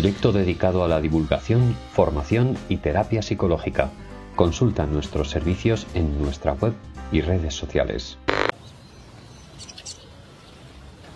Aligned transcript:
proyecto 0.00 0.32
dedicado 0.32 0.82
a 0.82 0.88
la 0.88 0.98
divulgación, 0.98 1.76
formación 1.92 2.56
y 2.70 2.78
terapia 2.78 3.20
psicológica. 3.20 3.90
Consulta 4.34 4.86
nuestros 4.86 5.28
servicios 5.28 5.86
en 5.92 6.22
nuestra 6.22 6.54
web 6.54 6.72
y 7.12 7.20
redes 7.20 7.52
sociales. 7.52 8.16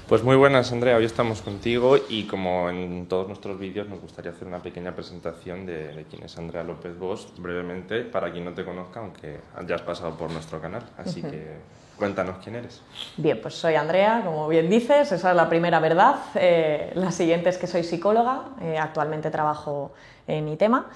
Pues 0.07 0.23
muy 0.23 0.37
buenas, 0.37 0.71
Andrea. 0.71 0.99
Hoy 0.99 1.07
estamos 1.07 1.41
contigo 1.41 1.97
y 2.11 2.25
como 2.25 2.69
en 2.69 3.07
todos 3.07 3.27
nuestros 3.27 3.59
vídeos 3.59 3.89
nos 3.89 4.03
gustaría 4.03 4.33
hacer 4.33 4.47
una 4.47 4.63
pequeña 4.63 4.95
presentación 4.95 5.65
de, 5.65 6.05
quién 6.11 6.23
es 6.23 6.37
Andrea 6.37 6.63
López 6.63 6.99
Bosch, 6.99 7.39
brevemente, 7.39 8.03
para 8.03 8.31
quien 8.31 8.45
no 8.45 8.53
te 8.53 8.67
conozca, 8.67 9.01
aunque 9.01 9.41
hayas 9.57 9.81
pasado 9.81 10.15
por 10.19 10.31
nuestro 10.31 10.61
canal. 10.61 10.83
Así 10.99 11.23
que 11.23 11.57
cuéntanos 11.97 12.37
quién 12.43 12.57
eres. 12.57 12.83
Bien, 13.17 13.41
pues 13.41 13.55
soy 13.55 13.75
Andrea, 13.75 14.23
como 14.25 14.49
bien 14.49 14.69
dices, 14.69 15.13
esa 15.13 15.31
es 15.31 15.37
la 15.37 15.49
primera 15.49 15.81
verdad. 15.81 16.17
Eh, 16.35 16.93
la 16.95 17.11
siguiente 17.11 17.49
es 17.49 17.59
que 17.59 17.67
soy 17.67 17.85
psicóloga, 17.85 18.45
eh, 18.61 18.79
actualmente 18.79 19.31
trabajo 19.31 19.93
en 20.27 20.49
ITEMA. 20.49 20.87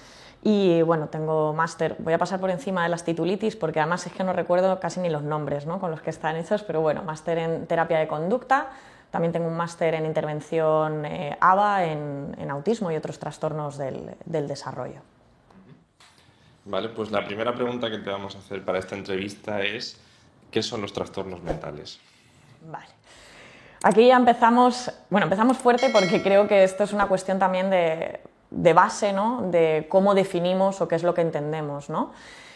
Y 0.42 0.82
bueno, 0.82 1.08
tengo 1.08 1.52
máster, 1.52 1.96
voy 1.98 2.12
a 2.12 2.18
pasar 2.18 2.38
por 2.38 2.50
encima 2.50 2.84
de 2.84 2.88
las 2.88 3.04
titulitis 3.04 3.56
porque 3.56 3.80
además 3.80 4.06
es 4.06 4.12
que 4.12 4.22
no 4.22 4.32
recuerdo 4.32 4.78
casi 4.78 5.00
ni 5.00 5.08
los 5.08 5.22
nombres 5.22 5.66
¿no? 5.66 5.80
con 5.80 5.90
los 5.90 6.00
que 6.00 6.10
están 6.10 6.36
hechos, 6.36 6.62
pero 6.62 6.80
bueno, 6.80 7.02
máster 7.02 7.38
en 7.38 7.66
terapia 7.66 7.98
de 7.98 8.06
conducta, 8.06 8.68
también 9.10 9.32
tengo 9.32 9.48
un 9.48 9.56
máster 9.56 9.94
en 9.94 10.06
intervención 10.06 11.04
eh, 11.04 11.36
ABA 11.40 11.84
en, 11.86 12.50
autismo 12.50 12.90
y 12.92 12.96
otros 12.96 13.18
trastornos 13.18 13.78
del, 13.78 14.14
desarrollo. 14.26 15.00
Vale, 16.64 16.90
pues 16.90 17.10
la 17.10 17.24
primera 17.24 17.54
pregunta 17.54 17.90
que 17.90 17.98
te 17.98 18.10
vamos 18.10 18.36
a 18.36 18.38
hacer 18.38 18.64
para 18.64 18.78
esta 18.78 18.94
entrevista 18.94 19.62
es, 19.62 20.00
¿qué 20.50 20.62
son 20.62 20.80
los 20.80 20.92
trastornos 20.92 21.42
mentales? 21.42 22.00
Vale. 22.70 22.86
Aquí 23.82 24.08
ya 24.08 24.16
empezamos, 24.16 24.90
bueno, 25.08 25.26
empezamos 25.26 25.56
fuerte 25.56 25.90
porque 25.90 26.22
creo 26.22 26.48
que 26.48 26.64
esto 26.64 26.84
es 26.84 26.92
una 26.92 27.06
cuestión 27.06 27.38
también 27.38 27.70
de, 27.70 28.20
de 28.50 28.72
base, 28.72 29.12
¿no? 29.12 29.42
De 29.50 29.86
cómo 29.88 30.14
definimos 30.14 30.80
o 30.80 30.88
qué 30.88 30.96
es 30.96 31.02
lo 31.02 31.14
que 31.14 31.20
entendemos, 31.20 31.88
¿no? 31.88 32.12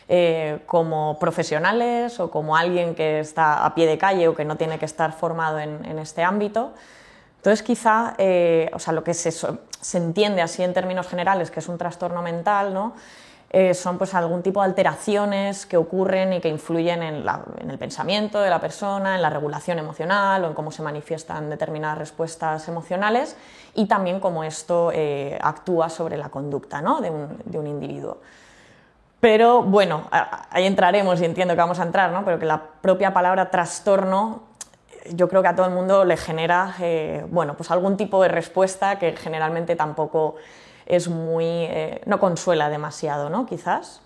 Eh, 0.09 0.59
como 0.67 1.17
profesionales 1.19 2.19
o 2.19 2.31
como 2.31 2.57
alguien 2.57 2.95
que 2.95 3.21
está 3.21 3.65
a 3.65 3.75
pie 3.75 3.87
de 3.87 3.99
calle 3.99 4.29
o 4.29 4.35
que 4.35 4.45
no 4.45 4.57
tiene 4.57 4.79
que 4.79 4.85
estar 4.85 5.13
formado 5.13 5.61
en, 5.61 5.99
este 5.99 6.23
ámbito. 6.23 6.73
Entonces, 7.37 7.63
quizá, 7.63 8.15
eh, 8.19 8.71
o 8.75 8.79
sea, 8.79 8.93
lo 8.93 9.05
que 9.05 9.15
se, 9.15 9.31
se, 9.31 9.99
entiende 9.99 10.43
así 10.43 10.63
en 10.63 10.75
términos 10.75 11.07
generales, 11.09 11.51
que 11.51 11.61
es 11.61 11.69
un 11.69 11.79
trastorno 11.79 12.21
mental, 12.21 12.75
¿no? 12.75 12.95
Eh, 13.55 13.75
son 13.75 13.99
pues 13.99 14.15
algún 14.15 14.43
tipo 14.43 14.61
de 14.61 14.67
alteraciones 14.67 15.67
que 15.67 15.77
ocurren 15.77 16.33
y 16.33 16.41
que 16.41 16.49
influyen 16.49 17.03
en, 17.03 17.25
el 17.69 17.79
pensamiento 17.79 18.41
de 18.41 18.49
la 18.49 18.59
persona, 18.59 19.15
en 19.15 19.21
la 19.21 19.29
regulación 19.29 19.79
emocional 19.79 20.43
o 20.45 20.49
en 20.49 20.55
cómo 20.55 20.71
se 20.71 20.83
manifiestan 20.83 21.51
determinadas 21.51 21.99
respuestas 21.99 22.67
emocionales 22.69 23.37
y 23.75 23.87
también 23.87 24.21
cómo 24.21 24.43
esto 24.43 24.91
actúa 25.43 25.91
sobre 25.91 26.17
la 26.17 26.31
conducta 26.31 26.81
¿no? 26.81 27.03
de, 27.03 27.11
un, 27.11 27.43
de 27.45 27.59
un 27.59 27.67
individuo. 27.67 28.23
Pero 29.21 29.63
bueno, 29.63 30.09
ahí 30.11 30.67
entraremos 30.67 31.21
y 31.21 31.27
entiendo 31.27 31.55
que 31.55 31.61
vamos 31.61 31.79
a 31.79 31.83
entrar, 31.83 32.11
¿no? 32.11 32.25
pero 32.25 32.39
que 32.39 32.47
la 32.47 32.61
propia 32.81 33.13
palabra 33.13 33.51
trastorno 33.51 34.51
yo 35.11 35.29
creo 35.29 35.43
que 35.43 35.49
a 35.49 35.57
todo 35.57 35.67
el 35.67 35.73
mundo 35.73 36.05
le 36.05 36.17
genera 36.17 36.75
eh, 36.81 37.25
bueno, 37.31 37.55
pues 37.55 37.71
algún 37.71 37.97
tipo 37.97 38.23
de 38.23 38.29
respuesta 38.29 38.99
que 38.99 39.17
generalmente 39.17 39.77
tampoco 39.77 40.37
es 40.87 41.09
muy, 41.09 41.45
eh, 41.45 42.01
no 42.07 42.19
consuela 42.21 42.69
demasiado, 42.69 43.31
¿no? 43.31 43.47
Quizás. 43.47 44.03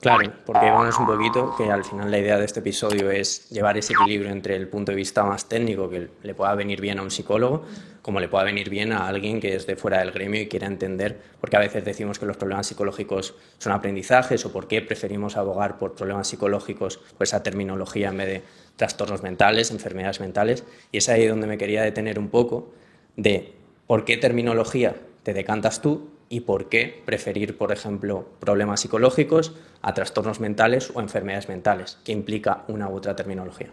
Claro, 0.00 0.30
porque 0.44 0.70
vamos 0.70 0.98
un 0.98 1.06
poquito 1.06 1.54
que 1.56 1.70
al 1.70 1.82
final 1.82 2.10
la 2.10 2.18
idea 2.18 2.38
de 2.38 2.44
este 2.44 2.60
episodio 2.60 3.10
es 3.10 3.48
llevar 3.48 3.78
ese 3.78 3.94
equilibrio 3.94 4.30
entre 4.30 4.54
el 4.54 4.68
punto 4.68 4.92
de 4.92 4.96
vista 4.96 5.24
más 5.24 5.48
técnico 5.48 5.88
que 5.88 6.10
le 6.22 6.34
pueda 6.34 6.54
venir 6.54 6.80
bien 6.80 6.98
a 6.98 7.02
un 7.02 7.10
psicólogo, 7.10 7.64
como 8.02 8.20
le 8.20 8.28
pueda 8.28 8.44
venir 8.44 8.68
bien 8.68 8.92
a 8.92 9.08
alguien 9.08 9.40
que 9.40 9.56
es 9.56 9.66
de 9.66 9.74
fuera 9.74 9.98
del 10.00 10.12
gremio 10.12 10.40
y 10.42 10.48
quiera 10.48 10.66
entender, 10.66 11.18
porque 11.40 11.56
a 11.56 11.60
veces 11.60 11.84
decimos 11.84 12.18
que 12.18 12.26
los 12.26 12.36
problemas 12.36 12.66
psicológicos 12.66 13.34
son 13.58 13.72
aprendizajes 13.72 14.44
o 14.44 14.52
por 14.52 14.68
qué 14.68 14.82
preferimos 14.82 15.36
abogar 15.36 15.78
por 15.78 15.94
problemas 15.94 16.28
psicológicos, 16.28 17.00
pues 17.16 17.30
esa 17.30 17.42
terminología 17.42 18.10
en 18.10 18.16
vez 18.18 18.26
de 18.28 18.44
trastornos 18.76 19.22
mentales, 19.22 19.70
enfermedades 19.70 20.20
mentales, 20.20 20.64
y 20.92 20.98
es 20.98 21.08
ahí 21.08 21.26
donde 21.26 21.46
me 21.46 21.58
quería 21.58 21.82
detener 21.82 22.18
un 22.18 22.28
poco 22.28 22.70
de 23.16 23.54
por 23.86 24.04
qué 24.04 24.18
terminología 24.18 24.94
te 25.26 25.34
decantas 25.34 25.80
tú 25.80 26.10
y 26.28 26.42
por 26.42 26.68
qué 26.68 27.02
preferir, 27.04 27.58
por 27.58 27.72
ejemplo, 27.72 28.26
problemas 28.38 28.78
psicológicos 28.78 29.56
a 29.82 29.92
trastornos 29.92 30.38
mentales 30.38 30.92
o 30.94 31.00
enfermedades 31.00 31.48
mentales, 31.48 31.98
que 32.04 32.12
implica 32.12 32.62
una 32.68 32.88
u 32.88 32.94
otra 32.94 33.16
terminología. 33.16 33.70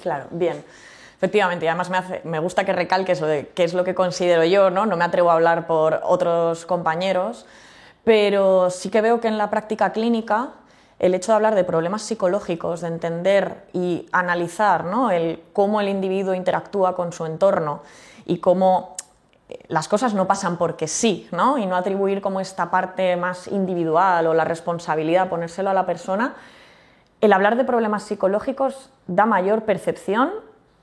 Claro, 0.00 0.28
bien. 0.30 0.64
Efectivamente, 1.18 1.66
y 1.66 1.68
además 1.68 1.90
me, 1.90 2.00
me 2.24 2.38
gusta 2.38 2.64
que 2.64 2.72
recalques 2.72 3.20
lo 3.20 3.26
de 3.26 3.48
qué 3.48 3.64
es 3.64 3.74
lo 3.74 3.84
que 3.84 3.94
considero 3.94 4.44
yo, 4.44 4.70
¿no? 4.70 4.86
no 4.86 4.96
me 4.96 5.04
atrevo 5.04 5.30
a 5.30 5.34
hablar 5.34 5.66
por 5.66 6.00
otros 6.02 6.64
compañeros, 6.64 7.44
pero 8.02 8.70
sí 8.70 8.88
que 8.88 9.02
veo 9.02 9.20
que 9.20 9.28
en 9.28 9.36
la 9.36 9.50
práctica 9.50 9.92
clínica 9.92 10.52
el 10.98 11.12
hecho 11.12 11.32
de 11.32 11.36
hablar 11.36 11.54
de 11.54 11.64
problemas 11.64 12.00
psicológicos, 12.00 12.80
de 12.80 12.88
entender 12.88 13.66
y 13.74 14.06
analizar 14.10 14.86
¿no? 14.86 15.10
el, 15.10 15.42
cómo 15.52 15.82
el 15.82 15.90
individuo 15.90 16.32
interactúa 16.32 16.96
con 16.96 17.12
su 17.12 17.26
entorno 17.26 17.82
y 18.24 18.38
cómo 18.38 18.93
las 19.68 19.88
cosas 19.88 20.14
no 20.14 20.26
pasan 20.26 20.56
porque 20.56 20.88
sí, 20.88 21.28
¿no? 21.32 21.58
Y 21.58 21.66
no 21.66 21.76
atribuir 21.76 22.20
como 22.20 22.40
esta 22.40 22.70
parte 22.70 23.16
más 23.16 23.48
individual 23.48 24.26
o 24.26 24.34
la 24.34 24.44
responsabilidad, 24.44 25.28
ponérselo 25.28 25.70
a 25.70 25.74
la 25.74 25.86
persona. 25.86 26.34
El 27.20 27.32
hablar 27.32 27.56
de 27.56 27.64
problemas 27.64 28.02
psicológicos 28.02 28.90
da 29.06 29.26
mayor 29.26 29.62
percepción 29.62 30.30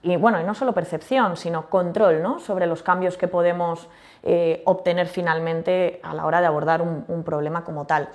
y, 0.03 0.15
bueno, 0.15 0.41
y 0.41 0.43
no 0.43 0.55
solo 0.55 0.73
percepción, 0.73 1.37
sino 1.37 1.69
control, 1.69 2.21
¿no? 2.21 2.39
Sobre 2.39 2.65
los 2.65 2.81
cambios 2.81 3.17
que 3.17 3.27
podemos 3.27 3.87
eh, 4.23 4.63
obtener 4.65 5.07
finalmente 5.07 5.99
a 6.03 6.13
la 6.13 6.25
hora 6.25 6.41
de 6.41 6.47
abordar 6.47 6.81
un 6.81 7.23
problema 7.23 7.63
como 7.63 7.85
tal. 7.85 8.09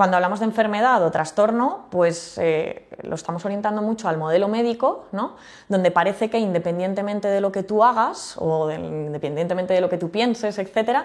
Cuando 0.00 0.16
hablamos 0.16 0.40
de 0.40 0.46
enfermedad 0.46 1.04
o 1.04 1.10
trastorno, 1.10 1.84
pues 1.90 2.38
eh, 2.38 2.88
lo 3.02 3.16
estamos 3.16 3.44
orientando 3.44 3.82
mucho 3.82 4.08
al 4.08 4.16
modelo 4.16 4.48
médico, 4.48 5.04
¿no? 5.12 5.36
donde 5.68 5.90
parece 5.90 6.30
que 6.30 6.38
independientemente 6.38 7.28
de 7.28 7.42
lo 7.42 7.52
que 7.52 7.64
tú 7.64 7.84
hagas 7.84 8.34
o 8.38 8.70
independientemente 8.70 9.74
de 9.74 9.82
lo 9.82 9.90
que 9.90 9.98
tú 9.98 10.10
pienses, 10.10 10.58
etc., 10.58 11.00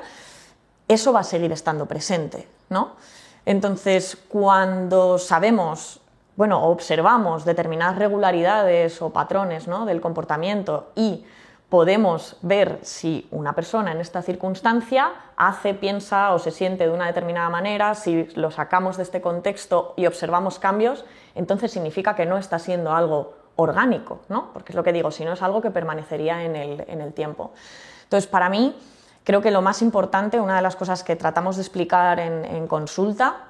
eso 0.88 1.12
va 1.12 1.20
a 1.20 1.24
seguir 1.26 1.52
estando 1.52 1.88
presente. 1.88 2.48
¿no? 2.70 2.94
Entonces, 3.46 4.18
cuando 4.30 5.18
sabemos, 5.18 6.00
bueno, 6.38 6.64
observamos 6.64 7.44
determinadas 7.44 7.98
regularidades 7.98 9.02
o 9.02 9.10
patrones 9.10 9.68
¿no? 9.68 9.86
del 9.86 10.00
comportamiento 10.00 10.92
y 10.96 11.26
podemos 11.70 12.38
ver 12.42 12.80
si 12.84 13.28
una 13.32 13.54
persona 13.54 13.92
en 13.92 14.00
esta 14.00 14.22
circunstancia 14.22 15.12
hace, 15.36 15.74
piensa 15.74 16.34
o 16.34 16.40
se 16.40 16.52
siente 16.52 16.86
de 16.86 16.94
una 16.94 17.08
determinada 17.08 17.50
manera, 17.50 17.96
si 17.96 18.26
lo 18.36 18.52
sacamos 18.52 18.98
de 18.98 19.04
este 19.04 19.22
contexto 19.22 19.94
y 19.98 20.06
observamos 20.06 20.60
cambios, 20.60 21.06
entonces 21.34 21.72
significa 21.72 22.16
que 22.16 22.26
no 22.26 22.38
está 22.38 22.60
siendo 22.60 22.94
algo 22.94 23.34
orgánico, 23.56 24.20
¿no? 24.30 24.52
Porque 24.54 24.74
es 24.74 24.76
lo 24.76 24.84
que 24.84 24.94
digo, 24.94 25.12
si 25.12 25.26
no 25.26 25.34
es 25.34 25.42
algo 25.42 25.62
que 25.62 25.72
permanecería 25.72 26.44
en 26.44 26.56
el, 26.56 27.14
tiempo. 27.14 27.52
Entonces, 28.04 28.30
para 28.30 28.50
mí, 28.50 28.76
creo 29.24 29.42
que 29.42 29.50
lo 29.50 29.62
más 29.62 29.82
importante, 29.82 30.40
una 30.40 30.58
de 30.58 30.62
las 30.62 30.76
cosas 30.76 31.04
que 31.04 31.16
tratamos 31.16 31.56
de 31.56 31.62
explicar 31.64 32.20
en, 32.20 32.46
en 32.46 32.68
consulta, 32.68 33.48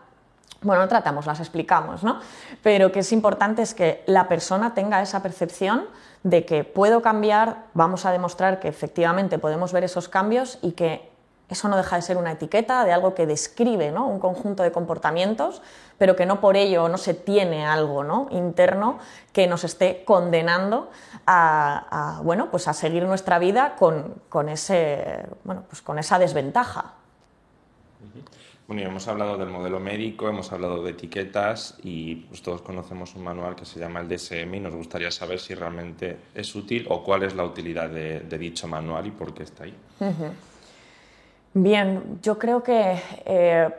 bueno, 0.62 0.82
no 0.82 0.88
tratamos, 0.88 1.26
las 1.26 1.40
explicamos, 1.40 2.04
¿no? 2.04 2.20
Pero 2.64 2.92
que 2.92 3.00
es 3.00 3.12
importante 3.12 3.62
es 3.62 3.74
que 3.74 4.04
la 4.08 4.28
persona 4.28 4.74
tenga 4.74 5.02
esa 5.02 5.22
percepción 5.22 5.86
de 6.26 6.44
que 6.44 6.64
puedo 6.64 7.04
cambiar, 7.04 7.68
vamos 7.76 8.04
a 8.08 8.12
demostrar 8.12 8.60
que 8.60 8.68
efectivamente 8.68 9.38
podemos 9.38 9.72
ver 9.72 9.84
esos 9.84 10.10
cambios 10.10 10.58
y 10.64 10.72
que 10.72 11.08
eso 11.50 11.68
no 11.68 11.78
deja 11.78 11.98
de 11.98 12.02
ser 12.02 12.18
una 12.18 12.32
etiqueta 12.32 12.84
de 12.84 12.92
algo 12.92 13.14
que 13.14 13.28
describe 13.28 13.92
¿no? 13.92 14.08
un 14.08 14.20
conjunto 14.20 14.64
de 14.64 14.72
comportamientos, 14.72 15.62
pero 16.00 16.16
que 16.16 16.26
no 16.26 16.42
por 16.42 16.58
ello 16.58 16.90
no 16.90 16.98
se 16.98 17.14
tiene 17.14 17.64
algo 17.68 18.04
¿no? 18.04 18.28
interno 18.32 18.98
que 19.34 19.46
nos 19.46 19.64
esté 19.64 20.04
condenando 20.04 20.90
a, 21.28 22.22
bueno, 22.24 22.50
pues 22.50 22.68
a 22.68 22.74
seguir 22.74 23.04
nuestra 23.04 23.38
vida 23.38 23.76
con, 23.78 24.50
ese, 24.50 25.28
bueno, 25.44 25.66
pues 25.70 25.84
con 25.84 26.00
esa 26.00 26.18
desventaja. 26.18 26.96
Bueno, 28.68 28.82
hemos 28.82 29.08
hablado 29.08 29.38
del 29.38 29.50
modelo 29.50 29.80
médico, 29.80 30.28
hemos 30.28 30.52
hablado 30.52 30.82
de 30.82 30.92
etiquetas 30.92 31.78
y 31.84 32.16
pues 32.16 32.42
todos 32.42 32.64
conocemos 32.64 33.14
un 33.14 33.24
manual 33.24 33.56
que 33.56 33.64
se 33.64 33.80
llama 33.80 34.00
el 34.00 34.08
DSM 34.08 34.56
y 34.56 34.60
nos 34.60 34.74
gustaría 34.74 35.12
saber 35.12 35.40
si 35.40 35.54
realmente 35.54 36.18
es 36.34 36.56
útil 36.56 36.88
o 36.90 37.04
cuál 37.04 37.22
es 37.22 37.36
la 37.36 37.44
utilidad 37.44 37.90
de, 37.90 38.38
dicho 38.40 38.68
manual 38.68 39.06
y 39.06 39.12
por 39.12 39.36
qué 39.36 39.44
está 39.44 39.66
ahí. 39.66 39.78
Bien, 41.54 42.20
yo 42.24 42.40
creo 42.40 42.64
que 42.64 43.00
eh, 43.26 43.70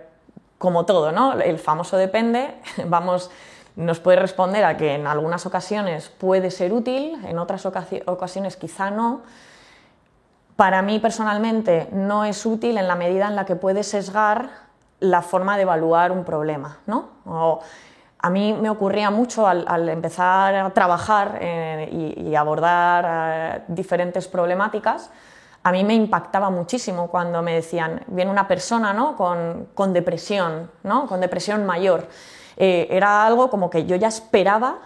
como 0.56 0.86
todo, 0.86 1.10
¿no? 1.10 1.32
El 1.32 1.58
famoso 1.58 1.96
depende, 1.96 2.54
vamos, 2.86 3.32
nos 3.74 3.98
puede 3.98 4.20
responder 4.20 4.64
a 4.64 4.76
que 4.76 4.94
en 4.94 5.08
algunas 5.08 5.46
ocasiones 5.46 6.10
puede 6.10 6.52
ser 6.52 6.72
útil, 6.72 7.18
en 7.26 7.40
otras 7.40 7.66
ocasiones 7.66 8.56
quizá 8.56 8.92
no. 8.92 9.22
Para 10.54 10.80
mí 10.80 11.00
personalmente 11.00 11.88
no 11.90 12.24
es 12.24 12.46
útil 12.46 12.78
en 12.78 12.86
la 12.86 12.94
medida 12.94 13.26
en 13.26 13.34
la 13.34 13.44
que 13.46 13.56
puede 13.56 13.82
sesgar 13.82 14.65
la 15.00 15.22
forma 15.22 15.56
de 15.56 15.62
evaluar 15.62 16.12
un 16.12 16.24
problema. 16.24 16.78
¿no? 16.86 17.10
a 18.18 18.30
mí 18.30 18.52
me 18.54 18.70
ocurría 18.70 19.10
mucho 19.10 19.46
al, 19.46 19.88
empezar 19.88 20.54
a 20.54 20.70
trabajar 20.70 21.38
eh, 21.40 22.16
y, 22.16 22.34
abordar 22.34 23.06
eh, 23.08 23.62
diferentes 23.68 24.26
problemáticas, 24.26 25.10
a 25.62 25.70
mí 25.70 25.84
me 25.84 25.94
impactaba 25.94 26.50
muchísimo 26.50 27.08
cuando 27.08 27.42
me 27.42 27.54
decían, 27.54 28.02
viene 28.08 28.30
una 28.30 28.48
persona 28.48 28.92
¿no? 28.92 29.16
con, 29.16 29.68
con 29.74 29.92
depresión, 29.92 30.70
¿no? 30.82 31.06
con 31.06 31.20
depresión 31.20 31.66
mayor. 31.66 32.08
Eh, 32.56 32.88
era 32.90 33.26
algo 33.26 33.50
como 33.50 33.68
que 33.68 33.84
yo 33.84 33.96
ya 33.96 34.08
esperaba 34.08 34.78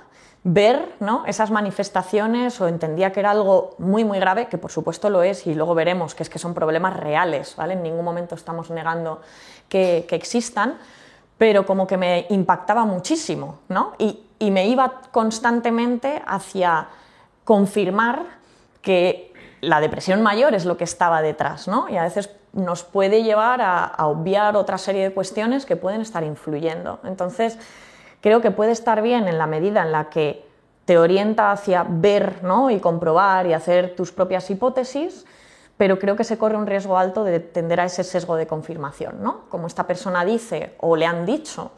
ver 0.42 0.94
¿no? 1.00 1.24
esas 1.26 1.50
manifestaciones 1.50 2.60
o 2.60 2.66
entendía 2.66 3.12
que 3.12 3.20
era 3.20 3.30
algo 3.30 3.74
muy 3.78 4.04
muy 4.04 4.18
grave, 4.18 4.48
que 4.48 4.56
por 4.56 4.70
supuesto 4.70 5.10
lo 5.10 5.22
es 5.22 5.46
y 5.46 5.54
luego 5.54 5.74
veremos 5.74 6.14
que 6.14 6.22
es 6.22 6.30
que 6.30 6.38
son 6.38 6.54
problemas 6.54 6.96
reales, 6.96 7.54
¿vale? 7.56 7.74
En 7.74 7.82
ningún 7.82 8.04
momento 8.04 8.34
estamos 8.34 8.70
negando 8.70 9.20
que, 9.70 10.06
existan, 10.10 10.76
pero 11.38 11.64
como 11.64 11.86
que 11.86 11.96
me 11.96 12.26
impactaba 12.28 12.84
muchísimo, 12.84 13.60
¿no? 13.68 13.94
Y, 13.98 14.20
y 14.38 14.50
me 14.50 14.66
iba 14.68 15.00
constantemente 15.10 16.20
hacia 16.26 16.88
confirmar 17.44 18.24
que 18.82 19.32
la 19.62 19.80
depresión 19.80 20.20
mayor 20.20 20.54
es 20.54 20.66
lo 20.66 20.76
que 20.76 20.84
estaba 20.84 21.22
detrás, 21.22 21.68
¿no? 21.68 21.88
Y 21.88 21.96
a 21.96 22.02
veces 22.02 22.28
nos 22.52 22.84
puede 22.84 23.22
llevar 23.22 23.62
a, 23.62 23.84
a, 23.84 24.06
obviar 24.06 24.56
otra 24.56 24.76
serie 24.76 25.04
de 25.04 25.14
cuestiones 25.14 25.64
que 25.64 25.76
pueden 25.76 26.02
estar 26.02 26.24
influyendo. 26.24 27.00
Entonces, 27.04 27.58
creo 28.20 28.42
que 28.42 28.50
puede 28.50 28.72
estar 28.72 29.00
bien 29.00 29.28
en 29.28 29.38
la 29.38 29.46
medida 29.46 29.82
en 29.82 29.92
la 29.92 30.10
que 30.10 30.44
te 30.90 30.98
orienta 30.98 31.52
hacia 31.52 31.86
ver 31.88 32.42
¿no? 32.42 32.68
y 32.68 32.80
comprobar 32.80 33.46
y 33.46 33.52
hacer 33.52 33.94
tus 33.94 34.10
propias 34.10 34.50
hipótesis, 34.50 35.24
pero 35.80 35.98
creo 35.98 36.14
que 36.14 36.24
se 36.24 36.36
corre 36.36 36.58
un 36.58 36.66
riesgo 36.66 36.98
alto 36.98 37.24
de 37.24 37.40
tender 37.40 37.80
a 37.80 37.86
ese 37.86 38.04
sesgo 38.04 38.36
de 38.36 38.46
confirmación. 38.46 39.22
¿no? 39.22 39.48
Como 39.48 39.66
esta 39.66 39.86
persona 39.86 40.26
dice 40.26 40.74
o 40.76 40.94
le 40.94 41.06
han 41.06 41.24
dicho 41.24 41.70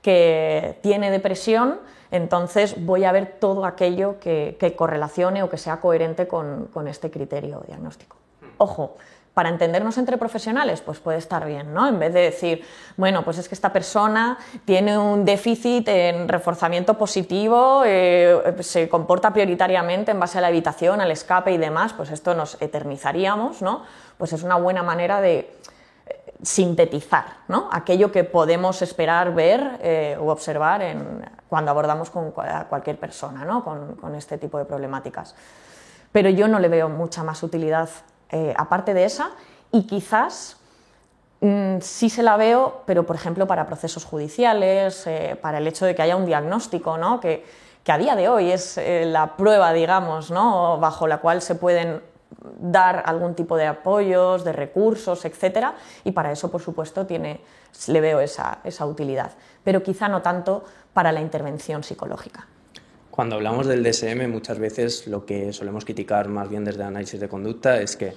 que 0.00 0.78
tiene 0.80 1.10
depresión, 1.10 1.78
entonces 2.10 2.82
voy 2.86 3.04
a 3.04 3.12
ver 3.12 3.36
todo 3.38 3.66
aquello 3.66 4.18
que, 4.20 4.56
que 4.58 4.74
correlacione 4.74 5.42
o 5.42 5.50
que 5.50 5.58
sea 5.58 5.80
coherente 5.80 6.26
con, 6.26 6.68
con 6.72 6.88
este 6.88 7.10
criterio 7.10 7.62
diagnóstico. 7.66 8.16
Ojo, 8.56 8.96
para 9.34 9.48
entendernos 9.48 9.96
entre 9.96 10.18
profesionales, 10.18 10.82
pues 10.82 10.98
puede 10.98 11.18
estar 11.18 11.46
bien, 11.46 11.72
¿no? 11.72 11.88
En 11.88 11.98
vez 11.98 12.12
de 12.12 12.20
decir, 12.20 12.64
bueno, 12.98 13.24
pues 13.24 13.38
es 13.38 13.48
que 13.48 13.54
esta 13.54 13.72
persona 13.72 14.38
tiene 14.66 14.98
un 14.98 15.24
déficit 15.24 15.88
en 15.88 16.28
reforzamiento 16.28 16.98
positivo, 16.98 17.82
eh, 17.86 18.56
se 18.60 18.88
comporta 18.90 19.32
prioritariamente 19.32 20.10
en 20.10 20.20
base 20.20 20.36
a 20.36 20.42
la 20.42 20.50
evitación, 20.50 21.00
al 21.00 21.10
escape 21.10 21.50
y 21.52 21.56
demás, 21.56 21.94
pues 21.94 22.10
esto 22.10 22.34
nos 22.34 22.60
eternizaríamos, 22.60 23.62
¿no? 23.62 23.84
Pues 24.18 24.34
es 24.34 24.42
una 24.42 24.56
buena 24.56 24.82
manera 24.82 25.22
de 25.22 25.38
eh, 25.38 26.34
sintetizar 26.42 27.24
¿no? 27.48 27.70
aquello 27.72 28.12
que 28.12 28.24
podemos 28.24 28.82
esperar 28.82 29.34
ver 29.34 29.78
eh, 29.80 30.18
o 30.20 30.30
observar 30.30 30.82
cuando 31.48 31.70
abordamos 31.70 32.10
con 32.10 32.32
cualquier 32.32 32.98
persona 32.98 33.44
¿no? 33.44 33.64
con 33.64 34.14
este 34.14 34.38
tipo 34.38 34.58
de 34.58 34.64
problemáticas. 34.64 35.34
Pero 36.12 36.28
yo 36.28 36.46
no 36.46 36.58
le 36.58 36.68
veo 36.68 36.88
mucha 36.88 37.24
más 37.24 37.42
utilidad 37.42 37.88
eh, 38.32 38.54
aparte 38.56 38.94
de 38.94 39.04
esa, 39.04 39.30
y 39.70 39.86
quizás 39.86 40.56
mmm, 41.40 41.78
sí 41.80 42.08
se 42.10 42.22
la 42.22 42.36
veo, 42.36 42.82
pero 42.86 43.04
por 43.04 43.16
ejemplo 43.16 43.46
para 43.46 43.66
procesos 43.66 44.04
judiciales, 44.04 45.06
eh, 45.06 45.38
para 45.40 45.58
el 45.58 45.66
hecho 45.66 45.84
de 45.84 45.94
que 45.94 46.02
haya 46.02 46.16
un 46.16 46.26
diagnóstico, 46.26 46.98
¿no? 46.98 47.20
que, 47.20 47.44
que, 47.84 47.92
a 47.92 47.98
día 47.98 48.16
de 48.16 48.28
hoy 48.28 48.50
es 48.50 48.78
eh, 48.78 49.04
la 49.06 49.36
prueba, 49.36 49.72
digamos, 49.72 50.30
¿no? 50.30 50.78
bajo 50.78 51.06
la 51.06 51.18
cual 51.18 51.42
se 51.42 51.54
pueden 51.54 52.02
dar 52.58 53.02
algún 53.06 53.34
tipo 53.34 53.56
de 53.56 53.66
apoyos, 53.66 54.44
de 54.44 54.52
recursos, 54.52 55.24
etcétera, 55.24 55.74
y 56.04 56.12
para 56.12 56.32
eso, 56.32 56.50
por 56.50 56.62
supuesto, 56.62 57.06
tiene, 57.06 57.40
le 57.88 58.00
veo 58.00 58.20
esa, 58.20 58.58
esa 58.64 58.86
utilidad, 58.86 59.32
pero 59.62 59.82
quizá 59.82 60.08
no 60.08 60.22
tanto 60.22 60.64
para 60.92 61.12
la 61.12 61.20
intervención 61.20 61.84
psicológica. 61.84 62.46
Cuando 63.12 63.36
hablamos 63.36 63.66
del 63.66 63.82
DSM, 63.82 64.26
muchas 64.30 64.58
veces 64.58 65.06
lo 65.06 65.26
que 65.26 65.52
solemos 65.52 65.84
criticar 65.84 66.28
más 66.28 66.48
bien 66.48 66.64
desde 66.64 66.82
análisis 66.82 67.20
de 67.20 67.28
conducta 67.28 67.78
es 67.78 67.94
que 67.94 68.14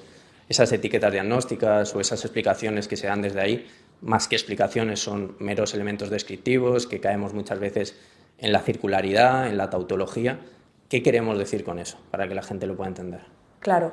esas 0.48 0.72
etiquetas 0.72 1.12
diagnósticas 1.12 1.94
o 1.94 2.00
esas 2.00 2.24
explicaciones 2.24 2.88
que 2.88 2.96
se 2.96 3.08
dan 3.08 3.22
desde 3.22 3.42
ahí, 3.42 3.68
más 4.00 4.30
que 4.30 4.38
explicaciones, 4.38 5.02
son 5.02 5.36
meros 5.38 5.74
elementos 5.74 6.10
descriptivos, 6.10 6.88
que 6.88 7.02
caemos 7.02 7.34
muchas 7.34 7.60
veces 7.60 8.00
en 8.38 8.54
la 8.54 8.62
circularidad, 8.62 9.50
en 9.50 9.58
la 9.58 9.70
tautología. 9.70 10.40
¿Qué 10.88 11.04
queremos 11.04 11.38
decir 11.38 11.66
con 11.66 11.78
eso 11.78 11.98
para 12.10 12.30
que 12.30 12.36
la 12.36 12.42
gente 12.42 12.66
lo 12.66 12.78
pueda 12.78 12.88
entender? 12.88 13.20
Claro, 13.60 13.92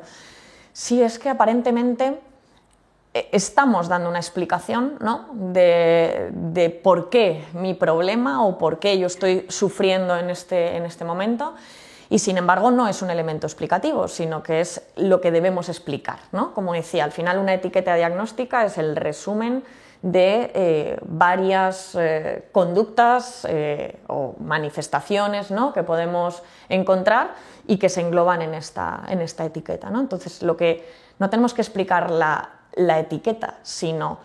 sí 0.73 1.03
es 1.03 1.19
que 1.19 1.31
aparentemente 1.31 2.21
estamos 3.15 3.89
dando 3.89 4.09
una 4.09 4.19
explicación 4.19 4.97
¿no? 5.01 5.27
de, 5.33 6.31
de, 6.33 6.71
por 6.71 7.11
qué 7.11 7.45
mi 7.53 7.75
problema 7.75 8.45
o 8.45 8.57
por 8.57 8.79
qué 8.79 8.99
yo 8.99 9.07
estoy 9.07 9.45
sufriendo 9.49 10.17
en 10.17 10.31
este, 10.31 10.77
en 10.77 10.85
este 10.85 11.05
momento 11.05 11.55
y 12.09 12.19
sin 12.19 12.37
embargo 12.37 12.71
no 12.71 12.89
es 12.89 13.01
un 13.03 13.11
elemento 13.11 13.47
explicativo, 13.47 14.09
sino 14.09 14.43
que 14.43 14.61
es 14.61 14.83
lo 14.97 15.21
que 15.21 15.31
debemos 15.31 15.69
explicar. 15.69 16.19
¿no? 16.31 16.53
Como 16.53 16.75
decía, 16.75 17.05
al 17.05 17.13
final 17.13 17.39
una 17.39 17.55
etiqueta 17.55 17.95
diagnóstica 17.95 18.65
es 18.65 18.79
el 18.79 18.97
resumen 18.97 19.65
de 20.03 20.51
eh, 20.55 20.99
varias 21.03 21.95
eh, 21.95 22.49
conductas 22.53 23.47
eh, 23.49 24.01
o 24.09 24.35
manifestaciones 24.41 25.51
¿no? 25.51 25.73
que 25.73 25.85
podemos 25.85 26.43
encontrar 26.69 27.35
y 27.67 27.79
que 27.79 27.89
se 27.89 28.01
engloban 28.01 28.43
en 28.43 28.55
esta, 28.55 29.05
en 29.09 29.21
esta 29.21 29.45
etiqueta. 29.45 29.89
¿no? 29.89 30.01
Entonces, 30.01 30.43
lo 30.43 30.57
que 30.57 30.87
no 31.19 31.31
tenemos 31.31 31.55
que 31.55 31.63
explicar 31.63 32.11
la 32.11 32.62
la 32.75 32.99
etiqueta, 32.99 33.59
sino 33.63 34.19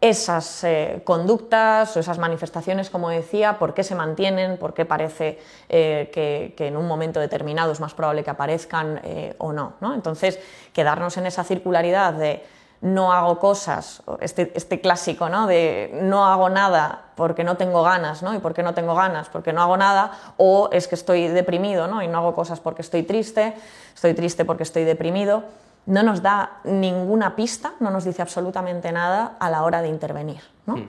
esas 0.00 0.62
eh, 0.64 1.00
conductas 1.04 1.96
o 1.96 2.00
esas 2.00 2.18
manifestaciones, 2.18 2.90
como 2.90 3.08
decía, 3.08 3.58
por 3.58 3.72
qué 3.72 3.82
se 3.82 3.94
mantienen, 3.94 4.58
por 4.58 4.74
qué 4.74 4.84
parece 4.84 5.38
eh, 5.68 6.10
que, 6.12 6.66
en 6.66 6.76
un 6.76 6.86
momento 6.86 7.18
determinado 7.18 7.72
es 7.72 7.80
más 7.80 7.94
probable 7.94 8.22
que 8.22 8.30
aparezcan 8.30 9.00
eh, 9.04 9.34
o 9.38 9.52
no, 9.52 9.74
no, 9.80 9.94
Entonces, 9.94 10.38
quedarnos 10.72 11.16
en 11.16 11.26
esa 11.26 11.44
circularidad 11.44 12.12
de 12.12 12.44
no 12.82 13.10
hago 13.10 13.38
cosas, 13.38 14.02
este, 14.20 14.52
este 14.54 14.82
clásico, 14.82 15.30
¿no? 15.30 15.46
De 15.46 15.98
no 16.02 16.26
hago 16.26 16.50
nada 16.50 17.06
porque 17.16 17.42
no 17.42 17.56
tengo 17.56 17.82
ganas, 17.82 18.22
¿no? 18.22 18.34
¿Y 18.34 18.38
por 18.38 18.52
qué 18.52 18.62
no 18.62 18.74
tengo 18.74 18.94
ganas? 18.94 19.30
Porque 19.30 19.54
no 19.54 19.62
hago 19.62 19.78
nada, 19.78 20.12
o 20.36 20.68
es 20.70 20.86
que 20.86 20.94
estoy 20.94 21.28
deprimido, 21.28 21.88
¿no? 21.88 22.02
Y 22.02 22.08
no 22.08 22.18
hago 22.18 22.34
cosas 22.34 22.60
porque 22.60 22.82
estoy 22.82 23.02
triste, 23.02 23.54
estoy 23.94 24.12
triste 24.12 24.44
porque 24.44 24.62
estoy 24.62 24.84
deprimido 24.84 25.42
no 25.86 26.02
nos 26.02 26.22
da 26.22 26.60
ninguna 26.64 27.36
pista, 27.36 27.74
no 27.80 27.90
nos 27.90 28.04
dice 28.04 28.22
absolutamente 28.22 28.92
nada 28.92 29.36
a 29.38 29.50
la 29.50 29.62
hora 29.62 29.82
de 29.82 29.88
intervenir. 29.88 30.40
¿no? 30.66 30.76
Hmm. 30.76 30.88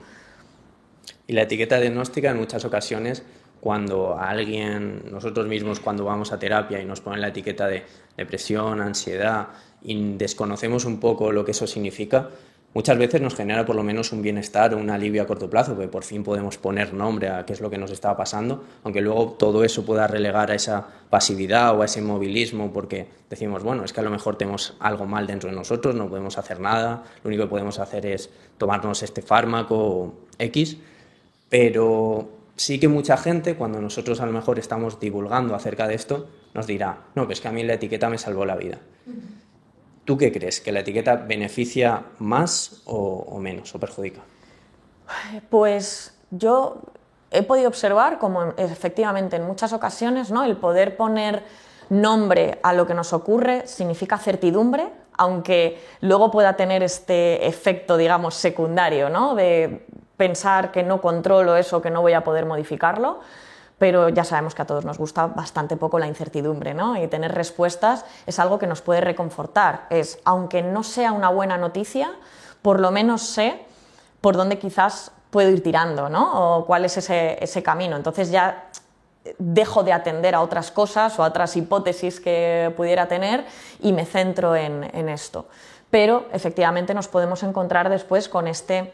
Y 1.26 1.32
la 1.32 1.42
etiqueta 1.42 1.78
diagnóstica 1.78 2.30
en 2.30 2.38
muchas 2.38 2.64
ocasiones, 2.64 3.22
cuando 3.60 4.18
alguien, 4.18 5.02
nosotros 5.10 5.46
mismos 5.46 5.80
cuando 5.80 6.04
vamos 6.04 6.32
a 6.32 6.38
terapia 6.38 6.80
y 6.80 6.84
nos 6.84 7.00
ponen 7.00 7.20
la 7.20 7.28
etiqueta 7.28 7.66
de 7.66 7.84
depresión, 8.16 8.80
ansiedad, 8.80 9.48
y 9.82 10.16
desconocemos 10.16 10.84
un 10.84 11.00
poco 11.00 11.32
lo 11.32 11.44
que 11.44 11.52
eso 11.52 11.66
significa, 11.66 12.30
muchas 12.74 12.98
veces 12.98 13.20
nos 13.20 13.34
genera 13.34 13.64
por 13.64 13.76
lo 13.76 13.82
menos 13.82 14.12
un 14.12 14.22
bienestar 14.22 14.74
o 14.74 14.78
un 14.78 14.90
alivio 14.90 15.22
a 15.22 15.26
corto 15.26 15.48
plazo, 15.48 15.74
porque 15.74 15.88
por 15.88 16.04
fin 16.04 16.22
podemos 16.22 16.58
poner 16.58 16.94
nombre 16.94 17.28
a 17.28 17.44
qué 17.44 17.52
es 17.52 17.60
lo 17.60 17.70
que 17.70 17.78
nos 17.78 17.90
estaba 17.90 18.16
pasando, 18.16 18.64
aunque 18.84 19.00
luego 19.00 19.32
todo 19.38 19.64
eso 19.64 19.84
pueda 19.84 20.06
relegar 20.06 20.50
a 20.50 20.54
esa 20.54 20.86
pasividad 21.10 21.76
o 21.76 21.82
a 21.82 21.86
ese 21.86 22.02
movilismo, 22.02 22.72
porque 22.72 23.08
decimos, 23.30 23.62
bueno, 23.62 23.84
es 23.84 23.92
que 23.92 24.00
a 24.00 24.02
lo 24.02 24.10
mejor 24.10 24.36
tenemos 24.36 24.74
algo 24.80 25.06
mal 25.06 25.26
dentro 25.26 25.50
de 25.50 25.56
nosotros, 25.56 25.94
no 25.94 26.08
podemos 26.08 26.38
hacer 26.38 26.60
nada, 26.60 27.04
lo 27.22 27.28
único 27.28 27.44
que 27.44 27.50
podemos 27.50 27.78
hacer 27.78 28.06
es 28.06 28.30
tomarnos 28.58 29.02
este 29.02 29.22
fármaco 29.22 30.14
X, 30.38 30.76
pero 31.48 32.28
sí 32.56 32.78
que 32.78 32.88
mucha 32.88 33.16
gente, 33.16 33.54
cuando 33.54 33.80
nosotros 33.80 34.20
a 34.20 34.26
lo 34.26 34.32
mejor 34.32 34.58
estamos 34.58 35.00
divulgando 35.00 35.54
acerca 35.54 35.88
de 35.88 35.94
esto, 35.94 36.28
nos 36.54 36.66
dirá, 36.66 37.04
no, 37.14 37.26
pues 37.26 37.40
que 37.40 37.48
a 37.48 37.52
mí 37.52 37.62
la 37.62 37.74
etiqueta 37.74 38.10
me 38.10 38.18
salvó 38.18 38.44
la 38.44 38.56
vida. 38.56 38.78
¿Tú 40.08 40.16
qué 40.16 40.32
crees? 40.32 40.62
¿Que 40.62 40.72
la 40.72 40.80
etiqueta 40.80 41.16
beneficia 41.16 42.02
más 42.18 42.80
o, 42.86 43.38
menos 43.38 43.74
o 43.74 43.78
perjudica? 43.78 44.22
Pues 45.50 46.18
yo 46.30 46.78
he 47.30 47.42
podido 47.42 47.68
observar 47.68 48.18
como 48.18 48.54
efectivamente 48.56 49.36
en 49.36 49.46
muchas 49.46 49.74
ocasiones 49.74 50.30
¿no? 50.30 50.44
el 50.44 50.56
poder 50.56 50.96
poner 50.96 51.42
nombre 51.90 52.58
a 52.62 52.72
lo 52.72 52.86
que 52.86 52.94
nos 52.94 53.12
ocurre 53.12 53.66
significa 53.66 54.16
certidumbre, 54.16 54.88
aunque 55.18 55.78
luego 56.00 56.30
pueda 56.30 56.56
tener 56.56 56.82
este 56.82 57.46
efecto, 57.46 57.98
digamos, 57.98 58.32
secundario, 58.32 59.10
¿no? 59.10 59.34
de 59.34 59.84
pensar 60.16 60.72
que 60.72 60.82
no 60.82 61.02
controlo 61.02 61.54
eso, 61.54 61.82
que 61.82 61.90
no 61.90 62.00
voy 62.00 62.14
a 62.14 62.24
poder 62.24 62.46
modificarlo 62.46 63.20
pero 63.78 64.08
ya 64.08 64.24
sabemos 64.24 64.54
que 64.54 64.62
a 64.62 64.66
todos 64.66 64.84
nos 64.84 64.98
gusta 64.98 65.26
bastante 65.26 65.76
poco 65.76 65.98
la 65.98 66.06
incertidumbre, 66.06 66.74
¿no? 66.74 67.00
Y 67.00 67.06
tener 67.06 67.34
respuestas 67.34 68.04
es 68.26 68.38
algo 68.38 68.58
que 68.58 68.66
nos 68.66 68.82
puede 68.82 69.00
reconfortar. 69.00 69.86
Es, 69.90 70.18
aunque 70.24 70.62
no 70.62 70.82
sea 70.82 71.12
una 71.12 71.28
buena 71.28 71.56
noticia, 71.56 72.10
por 72.60 72.80
lo 72.80 72.90
menos 72.90 73.22
sé 73.22 73.64
por 74.20 74.36
dónde 74.36 74.58
quizás 74.58 75.12
puedo 75.30 75.50
ir 75.50 75.62
tirando, 75.62 76.08
¿no? 76.08 76.58
O 76.58 76.66
cuál 76.66 76.84
es 76.84 76.96
ese, 76.96 77.42
ese 77.42 77.62
camino. 77.62 77.96
Entonces 77.96 78.30
ya 78.30 78.68
dejo 79.38 79.84
de 79.84 79.92
atender 79.92 80.34
a 80.34 80.40
otras 80.40 80.70
cosas 80.72 81.18
o 81.18 81.24
a 81.24 81.28
otras 81.28 81.56
hipótesis 81.56 82.18
que 82.18 82.72
pudiera 82.76 83.06
tener 83.06 83.44
y 83.80 83.92
me 83.92 84.06
centro 84.06 84.56
en, 84.56 84.90
en 84.92 85.08
esto. 85.08 85.46
Pero 85.90 86.26
efectivamente 86.32 86.94
nos 86.94 87.08
podemos 87.08 87.42
encontrar 87.42 87.88
después 87.90 88.28
con 88.28 88.48
este 88.48 88.92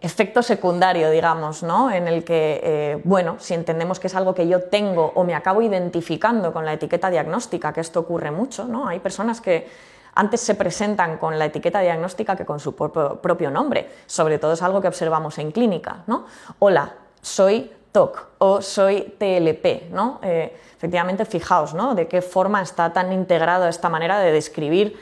efecto 0.00 0.42
secundario, 0.42 1.10
digamos, 1.10 1.62
¿no? 1.62 1.90
en 1.90 2.06
el 2.08 2.24
que, 2.24 2.60
eh, 2.62 3.00
bueno, 3.04 3.36
si 3.38 3.54
entendemos 3.54 3.98
que 3.98 4.06
es 4.06 4.14
algo 4.14 4.34
que 4.34 4.46
yo 4.46 4.62
tengo 4.64 5.12
o 5.14 5.24
me 5.24 5.34
acabo 5.34 5.62
identificando 5.62 6.52
con 6.52 6.64
la 6.64 6.72
etiqueta 6.72 7.10
diagnóstica, 7.10 7.72
que 7.72 7.80
esto 7.80 8.00
ocurre 8.00 8.30
mucho, 8.30 8.64
¿no? 8.64 8.86
hay 8.86 9.00
personas 9.00 9.40
que 9.40 9.68
antes 10.14 10.40
se 10.40 10.54
presentan 10.54 11.18
con 11.18 11.38
la 11.38 11.46
etiqueta 11.46 11.80
diagnóstica 11.80 12.36
que 12.36 12.44
con 12.44 12.60
su 12.60 12.74
propio 12.74 13.50
nombre. 13.50 13.88
Sobre 14.06 14.38
todo 14.38 14.52
es 14.52 14.62
algo 14.62 14.80
que 14.80 14.88
observamos 14.88 15.38
en 15.38 15.52
clínica. 15.52 16.02
¿no? 16.06 16.26
Hola, 16.58 16.94
soy 17.22 17.72
TOC 17.92 18.26
o 18.38 18.60
soy 18.60 19.14
TLP. 19.18 19.90
¿no? 19.90 20.20
Eh, 20.22 20.54
efectivamente, 20.76 21.24
fijaos 21.24 21.72
¿no? 21.72 21.94
de 21.94 22.08
qué 22.08 22.20
forma 22.20 22.60
está 22.60 22.92
tan 22.92 23.12
integrado 23.12 23.66
esta 23.68 23.88
manera 23.88 24.18
de 24.18 24.32
describir 24.32 24.98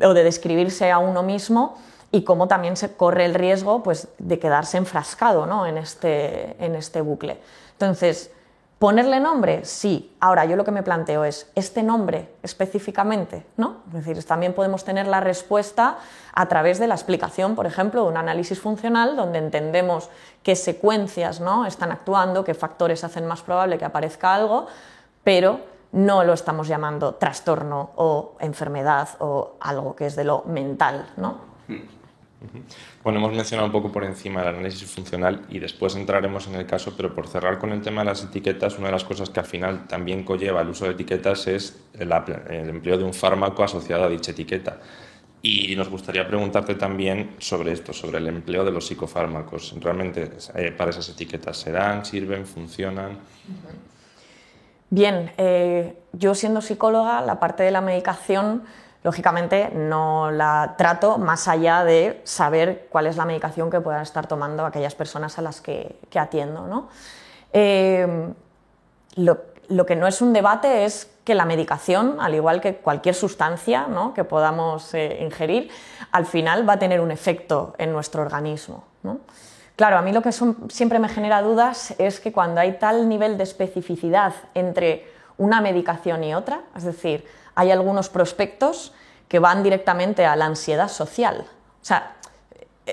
o 0.00 0.14
de 0.14 0.22
describirse 0.22 0.90
a 0.92 0.98
uno 0.98 1.22
mismo 1.24 1.76
y 2.12 2.22
cómo 2.22 2.46
también 2.46 2.76
se 2.76 2.94
corre 2.94 3.24
el 3.24 3.34
riesgo 3.34 3.82
pues, 3.82 4.08
de 4.18 4.38
quedarse 4.38 4.76
enfrascado 4.76 5.46
¿no? 5.46 5.66
en, 5.66 5.78
este, 5.78 6.62
en 6.64 6.76
este 6.76 7.00
bucle. 7.00 7.40
Entonces, 7.72 8.30
¿Ponerle 8.82 9.20
nombre? 9.20 9.64
Sí. 9.64 10.16
Ahora, 10.18 10.44
yo 10.44 10.56
lo 10.56 10.64
que 10.64 10.72
me 10.72 10.82
planteo 10.82 11.24
es, 11.24 11.48
¿este 11.54 11.84
nombre 11.84 12.34
específicamente? 12.42 13.46
¿no? 13.56 13.76
Es 13.86 14.04
decir, 14.04 14.24
también 14.24 14.54
podemos 14.54 14.82
tener 14.84 15.06
la 15.06 15.20
respuesta 15.20 15.98
a 16.34 16.46
través 16.48 16.80
de 16.80 16.88
la 16.88 16.96
explicación, 16.96 17.54
por 17.54 17.66
ejemplo, 17.66 18.02
de 18.02 18.08
un 18.08 18.16
análisis 18.16 18.58
funcional 18.58 19.14
donde 19.14 19.38
entendemos 19.38 20.10
qué 20.42 20.56
secuencias 20.56 21.38
¿no? 21.38 21.64
están 21.64 21.92
actuando, 21.92 22.42
qué 22.42 22.54
factores 22.54 23.04
hacen 23.04 23.24
más 23.24 23.42
probable 23.42 23.78
que 23.78 23.84
aparezca 23.84 24.34
algo, 24.34 24.66
pero 25.22 25.60
no 25.92 26.24
lo 26.24 26.32
estamos 26.32 26.66
llamando 26.66 27.14
trastorno 27.14 27.90
o 27.94 28.34
enfermedad 28.40 29.10
o 29.20 29.58
algo 29.60 29.94
que 29.94 30.06
es 30.06 30.16
de 30.16 30.24
lo 30.24 30.42
mental. 30.46 31.08
¿no? 31.16 31.36
Bueno, 33.02 33.18
hemos 33.18 33.32
mencionado 33.32 33.66
un 33.66 33.72
poco 33.72 33.90
por 33.90 34.04
encima 34.04 34.42
el 34.42 34.48
análisis 34.48 34.90
funcional 34.90 35.46
y 35.48 35.58
después 35.58 35.96
entraremos 35.96 36.46
en 36.46 36.54
el 36.54 36.66
caso, 36.66 36.94
pero 36.96 37.14
por 37.14 37.26
cerrar 37.28 37.58
con 37.58 37.72
el 37.72 37.80
tema 37.80 38.02
de 38.02 38.06
las 38.06 38.24
etiquetas, 38.24 38.78
una 38.78 38.86
de 38.88 38.92
las 38.92 39.04
cosas 39.04 39.30
que 39.30 39.40
al 39.40 39.46
final 39.46 39.86
también 39.86 40.24
conlleva 40.24 40.62
el 40.62 40.68
uso 40.68 40.84
de 40.84 40.92
etiquetas 40.92 41.46
es 41.46 41.82
el, 41.98 42.12
empleo 42.12 42.98
de 42.98 43.04
un 43.04 43.14
fármaco 43.14 43.64
asociado 43.64 44.04
a 44.04 44.08
dicha 44.08 44.32
etiqueta. 44.32 44.78
Y 45.44 45.74
nos 45.74 45.88
gustaría 45.88 46.26
preguntarte 46.26 46.76
también 46.76 47.34
sobre 47.38 47.72
esto, 47.72 47.92
sobre 47.92 48.18
el 48.18 48.28
empleo 48.28 48.64
de 48.64 48.70
los 48.70 48.86
psicofármacos. 48.86 49.74
¿Realmente 49.80 50.30
eh, 50.54 50.70
para 50.70 50.90
esas 50.90 51.08
etiquetas 51.08 51.56
se 51.56 51.72
dan, 51.72 52.04
sirven, 52.04 52.46
funcionan? 52.46 53.18
Bien, 54.88 55.32
eh, 55.38 55.96
yo 56.12 56.36
siendo 56.36 56.60
psicóloga, 56.60 57.22
la 57.22 57.40
parte 57.40 57.64
de 57.64 57.72
la 57.72 57.80
medicación 57.80 58.62
lógicamente 59.02 59.70
no 59.74 60.30
la 60.30 60.74
trato 60.76 61.18
más 61.18 61.48
allá 61.48 61.84
de 61.84 62.20
saber 62.24 62.86
cuál 62.90 63.06
es 63.06 63.16
la 63.16 63.24
medicación 63.24 63.70
que 63.70 63.80
puedan 63.80 64.02
estar 64.02 64.26
tomando 64.26 64.64
aquellas 64.64 64.94
personas 64.94 65.38
a 65.38 65.42
las 65.42 65.60
que, 65.60 65.96
atiendo. 66.14 66.88
Eh, 67.52 68.32
lo, 69.16 69.86
que 69.86 69.96
no 69.96 70.06
es 70.06 70.22
un 70.22 70.32
debate 70.32 70.84
es 70.84 71.10
que 71.24 71.34
la 71.34 71.44
medicación, 71.44 72.18
al 72.20 72.34
igual 72.34 72.60
que 72.60 72.76
cualquier 72.76 73.14
sustancia 73.14 73.86
que 74.14 74.24
podamos 74.24 74.94
eh, 74.94 75.18
ingerir, 75.20 75.70
al 76.12 76.26
final 76.26 76.68
va 76.68 76.74
a 76.74 76.78
tener 76.78 77.00
un 77.00 77.10
efecto 77.10 77.74
en 77.78 77.92
nuestro 77.92 78.22
organismo. 78.22 78.84
Claro, 79.76 79.98
a 79.98 80.02
mí 80.02 80.12
lo 80.12 80.22
que 80.22 80.30
siempre 80.32 80.98
me 80.98 81.08
genera 81.08 81.42
dudas 81.42 81.94
es 81.98 82.20
que 82.20 82.30
cuando 82.30 82.60
hay 82.60 82.78
tal 82.78 83.08
nivel 83.08 83.36
de 83.36 83.44
especificidad 83.44 84.32
entre 84.54 85.10
una 85.38 85.60
medicación 85.60 86.24
y 86.24 86.34
otra, 86.34 86.60
es 86.76 86.84
decir, 86.84 87.26
hay 87.54 87.70
algunos 87.70 88.08
prospectos 88.08 88.92
que 89.28 89.38
van 89.38 89.62
directamente 89.62 90.26
a 90.26 90.36
la 90.36 90.46
ansiedad 90.46 90.88
social. 90.88 91.46
O 91.80 91.84
sea, 91.84 92.12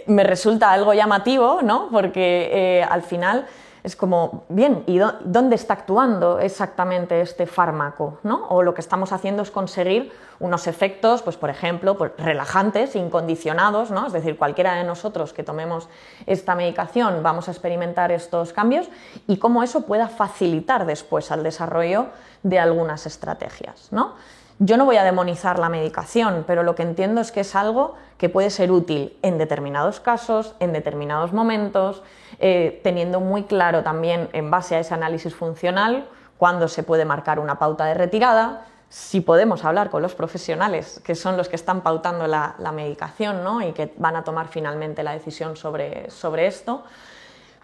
me 0.08 0.24
resulta 0.24 0.72
algo 0.72 0.94
llamativo, 0.94 1.62
¿no? 1.62 1.90
Porque 1.92 2.50
eh, 2.52 2.84
al 2.84 3.04
final 3.04 3.46
es 3.84 3.96
como, 3.96 4.44
bien, 4.50 4.84
¿y 4.88 5.00
dónde 5.00 5.56
está 5.56 5.74
actuando 5.74 6.40
exactamente 6.40 7.22
este 7.22 7.46
fármaco? 7.46 8.20
¿no? 8.24 8.48
O 8.50 8.62
lo 8.62 8.74
que 8.74 8.82
estamos 8.82 9.12
haciendo 9.12 9.44
es 9.44 9.52
conseguir 9.52 10.12
unos 10.40 10.68
efectos, 10.68 11.22
pues 11.22 11.38
por 11.38 11.50
ejemplo, 11.50 11.98
pues, 11.98 12.12
relajantes, 12.18 12.96
incondicionados, 12.96 13.92
¿no? 13.92 14.08
es 14.08 14.14
decir, 14.14 14.38
cualquiera 14.38 14.76
de 14.76 14.84
nosotros 14.84 15.34
que 15.34 15.44
tomemos 15.44 15.88
esta 16.26 16.56
medicación 16.56 17.24
vamos 17.24 17.48
a 17.48 17.52
experimentar 17.52 18.12
estos 18.12 18.54
cambios 18.54 18.90
y 19.28 19.38
cómo 19.38 19.64
eso 19.64 19.86
pueda 19.86 20.08
facilitar 20.08 20.86
después 20.86 21.32
al 21.32 21.44
desarrollo 21.44 22.08
de 22.44 22.60
algunas 22.60 23.06
estrategias. 23.06 23.90
¿no? 23.92 24.16
Yo 24.62 24.76
no 24.76 24.84
voy 24.84 24.98
a 24.98 25.06
demonizar 25.06 25.58
la 25.58 25.70
medicación, 25.70 26.44
pero 26.46 26.64
lo 26.64 26.76
que 26.76 26.84
entiendo 26.84 27.22
es 27.22 27.32
que 27.32 27.42
es 27.42 27.56
algo 27.56 27.96
que 28.18 28.28
puede 28.28 28.50
ser 28.50 28.74
útil 28.74 29.18
en 29.22 29.38
determinados 29.38 30.02
casos, 30.02 30.54
en 30.60 30.74
determinados 30.74 31.32
momentos, 31.32 32.04
eh, 32.40 32.80
teniendo 32.84 33.20
muy 33.20 33.44
claro 33.44 33.84
también 33.84 34.30
en 34.34 34.50
base 34.50 34.76
a 34.76 34.80
ese 34.80 34.94
análisis 34.94 35.36
funcional 35.36 36.08
cuándo 36.38 36.68
se 36.68 36.84
puede 36.84 37.06
marcar 37.06 37.40
una 37.40 37.60
pauta 37.60 37.86
de 37.86 37.94
retirada, 37.94 38.66
si 38.88 39.22
podemos 39.22 39.66
hablar 39.66 39.90
con 39.90 40.02
los 40.02 40.16
profesionales, 40.16 41.02
que 41.04 41.14
son 41.14 41.38
los 41.38 41.50
que 41.50 41.58
están 41.58 41.82
pautando 41.82 42.28
la, 42.28 42.56
medicación 42.74 43.44
¿no? 43.44 43.62
y 43.62 43.74
que 43.74 43.94
van 43.98 44.16
a 44.16 44.24
tomar 44.24 44.48
finalmente 44.48 45.04
la 45.04 45.12
decisión 45.12 45.58
sobre, 45.58 46.10
sobre 46.10 46.48
esto. 46.48 46.84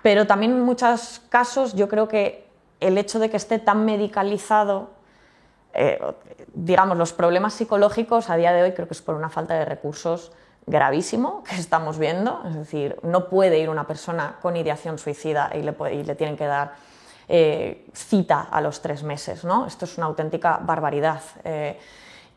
Pero 0.03 0.27
también 0.27 0.51
en 0.51 0.61
muchos 0.61 1.21
casos 1.29 1.73
yo 1.73 1.87
creo 1.87 2.07
que 2.07 2.45
el 2.79 2.97
hecho 2.97 3.17
de 3.17 3.29
que 3.29 3.37
esté 3.37 3.57
tan 3.59 3.85
medicalizado 3.85 4.89
eh, 5.77 5.99
digamos, 6.53 6.97
los 6.97 7.11
problemas 7.11 7.53
psicológicos 7.53 8.29
a 8.29 8.37
día 8.37 8.53
de 8.53 8.63
hoy 8.63 8.71
creo 8.71 8.87
que 8.87 8.93
es 8.93 9.01
por 9.01 9.15
una 9.15 9.29
falta 9.29 9.55
de 9.55 9.65
recursos 9.65 10.31
gravísimo 10.67 11.43
que 11.49 11.55
estamos 11.55 11.97
viendo. 11.97 12.41
Es 12.47 12.55
decir, 12.55 12.97
no 13.03 13.29
puede 13.29 13.59
ir 13.59 13.69
una 13.69 13.87
persona 13.87 14.37
con 14.41 14.55
ideación 14.55 14.97
suicida 14.97 15.51
y 15.53 15.61
le, 15.61 16.03
le 16.03 16.15
tienen 16.15 16.37
que 16.37 16.45
dar 16.45 16.73
eh, 17.27 17.87
cita 17.93 18.47
a 18.51 18.61
los 18.61 18.81
tres 18.81 19.03
meses. 19.03 19.43
¿no? 19.43 19.65
Esto 19.65 19.85
es 19.85 19.97
una 19.97 20.07
auténtica 20.07 20.59
barbaridad. 20.61 21.21
Eh, 21.43 21.79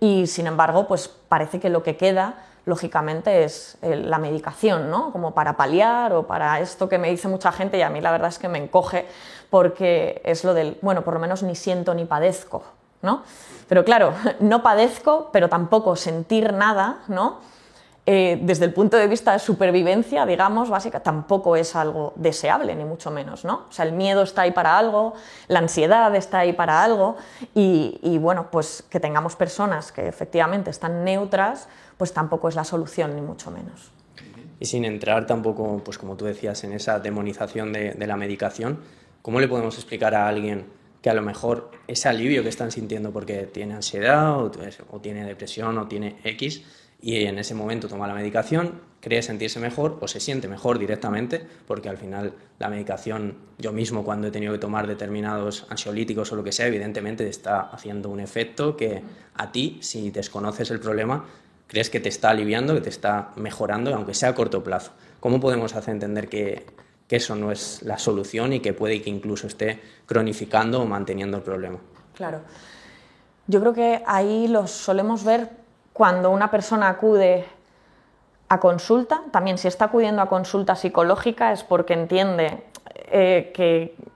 y 0.01 0.27
sin 0.27 0.47
embargo, 0.47 0.87
pues 0.87 1.09
parece 1.09 1.61
que 1.61 1.69
lo 1.69 1.83
que 1.83 1.97
queda 1.97 2.45
lógicamente 2.65 3.45
es 3.45 3.79
la 3.81 4.19
medicación, 4.19 4.91
¿no? 4.91 5.11
Como 5.11 5.33
para 5.33 5.57
paliar 5.57 6.13
o 6.13 6.27
para 6.27 6.61
esto 6.61 6.89
que 6.89 6.99
me 6.99 7.09
dice 7.09 7.27
mucha 7.27 7.51
gente 7.51 7.79
y 7.79 7.83
a 7.83 7.89
mí 7.89 8.03
la 8.03 8.13
verdad 8.13 8.29
es 8.29 8.39
que 8.39 8.49
me 8.49 8.59
encoge 8.59 9.07
porque 9.49 10.21
es 10.25 10.45
lo 10.45 10.53
del, 10.53 10.79
bueno, 10.83 11.03
por 11.03 11.15
lo 11.15 11.21
menos 11.21 11.43
ni 11.43 11.55
siento 11.55 11.95
ni 11.95 12.05
padezco, 12.05 12.63
¿no? 13.01 13.23
Pero 13.69 13.85
claro, 13.85 14.13
no 14.41 14.63
padezco, 14.63 15.31
pero 15.33 15.49
tampoco 15.49 15.97
sentir 15.97 16.53
nada, 16.53 16.99
¿no? 17.09 17.39
Eh, 18.11 18.39
desde 18.41 18.65
el 18.65 18.73
punto 18.73 18.97
de 18.97 19.07
vista 19.07 19.35
de 19.35 19.39
supervivencia, 19.39 20.25
digamos, 20.25 20.71
básica, 20.71 21.01
tampoco 21.01 21.57
es 21.57 21.77
algo 21.77 22.15
deseable, 22.17 22.75
ni 22.75 22.83
mucho 22.83 23.11
menos, 23.11 23.45
¿no? 23.45 23.67
O 23.69 23.73
sea, 23.73 23.85
el 23.85 23.93
miedo 23.93 24.23
está 24.23 24.43
ahí 24.43 24.51
para 24.51 24.79
algo, 24.79 25.13
la 25.47 25.59
ansiedad 25.59 26.17
está 26.17 26.39
ahí 26.39 26.55
para 26.55 26.83
algo, 26.83 27.17
y, 27.55 28.17
bueno, 28.19 28.51
pues 28.51 28.83
que 28.89 28.99
tengamos 28.99 29.37
personas 29.37 29.93
que 29.93 30.09
efectivamente 30.09 30.71
están 30.71 31.05
neutras, 31.05 31.69
pues 31.99 32.15
tampoco 32.15 32.49
es 32.49 32.55
la 32.55 32.65
solución, 32.65 33.15
ni 33.15 33.21
mucho 33.21 33.51
menos. 33.51 33.91
Y 34.59 34.65
sin 34.65 34.87
entrar 34.87 35.27
tampoco, 35.27 35.83
pues 35.85 35.99
como 35.99 36.17
tú 36.17 36.25
decías, 36.25 36.65
en 36.65 36.73
esa 36.73 37.01
demonización 37.01 37.75
de, 37.75 37.93
de 37.93 38.07
la 38.07 38.17
medicación, 38.17 38.79
¿cómo 39.21 39.39
le 39.39 39.49
podemos 39.49 39.75
explicar 39.75 40.15
a 40.15 40.27
alguien 40.29 40.65
que 41.03 41.11
a 41.11 41.15
lo 41.15 41.23
mejor 41.23 41.71
ese 41.87 42.09
alivio 42.09 42.43
que 42.43 42.49
están 42.49 42.71
sintiendo 42.71 43.13
porque 43.13 43.43
tiene 43.43 43.75
ansiedad 43.75 44.39
o, 44.39 44.51
tiene 45.01 45.25
depresión 45.25 45.79
o 45.79 45.87
tiene 45.87 46.17
X 46.25 46.65
y 47.01 47.25
en 47.25 47.39
ese 47.39 47.55
momento 47.55 47.89
toma 47.89 48.07
la 48.07 48.15
medicación, 48.15 48.81
cree 49.01 49.23
sentirse 49.23 49.61
mejor 49.61 49.99
o 50.01 50.09
se 50.09 50.21
siente 50.21 50.49
mejor 50.49 50.79
directamente, 50.79 51.47
porque 51.67 51.89
al 51.89 51.97
final 51.97 52.35
la 52.59 52.69
medicación, 52.69 53.37
yo 53.59 53.73
mismo 53.73 54.05
cuando 54.05 54.29
he 54.29 54.31
tenido 54.31 54.53
que 54.53 54.59
tomar 54.59 54.87
determinados 54.87 55.67
ansiolíticos 55.69 56.33
o 56.33 56.37
lo 56.37 56.45
que 56.45 56.53
sea, 56.53 56.67
evidentemente 56.67 57.29
está 57.29 57.61
haciendo 57.61 58.11
un 58.11 58.21
efecto 58.21 58.77
que 58.77 59.03
a 59.35 59.53
ti, 59.53 59.79
si 59.81 60.11
desconoces 60.11 60.71
el 60.71 60.81
problema, 60.81 61.27
crees 61.69 61.91
que 61.91 62.01
te 62.01 62.09
está 62.09 62.31
aliviando, 62.31 62.75
que 62.75 62.81
te 62.81 62.91
está 62.91 63.31
mejorando, 63.37 63.95
aunque 63.95 64.15
sea 64.15 64.31
a 64.31 64.35
corto 64.35 64.65
plazo. 64.65 64.93
¿Cómo 65.21 65.41
podemos 65.41 65.75
hacer 65.75 65.95
entender 65.95 66.29
que 66.29 66.67
que 67.09 67.17
eso 67.17 67.35
no 67.35 67.51
es 67.51 67.83
la 67.83 67.99
solución 67.99 68.53
y 68.53 68.61
que 68.61 68.75
puede 68.75 69.01
que 69.03 69.11
incluso 69.11 69.47
esté 69.47 69.81
cronificando 70.07 70.83
o 70.83 70.87
manteniendo 70.87 71.39
el 71.39 71.43
problema. 71.43 71.79
Claro. 72.15 72.43
Yo 73.47 73.61
creo 73.61 73.73
que 73.73 74.03
ahí 74.07 74.47
lo 74.47 74.67
solemos 74.67 75.25
ver 75.25 75.49
cuando 75.99 76.31
una 76.31 76.49
persona 76.49 76.89
acude 76.89 77.45
a 78.49 78.61
consulta, 78.61 79.23
también 79.33 79.59
si 79.59 79.67
está 79.67 79.87
acudiendo 79.87 80.23
a 80.23 80.29
consulta 80.29 80.77
psicológica 80.77 81.51
es 81.51 81.65
porque 81.65 81.93
entiende 81.93 82.63
eh, 83.11 83.51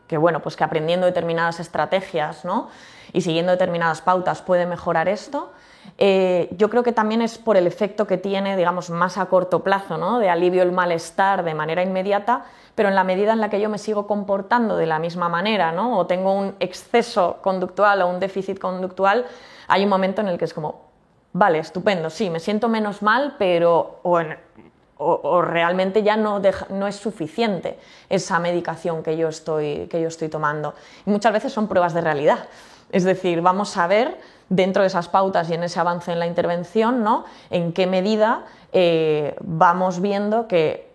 que, 0.06 0.16
bueno, 0.16 0.38
pues 0.40 0.54
que 0.54 0.62
aprendiendo 0.62 1.06
determinadas 1.06 1.58
estrategias 1.58 2.44
¿no? 2.44 2.68
y 3.12 3.22
siguiendo 3.22 3.50
determinadas 3.50 4.00
pautas 4.00 4.42
puede 4.42 4.64
mejorar 4.64 5.08
esto. 5.08 5.50
Eh, 5.98 6.50
yo 6.56 6.70
creo 6.70 6.84
que 6.84 6.92
también 6.92 7.20
es 7.20 7.36
por 7.36 7.56
el 7.56 7.66
efecto 7.66 8.06
que 8.06 8.16
tiene, 8.16 8.56
digamos, 8.56 8.88
más 8.90 9.18
a 9.18 9.26
corto 9.26 9.64
plazo, 9.64 9.98
¿no? 9.98 10.20
de 10.20 10.30
alivio 10.30 10.62
el 10.62 10.70
malestar 10.70 11.42
de 11.42 11.54
manera 11.54 11.82
inmediata, 11.82 12.44
pero 12.76 12.90
en 12.90 12.94
la 12.94 13.02
medida 13.02 13.32
en 13.32 13.40
la 13.40 13.50
que 13.50 13.60
yo 13.60 13.68
me 13.68 13.78
sigo 13.78 14.06
comportando 14.06 14.76
de 14.76 14.86
la 14.86 15.00
misma 15.00 15.28
manera, 15.28 15.72
¿no? 15.72 15.98
o 15.98 16.06
tengo 16.06 16.32
un 16.32 16.54
exceso 16.60 17.38
conductual 17.42 18.02
o 18.02 18.06
un 18.06 18.20
déficit 18.20 18.60
conductual, 18.60 19.26
hay 19.66 19.82
un 19.82 19.90
momento 19.90 20.20
en 20.20 20.28
el 20.28 20.38
que 20.38 20.44
es 20.44 20.54
como, 20.54 20.91
vale, 21.32 21.58
estupendo, 21.58 22.10
sí, 22.10 22.30
me 22.30 22.40
siento 22.40 22.68
menos 22.68 23.02
mal, 23.02 23.36
pero 23.38 24.00
o, 24.02 25.42
realmente 25.42 26.02
ya 26.02 26.16
no, 26.16 26.40
no, 26.70 26.86
es 26.86 26.96
suficiente 26.96 27.78
esa 28.08 28.38
medicación 28.38 29.02
que 29.02 29.16
yo, 29.16 29.28
estoy, 29.28 29.88
que 29.88 30.00
yo 30.00 30.08
estoy 30.08 30.28
tomando. 30.28 30.74
Y 31.06 31.10
muchas 31.10 31.32
veces 31.32 31.52
son 31.52 31.68
pruebas 31.68 31.94
de 31.94 32.00
realidad. 32.00 32.46
Es 32.90 33.04
decir, 33.04 33.40
vamos 33.40 33.76
a 33.76 33.86
ver 33.86 34.18
dentro 34.48 34.82
de 34.82 34.88
esas 34.88 35.08
pautas 35.08 35.48
y 35.48 35.54
en 35.54 35.62
ese 35.62 35.80
avance 35.80 36.12
en 36.12 36.18
la 36.18 36.26
intervención, 36.26 37.02
¿no? 37.02 37.24
en 37.50 37.72
qué 37.72 37.86
medida 37.86 38.44
eh, 38.72 39.34
vamos 39.40 40.00
viendo 40.00 40.46
que 40.46 40.92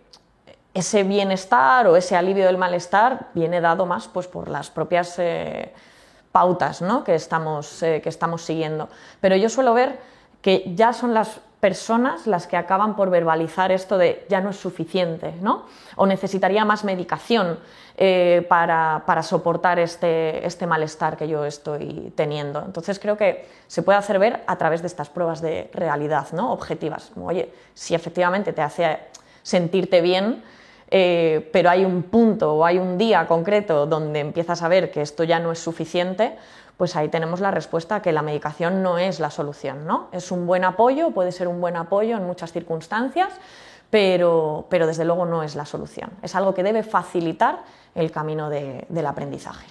ese 0.74 1.02
bienestar 1.02 1.88
o 1.88 1.96
ese 1.96 2.14
alivio 2.14 2.46
del 2.46 2.56
malestar 2.56 3.26
viene 3.34 3.60
dado 3.60 3.84
más 3.84 4.06
pues, 4.06 4.28
por 4.28 4.48
las 4.48 4.70
propias 4.70 5.18
eh, 5.18 5.72
pautas 6.30 6.82
¿no? 6.82 7.02
que, 7.02 7.16
estamos, 7.16 7.82
eh, 7.82 8.00
que 8.00 8.08
estamos 8.08 8.42
siguiendo. 8.42 8.88
Pero 9.20 9.34
yo 9.34 9.48
suelo 9.48 9.74
ver 9.74 9.98
que 10.48 10.72
ya 10.74 10.94
son 10.94 11.12
las 11.12 11.40
personas 11.60 12.26
las 12.26 12.46
que 12.46 12.56
acaban 12.56 12.96
por 12.96 13.10
verbalizar 13.10 13.70
esto 13.70 13.98
de 13.98 14.24
ya 14.30 14.40
no 14.40 14.48
es 14.48 14.56
suficiente, 14.56 15.34
¿no? 15.42 15.66
O 15.96 16.06
necesitaría 16.06 16.64
más 16.64 16.84
medicación 16.84 17.58
eh, 17.98 18.46
para, 18.48 19.22
soportar 19.22 19.78
este, 19.78 20.46
este, 20.46 20.66
malestar 20.66 21.18
que 21.18 21.28
yo 21.28 21.44
estoy 21.44 22.14
teniendo. 22.16 22.62
Entonces 22.64 22.98
creo 22.98 23.18
que 23.18 23.46
se 23.66 23.82
puede 23.82 23.98
hacer 23.98 24.18
ver 24.18 24.42
a 24.46 24.56
través 24.56 24.80
de 24.80 24.86
estas 24.86 25.10
pruebas 25.10 25.42
de 25.42 25.68
realidad, 25.74 26.28
¿no? 26.32 26.50
Objetivas. 26.50 27.12
oye, 27.22 27.52
si 27.74 27.94
efectivamente 27.94 28.54
te 28.54 28.62
hace 28.62 29.00
sentirte 29.42 30.00
bien, 30.00 30.42
eh, 30.90 31.46
pero 31.52 31.68
hay 31.68 31.84
un 31.84 32.04
punto 32.04 32.54
o 32.54 32.64
hay 32.64 32.78
un 32.78 32.96
día 32.96 33.26
concreto 33.26 33.84
donde 33.84 34.20
empiezas 34.20 34.62
a 34.62 34.68
ver 34.68 34.90
que 34.90 35.02
esto 35.02 35.24
ya 35.24 35.40
no 35.40 35.52
es 35.52 35.58
suficiente, 35.58 36.38
pues 36.78 36.94
ahí 36.94 37.08
tenemos 37.08 37.40
la 37.40 37.50
respuesta 37.50 38.00
que 38.00 38.12
la 38.12 38.22
medicación 38.22 38.82
no 38.84 38.98
es 38.98 39.18
la 39.18 39.30
solución, 39.30 39.84
¿no? 39.84 40.08
Es 40.12 40.30
un 40.30 40.46
buen 40.46 40.64
apoyo, 40.64 41.10
puede 41.10 41.32
ser 41.32 41.48
un 41.48 41.60
buen 41.60 41.76
apoyo 41.76 42.16
en 42.16 42.24
muchas 42.24 42.52
circunstancias, 42.52 43.34
pero, 43.90 44.68
desde 44.70 45.04
luego 45.04 45.26
no 45.26 45.42
es 45.42 45.56
la 45.56 45.66
solución. 45.66 46.10
Es 46.22 46.36
algo 46.36 46.54
que 46.54 46.62
debe 46.62 46.84
facilitar 46.84 47.64
el 47.96 48.12
camino 48.12 48.48
del 48.48 49.06
aprendizaje. 49.06 49.66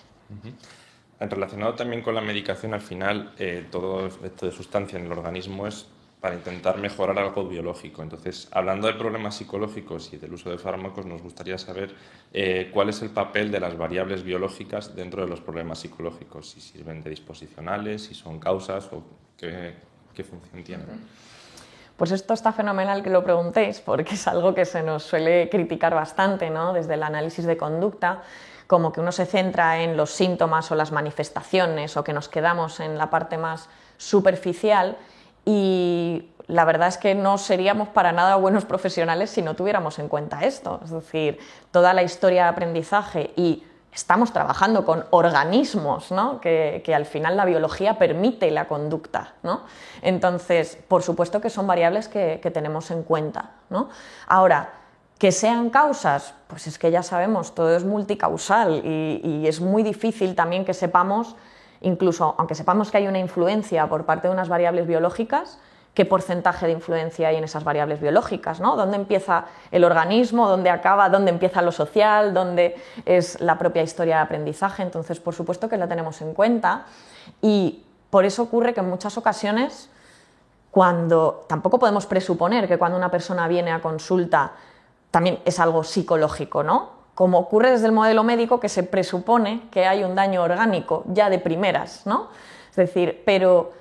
Relacionado 1.19 1.75
también 1.75 2.01
con 2.01 2.13
la 2.13 2.21
medicación, 2.21 2.73
al 2.73 2.81
final 2.81 3.31
eh, 3.39 3.65
todo 3.71 4.05
efecto 4.05 4.45
de 4.45 4.51
sustancia 4.51 4.99
en 4.99 5.05
el 5.05 5.11
organismo 5.13 5.65
es 5.65 5.87
para 6.21 6.33
intentar 6.33 6.77
mejorar 6.77 7.19
algo 7.19 7.45
biológico. 7.47 8.01
Entonces, 8.01 8.47
hablando 8.51 8.87
de 8.87 8.93
problemas 8.93 9.35
psicológicos 9.35 10.11
y 10.13 10.17
del 10.17 10.33
uso 10.33 10.49
de 10.49 10.57
fármacos, 10.57 11.05
nos 11.05 11.21
gustaría 11.21 11.57
saber 11.57 11.93
eh, 12.33 12.71
cuál 12.73 12.89
es 12.89 13.01
el 13.03 13.11
papel 13.11 13.51
de 13.51 13.59
las 13.59 13.77
variables 13.77 14.23
biológicas 14.23 14.95
dentro 14.95 15.21
de 15.21 15.27
los 15.27 15.41
problemas 15.41 15.79
psicológicos, 15.79 16.49
si 16.49 16.61
sirven 16.61 17.03
de 17.03 17.11
disposicionales, 17.11 18.05
si 18.05 18.15
son 18.15 18.39
causas 18.39 18.89
o 18.91 19.03
qué, 19.37 19.75
función 20.23 20.63
tienen. 20.63 20.87
Pues 21.95 22.09
esto 22.11 22.33
está 22.33 22.51
fenomenal 22.51 23.03
que 23.03 23.11
lo 23.11 23.23
preguntéis, 23.23 23.79
porque 23.81 24.15
es 24.15 24.27
algo 24.27 24.55
que 24.55 24.65
se 24.65 24.81
nos 24.81 25.03
suele 25.03 25.47
criticar 25.49 25.93
bastante 25.93 26.49
¿no? 26.49 26.73
desde 26.73 26.95
el 26.95 27.03
análisis 27.03 27.45
de 27.45 27.57
conducta 27.57 28.23
como 28.65 28.91
que 28.91 28.99
uno 28.99 29.11
se 29.11 29.25
centra 29.25 29.81
en 29.81 29.95
los 29.95 30.11
síntomas 30.11 30.69
o 30.71 30.75
las 30.75 30.91
manifestaciones 30.91 31.95
o 31.95 32.03
que 32.03 32.13
nos 32.13 32.27
quedamos 32.27 32.79
en 32.81 32.97
la 32.97 33.09
parte 33.09 33.37
más 33.37 33.69
superficial 33.97 34.97
y 35.49 36.29
la 36.47 36.65
verdad 36.65 36.89
es 36.89 36.97
que 36.97 37.15
no 37.15 37.37
seríamos 37.37 37.87
para 37.87 38.11
nada 38.11 38.35
buenos 38.35 38.65
profesionales 38.65 39.29
si 39.29 39.41
no 39.41 39.55
tuviéramos 39.55 39.97
en 39.97 40.09
cuenta 40.09 40.43
esto. 40.43 40.81
Es 40.83 40.91
decir, 40.91 41.39
toda 41.71 41.93
la 41.93 42.03
historia 42.03 42.43
de 42.43 42.49
aprendizaje 42.49 43.31
y 43.37 43.63
estamos 43.93 44.33
trabajando 44.33 44.83
con 44.83 45.05
organismos, 45.11 46.11
¿no? 46.11 46.41
que, 46.41 46.83
al 46.93 47.05
final 47.05 47.37
la 47.37 47.45
biología 47.45 47.97
permite 47.97 48.51
la 48.51 48.67
conducta. 48.67 49.35
¿no? 49.41 49.61
Entonces, 50.01 50.77
por 50.89 51.01
supuesto 51.01 51.39
que 51.39 51.49
son 51.49 51.65
variables 51.65 52.09
que, 52.09 52.51
tenemos 52.53 52.91
en 52.91 53.03
cuenta. 53.03 53.51
¿no? 53.69 53.87
Ahora, 54.27 54.73
que 55.17 55.31
sean 55.31 55.69
causas, 55.69 56.33
pues 56.47 56.67
es 56.67 56.77
que 56.77 56.91
ya 56.91 57.03
sabemos, 57.03 57.55
todo 57.55 57.73
es 57.73 57.85
multicausal 57.85 58.81
y, 58.83 59.21
y 59.23 59.47
es 59.47 59.61
muy 59.61 59.81
difícil 59.81 60.35
también 60.35 60.65
que 60.65 60.73
sepamos 60.73 61.37
incluso 61.81 62.35
aunque 62.37 62.55
sepamos 62.55 62.91
que 62.91 62.97
hay 62.97 63.07
una 63.07 63.19
influencia 63.19 63.87
por 63.87 64.05
parte 64.05 64.27
de 64.27 64.33
unas 64.33 64.49
variables 64.49 64.87
biológicas, 64.87 65.59
qué 65.93 66.05
porcentaje 66.05 66.67
de 66.67 66.73
influencia 66.73 67.29
hay 67.29 67.37
en 67.37 67.43
esas 67.43 67.63
variables 67.63 67.99
biológicas, 67.99 68.59
¿no? 68.59 68.75
¿Dónde 68.75 68.97
empieza 68.97 69.45
el 69.71 69.83
organismo, 69.83 70.47
dónde 70.47 70.69
acaba, 70.69 71.09
dónde 71.09 71.31
empieza 71.31 71.63
lo 71.63 71.71
social, 71.71 72.35
dónde 72.35 72.75
es 73.05 73.41
la 73.41 73.57
propia 73.57 73.81
historia 73.81 74.17
de 74.17 74.21
aprendizaje? 74.21 74.83
Entonces, 74.83 75.19
por 75.19 75.33
supuesto 75.33 75.67
que 75.67 75.75
la 75.75 75.87
tenemos 75.87 76.21
en 76.21 76.35
cuenta 76.35 76.85
y 77.41 77.83
por 78.11 78.25
eso 78.25 78.43
ocurre 78.43 78.75
que 78.75 78.81
en 78.81 78.89
muchas 78.89 79.17
ocasiones 79.17 79.89
cuando 80.69 81.45
tampoco 81.47 81.79
podemos 81.79 82.05
presuponer 82.05 82.67
que 82.67 82.77
cuando 82.77 82.95
una 82.95 83.09
persona 83.09 83.47
viene 83.47 83.71
a 83.71 83.81
consulta 83.81 84.51
también 85.09 85.39
es 85.45 85.59
algo 85.59 85.83
psicológico, 85.83 86.61
¿no? 86.61 86.96
Como 87.17 87.39
ocurre 87.39 87.71
desde 87.71 87.87
el 87.87 87.93
modelo 87.93 88.23
médico, 88.23 88.59
que 88.59 88.69
se 88.69 88.83
presupone 88.83 89.63
que 89.71 89.87
hay 89.87 90.03
un 90.03 90.13
daño 90.13 90.43
orgánico 90.43 91.03
ya 91.07 91.31
de 91.31 91.39
primeras, 91.39 92.05
¿no? 92.05 92.27
Es 92.69 92.75
decir, 92.75 93.23
pero 93.25 93.71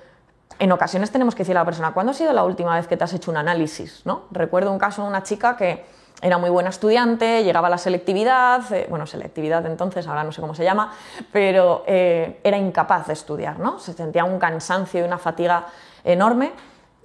en 0.57 0.71
ocasiones 0.71 1.11
tenemos 1.11 1.35
que 1.35 1.43
decir 1.43 1.55
a 1.55 1.59
la 1.59 1.65
persona, 1.65 1.93
¿cuándo 1.93 2.13
ha 2.13 2.15
sido 2.15 2.33
la 2.33 2.43
última 2.43 2.75
vez 2.75 2.87
que 2.87 2.97
te 2.97 3.03
has 3.03 3.13
hecho 3.13 3.29
un 3.29 3.37
análisis? 3.37 4.01
¿no? 4.05 4.23
Recuerdo 4.31 4.71
un 4.71 4.79
caso 4.79 5.03
de 5.03 5.09
una 5.09 5.21
chica 5.21 5.55
que 5.55 5.85
era 6.19 6.39
muy 6.39 6.49
buena 6.49 6.71
estudiante, 6.71 7.43
llegaba 7.43 7.67
a 7.67 7.69
la 7.69 7.77
selectividad, 7.77 8.73
eh, 8.73 8.87
bueno, 8.89 9.05
selectividad 9.05 9.63
entonces, 9.67 10.07
ahora 10.07 10.23
no 10.23 10.31
sé 10.31 10.41
cómo 10.41 10.55
se 10.55 10.63
llama, 10.63 10.91
pero 11.31 11.83
eh, 11.85 12.39
era 12.43 12.57
incapaz 12.57 13.05
de 13.05 13.13
estudiar, 13.13 13.59
¿no? 13.59 13.77
Se 13.77 13.93
sentía 13.93 14.23
un 14.23 14.39
cansancio 14.39 15.01
y 15.01 15.03
una 15.03 15.19
fatiga 15.19 15.67
enorme 16.03 16.53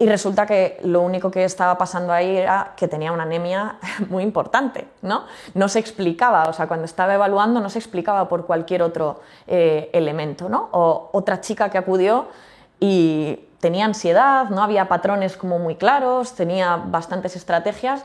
y 0.02 0.06
resulta 0.06 0.46
que 0.46 0.80
lo 0.82 1.00
único 1.00 1.30
que 1.30 1.44
estaba 1.44 1.78
pasando 1.78 2.12
ahí 2.12 2.36
era 2.36 2.72
que 2.76 2.88
tenía 2.88 3.12
una 3.12 3.22
anemia 3.22 3.76
muy 4.08 4.24
importante, 4.24 4.88
¿no? 5.00 5.26
No 5.54 5.68
se 5.68 5.78
explicaba, 5.78 6.48
o 6.48 6.52
sea, 6.52 6.66
cuando 6.66 6.86
estaba 6.86 7.14
evaluando 7.14 7.60
no 7.60 7.70
se 7.70 7.78
explicaba 7.78 8.28
por 8.28 8.44
cualquier 8.44 8.82
otro 8.82 9.20
eh, 9.46 9.90
elemento, 9.92 10.48
¿no? 10.48 10.70
O 10.72 11.10
otra 11.12 11.40
chica 11.40 11.70
que 11.70 11.78
acudió 11.78 12.26
y 12.80 13.44
tenía 13.60 13.84
ansiedad, 13.84 14.50
no 14.50 14.60
había 14.64 14.88
patrones 14.88 15.36
como 15.36 15.60
muy 15.60 15.76
claros, 15.76 16.34
tenía 16.34 16.82
bastantes 16.84 17.36
estrategias 17.36 18.04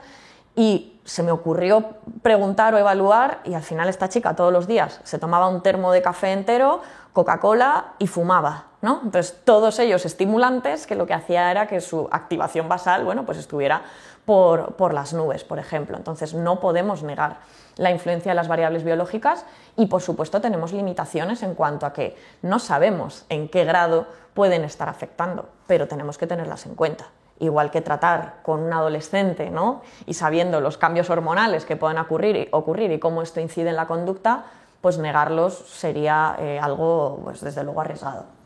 y 0.56 1.00
se 1.04 1.24
me 1.24 1.32
ocurrió 1.32 1.96
preguntar 2.22 2.76
o 2.76 2.78
evaluar 2.78 3.40
y 3.44 3.56
al 3.56 3.64
final 3.64 3.90
esta 3.90 4.08
chica 4.08 4.36
todos 4.36 4.54
los 4.54 4.68
días 4.68 5.02
se 5.04 5.18
tomaba 5.18 5.48
un 5.48 5.64
termo 5.64 5.92
de 5.92 6.04
café 6.04 6.32
entero, 6.32 6.80
Coca-Cola 7.14 7.94
y 7.98 8.06
fumaba. 8.06 8.66
Entonces, 8.82 9.36
todos 9.44 9.80
ellos 9.80 10.06
estimulantes 10.06 10.86
que 10.86 10.96
lo 10.96 11.08
que 11.08 11.13
hacía 11.13 11.50
era 11.52 11.68
que 11.68 11.82
su 11.82 12.08
activación 12.12 12.70
basal 12.70 13.04
bueno, 13.04 13.26
pues 13.26 13.38
estuviera 13.38 13.82
por, 14.26 14.76
por 14.76 14.94
las 14.94 15.13
nubes, 15.13 15.44
por 15.44 15.60
ejemplo. 15.60 15.98
Entonces, 15.98 16.34
no 16.34 16.60
podemos 16.60 17.04
negar 17.04 17.38
la 17.78 17.92
influencia 17.92 18.32
de 18.32 18.36
las 18.36 18.48
variables 18.48 18.84
biológicas 18.84 19.46
y, 19.76 19.88
por 19.88 20.02
supuesto, 20.02 20.42
tenemos 20.42 20.74
limitaciones 20.74 21.44
en 21.44 21.56
cuanto 21.56 21.86
a 21.86 21.94
que 21.94 22.16
no 22.42 22.60
sabemos 22.60 23.26
en 23.30 23.50
qué 23.50 23.66
grado 23.66 24.08
pueden 24.34 24.63
estar 24.63 24.90
afectando, 24.90 25.50
pero 25.66 25.88
tenemos 25.88 26.18
que 26.18 26.28
tenerlas 26.28 26.66
en 26.66 26.76
cuenta 26.76 27.08
igual 27.40 27.70
que 27.70 27.82
tratar 27.82 28.38
con 28.42 28.62
un 28.62 28.74
adolescente 28.74 29.52
¿no? 29.52 29.82
y 30.08 30.16
sabiendo 30.16 30.60
los 30.60 30.78
cambios 30.78 31.12
hormonales 31.12 31.66
que 31.66 31.76
pueden 31.76 32.00
ocurrir, 32.00 32.50
ocurrir 32.52 32.92
y 32.92 33.00
cómo 33.00 33.22
esto 33.22 33.40
incide 33.40 33.70
en 33.70 33.76
la 33.76 33.86
conducta, 33.86 34.46
pues 34.82 34.98
negarlos 34.98 35.54
sería 35.54 36.36
eh, 36.40 36.60
algo, 36.60 37.20
pues 37.24 37.42
desde 37.42 37.63
luego, 37.63 37.82
arriesgado. 37.82 38.37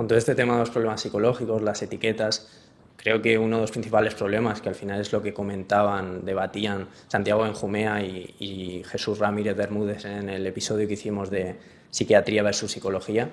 Con 0.00 0.08
todo 0.08 0.16
este 0.16 0.34
tema 0.34 0.54
de 0.54 0.60
los 0.60 0.70
problemas 0.70 1.02
psicológicos, 1.02 1.60
las 1.60 1.82
etiquetas, 1.82 2.48
creo 2.96 3.20
que 3.20 3.36
uno 3.36 3.56
de 3.56 3.60
los 3.60 3.70
principales 3.70 4.14
problemas, 4.14 4.62
que 4.62 4.70
al 4.70 4.74
final 4.74 4.98
es 4.98 5.12
lo 5.12 5.20
que 5.20 5.34
comentaban, 5.34 6.24
debatían 6.24 6.88
Santiago 7.08 7.42
Benjumea 7.42 8.02
y, 8.02 8.34
y 8.38 8.82
Jesús 8.84 9.18
Ramírez 9.18 9.54
Bermúdez 9.58 10.06
en 10.06 10.30
el 10.30 10.46
episodio 10.46 10.88
que 10.88 10.94
hicimos 10.94 11.28
de 11.28 11.56
psiquiatría 11.90 12.42
versus 12.42 12.72
psicología, 12.72 13.28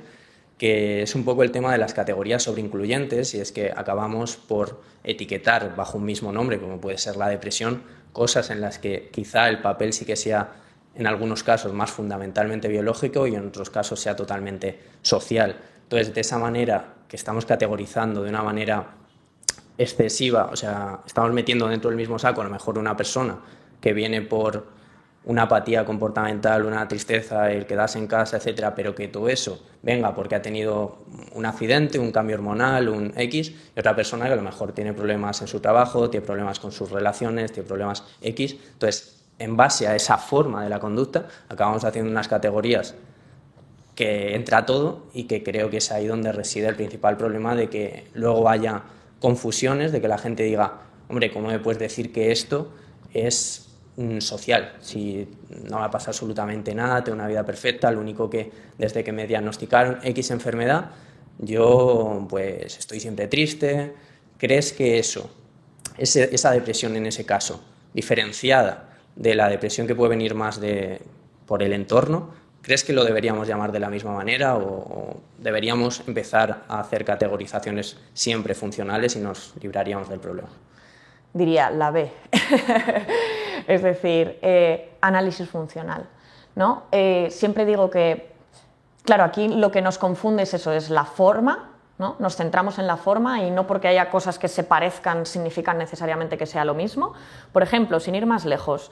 que 0.58 1.04
es 1.04 1.16
un 1.16 1.24
poco 1.24 1.44
el 1.44 1.52
tema 1.52 1.72
de 1.72 1.78
las 1.78 1.94
categorías 1.94 2.44
sobreincluyentes, 2.44 3.34
y 3.34 3.40
es 3.40 3.54
que 3.54 3.72
acabamos 3.74 4.36
por 4.36 4.82
etiquetar 5.06 5.74
bajo 5.74 5.98
un 5.98 6.04
mismo 6.04 6.34
nombre, 6.34 6.60
como 6.60 6.82
puede 6.82 6.98
ser 6.98 7.16
la 7.16 7.30
depresión, 7.30 7.84
cosas 8.12 8.50
en 8.50 8.60
las 8.60 8.78
que 8.78 9.08
quizá 9.14 9.48
el 9.48 9.62
papel 9.62 9.94
sí 9.94 10.04
que 10.04 10.18
sea 10.18 10.52
en 10.96 11.08
algunos 11.08 11.44
casos 11.44 11.72
más 11.72 11.92
fundamentalmente 11.92 12.68
biológico 12.68 13.26
y 13.26 13.36
en 13.36 13.48
otros 13.48 13.70
casos 13.70 14.02
sea 14.02 14.18
totalmente 14.18 14.80
social. 15.02 15.56
Entonces, 15.88 16.14
de 16.14 16.20
esa 16.20 16.38
manera 16.38 16.96
que 17.08 17.16
estamos 17.16 17.46
categorizando 17.46 18.22
de 18.22 18.30
una 18.30 18.44
manera 18.44 18.88
excesiva, 19.78 20.50
o 20.52 20.56
sea, 20.58 21.00
estamos 21.06 21.32
metiendo 21.32 21.70
dentro 21.70 21.90
del 21.90 21.96
mismo 21.96 22.20
saco 22.20 22.42
a 22.42 22.44
lo 22.44 22.50
mejor 22.50 22.78
una 22.78 22.98
persona 22.98 23.38
que 23.80 23.94
viene 23.94 24.22
por 24.22 24.66
una 25.24 25.44
apatía 25.44 25.86
comportamental, 25.86 26.66
una 26.66 26.86
tristeza, 26.90 27.50
el 27.52 27.66
quedarse 27.66 28.00
en 28.00 28.08
casa, 28.08 28.36
etcétera, 28.36 28.76
pero 28.76 28.96
que 28.96 29.08
todo 29.08 29.30
eso 29.30 29.64
venga 29.82 30.14
porque 30.14 30.36
ha 30.36 30.42
tenido 30.42 31.06
un 31.34 31.46
accidente, 31.46 32.00
un 32.00 32.12
cambio 32.12 32.36
hormonal, 32.36 32.90
un 32.90 33.14
X, 33.16 33.54
y 33.74 33.80
otra 33.80 33.96
persona 33.96 34.26
que 34.26 34.34
a 34.34 34.36
lo 34.36 34.42
mejor 34.42 34.74
tiene 34.74 34.94
problemas 34.94 35.42
en 35.42 35.48
su 35.48 35.62
trabajo, 35.62 36.10
tiene 36.10 36.26
problemas 36.26 36.60
con 36.60 36.74
sus 36.74 36.92
relaciones, 36.92 37.54
tiene 37.54 37.66
problemas 37.66 38.04
X. 38.22 38.58
Entonces, 38.74 39.22
en 39.40 39.56
base 39.56 39.88
a 39.88 39.96
esa 39.96 40.18
forma 40.18 40.64
de 40.64 40.70
la 40.70 40.80
conducta, 40.80 41.28
acabamos 41.48 41.86
haciendo 41.86 42.12
unas 42.12 42.28
categorías 42.28 42.94
que 43.98 44.36
entra 44.36 44.66
todo 44.66 45.08
y 45.14 45.24
que 45.26 45.44
creo 45.44 45.70
que 45.70 45.78
es 45.78 45.92
ahí 45.92 46.08
donde 46.08 46.32
reside 46.32 46.68
el 46.68 46.76
principal 46.76 47.18
problema 47.18 47.54
de 47.56 47.68
que 47.68 48.06
luego 48.14 48.48
haya 48.48 48.84
confusiones, 49.20 49.92
de 49.92 50.00
que 50.00 50.08
la 50.08 50.18
gente 50.18 50.44
diga, 50.44 50.84
hombre, 51.10 51.32
¿cómo 51.34 51.50
me 51.50 51.60
puedes 51.60 51.80
decir 51.80 52.14
que 52.14 52.32
esto 52.32 52.72
es 53.14 53.66
social, 54.20 54.76
si 54.80 55.28
no 55.68 55.82
me 55.82 55.90
pasa 55.90 56.12
absolutamente 56.12 56.76
nada, 56.76 57.04
tengo 57.04 57.16
una 57.16 57.28
vida 57.28 57.44
perfecta, 57.44 57.90
lo 57.90 58.00
único 58.00 58.30
que 58.30 58.52
desde 58.78 59.04
que 59.04 59.12
me 59.12 59.26
diagnosticaron 59.26 59.98
X 60.04 60.30
enfermedad 60.30 60.92
yo 61.40 62.26
pues 62.30 62.78
estoy 62.78 63.00
siempre 63.00 63.28
triste. 63.28 63.94
¿Crees 64.38 64.74
que 64.74 65.00
eso, 65.00 65.30
esa 65.98 66.52
depresión 66.52 66.96
en 66.96 67.08
ese 67.08 67.26
caso, 67.26 67.64
diferenciada 67.94 68.98
de 69.16 69.34
la 69.36 69.50
depresión 69.50 69.88
que 69.88 69.96
puede 69.96 70.12
venir 70.12 70.36
más 70.36 70.60
de, 70.60 71.02
por 71.48 71.64
el 71.64 71.74
entorno, 71.74 72.34
¿crees 72.68 72.84
que 72.84 72.92
lo 72.92 73.06
deberíamos 73.06 73.48
llamar 73.48 73.72
de 73.72 73.80
la 73.80 73.90
misma 73.90 74.12
manera 74.12 74.58
o, 74.58 75.22
deberíamos 75.38 76.04
empezar 76.06 76.66
a 76.68 76.82
hacer 76.82 77.06
categorizaciones 77.06 77.96
siempre 78.14 78.54
funcionales 78.56 79.16
y 79.16 79.20
nos 79.20 79.54
libraríamos 79.62 80.10
del 80.10 80.20
problema? 80.20 80.50
Diría 81.32 81.70
la 81.70 81.92
B, 81.92 82.12
es 83.68 83.82
decir, 83.82 84.38
eh, 84.42 84.98
análisis 85.00 85.48
funcional. 85.48 86.10
¿no? 86.56 86.84
Eh, 86.92 87.30
siempre 87.32 87.66
digo 87.66 87.90
que, 87.90 88.34
claro, 89.06 89.24
aquí 89.24 89.48
lo 89.48 89.72
que 89.72 89.82
nos 89.82 89.98
confunde 89.98 90.44
es 90.44 90.54
eso, 90.54 90.74
es 90.74 90.90
la 90.90 91.06
forma, 91.06 91.70
¿no? 91.98 92.18
Nos 92.20 92.36
centramos 92.36 92.80
en 92.80 92.88
la 92.88 92.98
forma 92.98 93.44
y 93.44 93.50
no 93.50 93.66
porque 93.66 93.88
haya 93.88 94.10
cosas 94.10 94.38
que 94.38 94.50
se 94.50 94.66
parezcan 94.66 95.26
significan 95.26 95.78
necesariamente 95.78 96.38
que 96.38 96.46
sea 96.46 96.66
lo 96.66 96.74
mismo. 96.74 97.14
Por 97.54 97.64
ejemplo, 97.64 98.02
sin 98.02 98.14
ir 98.14 98.26
más 98.26 98.44
lejos, 98.44 98.92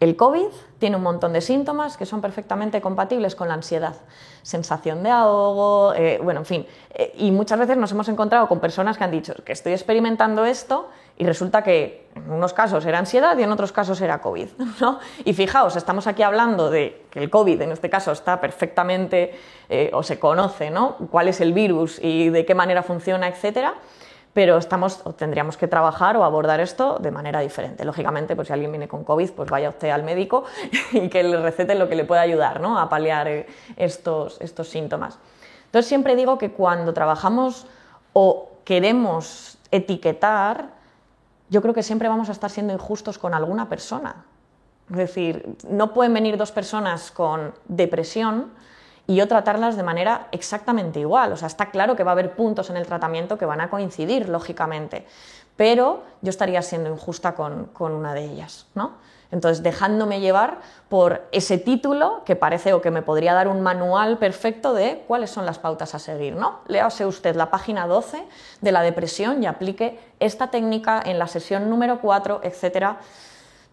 el 0.00 0.16
COVID 0.16 0.48
tiene 0.78 0.96
un 0.96 1.02
montón 1.02 1.32
de 1.32 1.40
síntomas 1.40 1.96
que 1.96 2.04
son 2.04 2.20
perfectamente 2.20 2.80
compatibles 2.80 3.34
con 3.34 3.48
la 3.48 3.54
ansiedad. 3.54 3.94
Sensación 4.42 5.02
de 5.02 5.10
ahogo, 5.10 5.94
eh, 5.94 6.20
bueno, 6.22 6.40
en 6.40 6.46
fin. 6.46 6.66
Eh, 6.90 7.14
y 7.16 7.30
muchas 7.30 7.58
veces 7.58 7.76
nos 7.76 7.92
hemos 7.92 8.08
encontrado 8.08 8.48
con 8.48 8.60
personas 8.60 8.98
que 8.98 9.04
han 9.04 9.10
dicho 9.10 9.34
que 9.44 9.52
estoy 9.52 9.72
experimentando 9.72 10.44
esto 10.44 10.88
y 11.16 11.24
resulta 11.24 11.62
que 11.62 12.08
en 12.16 12.30
unos 12.30 12.52
casos 12.52 12.84
era 12.84 12.98
ansiedad 12.98 13.38
y 13.38 13.44
en 13.44 13.52
otros 13.52 13.72
casos 13.72 14.00
era 14.00 14.20
COVID. 14.20 14.48
¿no? 14.80 14.98
Y 15.24 15.32
fijaos, 15.32 15.76
estamos 15.76 16.06
aquí 16.06 16.22
hablando 16.22 16.70
de 16.70 17.06
que 17.10 17.20
el 17.20 17.30
COVID 17.30 17.62
en 17.62 17.72
este 17.72 17.88
caso 17.88 18.12
está 18.12 18.40
perfectamente 18.40 19.38
eh, 19.68 19.90
o 19.94 20.02
se 20.02 20.18
conoce 20.18 20.70
¿no? 20.70 20.96
cuál 21.10 21.28
es 21.28 21.40
el 21.40 21.52
virus 21.52 21.98
y 22.02 22.30
de 22.30 22.44
qué 22.44 22.54
manera 22.54 22.82
funciona, 22.82 23.28
etcétera 23.28 23.74
pero 24.34 24.58
estamos, 24.58 25.00
o 25.04 25.12
tendríamos 25.14 25.56
que 25.56 25.68
trabajar 25.68 26.16
o 26.16 26.24
abordar 26.24 26.60
esto 26.60 26.98
de 26.98 27.12
manera 27.12 27.38
diferente. 27.40 27.84
Lógicamente, 27.84 28.34
pues 28.34 28.48
si 28.48 28.52
alguien 28.52 28.72
viene 28.72 28.88
con 28.88 29.04
COVID, 29.04 29.30
pues 29.30 29.48
vaya 29.48 29.68
usted 29.68 29.90
al 29.90 30.02
médico 30.02 30.44
y 30.92 31.08
que 31.08 31.22
le 31.22 31.40
recete 31.40 31.76
lo 31.76 31.88
que 31.88 31.94
le 31.94 32.04
pueda 32.04 32.20
ayudar 32.20 32.60
¿no? 32.60 32.78
a 32.78 32.88
paliar 32.88 33.28
eh, 33.28 33.46
estos, 33.76 34.40
estos 34.40 34.68
síntomas. 34.68 35.18
Entonces 35.66 35.88
siempre 35.88 36.16
digo 36.16 36.36
que 36.36 36.50
cuando 36.50 36.92
trabajamos 36.92 37.66
o 38.12 38.50
queremos 38.64 39.56
etiquetar, 39.70 40.70
yo 41.48 41.62
creo 41.62 41.72
que 41.72 41.84
siempre 41.84 42.08
vamos 42.08 42.28
a 42.28 42.32
estar 42.32 42.50
siendo 42.50 42.72
injustos 42.72 43.18
con 43.18 43.34
alguna 43.34 43.68
persona. 43.68 44.24
Es 44.90 44.96
decir, 44.96 45.56
no 45.68 45.94
pueden 45.94 46.12
venir 46.12 46.36
dos 46.36 46.50
personas 46.50 47.12
con 47.12 47.54
depresión 47.66 48.52
y 49.06 49.16
yo 49.16 49.28
tratarlas 49.28 49.76
de 49.76 49.82
manera 49.82 50.28
exactamente 50.32 51.00
igual. 51.00 51.32
O 51.32 51.36
sea, 51.36 51.48
está 51.48 51.70
claro 51.70 51.96
que 51.96 52.04
va 52.04 52.12
a 52.12 52.12
haber 52.12 52.34
puntos 52.34 52.70
en 52.70 52.76
el 52.76 52.86
tratamiento 52.86 53.36
que 53.36 53.46
van 53.46 53.60
a 53.60 53.70
coincidir, 53.70 54.28
lógicamente, 54.28 55.06
pero 55.56 56.02
yo 56.22 56.30
estaría 56.30 56.62
siendo 56.62 56.90
injusta 56.90 57.34
con, 57.34 57.70
una 57.78 58.14
de 58.14 58.24
ellas, 58.24 58.66
¿no? 58.74 58.92
Entonces, 59.30 59.64
dejándome 59.64 60.20
llevar 60.20 60.58
por 60.88 61.22
ese 61.32 61.58
título 61.58 62.22
que 62.24 62.36
parece 62.36 62.72
o 62.72 62.80
que 62.80 62.92
me 62.92 63.02
podría 63.02 63.34
dar 63.34 63.48
un 63.48 63.62
manual 63.62 64.16
perfecto 64.18 64.74
de 64.74 65.02
cuáles 65.08 65.30
son 65.30 65.44
las 65.44 65.58
pautas 65.58 65.94
a 65.94 65.98
seguir, 65.98 66.36
¿no? 66.36 66.60
Léase 66.68 67.04
usted 67.04 67.34
la 67.34 67.50
página 67.50 67.88
12 67.88 68.24
de 68.60 68.72
la 68.72 68.82
depresión 68.82 69.42
y 69.42 69.46
aplique 69.46 69.98
esta 70.20 70.50
técnica 70.50 71.02
en 71.04 71.18
la 71.18 71.26
sesión 71.26 71.68
número 71.68 72.00
4, 72.00 72.40
etcétera 72.44 72.98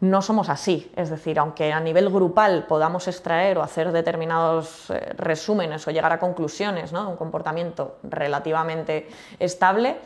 no 0.02 0.22
somos 0.22 0.50
así. 0.50 0.92
Es 0.96 1.10
decir, 1.10 1.40
aunque 1.40 1.72
a 1.72 1.80
nivel 1.80 2.10
grupal 2.10 2.66
podamos 2.68 3.08
extraer 3.08 3.58
o 3.58 3.64
hacer 3.64 3.92
determinados 3.92 4.90
eh, 4.90 5.14
resúmenes 5.16 5.88
o 5.88 5.92
llegar 5.92 6.12
a 6.12 6.20
conclusiones 6.20 6.92
de 6.92 7.00
un 7.00 7.16
comportamiento 7.16 7.98
relativamente 8.04 9.08
estable, 9.40 9.98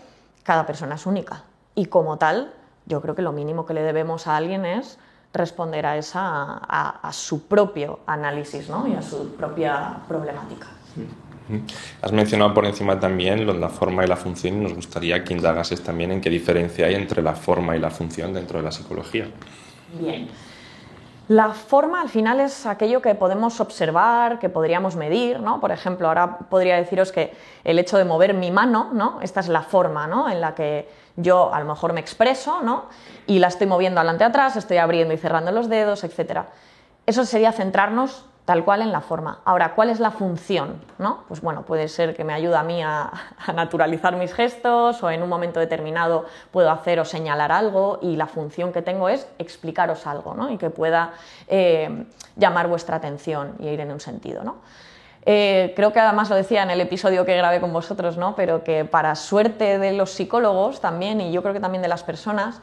cada 0.43 0.65
persona 0.65 0.95
es 0.95 1.05
única. 1.05 1.43
Y 1.73 1.87
como 1.87 2.17
tal, 2.17 2.53
yo 2.85 3.01
creo 3.01 3.15
que 3.15 3.21
lo 3.21 3.31
mínimo 3.31 3.65
que 3.65 3.73
le 3.73 3.81
debemos 3.81 4.27
a 4.27 4.35
alguien 4.35 4.65
es 4.65 4.99
responder 5.33 5.85
a, 5.85 5.97
esa, 5.97 6.57
a, 6.57 7.11
su 7.11 7.47
propio 7.47 7.99
análisis 8.05 8.69
y 8.87 8.93
a 8.93 9.01
su 9.01 9.35
propia 9.35 9.97
problemática. 10.07 10.67
Has 12.01 12.11
mencionado 12.13 12.53
por 12.53 12.65
encima 12.65 12.99
también 12.99 13.59
la 13.59 13.69
forma 13.69 14.05
y 14.05 14.07
la 14.07 14.15
función 14.15 14.55
y 14.55 14.63
nos 14.63 14.73
gustaría 14.73 15.23
que 15.23 15.33
indagases 15.33 15.83
también 15.83 16.11
en 16.13 16.21
qué 16.21 16.29
diferencia 16.29 16.87
hay 16.87 16.95
entre 16.95 17.21
la 17.21 17.33
forma 17.33 17.75
y 17.75 17.79
la 17.79 17.91
función 17.91 18.33
dentro 18.33 18.59
de 18.59 18.63
la 18.63 18.71
psicología. 18.71 19.27
Bien. 19.99 20.27
La 21.27 21.49
forma 21.49 22.01
al 22.01 22.09
final 22.09 22.39
es 22.39 22.67
aquello 22.67 23.01
que 23.01 23.15
podemos 23.15 23.59
observar, 23.59 24.37
que 24.37 24.47
podríamos 24.47 24.95
medir, 24.95 25.39
¿no? 25.39 25.59
Por 25.59 25.71
ejemplo, 25.71 26.07
ahora 26.07 26.37
podría 26.37 26.75
deciros 26.75 27.11
que 27.11 27.33
el 27.63 27.79
hecho 27.79 27.97
de 27.97 28.05
mover 28.05 28.35
mi 28.35 28.51
mano, 28.51 28.91
¿no? 28.93 29.19
Esta 29.21 29.39
es 29.39 29.47
la 29.47 29.63
forma, 29.63 30.05
¿no? 30.05 30.29
En 30.29 30.39
la 30.39 30.53
que 30.53 30.87
yo 31.15 31.51
a 31.51 31.59
lo 31.59 31.65
mejor 31.65 31.93
me 31.93 31.99
expreso, 31.99 32.61
¿no? 32.61 32.85
Y 33.25 33.39
la 33.39 33.47
estoy 33.47 33.65
moviendo 33.65 34.01
adelante 34.01 34.23
atrás, 34.23 34.55
estoy 34.55 34.77
abriendo 34.77 35.15
y 35.15 35.17
cerrando 35.17 35.51
los 35.51 35.67
dedos, 35.67 36.03
etc. 36.03 36.41
Eso 37.07 37.25
sería 37.25 37.51
centrarnos 37.51 38.25
tal 38.45 38.63
cual 38.63 38.83
en 38.83 38.91
la 38.91 39.01
forma. 39.01 39.39
Ahora, 39.43 39.73
¿cuál 39.73 39.89
es 39.89 39.99
la 39.99 40.11
función? 40.11 40.79
¿no? 40.99 41.23
Pues 41.27 41.41
bueno, 41.41 41.63
puede 41.63 41.87
ser 41.87 42.15
que 42.15 42.23
me 42.23 42.33
ayude 42.33 42.55
a 42.55 42.63
mí 42.63 42.81
a, 42.81 43.11
naturalizar 43.53 44.15
mis 44.15 44.33
gestos 44.33 45.01
o 45.03 45.09
en 45.09 45.23
un 45.23 45.29
momento 45.29 45.59
determinado 45.59 46.25
puedo 46.51 46.69
hacer 46.69 46.99
o 46.99 47.05
señalar 47.05 47.51
algo 47.51 47.99
y 48.01 48.15
la 48.15 48.27
función 48.27 48.71
que 48.71 48.81
tengo 48.83 49.09
es 49.09 49.27
explicaros 49.39 50.05
algo 50.05 50.35
¿no? 50.35 50.51
y 50.51 50.57
que 50.57 50.69
pueda 50.69 51.13
eh, 51.47 52.05
llamar 52.35 52.67
vuestra 52.67 52.97
atención 52.97 53.55
y 53.59 53.67
ir 53.67 53.79
en 53.79 53.91
un 53.91 53.99
sentido. 53.99 54.43
¿no? 54.43 54.57
Eh, 55.25 55.73
creo 55.75 55.91
que 55.91 55.99
además 55.99 56.29
lo 56.29 56.35
decía 56.35 56.61
en 56.61 56.69
el 56.69 56.81
episodio 56.81 57.25
que 57.25 57.35
grabé 57.35 57.59
con 57.59 57.73
vosotros, 57.73 58.15
¿no? 58.15 58.35
pero 58.35 58.63
que 58.63 58.85
para 58.85 59.15
suerte 59.15 59.79
de 59.79 59.93
los 59.93 60.11
psicólogos 60.11 60.81
también 60.81 61.19
y 61.19 61.31
yo 61.31 61.41
creo 61.41 61.53
que 61.53 61.59
también 61.59 61.81
de 61.81 61.87
las 61.87 62.03
personas, 62.03 62.61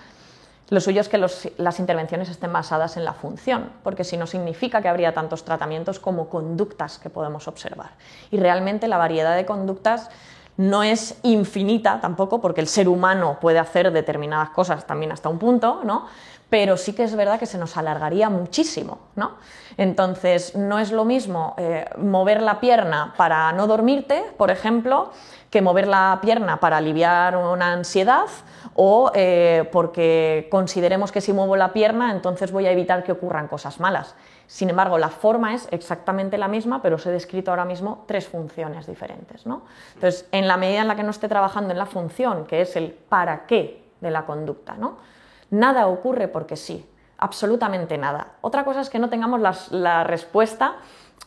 lo 0.70 0.80
suyo 0.80 1.00
es 1.00 1.08
que 1.08 1.18
las 1.18 1.80
intervenciones 1.80 2.30
estén 2.30 2.52
basadas 2.52 2.96
en 2.96 3.04
la 3.04 3.12
función, 3.12 3.70
porque 3.82 4.04
si 4.04 4.16
no 4.16 4.26
significa 4.26 4.80
que 4.80 4.88
habría 4.88 5.12
tantos 5.12 5.44
tratamientos 5.44 5.98
como 5.98 6.28
conductas 6.28 6.98
que 6.98 7.10
podemos 7.10 7.46
observar. 7.46 7.90
Y 8.30 8.38
realmente 8.38 8.88
la 8.88 8.96
variedad 8.96 9.36
de 9.36 9.44
conductas 9.44 10.08
no 10.56 10.82
es 10.82 11.18
infinita 11.22 12.00
tampoco, 12.00 12.40
porque 12.40 12.60
el 12.60 12.68
ser 12.68 12.88
humano 12.88 13.38
puede 13.40 13.58
hacer 13.58 13.92
determinadas 13.92 14.50
cosas 14.50 14.86
también 14.86 15.12
hasta 15.12 15.28
un 15.28 15.38
punto, 15.38 15.80
¿no? 15.84 16.06
Pero 16.52 16.76
sí 16.76 16.92
que 16.92 17.02
es 17.02 17.16
verdad 17.16 17.38
que 17.38 17.46
se 17.46 17.56
nos 17.56 17.78
alargaría 17.78 18.28
muchísimo. 18.28 18.98
¿no? 19.16 19.38
Entonces, 19.78 20.54
no 20.54 20.78
es 20.78 20.92
lo 20.92 21.06
mismo 21.06 21.54
eh, 21.56 21.86
mover 21.96 22.42
la 22.42 22.60
pierna 22.60 23.14
para 23.16 23.50
no 23.52 23.66
dormirte, 23.66 24.22
por 24.36 24.50
ejemplo, 24.50 25.12
que 25.48 25.62
mover 25.62 25.88
la 25.88 26.18
pierna 26.20 26.60
para 26.60 26.76
aliviar 26.76 27.38
una 27.38 27.72
ansiedad 27.72 28.26
o 28.74 29.10
eh, 29.14 29.66
porque 29.72 30.48
consideremos 30.50 31.10
que 31.10 31.22
si 31.22 31.32
muevo 31.32 31.56
la 31.56 31.72
pierna 31.72 32.10
entonces 32.12 32.52
voy 32.52 32.66
a 32.66 32.70
evitar 32.70 33.02
que 33.02 33.12
ocurran 33.12 33.48
cosas 33.48 33.80
malas. 33.80 34.14
Sin 34.46 34.68
embargo, 34.68 34.98
la 34.98 35.08
forma 35.08 35.54
es 35.54 35.66
exactamente 35.70 36.36
la 36.36 36.48
misma, 36.48 36.82
pero 36.82 36.96
os 36.96 37.06
he 37.06 37.10
descrito 37.10 37.50
ahora 37.50 37.64
mismo 37.64 38.04
tres 38.06 38.28
funciones 38.28 38.86
diferentes. 38.86 39.46
¿no? 39.46 39.62
Entonces, 39.94 40.28
en 40.32 40.46
la 40.46 40.58
medida 40.58 40.82
en 40.82 40.88
la 40.88 40.96
que 40.96 41.02
no 41.02 41.12
esté 41.12 41.28
trabajando 41.28 41.70
en 41.70 41.78
la 41.78 41.86
función, 41.86 42.44
que 42.44 42.60
es 42.60 42.76
el 42.76 42.90
para 42.90 43.46
qué 43.46 43.86
de 44.02 44.10
la 44.10 44.26
conducta, 44.26 44.74
¿no? 44.74 45.11
Nada 45.52 45.86
ocurre 45.86 46.26
porque 46.26 46.56
sí, 46.56 46.84
absolutamente 47.18 47.96
nada. 47.96 48.32
Otra 48.40 48.64
cosa 48.64 48.80
es 48.80 48.90
que 48.90 48.98
no 48.98 49.08
tengamos 49.08 49.40
la 49.70 50.02
respuesta 50.02 50.74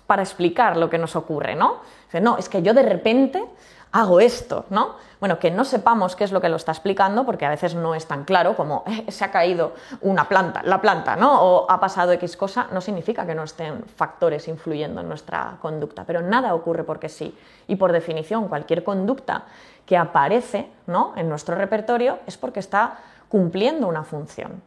para 0.08 0.22
explicar 0.22 0.78
lo 0.78 0.90
que 0.90 0.98
nos 0.98 1.16
ocurre, 1.16 1.56
¿no? 1.56 1.80
No, 2.22 2.38
es 2.38 2.50
que 2.50 2.62
yo 2.62 2.74
de 2.74 2.84
repente 2.84 3.44
hago 3.92 4.20
esto, 4.20 4.66
¿no? 4.70 4.96
Bueno, 5.20 5.40
que 5.40 5.50
no 5.50 5.64
sepamos 5.64 6.16
qué 6.16 6.26
es 6.26 6.32
lo 6.32 6.42
que 6.42 6.50
lo 6.50 6.58
está 6.58 6.72
explicando, 6.72 7.26
porque 7.26 7.46
a 7.46 7.50
veces 7.50 7.76
no 7.76 7.96
es 7.96 8.06
tan 8.06 8.26
claro 8.26 8.56
como 8.56 8.84
eh, 8.88 9.10
se 9.12 9.24
ha 9.24 9.32
caído 9.32 9.74
una 10.02 10.28
planta, 10.28 10.62
la 10.64 10.82
planta, 10.82 11.16
¿no? 11.16 11.42
O 11.42 11.72
ha 11.72 11.80
pasado 11.80 12.12
X 12.12 12.36
cosa, 12.36 12.68
no 12.72 12.82
significa 12.82 13.26
que 13.26 13.34
no 13.34 13.44
estén 13.44 13.84
factores 13.86 14.48
influyendo 14.48 15.02
en 15.02 15.08
nuestra 15.08 15.58
conducta, 15.62 16.04
pero 16.06 16.22
nada 16.22 16.54
ocurre 16.54 16.84
porque 16.84 17.10
sí. 17.10 17.38
Y 17.68 17.78
por 17.78 17.92
definición, 17.92 18.48
cualquier 18.48 18.84
conducta 18.84 19.46
que 19.86 19.98
aparece 19.98 20.70
¿no? 20.88 21.14
en 21.16 21.30
nuestro 21.30 21.56
repertorio 21.56 22.20
es 22.26 22.38
porque 22.38 22.60
está 22.60 22.98
cumpliendo 23.30 23.88
una 23.88 24.04
función. 24.04 24.62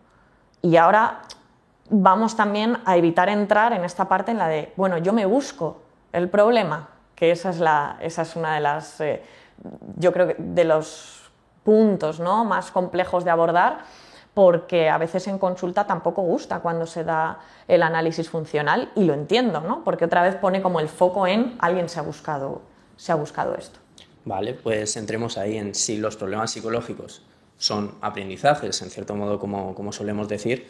Y 0.63 0.77
ahora 0.77 1.23
vamos 1.91 2.37
también 2.37 2.79
a 2.85 2.97
evitar 2.97 3.29
entrar 3.29 3.73
en 3.73 3.85
esta 3.85 4.09
parte 4.09 4.31
en 4.31 4.39
la 4.39 4.49
de, 4.49 4.73
bueno, 4.77 4.99
yo 4.99 5.13
me 5.13 5.27
busco 5.27 5.83
el 6.13 6.29
problema, 6.29 6.89
que 7.15 7.31
esa 7.31 7.51
es, 7.51 7.59
la, 7.59 7.97
esa 8.01 8.23
es 8.23 8.37
una 8.37 8.55
de 8.55 8.61
las, 8.61 9.01
eh, 9.01 9.23
yo 9.97 10.13
creo 10.13 10.29
que 10.29 10.37
de 10.39 10.65
los 10.65 11.31
puntos 11.65 12.21
¿no? 12.21 12.45
más 12.45 12.71
complejos 12.71 13.25
de 13.25 13.31
abordar, 13.31 13.81
porque 14.35 14.89
a 14.89 14.99
veces 14.99 15.27
en 15.27 15.39
consulta 15.39 15.87
tampoco 15.87 16.23
gusta 16.23 16.61
cuando 16.61 16.87
se 16.87 17.03
da 17.03 17.41
el 17.67 17.83
análisis 17.83 18.31
funcional 18.31 18.91
y 18.95 19.05
lo 19.05 19.15
entiendo, 19.15 19.61
¿no? 19.61 19.83
porque 19.83 20.05
otra 20.05 20.23
vez 20.23 20.37
pone 20.37 20.63
como 20.63 20.81
el 20.81 20.89
foco 20.89 21.27
en 21.27 21.57
alguien 21.59 21.89
se 21.89 21.99
ha 21.99 22.03
buscado, 22.03 22.63
se 22.97 23.11
ha 23.11 23.17
buscado 23.17 23.55
esto. 23.55 23.81
Vale, 24.25 24.55
pues 24.55 24.97
entremos 24.97 25.39
ahí 25.39 25.57
en 25.57 25.75
si 25.75 25.97
los 25.97 26.17
problemas 26.17 26.51
psicológicos 26.51 27.23
son 27.59 27.97
aprendizajes, 28.01 28.81
en 28.83 28.91
cierto 28.91 29.15
modo, 29.15 29.39
como, 29.39 29.75
como 29.75 29.93
solemos 29.93 30.29
decir, 30.29 30.67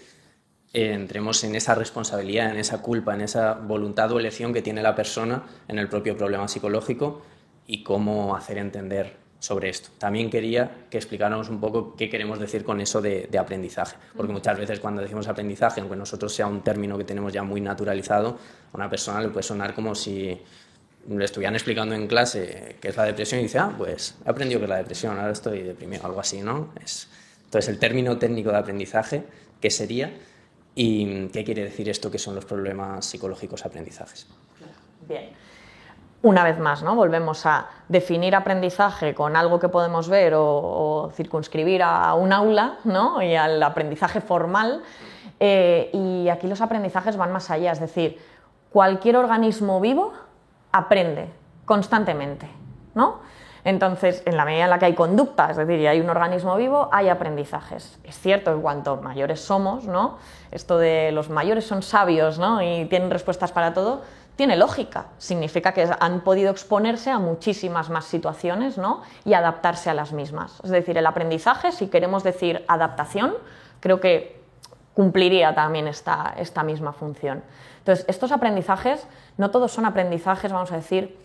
entremos 0.73 1.45
en 1.45 1.55
esa 1.55 1.75
responsabilidad, 1.75 2.51
en 2.51 2.59
esa 2.59 2.83
culpa, 2.83 3.15
en 3.15 3.23
esa 3.23 3.55
voluntad 3.55 4.11
o 4.13 4.19
elección 4.19 4.53
que 4.53 4.63
tiene 4.63 4.83
la 4.83 4.95
persona 4.95 5.45
en 5.69 5.79
el 5.79 5.89
propio 5.89 6.17
problema 6.17 6.49
psicológico 6.49 7.23
y 7.67 7.83
cómo 7.83 8.35
hacer 8.35 8.59
entender 8.59 9.17
sobre 9.39 9.69
esto. 9.69 9.91
También 9.99 10.31
quería 10.31 10.87
que 10.91 10.99
explicáramos 10.99 11.49
un 11.49 11.61
poco 11.61 11.95
qué 11.95 12.11
queremos 12.11 12.39
decir 12.41 12.65
con 12.65 12.81
eso 12.81 13.01
de, 13.01 13.29
aprendizaje, 13.39 13.97
porque 14.17 14.33
muchas 14.33 14.59
veces 14.59 14.81
cuando 14.81 15.01
decimos 15.01 15.29
aprendizaje, 15.29 15.81
aunque 15.81 15.97
nosotros 15.97 16.35
sea 16.35 16.47
un 16.47 16.63
término 16.63 16.99
que 16.99 17.05
tenemos 17.05 17.33
ya 17.33 17.43
muy 17.43 17.61
naturalizado, 17.61 18.39
a 18.73 18.77
una 18.77 18.91
persona 18.91 19.21
le 19.21 19.29
puede 19.29 19.45
sonar 19.45 19.75
como 19.75 19.95
si 19.95 20.41
le 21.09 21.25
estuvieran 21.25 21.55
explicando 21.55 21.95
en 21.95 22.07
clase 22.07 22.77
qué 22.81 22.89
es 22.89 22.97
la 22.97 23.05
depresión 23.05 23.41
y 23.41 23.45
dice, 23.45 23.59
ah, 23.59 23.73
pues 23.77 24.17
he 24.25 24.31
aprendido 24.31 24.61
qué 24.61 24.65
es 24.65 24.71
la 24.71 24.77
depresión, 24.77 25.19
ahora 25.19 25.33
estoy 25.33 25.63
deprimido, 25.63 26.05
algo 26.05 26.21
así, 26.21 26.43
¿no? 26.43 26.69
Es, 26.83 27.09
entonces, 27.49 27.71
el 27.71 27.79
término 27.79 28.19
técnico 28.19 28.51
de 28.51 28.59
aprendizaje, 28.59 29.25
¿qué 29.59 29.71
sería? 29.71 30.13
¿Y 30.75 31.29
qué 31.29 31.45
quiere 31.45 31.65
decir 31.65 31.89
esto 31.89 32.11
que 32.11 32.19
son 32.19 32.35
los 32.35 32.45
problemas 32.45 33.07
psicológicos 33.07 33.65
aprendizajes? 33.65 34.27
Bien. 35.09 35.31
Una 36.21 36.45
vez 36.45 36.59
más, 36.59 36.83
¿no? 36.83 36.95
volvemos 36.95 37.47
a 37.47 37.69
definir 37.89 38.35
aprendizaje 38.35 39.15
con 39.15 39.35
algo 39.35 39.59
que 39.59 39.69
podemos 39.69 40.09
ver 40.09 40.35
o, 40.37 41.11
circunscribir 41.15 41.83
a 41.83 42.13
un 42.15 42.33
aula 42.33 42.81
¿no? 42.85 43.23
y 43.23 43.35
al 43.35 43.63
aprendizaje 43.63 44.21
formal. 44.21 44.83
Eh, 45.41 45.91
y 45.95 46.29
aquí 46.29 46.49
los 46.49 46.61
aprendizajes 46.61 47.17
van 47.17 47.33
más 47.33 47.51
allá, 47.51 47.73
es 47.73 47.81
decir, 47.81 48.19
cualquier 48.71 49.17
organismo 49.17 49.81
vivo 49.81 50.13
aprende 50.79 51.29
constantemente. 51.65 52.49
¿no? 52.95 53.21
Entonces, 53.65 54.23
en 54.27 54.37
la 54.37 54.45
medida 54.45 54.65
en 54.65 54.71
la 54.71 54.79
que 54.79 54.87
hay 54.87 54.95
conducta, 54.95 55.51
es 55.51 55.57
decir, 55.57 55.79
y 55.79 55.87
hay 55.87 56.01
un 56.01 56.11
organismo 56.11 56.57
vivo, 56.57 56.89
hay 56.93 57.09
aprendizajes. 57.09 57.99
Es 58.05 58.19
cierto 58.19 58.55
que 58.55 58.61
cuanto 58.61 58.97
mayores 58.97 59.41
somos, 59.41 59.85
¿no? 59.85 60.19
Esto 60.51 60.79
de 60.79 61.13
los 61.13 61.29
mayores 61.29 61.67
son 61.67 61.83
sabios, 61.83 62.39
¿no? 62.39 62.63
Y 62.63 62.87
tienen 62.87 63.11
respuestas 63.11 63.53
para 63.53 63.75
todo, 63.75 64.03
tiene 64.37 64.57
lógica. 64.57 65.07
Significa 65.19 65.73
que 65.73 65.89
han 65.99 66.21
podido 66.21 66.51
exponerse 66.51 67.11
a 67.11 67.19
muchísimas 67.19 67.91
más 67.91 68.05
situaciones, 68.05 68.79
¿no? 68.79 69.03
Y 69.25 69.35
adaptarse 69.35 69.91
a 69.91 69.95
las 69.95 70.13
mismas. 70.13 70.61
Es 70.65 70.71
decir, 70.71 70.97
el 70.97 71.07
aprendizaje, 71.07 71.73
si 71.73 71.89
queremos 71.89 72.23
decir 72.23 72.65
adaptación, 72.69 73.35
creo 73.81 74.01
que 74.01 74.41
cumpliría 74.95 75.55
también 75.55 75.89
esta, 75.89 76.35
esta 76.39 76.63
misma 76.63 76.93
función. 76.93 77.43
Entonces, 77.89 78.05
estos 78.07 78.33
aprendizajes, 78.33 79.07
no 79.39 79.51
todos 79.51 79.73
son 79.73 79.87
aprendizajes, 79.87 80.53
vamos 80.53 80.71
a 80.73 80.77
decir, 80.77 81.19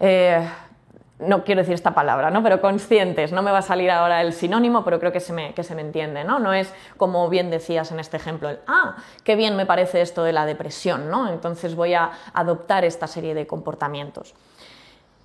eh, 0.00 0.44
no 1.20 1.44
quiero 1.44 1.60
decir 1.60 1.74
esta 1.74 1.94
palabra, 1.94 2.28
¿no? 2.28 2.42
pero 2.42 2.60
conscientes, 2.60 3.30
no 3.30 3.40
me 3.40 3.52
va 3.52 3.58
a 3.58 3.62
salir 3.62 3.88
ahora 3.88 4.20
el 4.20 4.32
sinónimo, 4.32 4.82
pero 4.82 4.98
creo 4.98 5.12
que 5.12 5.20
se 5.20 5.32
me, 5.32 5.54
que 5.54 5.62
se 5.62 5.76
me 5.76 5.82
entiende, 5.82 6.24
¿no? 6.24 6.40
No 6.40 6.54
es 6.54 6.74
como 6.96 7.28
bien 7.28 7.50
decías 7.50 7.92
en 7.92 8.00
este 8.00 8.16
ejemplo, 8.16 8.48
el, 8.48 8.58
ah, 8.66 8.96
qué 9.22 9.36
bien 9.36 9.54
me 9.54 9.64
parece 9.64 10.00
esto 10.00 10.24
de 10.24 10.32
la 10.32 10.44
depresión, 10.44 11.08
¿no? 11.08 11.28
Entonces 11.28 11.76
voy 11.76 11.94
a 11.94 12.10
adoptar 12.34 12.84
esta 12.84 13.06
serie 13.06 13.32
de 13.32 13.46
comportamientos. 13.46 14.34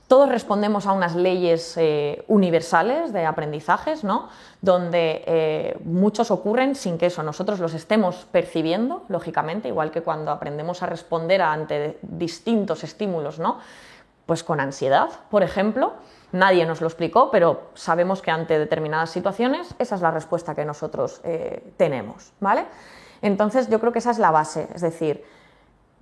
Todos 0.08 0.30
respondemos 0.30 0.88
a 0.88 0.94
unas 0.94 1.16
leyes 1.16 1.76
eh, 1.76 2.24
universales 2.28 3.12
de 3.12 3.26
aprendizajes, 3.26 4.06
¿no? 4.06 4.30
donde 4.62 5.24
eh, 5.28 5.78
muchos 5.84 6.32
ocurren 6.32 6.76
sin 6.76 6.98
que 6.98 7.08
eso 7.08 7.24
nosotros 7.24 7.60
los 7.60 7.74
estemos 7.74 8.26
percibiendo, 8.32 9.04
lógicamente, 9.10 9.68
igual 9.68 9.92
que 9.92 10.02
cuando 10.02 10.32
aprendemos 10.32 10.82
a 10.82 10.86
responder 10.86 11.42
ante 11.42 12.00
distintos 12.02 12.84
estímulos, 12.84 13.38
¿no? 13.38 13.60
Pues 14.26 14.44
con 14.44 14.60
ansiedad, 14.60 15.10
por 15.30 15.44
ejemplo. 15.44 15.94
Nadie 16.34 16.66
nos 16.66 16.82
lo 16.82 16.88
explicó, 16.88 17.32
pero 17.32 17.70
sabemos 17.74 18.22
que 18.22 18.32
ante 18.32 18.60
determinadas 18.60 19.10
situaciones 19.10 19.76
esa 19.80 19.96
es 19.96 20.02
la 20.02 20.12
respuesta 20.12 20.56
que 20.56 20.66
nosotros 20.66 21.22
eh, 21.24 21.64
tenemos, 21.78 22.34
¿vale? 22.42 22.66
Entonces 23.22 23.70
yo 23.70 23.80
creo 23.80 23.94
que 23.94 24.00
esa 24.00 24.12
es 24.12 24.20
la 24.20 24.32
base, 24.32 24.68
es 24.74 24.82
decir, 24.82 25.24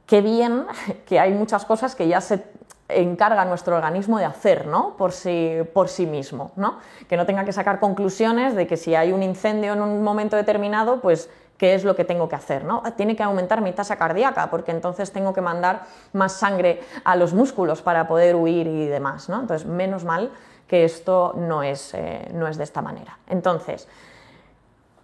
qué 0.08 0.22
bien 0.22 0.66
que 1.06 1.20
hay 1.20 1.32
muchas 1.34 1.66
cosas 1.66 1.96
que 1.96 2.08
ya 2.08 2.22
se 2.22 2.44
encarga 2.88 3.46
nuestro 3.46 3.76
organismo 3.76 4.20
de 4.20 4.26
hacer, 4.26 4.68
¿no? 4.68 4.96
Por 4.98 5.12
sí, 5.12 5.58
por 5.74 5.90
sí 5.90 6.06
mismo, 6.06 6.52
¿no? 6.56 6.80
Que 7.10 7.18
no 7.18 7.26
tenga 7.26 7.44
que 7.44 7.54
sacar 7.54 7.80
conclusiones 7.80 8.56
de 8.56 8.68
que 8.68 8.78
si 8.78 8.96
hay 8.96 9.12
un 9.12 9.24
incendio 9.24 9.74
en 9.74 9.82
un 9.82 10.04
momento 10.04 10.36
determinado, 10.36 11.02
pues 11.02 11.30
qué 11.58 11.74
es 11.74 11.84
lo 11.84 11.96
que 11.96 12.06
tengo 12.06 12.28
que 12.30 12.36
hacer. 12.36 12.64
¿no? 12.64 12.84
Tiene 12.96 13.16
que 13.16 13.24
aumentar 13.24 13.62
mi 13.62 13.72
tasa 13.72 13.96
cardíaca 13.96 14.50
porque 14.50 14.72
entonces 14.72 15.12
tengo 15.12 15.34
que 15.34 15.42
mandar 15.42 15.84
más 16.14 16.34
sangre 16.34 16.82
a 17.04 17.16
los 17.16 17.34
músculos 17.34 17.82
para 17.82 18.08
poder 18.08 18.36
huir 18.36 18.68
y 18.68 18.88
demás. 18.88 19.30
¿no? 19.30 19.40
Entonces, 19.40 19.68
menos 19.68 20.04
mal 20.04 20.32
que 20.68 20.84
esto 20.84 21.34
no 21.38 21.64
es, 21.64 21.94
eh, 21.94 22.30
no 22.34 22.48
es 22.48 22.58
de 22.58 22.64
esta 22.64 22.82
manera. 22.82 23.18
Entonces, 23.28 23.88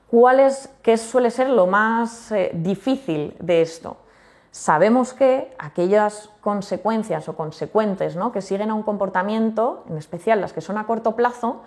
¿cuál 0.09 0.39
es, 0.39 0.69
¿qué 0.81 0.97
suele 0.97 1.31
ser 1.31 1.49
lo 1.49 1.67
más 1.67 2.31
eh, 2.31 2.51
difícil 2.53 3.35
de 3.39 3.61
esto? 3.61 3.97
Sabemos 4.51 5.13
que 5.13 5.55
aquellas 5.57 6.29
consecuencias 6.41 7.29
o 7.29 7.37
consecuentes 7.37 8.17
¿no? 8.17 8.33
que 8.33 8.41
siguen 8.41 8.69
a 8.69 8.73
un 8.73 8.83
comportamiento, 8.83 9.85
en 9.89 9.97
especial 9.97 10.41
las 10.41 10.51
que 10.51 10.59
son 10.59 10.77
a 10.77 10.85
corto 10.85 11.15
plazo, 11.15 11.61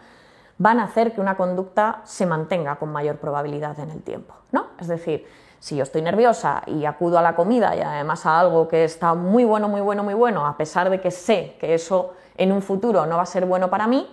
van 0.59 0.79
a 0.79 0.85
hacer 0.85 1.14
que 1.14 1.20
una 1.23 1.37
conducta 1.37 2.03
se 2.05 2.27
mantenga 2.27 2.77
con 2.77 2.92
mayor 2.92 3.16
probabilidad 3.16 3.79
en 3.81 3.90
el 3.90 4.03
tiempo. 4.03 4.35
¿no? 4.53 4.66
Es 4.79 4.88
decir, 4.88 5.27
si 5.59 5.77
yo 5.77 5.83
estoy 5.83 6.03
nerviosa 6.03 6.62
y 6.66 6.85
acudo 6.85 7.18
a 7.18 7.23
la 7.23 7.35
comida 7.35 7.75
y 7.75 7.81
además 7.81 8.27
a 8.27 8.38
algo 8.38 8.68
que 8.68 8.85
está 8.85 9.14
muy 9.14 9.44
bueno, 9.44 9.66
muy 9.66 9.81
bueno, 9.81 10.05
muy 10.05 10.14
bueno, 10.14 10.47
a 10.47 10.59
pesar 10.59 10.90
de 10.90 11.01
que 11.01 11.11
sé 11.11 11.57
que 11.59 11.73
eso 11.73 12.12
en 12.37 12.53
un 12.53 12.61
futuro 12.61 13.07
no 13.07 13.16
va 13.16 13.23
a 13.23 13.27
ser 13.27 13.47
bueno 13.47 13.70
para 13.70 13.87
mí, 13.87 14.07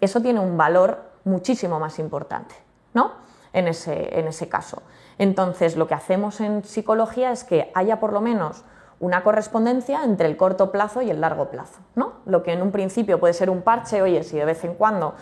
eso 0.00 0.22
tiene 0.22 0.38
un 0.38 0.56
valor 0.56 1.10
muchísimo 1.24 1.80
más 1.80 1.98
importante 1.98 2.54
¿no? 2.94 3.14
en, 3.52 3.66
ese, 3.66 4.16
en 4.16 4.28
ese 4.28 4.48
caso. 4.48 4.80
Entonces, 5.18 5.76
lo 5.76 5.86
que 5.86 5.94
hacemos 5.94 6.40
en 6.40 6.64
psicología 6.64 7.30
es 7.32 7.44
que 7.44 7.70
haya 7.74 8.00
por 8.00 8.12
lo 8.12 8.20
menos 8.20 8.64
una 9.00 9.22
correspondencia 9.22 10.04
entre 10.04 10.26
el 10.26 10.36
corto 10.36 10.70
plazo 10.72 11.02
y 11.02 11.10
el 11.10 11.20
largo 11.20 11.50
plazo. 11.50 11.80
¿no? 11.94 12.14
Lo 12.24 12.42
que 12.42 12.52
en 12.52 12.62
un 12.62 12.72
principio 12.72 13.20
puede 13.20 13.34
ser 13.34 13.50
un 13.50 13.62
parche, 13.62 14.02
oye, 14.02 14.22
si 14.22 14.36
de 14.36 14.44
vez 14.44 14.64
en 14.64 14.74
cuando 14.74 15.14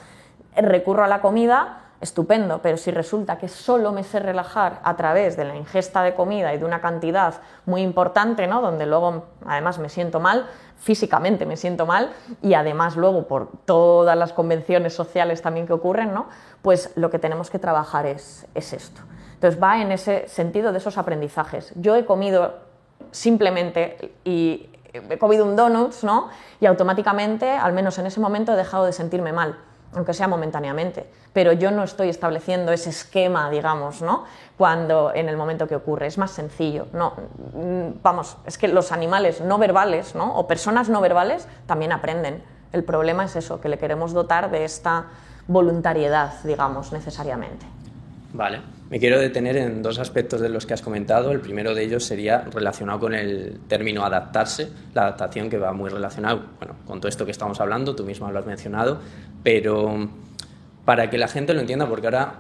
recurro 0.57 1.05
a 1.05 1.09
la 1.09 1.21
comida, 1.21 1.81
estupendo, 2.01 2.61
pero 2.63 2.77
si 2.77 2.91
resulta 2.91 3.39
que 3.39 3.49
solo 3.49 3.91
me 3.93 4.05
sé 4.05 4.21
relajar 4.21 4.81
a 4.85 4.95
través 4.97 5.37
de 5.37 5.45
la 5.45 5.57
ingesta 5.57 6.03
de 6.03 6.15
comida 6.15 6.53
y 6.55 6.59
de 6.59 6.65
una 6.65 6.81
cantidad 6.81 7.35
muy 7.67 7.83
importante, 7.83 8.47
¿no? 8.47 8.61
donde 8.61 8.87
luego 8.87 9.25
además 9.47 9.79
me 9.79 9.89
siento 9.89 10.21
mal, 10.21 10.47
físicamente 10.79 11.47
me 11.47 11.57
siento 11.57 11.87
mal 11.87 12.13
y 12.43 12.55
además 12.55 12.97
luego 12.97 13.27
por 13.27 13.49
todas 13.65 14.17
las 14.17 14.33
convenciones 14.33 14.93
sociales 14.93 15.41
también 15.41 15.67
que 15.67 15.73
ocurren, 15.73 16.13
¿no? 16.13 16.27
pues 16.63 16.93
lo 16.95 17.11
que 17.11 17.19
tenemos 17.19 17.51
que 17.51 17.59
trabajar 17.59 18.07
es, 18.07 18.47
es 18.55 18.73
esto. 18.73 19.01
Entonces 19.35 19.63
va 19.63 19.81
en 19.81 19.93
ese 19.93 20.27
sentido 20.29 20.73
de 20.73 20.79
esos 20.79 20.99
aprendizajes. 20.99 21.73
Yo 21.77 21.95
he 21.97 22.05
comido 22.05 22.55
simplemente 23.11 24.13
y 24.25 24.71
he 24.93 25.19
comido 25.19 25.45
un 25.45 25.57
donut, 25.57 25.93
¿no? 26.03 26.29
Y 26.61 26.67
automáticamente, 26.67 27.51
al 27.51 27.73
menos 27.73 27.99
en 27.99 28.07
ese 28.07 28.21
momento, 28.21 28.53
he 28.53 28.57
dejado 28.57 28.87
de 28.87 28.93
sentirme 28.93 29.33
mal 29.33 29.59
aunque 29.97 30.13
sea 30.13 30.29
momentáneamente, 30.29 31.07
pero 31.33 31.53
yo 31.53 31.71
no 31.71 31.85
estoy 31.85 32.09
estableciendo 32.09 32.73
ese 32.73 32.91
esquema, 32.91 33.51
digamos, 33.51 34.03
¿no? 34.03 34.25
Cuando 34.57 35.13
en 35.15 35.29
el 35.29 35.37
momento 35.37 35.67
que 35.67 35.77
ocurre 35.77 36.07
es 36.07 36.19
más 36.19 36.31
sencillo, 36.31 36.87
no, 36.93 37.15
mm, 37.55 38.03
vamos, 38.03 38.37
es 38.45 38.59
que 38.59 38.69
los 38.69 38.93
animales 38.93 39.41
no 39.41 39.59
verbales, 39.59 40.15
¿no? 40.15 40.37
O 40.37 40.47
personas 40.47 40.89
no 40.89 41.01
verbales 41.01 41.49
también 41.67 41.93
aprenden. 41.93 42.43
El 42.73 42.85
problema 42.85 43.25
es 43.25 43.37
eso, 43.37 43.61
que 43.61 43.69
le 43.69 43.79
queremos 43.79 44.13
dotar 44.13 44.51
de 44.51 44.65
esta 44.65 45.07
voluntariedad, 45.47 46.35
digamos, 46.43 46.93
necesariamente. 46.93 47.67
Vale. 48.33 48.63
Me 48.95 49.01
quiero 49.01 49.19
detener 49.19 49.57
en 49.57 49.83
dos 49.83 49.99
aspectos 49.99 50.41
de 50.41 50.49
los 50.49 50.67
que 50.67 50.75
has 50.75 50.81
comentado. 50.81 51.33
El 51.33 51.41
primero 51.41 51.75
de 51.75 51.83
ellos 51.83 52.05
sería 52.05 52.43
relacionado 52.43 53.01
con 53.01 53.13
el 53.13 53.59
término 53.67 54.05
adaptarse, 54.05 54.69
la 54.95 55.03
adaptación 55.03 55.51
que 55.51 55.59
va 55.59 55.73
muy 55.73 55.91
relacionado 55.91 56.45
bueno, 56.61 56.77
con 56.87 57.01
todo 57.01 57.09
esto 57.09 57.25
que 57.25 57.33
estamos 57.33 57.61
hablando, 57.61 57.97
tú 57.97 58.05
mismo 58.05 58.31
lo 58.31 58.39
has 58.39 58.47
mencionado, 58.47 59.01
pero 59.43 60.09
para 60.85 61.11
que 61.11 61.19
la 61.19 61.27
gente 61.27 61.55
lo 61.55 61.61
entienda, 61.61 61.89
porque 61.89 62.07
ahora, 62.07 62.35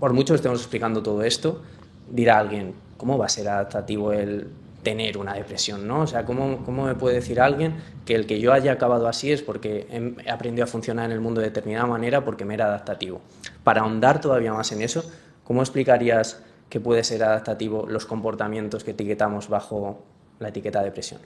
por 0.00 0.12
mucho 0.12 0.32
que 0.34 0.38
estemos 0.38 0.58
explicando 0.58 1.04
todo 1.04 1.22
esto, 1.22 1.62
dirá 2.10 2.40
alguien, 2.40 2.74
¿cómo 2.96 3.16
va 3.16 3.26
a 3.26 3.28
ser 3.28 3.48
adaptativo 3.48 4.12
el 4.12 4.48
tener 4.82 5.16
una 5.16 5.34
depresión? 5.34 5.86
¿no? 5.86 6.00
O 6.00 6.06
sea, 6.08 6.24
¿cómo, 6.24 6.64
¿cómo 6.64 6.86
me 6.86 6.96
puede 6.96 7.14
decir 7.14 7.40
alguien 7.40 7.76
que 8.04 8.16
el 8.16 8.26
que 8.26 8.40
yo 8.40 8.52
haya 8.52 8.72
acabado 8.72 9.06
así 9.06 9.30
es 9.30 9.40
porque 9.40 9.86
he 10.26 10.30
aprendido 10.32 10.64
a 10.64 10.66
funcionar 10.66 11.04
en 11.04 11.12
el 11.12 11.20
mundo 11.20 11.40
de 11.40 11.46
determinada 11.46 11.86
manera 11.86 12.24
porque 12.24 12.44
me 12.44 12.54
era 12.54 12.66
adaptativo? 12.66 13.20
Para 13.62 13.82
ahondar 13.82 14.20
todavía 14.20 14.52
más 14.52 14.72
en 14.72 14.82
eso, 14.82 15.04
¿Cómo 15.52 15.60
explicarías 15.60 16.42
que 16.70 16.80
puede 16.80 17.04
ser 17.04 17.22
adaptativo 17.22 17.84
los 17.86 18.06
comportamientos 18.06 18.84
que 18.84 18.92
etiquetamos 18.92 19.50
bajo 19.50 19.98
la 20.38 20.48
etiqueta 20.48 20.82
depresión? 20.82 21.20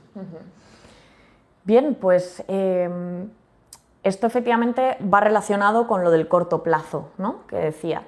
Bien, 1.63 1.95
pues 1.95 2.43
em, 2.49 3.31
esto 4.03 4.27
efectivamente 4.27 4.97
va 5.01 5.21
relacionado 5.21 5.87
con 5.87 6.03
lo 6.03 6.11
del 6.11 6.27
corto 6.27 6.65
plazo, 6.65 7.11
¿no? 7.19 7.47
Que 7.47 7.55
decía. 7.55 8.03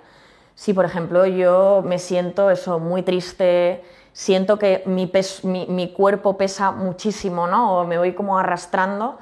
Si, 0.57 0.74
por 0.74 0.87
ejemplo, 0.87 1.24
yo 1.24 1.85
me 1.87 2.00
siento 2.00 2.50
eso 2.50 2.81
muy 2.81 3.04
triste, 3.04 3.85
siento 4.12 4.59
que 4.59 4.83
mi, 4.87 5.09
mi, 5.68 5.92
cuerpo 5.92 6.37
pesa 6.37 6.72
muchísimo, 6.72 7.46
¿no? 7.46 7.78
O 7.78 7.85
me 7.85 7.96
voy 7.96 8.14
como 8.14 8.40
arrastrando, 8.40 9.18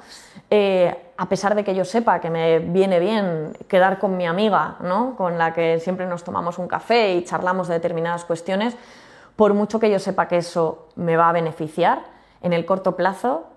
eh, 0.49 1.06
a 1.17 1.29
pesar 1.29 1.55
de 1.55 1.63
que 1.63 1.73
yo 1.73 1.83
sepa 1.83 2.19
que 2.19 2.29
me 2.29 2.59
viene 2.59 2.99
bien 2.99 3.57
quedar 3.67 3.97
con 3.97 4.17
mi 4.17 4.27
amiga, 4.27 4.75
¿no? 4.81 5.15
con 5.15 5.37
la 5.37 5.53
que 5.53 5.79
siempre 5.79 6.05
nos 6.05 6.23
tomamos 6.23 6.59
un 6.59 6.67
café 6.67 7.15
y 7.15 7.23
charlamos 7.23 7.67
de 7.67 7.75
determinadas 7.75 8.23
cuestiones, 8.23 8.75
por 9.35 9.53
mucho 9.53 9.79
que 9.79 9.89
yo 9.89 9.99
sepa 9.99 10.27
que 10.27 10.37
eso 10.37 10.87
me 10.95 11.17
va 11.17 11.29
a 11.29 11.31
beneficiar, 11.31 12.01
en 12.41 12.53
el 12.53 12.65
corto 12.65 12.95
plazo 12.95 13.47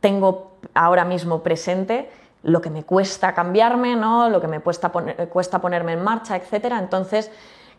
tengo 0.00 0.52
ahora 0.74 1.04
mismo 1.04 1.42
presente 1.42 2.10
lo 2.42 2.60
que 2.60 2.70
me 2.70 2.82
cuesta 2.84 3.34
cambiarme, 3.34 3.96
¿no? 3.96 4.28
lo 4.28 4.40
que 4.40 4.48
me 4.48 4.60
cuesta, 4.60 4.90
cuesta 4.90 5.60
ponerme 5.60 5.92
en 5.92 6.02
marcha, 6.02 6.36
etc. 6.36 6.74
Entonces, 6.78 7.30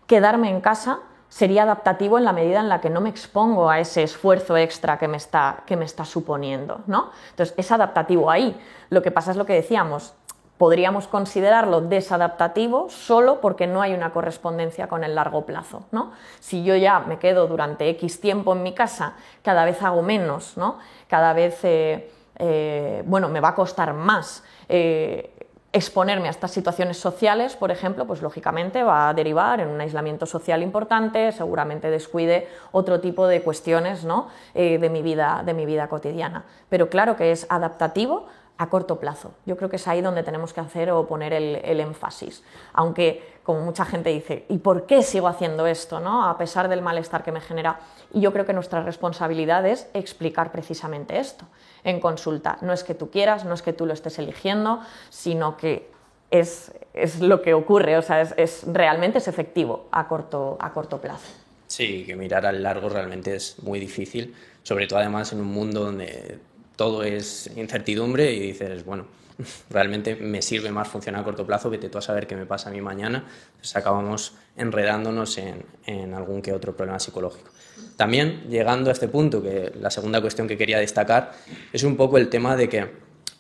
quedarme 0.08 0.50
en 0.50 0.62
casa 0.62 1.00
sería 1.34 1.64
adaptativo 1.64 2.20
en 2.20 2.26
la 2.26 2.32
medida 2.32 2.60
en 2.60 2.70
la 2.70 2.80
que 2.80 2.92
no 2.92 3.02
me 3.02 3.10
expongo 3.10 3.68
a 3.68 3.80
ese 3.80 4.04
esfuerzo 4.04 4.56
extra 4.56 5.00
que 5.00 5.08
me 5.08 5.18
está, 5.18 5.64
que 5.66 5.76
me 5.76 5.84
está 5.84 6.06
suponiendo. 6.06 6.82
¿no? 6.86 7.10
Entonces, 7.32 7.56
es 7.58 7.72
adaptativo 7.72 8.30
ahí. 8.30 8.56
Lo 8.92 9.02
que 9.02 9.10
pasa 9.10 9.32
es 9.32 9.38
lo 9.38 9.48
que 9.48 9.54
decíamos, 9.54 10.14
podríamos 10.60 11.08
considerarlo 11.08 11.82
desadaptativo 11.82 12.88
solo 12.92 13.42
porque 13.42 13.66
no 13.66 13.82
hay 13.82 13.96
una 13.96 14.12
correspondencia 14.12 14.88
con 14.88 15.04
el 15.04 15.16
largo 15.16 15.44
plazo. 15.44 15.88
¿no? 15.92 16.12
Si 16.40 16.64
yo 16.64 16.76
ya 16.76 17.00
me 17.00 17.18
quedo 17.18 17.48
durante 17.48 17.90
X 17.90 18.22
tiempo 18.22 18.54
en 18.54 18.62
mi 18.62 18.76
casa, 18.76 19.16
cada 19.42 19.66
vez 19.66 19.82
hago 19.82 20.04
menos, 20.04 20.56
¿no? 20.56 20.78
cada 21.08 21.34
vez 21.34 21.58
eh, 21.64 22.12
eh, 22.38 23.04
bueno, 23.06 23.30
me 23.30 23.40
va 23.40 23.50
a 23.50 23.56
costar 23.56 23.94
más. 23.94 24.44
Eh, 24.70 25.33
exponerme 25.74 26.28
a 26.28 26.32
estas 26.32 26.52
situaciones 26.52 26.98
sociales, 26.98 27.56
por 27.56 27.72
ejemplo, 27.72 28.06
pues 28.06 28.22
lógicamente 28.22 28.84
va 28.84 29.10
a 29.10 29.14
derivar 29.16 29.60
en 29.60 29.70
un 29.70 29.82
aislamiento 29.82 30.28
social 30.28 30.62
importante, 30.62 31.32
seguramente 31.32 31.90
descuide 31.90 32.48
otro 32.72 33.00
tipo 33.00 33.26
de 33.26 33.42
cuestiones 33.42 34.06
¿no? 34.06 34.28
de, 34.54 34.90
mi 34.92 35.02
vida, 35.02 35.42
de 35.44 35.56
mi 35.56 35.66
vida 35.66 35.90
cotidiana. 35.90 36.46
Pero 36.70 36.90
claro 36.90 37.16
que 37.16 37.32
es 37.32 37.48
adaptativo 37.50 38.28
a 38.60 38.70
corto 38.70 39.00
plazo. 39.00 39.34
Yo 39.48 39.58
creo 39.58 39.68
que 39.68 39.78
es 39.78 39.88
ahí 39.88 40.02
donde 40.02 40.22
tenemos 40.22 40.54
que 40.54 40.62
hacer 40.62 40.92
o 40.92 41.08
poner 41.08 41.34
el, 41.34 41.80
énfasis. 41.80 42.44
Aunque, 42.74 43.40
como 43.42 43.62
mucha 43.62 43.84
gente 43.84 44.12
dice, 44.12 44.46
¿y 44.50 44.60
por 44.60 44.86
qué 44.86 45.02
sigo 45.02 45.28
haciendo 45.28 45.66
esto? 45.66 46.00
¿no? 46.00 46.30
A 46.30 46.38
pesar 46.38 46.70
del 46.70 46.84
malestar 46.84 47.24
que 47.24 47.32
me 47.32 47.42
genera. 47.42 47.80
Y 48.14 48.22
yo 48.22 48.32
creo 48.32 48.46
que 48.46 48.54
nuestra 48.54 48.84
responsabilidad 48.84 49.66
es 49.66 49.90
explicar 49.96 50.52
precisamente 50.52 51.18
esto 51.18 51.48
en 51.84 52.00
consulta. 52.00 52.58
No 52.62 52.74
es 52.74 52.84
que 52.84 52.94
tú 52.94 53.10
quieras, 53.10 53.46
no 53.46 53.54
es 53.54 53.62
que 53.62 53.74
tú 53.74 53.86
lo 53.86 53.94
estés 53.94 54.20
eligiendo, 54.20 54.82
sino 55.10 55.58
que 55.58 55.92
es, 56.32 56.72
lo 57.20 57.42
que 57.42 57.54
ocurre, 57.54 57.98
o 57.98 58.02
sea, 58.02 58.22
es, 58.22 58.64
realmente 58.66 59.20
es 59.20 59.28
efectivo 59.28 59.88
a 59.92 60.08
corto, 60.08 60.58
a 60.60 60.74
corto 60.74 61.00
plazo. 61.00 61.32
Sí, 61.68 62.04
que 62.06 62.16
mirar 62.16 62.46
al 62.46 62.62
largo 62.64 62.90
realmente 62.90 63.36
es 63.36 63.62
muy 63.62 63.80
difícil, 63.80 64.34
sobre 64.64 64.88
todo 64.88 65.00
además 65.00 65.32
en 65.34 65.42
un 65.42 65.48
mundo 65.48 65.82
donde 65.82 66.40
todo 66.76 67.04
es 67.04 67.50
incertidumbre 67.56 68.32
y 68.34 68.40
dices, 68.40 68.84
bueno, 68.84 69.06
realmente 69.70 70.16
me 70.16 70.42
sirve 70.42 70.72
más 70.72 70.88
funcionar 70.88 71.22
a 71.22 71.24
corto 71.24 71.46
plazo, 71.46 71.70
vete 71.70 71.90
tú 71.90 71.98
a 71.98 72.02
saber 72.02 72.28
qué 72.28 72.36
me 72.36 72.46
pasa 72.46 72.70
a 72.70 72.72
mí 72.72 72.82
mañana, 72.82 73.26
pues 73.58 73.76
acabamos 73.76 74.34
enredándonos 74.56 75.38
en, 75.38 75.66
en, 75.86 76.14
algún 76.14 76.42
que 76.42 76.54
otro 76.54 76.76
problema 76.76 77.00
psicológico. 77.00 77.52
También, 77.98 78.44
llegando 78.50 78.90
a 78.90 78.94
este 78.94 79.08
punto, 79.08 79.42
que 79.42 79.72
la 79.80 79.90
segunda 79.90 80.22
cuestión 80.22 80.48
que 80.48 80.58
quería 80.58 80.80
destacar, 80.80 81.34
es 81.72 81.84
un 81.84 81.96
poco 81.96 82.18
el 82.18 82.30
tema 82.30 82.56
de 82.56 82.70
que 82.70 82.92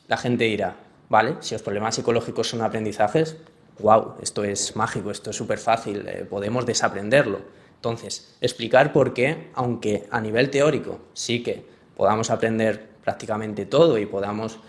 la 0.07 0.17
gente 0.17 0.45
dirá, 0.45 0.75
vale, 1.09 1.37
si 1.39 1.55
los 1.55 1.61
problemas 1.61 1.95
psicológicos 1.95 2.49
son 2.49 2.61
aprendizajes, 2.61 3.37
wow, 3.79 4.15
esto 4.21 4.43
es 4.43 4.75
mágico, 4.75 5.11
esto 5.11 5.31
es 5.31 5.35
súper 5.35 5.57
fácil, 5.57 6.05
eh, 6.07 6.25
podemos 6.29 6.65
desaprenderlo. 6.65 7.41
Entonces, 7.75 8.35
explicar 8.39 8.93
por 8.93 9.13
qué, 9.13 9.49
aunque 9.55 10.07
a 10.11 10.21
nivel 10.21 10.49
teórico 10.49 10.99
sí 11.13 11.43
que 11.43 11.65
podamos 11.95 12.29
aprender 12.29 12.87
prácticamente 13.03 13.65
todo 13.65 13.97
y 13.97 14.05
podamos 14.05 14.59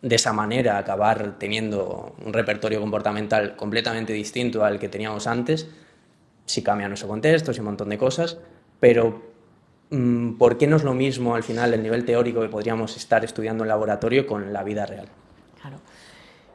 de 0.00 0.14
esa 0.14 0.32
manera 0.32 0.78
acabar 0.78 1.38
teniendo 1.38 2.14
un 2.24 2.32
repertorio 2.32 2.80
comportamental 2.80 3.56
completamente 3.56 4.12
distinto 4.12 4.64
al 4.64 4.78
que 4.78 4.88
teníamos 4.88 5.26
antes, 5.26 5.68
si 6.46 6.62
cambia 6.62 6.88
nuestro 6.88 7.08
contexto, 7.08 7.52
si 7.52 7.60
un 7.60 7.66
montón 7.66 7.88
de 7.88 7.98
cosas, 7.98 8.38
pero 8.80 9.22
mm, 9.90 10.34
¿por 10.34 10.58
qué 10.58 10.66
no 10.66 10.76
es 10.76 10.84
lo 10.84 10.94
mismo 10.94 11.34
al 11.34 11.42
final 11.42 11.74
el 11.74 11.82
nivel 11.82 12.04
teórico 12.04 12.40
que 12.40 12.48
podríamos 12.48 12.96
estar 12.96 13.24
estudiando 13.24 13.64
en 13.64 13.68
laboratorio 13.68 14.26
con 14.26 14.52
la 14.52 14.62
vida 14.62 14.86
real? 14.86 15.08
Claro. 15.60 15.78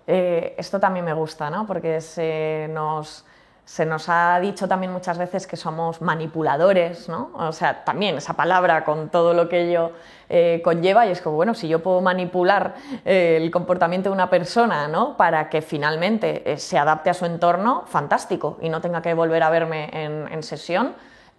Eh, 0.07 0.55
esto 0.57 0.79
también 0.79 1.05
me 1.05 1.13
gusta, 1.13 1.49
¿no? 1.49 1.65
Porque 1.65 2.01
se 2.01 2.67
nos 2.71 3.25
se 3.65 3.85
nos 3.85 4.09
ha 4.09 4.39
dicho 4.41 4.67
también 4.67 4.91
muchas 4.91 5.17
veces 5.17 5.47
que 5.47 5.55
somos 5.55 6.01
manipuladores, 6.01 7.07
¿no? 7.07 7.31
O 7.33 7.51
sea, 7.53 7.85
también 7.85 8.17
esa 8.17 8.33
palabra 8.33 8.83
con 8.83 9.09
todo 9.09 9.33
lo 9.33 9.47
que 9.47 9.69
ello 9.69 9.91
eh, 10.29 10.61
conlleva 10.63 11.05
y 11.07 11.11
es 11.11 11.21
como, 11.21 11.37
bueno, 11.37 11.53
si 11.53 11.69
yo 11.69 11.81
puedo 11.81 12.01
manipular 12.01 12.75
eh, 13.05 13.39
el 13.41 13.49
comportamiento 13.51 14.09
de 14.09 14.15
una 14.15 14.29
persona, 14.29 14.87
¿no? 14.89 15.15
Para 15.15 15.49
que 15.49 15.61
finalmente 15.61 16.57
se 16.57 16.77
adapte 16.77 17.09
a 17.09 17.13
su 17.13 17.25
entorno, 17.25 17.85
fantástico, 17.87 18.57
y 18.61 18.67
no 18.67 18.81
tenga 18.81 19.01
que 19.01 19.13
volver 19.13 19.43
a 19.43 19.49
verme 19.49 19.89
en, 19.93 20.43
sesión, 20.43 20.93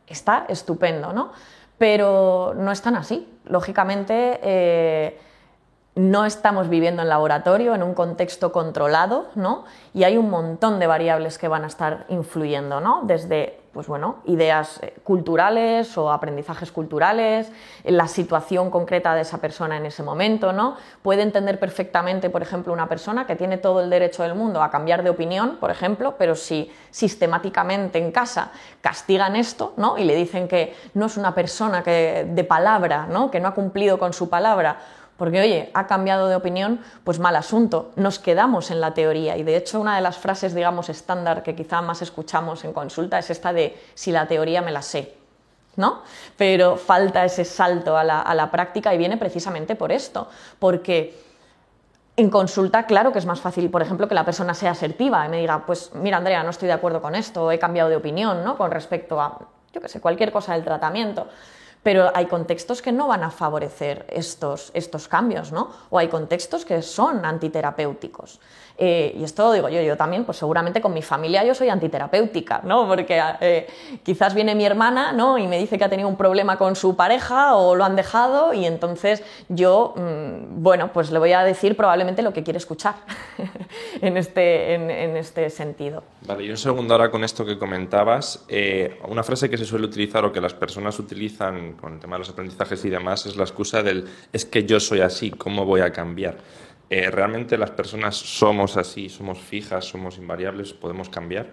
está 0.06 0.46
estupendo, 0.48 1.12
¿no? 1.12 1.32
Pero 1.78 2.54
no 2.56 2.70
es 2.70 2.82
tan 2.82 2.96
así. 2.96 3.28
Lógicamente 3.44 5.18
no 5.96 6.24
estamos 6.24 6.68
viviendo 6.68 7.02
en 7.02 7.08
laboratorio, 7.08 7.74
en 7.74 7.82
un 7.82 7.94
contexto 7.94 8.52
controlado, 8.52 9.28
¿no? 9.34 9.64
Y 9.92 10.04
hay 10.04 10.16
un 10.16 10.28
montón 10.28 10.80
de 10.80 10.86
variables 10.86 11.38
que 11.38 11.48
van 11.48 11.64
a 11.64 11.68
estar 11.68 12.06
influyendo, 12.08 12.80
¿no? 12.80 13.02
Desde, 13.04 13.60
pues 13.74 13.88
bueno, 13.88 14.20
ideas 14.24 14.78
eh, 14.82 14.94
culturales 15.02 15.98
o 15.98 16.10
aprendizajes 16.10 16.70
culturales, 16.70 17.50
la 17.82 18.06
situación 18.08 18.70
concreta 18.70 19.14
de 19.14 19.22
esa 19.22 19.38
persona 19.38 19.76
en 19.76 19.84
ese 19.84 20.02
momento, 20.02 20.52
¿no? 20.52 20.76
Puede 21.02 21.22
entender 21.22 21.58
perfectamente, 21.58 22.30
por 22.30 22.40
ejemplo, 22.40 22.72
una 22.72 22.88
persona 22.88 23.26
que 23.26 23.36
tiene 23.36 23.58
todo 23.58 23.80
el 23.80 23.90
derecho 23.90 24.22
del 24.22 24.34
mundo 24.34 24.62
a 24.62 24.70
cambiar 24.70 25.02
de 25.02 25.10
opinión, 25.10 25.56
por 25.60 25.70
ejemplo, 25.70 26.14
pero 26.16 26.36
si 26.36 26.72
sistemáticamente 26.90 27.98
en 27.98 28.12
casa 28.12 28.52
castigan 28.80 29.36
esto, 29.36 29.74
¿no? 29.76 29.98
Y 29.98 30.04
le 30.04 30.14
dicen 30.14 30.46
que 30.48 30.74
no 30.94 31.06
es 31.06 31.16
una 31.16 31.34
persona 31.34 31.82
que, 31.82 32.26
de 32.30 32.44
palabra, 32.44 33.06
¿no? 33.10 33.30
Que 33.30 33.40
no 33.40 33.48
ha 33.48 33.54
cumplido 33.54 33.98
con 33.98 34.12
su 34.12 34.30
palabra, 34.30 34.78
porque, 35.16 35.40
oye, 35.40 35.70
ha 35.74 35.86
cambiado 35.86 36.28
de 36.28 36.36
opinión, 36.36 36.80
pues 37.04 37.18
mal 37.18 37.36
asunto, 37.36 37.92
nos 37.96 38.18
quedamos 38.18 38.70
en 38.70 38.80
la 38.80 38.94
teoría. 38.94 39.36
Y 39.36 39.42
de 39.42 39.56
hecho, 39.56 39.80
una 39.80 39.96
de 39.96 40.02
las 40.02 40.18
frases, 40.18 40.54
digamos, 40.54 40.88
estándar 40.88 41.42
que 41.42 41.54
quizá 41.54 41.82
más 41.82 42.02
escuchamos 42.02 42.64
en 42.64 42.72
consulta 42.72 43.18
es 43.18 43.30
esta 43.30 43.52
de 43.52 43.78
si 43.94 44.10
la 44.10 44.26
teoría 44.26 44.62
me 44.62 44.72
la 44.72 44.82
sé. 44.82 45.14
¿No? 45.76 46.02
Pero 46.36 46.76
falta 46.76 47.24
ese 47.24 47.44
salto 47.44 47.96
a 47.96 48.04
la, 48.04 48.20
a 48.20 48.32
la 48.36 48.48
práctica 48.48 48.94
y 48.94 48.98
viene 48.98 49.16
precisamente 49.16 49.74
por 49.74 49.90
esto, 49.90 50.28
porque 50.60 51.18
en 52.16 52.30
consulta, 52.30 52.86
claro 52.86 53.12
que 53.12 53.18
es 53.18 53.26
más 53.26 53.40
fácil, 53.40 53.68
por 53.70 53.82
ejemplo, 53.82 54.06
que 54.06 54.14
la 54.14 54.24
persona 54.24 54.54
sea 54.54 54.70
asertiva 54.70 55.26
y 55.26 55.28
me 55.28 55.40
diga, 55.40 55.66
pues 55.66 55.90
mira, 55.94 56.18
Andrea, 56.18 56.44
no 56.44 56.50
estoy 56.50 56.68
de 56.68 56.74
acuerdo 56.74 57.02
con 57.02 57.16
esto, 57.16 57.50
he 57.50 57.58
cambiado 57.58 57.90
de 57.90 57.96
opinión, 57.96 58.44
¿no? 58.44 58.56
Con 58.56 58.70
respecto 58.70 59.20
a, 59.20 59.36
yo 59.72 59.80
qué 59.80 59.88
sé, 59.88 60.00
cualquier 60.00 60.30
cosa 60.30 60.52
del 60.52 60.62
tratamiento 60.62 61.26
pero 61.84 62.10
hay 62.14 62.26
contextos 62.26 62.82
que 62.82 62.90
no 62.90 63.06
van 63.06 63.22
a 63.22 63.30
favorecer 63.30 64.06
estos, 64.08 64.72
estos 64.74 65.06
cambios, 65.06 65.52
¿no? 65.52 65.70
O 65.90 65.98
hay 65.98 66.08
contextos 66.08 66.64
que 66.64 66.82
son 66.82 67.24
antiterapéuticos. 67.24 68.40
Eh, 68.76 69.14
y 69.18 69.22
esto 69.22 69.52
digo 69.52 69.68
yo, 69.68 69.80
yo 69.80 69.96
también, 69.96 70.24
pues 70.24 70.38
seguramente 70.38 70.80
con 70.80 70.92
mi 70.92 71.02
familia 71.02 71.44
yo 71.44 71.54
soy 71.54 71.68
antiterapéutica, 71.68 72.60
¿no? 72.64 72.88
Porque 72.88 73.22
eh, 73.40 73.66
quizás 74.02 74.34
viene 74.34 74.54
mi 74.56 74.64
hermana, 74.64 75.12
¿no? 75.12 75.38
Y 75.38 75.46
me 75.46 75.58
dice 75.58 75.78
que 75.78 75.84
ha 75.84 75.88
tenido 75.88 76.08
un 76.08 76.16
problema 76.16 76.58
con 76.58 76.74
su 76.74 76.96
pareja 76.96 77.54
o 77.54 77.76
lo 77.76 77.84
han 77.84 77.94
dejado 77.94 78.52
y 78.52 78.66
entonces 78.66 79.22
yo, 79.48 79.94
mm, 79.96 80.62
bueno, 80.62 80.92
pues 80.92 81.12
le 81.12 81.20
voy 81.20 81.32
a 81.32 81.44
decir 81.44 81.76
probablemente 81.76 82.22
lo 82.22 82.32
que 82.32 82.42
quiere 82.42 82.58
escuchar 82.58 82.96
en, 84.00 84.16
este, 84.16 84.74
en, 84.74 85.16
este 85.16 85.50
sentido. 85.50 86.02
Vale, 86.26 86.44
y 86.44 86.50
un 86.50 86.56
segundo 86.56 86.94
ahora 86.94 87.10
con 87.10 87.22
esto 87.22 87.44
que 87.44 87.56
comentabas, 87.56 88.44
eh, 88.48 88.98
una 89.08 89.22
frase 89.22 89.48
que 89.48 89.56
se 89.56 89.64
suele 89.64 89.86
utilizar 89.86 90.24
o 90.24 90.32
que 90.32 90.40
las 90.40 90.54
personas 90.54 90.98
utilizan 90.98 91.74
con 91.74 91.94
el 91.94 92.00
tema 92.00 92.16
de 92.16 92.20
los 92.20 92.30
aprendizajes 92.30 92.84
y 92.84 92.90
demás 92.90 93.24
es 93.26 93.36
la 93.36 93.44
excusa 93.44 93.84
del 93.84 94.08
es 94.32 94.44
que 94.44 94.64
yo 94.64 94.80
soy 94.80 95.00
así, 95.00 95.30
¿cómo 95.30 95.64
voy 95.64 95.80
a 95.80 95.92
cambiar? 95.92 96.36
Eh, 96.90 97.10
¿realmente 97.10 97.56
las 97.58 97.70
personas 97.70 98.16
somos 98.16 98.76
así, 98.76 99.08
somos 99.08 99.38
fijas, 99.38 99.84
somos 99.84 100.18
invariables, 100.18 100.72
podemos 100.72 101.08
cambiar? 101.08 101.52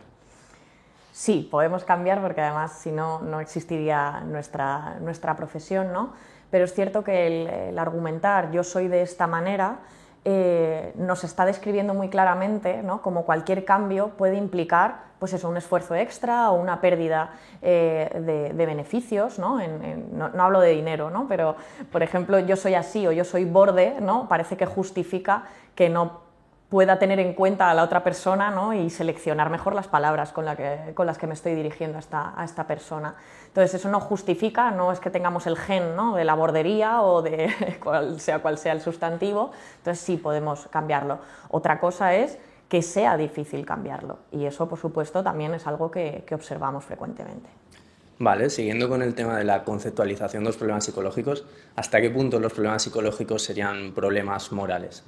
Sí, 1.12 1.48
podemos 1.50 1.84
cambiar 1.84 2.22
porque 2.22 2.42
además 2.42 2.80
si 2.80 2.92
no, 2.92 3.20
no 3.20 3.40
existiría 3.40 4.22
nuestra, 4.22 4.98
nuestra 5.00 5.36
profesión, 5.36 5.92
¿no? 5.92 6.14
Pero 6.50 6.66
es 6.66 6.74
cierto 6.74 7.04
que 7.04 7.70
el 7.70 7.80
argumentar 7.80 8.52
yo 8.52 8.64
soy 8.64 8.88
de 8.90 9.02
esta 9.02 9.26
manera 9.26 9.80
eh, 10.24 10.94
nos 10.96 11.24
está 11.24 11.46
describiendo 11.46 11.96
muy 11.96 12.10
claramente 12.10 12.84
¿no? 12.84 13.02
como 13.02 13.26
cualquier 13.26 13.66
cambio 13.66 14.10
puede 14.10 14.36
implicar 14.36 15.12
pues 15.18 15.34
eso, 15.34 15.50
un 15.50 15.58
esfuerzo 15.58 15.96
extra 15.96 16.52
o 16.52 16.60
una 16.62 16.82
pérdida 16.82 17.32
eh, 17.62 18.10
de, 18.54 18.66
beneficios, 18.66 19.40
¿no? 19.40 19.60
no, 20.12 20.44
hablo 20.44 20.60
de 20.60 20.72
dinero, 20.72 21.10
¿no? 21.10 21.28
pero 21.28 21.56
por 21.92 22.04
ejemplo 22.04 22.40
yo 22.40 22.56
soy 22.56 22.76
así 22.76 23.06
o 23.08 23.12
yo 23.12 23.24
soy 23.24 23.46
borde, 23.46 23.96
¿no? 24.00 24.28
parece 24.28 24.58
que 24.58 24.66
justifica 24.66 25.44
que 25.76 25.90
no 25.90 26.31
pueda 26.72 27.00
tener 27.00 27.20
en 27.20 27.34
cuenta 27.34 27.70
a 27.70 27.74
la 27.74 27.84
otra 27.84 28.02
persona 28.02 28.50
¿no? 28.50 28.74
y 28.74 28.90
seleccionar 28.90 29.50
mejor 29.50 29.76
las 29.76 29.90
palabras 29.90 30.32
con, 30.32 30.46
las 30.46 31.18
que 31.18 31.28
me 31.28 31.34
estoy 31.34 31.54
dirigiendo 31.54 31.98
a 31.98 32.00
esta, 32.00 32.34
a 32.34 32.46
esta, 32.46 32.66
persona. 32.66 33.16
Entonces, 33.48 33.74
eso 33.74 33.90
no 33.90 34.00
justifica, 34.00 34.72
no 34.72 34.94
es 34.94 35.02
que 35.02 35.10
tengamos 35.10 35.48
el 35.48 35.58
gen 35.58 35.98
¿no? 35.98 36.16
de 36.16 36.24
la 36.24 36.34
bordería 36.34 37.02
o 37.02 37.22
de 37.22 37.54
cual 37.84 38.22
sea 38.22 38.40
cual 38.40 38.58
sea 38.58 38.72
el 38.72 38.80
sustantivo, 38.80 39.52
entonces 39.80 40.02
sí 40.02 40.16
podemos 40.16 40.70
cambiarlo. 40.70 41.20
Otra 41.50 41.78
cosa 41.78 42.16
es 42.16 42.38
que 42.70 42.82
sea 42.82 43.18
difícil 43.18 43.66
cambiarlo 43.66 44.20
y 44.32 44.46
eso, 44.46 44.70
por 44.70 44.80
supuesto, 44.80 45.22
también 45.22 45.54
es 45.54 45.68
algo 45.68 45.92
que 45.92 46.24
observamos 46.32 46.86
frecuentemente. 46.86 47.50
Vale, 48.18 48.50
siguiendo 48.50 48.88
con 48.88 49.02
el 49.02 49.14
tema 49.14 49.38
de 49.38 49.44
la 49.44 49.66
conceptualización 49.66 50.44
de 50.44 50.50
los 50.50 50.56
problemas 50.56 50.86
psicológicos, 50.86 51.44
¿hasta 51.76 52.00
qué 52.00 52.10
punto 52.12 52.40
los 52.40 52.54
problemas 52.54 52.84
psicológicos 52.84 53.44
serían 53.44 53.94
problemas 53.94 54.54
morales? 54.54 55.04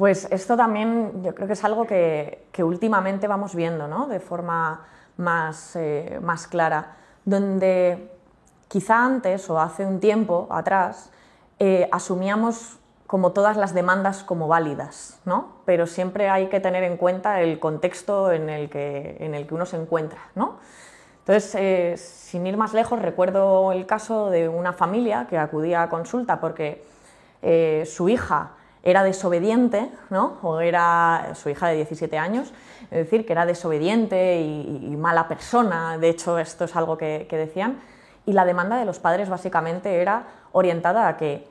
Pues 0.00 0.28
esto 0.30 0.56
también 0.56 1.22
yo 1.22 1.34
creo 1.34 1.46
que 1.46 1.52
es 1.52 1.62
algo 1.62 1.86
que, 1.86 2.46
últimamente 2.60 3.26
vamos 3.26 3.54
viendo 3.54 3.86
¿no? 3.86 4.06
de 4.06 4.18
forma 4.18 4.86
más, 5.18 5.76
eh, 5.76 6.18
más 6.22 6.46
clara, 6.46 6.96
donde 7.26 8.10
quizá 8.68 9.04
antes 9.04 9.50
o 9.50 9.60
hace 9.60 9.84
un 9.84 10.00
tiempo 10.00 10.48
atrás 10.50 11.10
eh, 11.58 11.86
asumíamos 11.92 12.78
como 13.06 13.32
todas 13.32 13.58
las 13.58 13.74
demandas 13.74 14.24
como 14.24 14.48
válidas, 14.48 15.20
¿no? 15.26 15.56
pero 15.66 15.86
siempre 15.86 16.30
hay 16.30 16.46
que 16.46 16.60
tener 16.60 16.82
en 16.82 16.96
cuenta 16.96 17.42
el 17.42 17.60
contexto 17.60 18.32
en 18.32 18.48
el 18.48 18.70
que, 18.70 19.18
en 19.20 19.34
el 19.34 19.46
que 19.46 19.52
uno 19.52 19.66
se 19.66 19.76
encuentra. 19.76 20.30
¿no? 20.34 20.56
Entonces, 21.18 21.54
eh, 21.56 21.94
sin 21.98 22.46
ir 22.46 22.56
más 22.56 22.72
lejos, 22.72 23.02
recuerdo 23.02 23.70
el 23.72 23.84
caso 23.84 24.30
de 24.30 24.48
una 24.48 24.72
familia 24.72 25.26
que 25.28 25.36
acudía 25.36 25.82
a 25.82 25.90
consulta 25.90 26.40
porque 26.40 26.88
su 27.84 28.08
hija 28.08 28.52
era 28.82 29.02
desobediente, 29.04 29.90
¿no? 30.08 30.38
o 30.42 30.60
era 30.60 31.32
su 31.34 31.50
hija 31.50 31.68
de 31.68 31.76
17 31.76 32.16
años, 32.18 32.52
es 32.84 32.98
decir, 33.04 33.26
que 33.26 33.32
era 33.32 33.46
desobediente 33.46 34.40
y, 34.40 34.96
mala 34.96 35.28
persona, 35.28 35.98
de 35.98 36.08
hecho 36.08 36.38
esto 36.38 36.64
es 36.64 36.76
algo 36.76 36.96
que, 36.96 37.26
decían, 37.30 37.80
y 38.26 38.32
la 38.32 38.44
demanda 38.44 38.76
de 38.76 38.84
los 38.84 38.98
padres 38.98 39.28
básicamente 39.28 40.00
era 40.00 40.24
orientada 40.52 41.08
a 41.08 41.16
que 41.16 41.46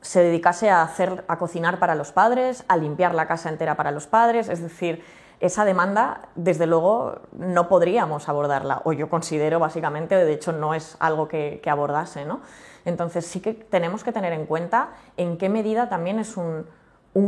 se 0.00 0.20
dedicase 0.20 0.70
a, 0.70 0.82
hacer, 0.82 1.24
a 1.26 1.38
cocinar 1.38 1.78
para 1.78 1.94
los 1.94 2.12
padres, 2.12 2.64
a 2.68 2.76
limpiar 2.76 3.14
la 3.14 3.26
casa 3.26 3.48
entera 3.48 3.76
para 3.76 3.90
los 3.90 4.06
padres, 4.06 4.48
es 4.48 4.62
decir, 4.62 5.02
esa 5.40 5.64
demanda, 5.64 6.28
desde 6.34 6.66
luego, 6.66 7.20
no 7.32 7.68
podríamos 7.68 8.28
abordarla, 8.28 8.80
o 8.84 8.92
yo 8.92 9.08
considero 9.10 9.58
básicamente, 9.58 10.14
de 10.14 10.32
hecho, 10.32 10.52
no 10.52 10.74
es 10.74 10.96
algo 10.98 11.28
que, 11.28 11.60
que 11.62 11.70
abordase. 11.70 12.24
¿no? 12.24 12.40
Entonces 12.86 13.26
sí 13.26 13.40
que 13.40 13.52
tenemos 13.52 14.04
que 14.04 14.12
tener 14.12 14.32
en 14.32 14.46
cuenta 14.46 14.90
en 15.18 15.36
qué 15.36 15.50
medida 15.50 15.90
también 15.90 16.18
es 16.18 16.38
un, 16.38 16.64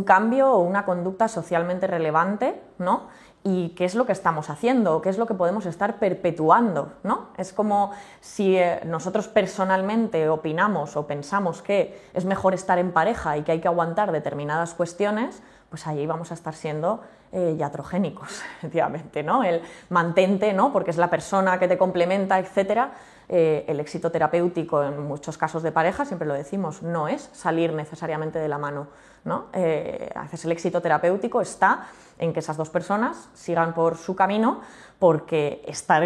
cambio 0.04 0.52
o 0.52 0.60
una 0.60 0.84
conducta 0.84 1.28
socialmente 1.28 1.86
relevante, 1.86 2.62
¿no? 2.78 3.08
y 3.42 3.70
qué 3.70 3.86
es 3.86 3.94
lo 3.94 4.04
que 4.04 4.12
estamos 4.12 4.50
haciendo, 4.50 5.00
qué 5.00 5.08
es 5.08 5.16
lo 5.16 5.26
que 5.26 5.34
podemos 5.34 5.64
estar 5.66 5.98
perpetuando. 5.98 6.92
¿no? 7.02 7.28
Es 7.38 7.52
como 7.52 7.92
si 8.20 8.56
eh, 8.56 8.80
nosotros 8.84 9.28
personalmente 9.28 10.28
opinamos 10.28 10.96
o 10.96 11.06
pensamos 11.06 11.62
que 11.62 12.00
es 12.14 12.24
mejor 12.24 12.54
estar 12.54 12.78
en 12.78 12.92
pareja 12.92 13.36
y 13.38 13.42
que 13.42 13.52
hay 13.52 13.60
que 13.60 13.68
aguantar 13.68 14.12
determinadas 14.12 14.74
cuestiones, 14.74 15.42
pues 15.68 15.86
ahí 15.86 16.06
vamos 16.06 16.30
a 16.30 16.34
estar 16.34 16.54
siendo 16.54 17.02
eh, 17.32 17.56
yatrogénicos, 17.58 18.42
efectivamente, 18.58 19.22
¿no? 19.22 19.44
El 19.44 19.62
mantente, 19.90 20.52
¿no? 20.52 20.72
Porque 20.72 20.90
es 20.90 20.96
la 20.96 21.10
persona 21.10 21.58
que 21.58 21.68
te 21.68 21.76
complementa, 21.76 22.38
etcétera, 22.38 22.92
eh, 23.28 23.66
el 23.68 23.78
éxito 23.80 24.10
terapéutico 24.10 24.82
en 24.82 25.06
muchos 25.06 25.36
casos 25.36 25.62
de 25.62 25.70
pareja, 25.70 26.06
siempre 26.06 26.26
lo 26.26 26.32
decimos, 26.32 26.82
no 26.82 27.06
es 27.08 27.28
salir 27.34 27.74
necesariamente 27.74 28.38
de 28.38 28.48
la 28.48 28.56
mano. 28.56 28.86
¿no? 29.24 29.46
Eh, 29.52 30.10
el 30.42 30.52
éxito 30.52 30.80
terapéutico 30.80 31.42
está 31.42 31.88
en 32.18 32.32
que 32.32 32.40
esas 32.40 32.56
dos 32.56 32.70
personas 32.70 33.28
sigan 33.34 33.74
por 33.74 33.96
su 33.96 34.16
camino 34.16 34.60
porque 34.98 35.62
estar 35.66 36.02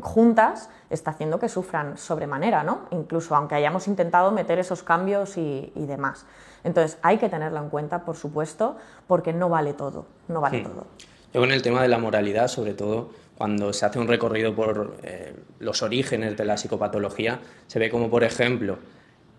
juntas 0.00 0.68
está 0.90 1.12
haciendo 1.12 1.38
que 1.38 1.48
sufran 1.48 1.96
sobremanera, 1.96 2.64
¿no? 2.64 2.80
incluso 2.90 3.36
aunque 3.36 3.54
hayamos 3.54 3.86
intentado 3.86 4.32
meter 4.32 4.58
esos 4.58 4.82
cambios 4.82 5.36
y, 5.36 5.72
demás. 5.76 6.26
Entonces 6.64 6.98
hay 7.02 7.18
que 7.18 7.28
tenerlo 7.28 7.58
en 7.58 7.68
cuenta, 7.70 8.04
por 8.04 8.16
supuesto, 8.16 8.76
porque 9.06 9.32
no 9.32 9.48
vale 9.48 9.72
todo, 9.72 10.06
no 10.28 10.40
vale 10.40 10.60
todo. 10.60 10.86
Yo 11.32 11.40
con 11.40 11.52
el 11.52 11.62
tema 11.62 11.82
de 11.82 11.88
la 11.88 11.98
moralidad, 11.98 12.48
sobre 12.48 12.74
todo, 12.74 13.10
cuando 13.36 13.72
se 13.72 13.86
hace 13.86 13.98
un 13.98 14.08
recorrido 14.08 14.54
por 14.54 14.96
eh, 15.02 15.34
los 15.58 15.82
orígenes 15.82 16.36
de 16.36 16.44
la 16.44 16.56
psicopatología, 16.56 17.40
se 17.66 17.78
ve 17.78 17.90
como, 17.90 18.10
por 18.10 18.24
ejemplo, 18.24 18.78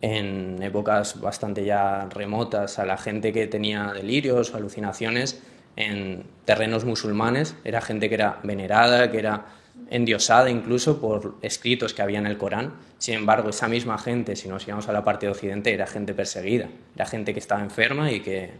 en 0.02 0.62
épocas 0.62 1.20
bastante 1.20 1.66
ya 1.66 2.08
remotas, 2.10 2.80
a 2.80 2.86
la 2.86 2.98
gente 2.98 3.34
que 3.34 3.48
tenía 3.48 3.92
delirios 3.94 4.54
o 4.54 4.58
alucinaciones 4.58 5.42
en 5.76 6.24
terrenos 6.46 6.86
musulmanes, 6.86 7.56
era 7.64 7.82
gente 7.82 8.08
que 8.08 8.16
era 8.16 8.40
venerada, 8.44 9.12
que 9.12 9.20
era 9.20 9.46
endiosada 9.90 10.50
incluso 10.50 11.00
por 11.00 11.36
escritos 11.42 11.94
que 11.94 12.02
había 12.02 12.20
en 12.20 12.28
el 12.28 12.38
Corán. 12.38 12.74
Sin 12.98 13.16
embargo, 13.16 13.50
esa 13.50 13.68
misma 13.68 13.98
gente, 13.98 14.36
si 14.36 14.48
nos 14.48 14.68
íbamos 14.68 14.88
a 14.88 14.94
la 14.94 15.04
parte 15.04 15.26
de 15.26 15.32
Occidente, 15.32 15.74
era 15.74 15.88
gente 15.88 16.14
perseguida, 16.14 16.70
era 16.96 17.06
gente 17.06 17.34
que 17.34 17.40
estaba 17.40 17.62
enferma 17.62 18.12
y 18.12 18.20
que 18.22 18.52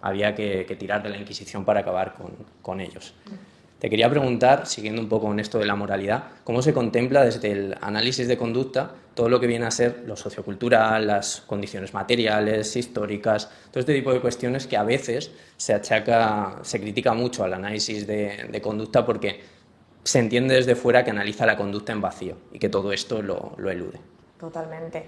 había 0.00 0.34
que, 0.34 0.64
tirar 0.78 1.02
de 1.02 1.10
la 1.10 1.16
Inquisición 1.16 1.64
para 1.64 1.80
acabar 1.80 2.14
con 2.62 2.80
ellos. 2.80 3.14
Te 3.82 3.90
quería 3.90 4.08
preguntar, 4.08 4.68
siguiendo 4.68 5.02
un 5.02 5.08
poco 5.08 5.26
con 5.26 5.40
esto 5.40 5.58
de 5.58 5.66
la 5.66 5.74
moralidad, 5.74 6.26
¿cómo 6.44 6.62
se 6.62 6.72
contempla 6.72 7.24
desde 7.24 7.50
el 7.50 7.76
análisis 7.80 8.28
de 8.28 8.36
conducta 8.36 8.94
todo 9.14 9.28
lo 9.28 9.40
que 9.40 9.48
viene 9.48 9.66
a 9.66 9.72
ser 9.72 10.04
lo 10.06 10.14
sociocultural, 10.14 11.04
las 11.04 11.40
condiciones 11.40 11.92
materiales, 11.92 12.76
históricas, 12.76 13.50
todo 13.72 13.80
este 13.80 13.92
tipo 13.92 14.12
de 14.12 14.20
cuestiones 14.20 14.68
que 14.68 14.76
a 14.76 14.84
veces 14.84 15.32
se 15.56 15.74
achaca, 15.74 16.60
se 16.62 16.80
critica 16.80 17.12
mucho 17.12 17.42
al 17.42 17.54
análisis 17.54 18.06
de, 18.06 18.60
conducta 18.62 19.04
porque 19.04 19.40
se 20.04 20.18
entiende 20.18 20.54
desde 20.54 20.74
fuera 20.74 21.04
que 21.04 21.10
analiza 21.10 21.46
la 21.46 21.56
conducta 21.56 21.92
en 21.92 22.00
vacío 22.00 22.36
y 22.52 22.58
que 22.58 22.68
todo 22.68 22.92
esto 22.92 23.22
lo, 23.22 23.54
elude. 23.58 24.00
Totalmente. 24.38 25.06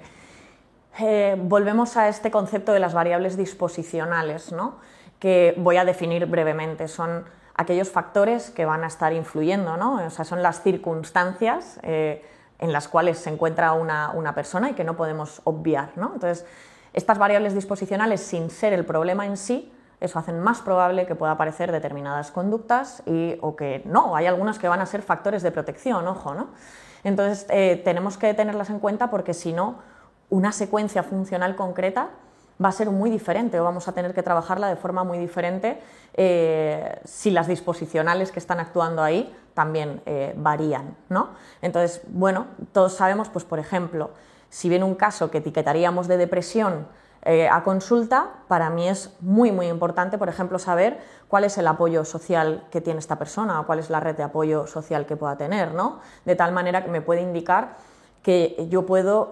Eh, 1.01 1.37
volvemos 1.39 1.97
a 1.97 2.09
este 2.09 2.31
concepto 2.31 2.73
de 2.73 2.79
las 2.79 2.95
variables 2.95 3.37
disposicionales, 3.37 4.53
¿no? 4.53 4.79
que 5.25 5.55
voy 5.57 5.79
a 5.79 5.87
definir 5.87 6.27
brevemente. 6.27 6.87
Son 6.87 7.25
aquellos 7.55 7.91
factores 7.91 8.51
que 8.51 8.67
van 8.67 8.85
a 8.85 8.89
estar 8.89 9.13
influyendo, 9.15 9.79
¿no? 9.79 10.05
O 10.05 10.11
sea, 10.11 10.25
son 10.25 10.43
las 10.43 10.63
circunstancias 10.63 11.79
eh, 11.83 12.23
en 12.59 12.73
las 12.73 12.89
cuales 12.89 13.19
se 13.19 13.31
encuentra 13.31 13.73
una, 13.73 14.35
persona 14.35 14.71
y 14.71 14.75
que 14.75 14.85
no 14.85 14.97
podemos 14.97 15.41
obviar, 15.45 15.93
¿no? 15.97 16.13
Entonces, 16.13 16.45
estas 16.93 17.17
variables 17.17 17.55
disposicionales, 17.55 18.21
sin 18.21 18.51
ser 18.51 18.75
el 18.75 18.85
problema 18.85 19.25
en 19.25 19.39
sí, 19.39 19.73
eso 20.05 20.19
hacen 20.19 20.41
más 20.41 20.61
probable 20.61 21.07
que 21.07 21.15
pueda 21.15 21.33
aparecer 21.33 21.73
determinadas 21.73 22.31
conductas 22.31 23.03
y, 23.07 23.37
o 23.41 23.57
que 23.57 23.83
no, 23.85 24.17
hay 24.17 24.27
algunas 24.27 24.59
que 24.59 24.69
van 24.69 24.81
a 24.81 24.87
ser 24.87 25.03
factores 25.03 25.43
de 25.43 25.51
protección, 25.51 26.07
ojo, 26.07 26.35
¿no? 26.35 26.49
Entonces, 27.05 27.47
eh, 27.51 27.81
tenemos 27.85 28.17
que 28.17 28.33
tenerlas 28.35 28.71
en 28.71 28.79
cuenta 28.79 29.11
porque 29.11 29.35
si 29.35 29.53
no, 29.53 29.79
una 30.31 30.53
secuencia 30.53 31.03
funcional 31.03 31.55
concreta 31.55 32.11
va 32.63 32.69
a 32.69 32.73
ser 32.73 32.91
muy 32.91 33.11
diferente 33.11 33.59
o 33.61 33.65
vamos 33.65 33.89
a 33.89 33.93
tener 33.93 34.15
que 34.15 34.23
trabajarla 34.23 34.69
de 34.69 34.77
forma 34.77 35.05
muy 35.05 35.19
diferente 35.19 35.81
eh, 36.15 37.01
si 37.05 37.31
las 37.31 37.47
disposicionales 37.47 38.31
que 38.31 38.39
están 38.39 38.61
actuando 38.61 39.03
ahí 39.03 39.35
también 39.55 40.03
eh, 40.07 40.35
varían. 40.37 40.97
¿no? 41.09 41.31
Entonces, 41.63 42.01
bueno, 42.09 42.47
todos 42.73 42.95
sabemos, 42.95 43.29
pues, 43.29 43.45
por 43.45 43.59
ejemplo, 43.59 44.11
si 44.49 44.69
viene 44.69 44.85
un 44.85 44.95
caso 44.95 45.31
que 45.31 45.39
etiquetaríamos 45.39 46.09
de 46.09 46.17
depresión 46.17 46.87
eh, 47.25 47.49
a 47.49 47.63
consulta, 47.63 48.31
para 48.49 48.71
mí 48.71 48.89
es 48.89 49.17
muy, 49.21 49.53
muy 49.53 49.67
importante, 49.67 50.19
por 50.19 50.29
ejemplo, 50.29 50.59
saber 50.59 50.99
cuál 51.29 51.45
es 51.45 51.57
el 51.59 51.67
apoyo 51.67 52.05
social 52.05 52.67
que 52.71 52.81
tiene 52.81 53.01
esta 53.01 53.19
persona 53.19 53.61
o 53.61 53.67
cuál 53.67 53.79
es 53.79 53.91
la 53.91 54.01
red 54.01 54.17
de 54.17 54.23
apoyo 54.23 54.67
social 54.67 55.07
que 55.07 55.17
pueda 55.17 55.37
tener, 55.37 55.75
¿no? 55.75 56.01
De 56.25 56.37
tal 56.37 56.53
manera 56.53 56.85
que 56.85 56.91
me 56.91 57.01
puede 57.01 57.23
indicar 57.23 57.77
que 58.23 58.67
yo 58.71 58.87
puedo 58.87 59.31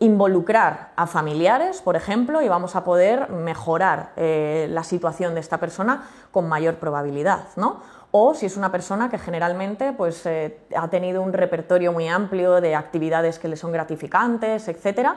involucrar 0.00 0.92
a 0.94 1.06
familiares, 1.06 1.82
por 1.82 1.96
ejemplo, 1.96 2.40
y 2.40 2.48
vamos 2.48 2.76
a 2.76 2.84
poder 2.84 3.30
mejorar 3.30 4.12
eh, 4.16 4.68
la 4.70 4.84
situación 4.84 5.34
de 5.34 5.40
esta 5.40 5.58
persona 5.58 6.04
con 6.30 6.48
mayor 6.48 6.76
probabilidad, 6.76 7.46
¿no? 7.56 7.80
O 8.10 8.32
si 8.32 8.46
es 8.46 8.56
una 8.56 8.72
persona 8.72 9.10
que 9.10 9.18
generalmente 9.18 9.92
pues, 9.92 10.24
eh, 10.24 10.60
ha 10.74 10.88
tenido 10.88 11.20
un 11.20 11.34
repertorio 11.34 11.92
muy 11.92 12.08
amplio 12.08 12.60
de 12.60 12.74
actividades 12.74 13.38
que 13.38 13.48
le 13.48 13.56
son 13.56 13.70
gratificantes, 13.70 14.66
etcétera, 14.68 15.16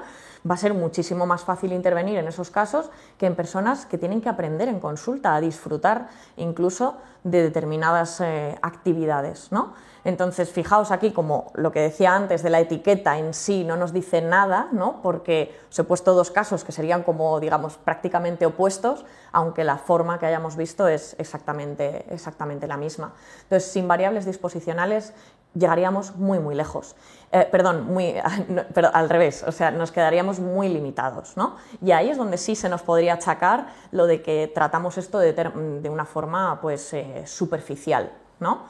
va 0.50 0.56
a 0.56 0.58
ser 0.58 0.74
muchísimo 0.74 1.26
más 1.26 1.44
fácil 1.44 1.72
intervenir 1.72 2.18
en 2.18 2.28
esos 2.28 2.52
casos 2.52 2.90
que 3.18 3.28
en 3.28 3.36
personas 3.36 3.86
que 3.86 3.98
tienen 3.98 4.20
que 4.20 4.28
aprender 4.28 4.68
en 4.68 4.82
consulta 4.82 5.36
a 5.36 5.42
disfrutar 5.42 6.10
incluso 6.36 6.98
de 7.24 7.44
determinadas 7.44 8.20
eh, 8.20 8.58
actividades, 8.62 9.52
¿no? 9.52 9.74
Entonces, 10.04 10.50
fijaos 10.50 10.92
aquí 10.92 11.12
como 11.12 11.52
lo 11.54 11.72
que 11.72 11.80
decía 11.80 12.16
antes 12.16 12.42
de 12.42 12.50
la 12.50 12.60
etiqueta 12.60 13.18
en 13.18 13.34
sí 13.34 13.64
no 13.64 13.76
nos 13.76 13.94
dice 13.94 14.22
nada, 14.22 14.68
¿no? 14.72 15.02
porque 15.02 15.56
os 15.70 15.78
he 15.78 15.84
puesto 15.84 16.14
dos 16.14 16.32
casos 16.32 16.64
que 16.64 16.72
serían 16.72 17.04
como, 17.04 17.40
digamos, 17.40 17.78
prácticamente 17.78 18.46
opuestos, 18.46 19.06
aunque 19.32 19.64
la 19.64 19.78
forma 19.78 20.20
que 20.20 20.26
hayamos 20.26 20.56
visto 20.56 20.88
es 20.88 21.16
exactamente, 21.20 22.06
exactamente 22.10 22.68
la 22.68 22.78
misma. 22.78 23.14
Entonces, 23.44 23.72
sin 23.72 23.88
variables 23.88 24.26
disposicionales 24.26 25.14
llegaríamos 25.54 26.16
muy, 26.16 26.40
muy 26.40 26.56
lejos. 26.56 26.96
Eh, 27.32 27.48
perdón, 27.52 27.86
muy, 27.86 28.16
pero 28.74 28.90
al 28.94 29.10
revés, 29.10 29.44
o 29.46 29.52
sea, 29.52 29.70
nos 29.70 29.92
quedaríamos 29.92 30.40
muy 30.40 30.70
limitados. 30.70 31.38
¿no? 31.38 31.58
Y 31.82 31.92
ahí 31.92 32.10
es 32.10 32.18
donde 32.18 32.38
sí 32.38 32.56
se 32.56 32.70
nos 32.70 32.82
podría 32.82 33.14
achacar 33.14 33.68
lo 33.92 34.08
de 34.08 34.22
que 34.22 34.52
tratamos 34.54 34.98
esto 34.98 35.20
de, 35.20 35.90
una 35.90 36.06
forma 36.06 36.60
pues, 36.62 36.94
eh, 36.94 37.24
superficial. 37.26 38.12
¿no? 38.40 38.66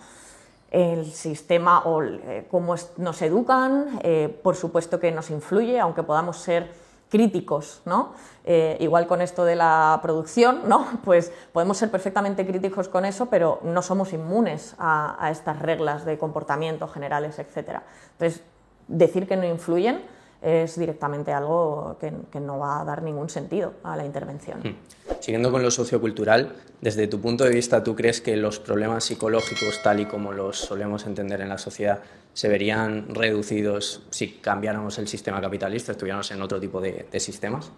El 0.72 1.06
sistema 1.12 1.84
o 1.84 2.02
eh, 2.02 2.48
cómo 2.50 2.76
nos 2.98 3.22
educan, 3.22 4.00
eh, 4.04 4.40
por 4.42 4.56
supuesto 4.56 5.00
que 5.00 5.12
nos 5.12 5.30
influye, 5.30 5.80
aunque 5.80 6.02
podamos 6.02 6.38
ser 6.38 6.72
críticos, 7.10 7.82
¿no? 7.86 8.14
Eh, 8.46 8.78
igual 8.80 9.06
con 9.06 9.22
esto 9.22 9.44
de 9.44 9.58
la 9.58 10.00
producción, 10.02 10.62
¿no? 10.68 10.88
Pues 11.04 11.32
podemos 11.52 11.78
ser 11.78 11.92
perfectamente 11.92 12.48
críticos 12.48 12.88
con 12.88 13.04
eso, 13.04 13.26
pero 13.26 13.60
no 13.64 13.82
somos 13.82 14.14
inmunes 14.14 14.76
a, 14.80 15.30
estas 15.30 15.60
reglas 15.60 16.06
de 16.06 16.18
comportamiento 16.18 16.88
generales, 16.88 17.38
etc. 17.38 17.82
Entonces, 18.14 18.42
decir 18.88 19.28
que 19.28 19.36
no 19.36 19.46
influyen 19.46 20.02
es 20.42 20.80
directamente 20.80 21.34
algo 21.34 21.98
que, 22.00 22.40
no 22.40 22.58
va 22.58 22.82
a 22.82 22.86
dar 22.86 23.04
ningún 23.04 23.30
sentido 23.30 23.74
a 23.84 23.96
la 23.96 24.06
intervención. 24.06 24.60
Hmm. 24.62 24.76
Siguiendo 25.22 25.52
con 25.52 25.62
lo 25.62 25.70
sociocultural, 25.70 26.56
desde 26.82 27.08
tu 27.08 27.22
punto 27.22 27.44
de 27.44 27.52
vista, 27.52 27.84
¿tú 27.84 27.96
crees 27.96 28.22
que 28.22 28.36
los 28.36 28.60
problemas 28.60 29.04
psicológicos, 29.04 29.82
tal 29.84 30.00
y 30.00 30.06
como 30.08 30.34
los 30.34 30.58
solemos 30.58 31.06
entender 31.06 31.42
en 31.42 31.50
la 31.50 31.60
sociedad, 31.60 32.00
se 32.34 32.50
verían 32.50 33.14
reducidos 33.14 34.02
si 34.10 34.34
cambiáramos 34.40 34.98
el 34.98 35.08
sistema 35.08 35.40
capitalista, 35.40 35.92
estuviéramos 35.92 36.32
en 36.32 36.42
otro 36.42 36.60
tipo 36.60 36.82
de, 36.82 37.06
sistemas? 37.20 37.72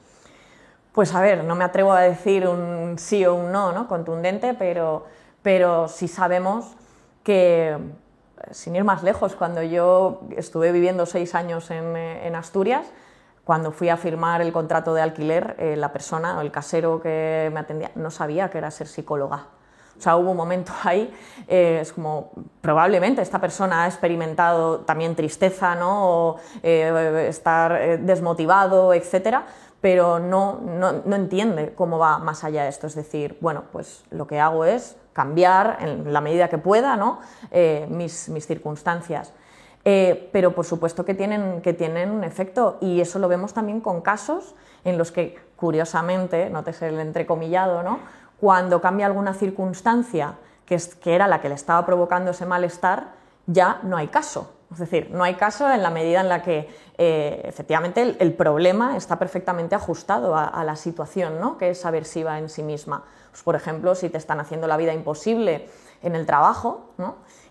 Pues 0.93 1.13
a 1.13 1.21
ver, 1.21 1.43
no 1.43 1.55
me 1.55 1.65
atrevo 1.65 1.91
a 1.91 2.01
decir 2.01 2.47
un 2.47 2.97
sí 2.97 3.25
o 3.25 3.35
un 3.35 3.51
no, 3.51 3.73
¿no? 3.73 3.89
contundente, 3.89 4.53
pero, 4.53 5.05
pero 5.41 5.89
sí 5.89 6.07
sabemos 6.07 6.77
que 7.23 7.77
sin 8.51 8.75
ir 8.75 8.83
más 8.83 9.03
lejos, 9.03 9.35
cuando 9.35 9.61
yo 9.63 10.21
estuve 10.37 10.71
viviendo 10.71 11.05
seis 11.05 11.35
años 11.35 11.71
en, 11.71 12.35
Asturias, 12.35 12.87
cuando 13.43 13.71
fui 13.71 13.89
a 13.89 13.97
firmar 13.97 14.41
el 14.41 14.51
contrato 14.51 14.93
de 14.93 15.01
alquiler, 15.01 15.55
eh, 15.59 15.75
la 15.75 15.91
persona 15.91 16.41
el 16.41 16.51
casero 16.51 17.01
que 17.01 17.49
me 17.53 17.59
atendía 17.59 17.91
no 17.95 18.11
sabía 18.11 18.49
que 18.49 18.57
era 18.57 18.71
ser 18.71 18.87
psicóloga. 18.87 19.47
O 19.97 20.01
sea, 20.01 20.15
hubo 20.15 20.31
un 20.31 20.37
momento 20.37 20.71
ahí, 20.83 21.13
eh, 21.47 21.79
es 21.81 21.93
como, 21.93 22.31
probablemente 22.61 23.21
esta 23.21 23.39
persona 23.39 23.83
ha 23.83 23.87
experimentado 23.87 24.79
también 24.79 25.15
tristeza, 25.15 25.75
¿no? 25.75 26.09
O 26.09 26.39
estar 26.63 27.99
desmotivado, 27.99 28.93
etcétera, 28.93 29.45
pero 29.81 30.17
no, 30.17 30.61
no, 30.61 31.01
no 31.03 31.15
entiende 31.15 31.73
cómo 31.75 31.99
va 31.99 32.17
más 32.17 32.45
allá 32.45 32.63
de 32.63 32.69
esto. 32.69 32.87
Es 32.87 32.95
decir, 32.95 33.37
bueno, 33.41 33.65
pues 33.71 34.05
lo 34.11 34.25
que 34.27 34.39
hago 34.39 34.63
es 34.63 34.95
cambiar 35.13 35.77
en 35.79 36.11
la 36.11 36.21
medida 36.21 36.49
que 36.49 36.57
pueda 36.57 36.95
¿no? 36.97 37.19
Eh, 37.51 37.85
mis, 37.89 38.29
mis, 38.29 38.45
circunstancias. 38.45 39.31
Eh, 39.85 40.29
pero 40.31 40.55
por 40.55 40.65
supuesto 40.65 41.03
que 41.03 41.13
tienen, 41.13 41.61
que 41.61 41.73
tienen 41.73 42.09
un 42.09 42.23
efecto 42.23 42.77
y 42.79 43.01
eso 43.01 43.19
lo 43.19 43.27
vemos 43.27 43.53
también 43.53 43.81
con 43.81 43.99
casos 43.99 44.55
en 44.85 44.97
los 44.97 45.11
que, 45.11 45.37
curiosamente, 45.57 46.49
notes 46.49 46.81
el 46.81 46.99
entrecomillado, 46.99 47.83
¿no? 47.83 47.99
cuando 48.39 48.81
cambia 48.81 49.05
alguna 49.05 49.33
circunstancia 49.33 50.35
que, 50.65 50.75
es, 50.75 50.95
que 50.95 51.15
era 51.15 51.27
la 51.27 51.41
que 51.41 51.49
le 51.49 51.55
estaba 51.55 51.85
provocando 51.85 52.31
ese 52.31 52.45
malestar, 52.45 53.11
ya 53.45 53.79
no 53.83 53.97
hay 53.97 54.07
caso. 54.07 54.53
Es 54.71 54.79
decir, 54.79 55.09
no 55.11 55.23
hay 55.23 55.35
caso 55.35 55.69
en 55.69 55.83
la 55.83 55.89
medida 55.89 56.21
en 56.21 56.29
la 56.29 56.41
que 56.41 56.67
eh, 56.97 57.41
efectivamente 57.45 58.17
el, 58.19 58.33
problema 58.33 58.97
está 58.97 59.19
perfectamente 59.19 59.75
ajustado 59.75 60.35
a, 60.35 60.45
a 60.45 60.63
la 60.63 60.75
situación, 60.75 61.39
¿no? 61.39 61.57
que 61.57 61.69
es 61.69 61.85
aversiva 61.85 62.39
en 62.39 62.49
sí 62.49 62.63
misma. 62.63 63.03
Pues, 63.29 63.43
por 63.43 63.55
ejemplo, 63.55 63.95
si 63.95 64.09
te 64.09 64.17
están 64.17 64.39
haciendo 64.39 64.67
la 64.67 64.77
vida 64.77 64.93
imposible 64.93 65.69
en 66.01 66.15
el 66.15 66.25
trabajo 66.25 66.89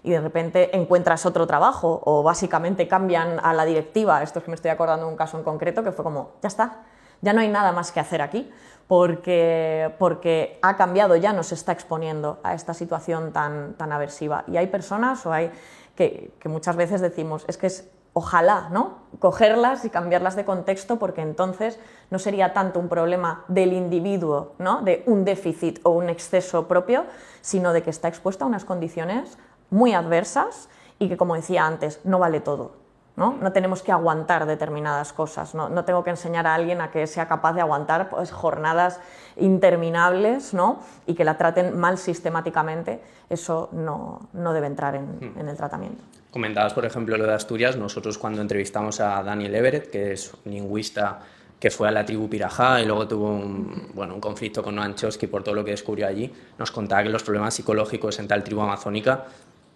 y 0.02 0.10
de 0.10 0.20
repente 0.20 0.76
encuentras 0.76 1.26
otro 1.26 1.46
trabajo 1.46 2.02
o 2.04 2.22
básicamente 2.22 2.88
cambian 2.88 3.38
a 3.42 3.54
la 3.54 3.64
directiva, 3.64 4.22
esto 4.22 4.38
es 4.38 4.44
que 4.44 4.50
me 4.50 4.56
estoy 4.56 4.70
acordando 4.70 5.06
de 5.06 5.12
un 5.12 5.16
caso 5.16 5.38
en 5.38 5.44
concreto 5.44 5.82
que 5.82 5.92
fue 5.92 6.04
como, 6.04 6.32
ya 6.42 6.48
está, 6.48 6.80
ya 7.20 7.32
no 7.32 7.40
hay 7.40 7.48
nada 7.48 7.72
más 7.72 7.92
que 7.92 8.00
hacer 8.00 8.20
aquí 8.20 8.50
porque, 8.88 9.94
porque 9.98 10.58
ha 10.60 10.76
cambiado, 10.76 11.16
ya 11.16 11.32
nos 11.32 11.52
está 11.52 11.72
exponiendo 11.72 12.40
a 12.42 12.54
esta 12.54 12.74
situación 12.74 13.32
tan, 13.32 13.74
tan 13.74 13.92
aversiva. 13.92 14.44
Y 14.48 14.56
hay 14.56 14.66
personas 14.66 15.24
o 15.24 15.32
hay 15.32 15.50
que, 15.94 16.32
muchas 16.44 16.76
veces 16.76 17.00
decimos, 17.00 17.44
es 17.48 17.56
que 17.56 17.68
es 17.68 17.88
ojalá, 18.14 18.68
¿no? 18.70 18.98
Cogerlas 19.20 19.86
y 19.86 19.90
cambiarlas 19.90 20.36
de 20.36 20.44
contexto 20.44 20.98
porque 20.98 21.22
entonces 21.22 21.80
no 22.10 22.18
sería 22.18 22.52
tanto 22.52 22.78
un 22.78 22.90
problema 22.90 23.44
del 23.48 23.72
individuo, 23.72 24.52
¿no? 24.58 24.82
De 24.82 25.02
un 25.06 25.24
déficit 25.24 25.80
o 25.84 25.90
un 25.90 26.10
exceso 26.10 26.68
propio, 26.68 27.06
sino 27.40 27.72
de 27.72 27.82
que 27.82 27.88
está 27.88 28.08
expuesto 28.08 28.44
a 28.44 28.48
unas 28.48 28.66
condiciones 28.66 29.38
muy 29.72 29.92
adversas 29.94 30.68
y 31.00 31.08
que, 31.08 31.16
como 31.16 31.34
decía 31.34 31.66
antes, 31.66 31.98
no 32.04 32.20
vale 32.20 32.40
todo. 32.40 32.82
¿no? 33.16 33.36
no 33.40 33.52
tenemos 33.52 33.82
que 33.82 33.92
aguantar 33.92 34.46
determinadas 34.46 35.12
cosas. 35.12 35.54
¿no? 35.54 35.68
no, 35.68 35.84
tengo 35.84 36.04
que 36.04 36.10
enseñar 36.10 36.46
a 36.46 36.54
alguien 36.54 36.80
a 36.80 36.90
que 36.90 37.06
sea 37.06 37.28
capaz 37.28 37.52
de 37.52 37.60
aguantar 37.60 38.08
pues, 38.08 38.30
jornadas 38.30 39.00
interminables 39.36 40.54
¿no? 40.54 40.80
y 41.06 41.14
que 41.14 41.24
la 41.24 41.36
traten 41.36 41.78
mal 41.78 41.98
sistemáticamente. 41.98 43.00
Eso 43.28 43.68
no, 43.72 44.28
no 44.32 44.52
debe 44.52 44.66
entrar 44.66 44.94
en, 44.94 45.06
hmm. 45.06 45.38
en 45.40 45.48
el 45.48 45.56
tratamiento. 45.56 46.02
Comentabas, 46.30 46.72
por 46.72 46.86
ejemplo, 46.86 47.16
lo 47.16 47.26
de 47.26 47.34
Asturias. 47.34 47.76
Nosotros 47.76 48.16
cuando 48.16 48.40
entrevistamos 48.40 49.00
a 49.00 49.22
Daniel 49.22 49.54
Everett, 49.54 49.90
que 49.90 50.12
es 50.12 50.32
un 50.44 50.52
lingüista 50.52 51.20
que 51.62 51.70
fue 51.70 51.86
a 51.86 51.92
la 51.92 52.04
tribu 52.04 52.28
Pirajá 52.28 52.80
y 52.80 52.86
luego 52.86 53.06
tuvo 53.06 53.28
un, 53.28 53.92
bueno, 53.94 54.14
un 54.14 54.20
conflicto 54.20 54.64
con 54.64 54.74
Noam 54.74 54.96
Chomsky 54.96 55.28
por 55.28 55.44
todo 55.44 55.54
lo 55.54 55.64
que 55.64 55.70
descubrió 55.70 56.08
allí, 56.08 56.32
nos 56.58 56.72
contaba 56.72 57.04
que 57.04 57.08
los 57.08 57.22
problemas 57.22 57.54
psicológicos 57.54 58.18
en 58.18 58.26
tal 58.26 58.42
tribu 58.42 58.62
amazónica 58.62 59.26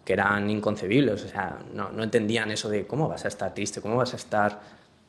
que 0.06 0.14
eran 0.14 0.48
inconcebibles, 0.48 1.22
o 1.24 1.28
sea, 1.28 1.58
no, 1.74 1.90
no 1.90 2.02
entendían 2.02 2.50
eso 2.50 2.70
de 2.70 2.86
cómo 2.86 3.08
vas 3.08 3.26
a 3.26 3.28
estar 3.28 3.52
triste, 3.52 3.82
cómo 3.82 3.96
vas 3.96 4.14
a 4.14 4.16
estar 4.16 4.58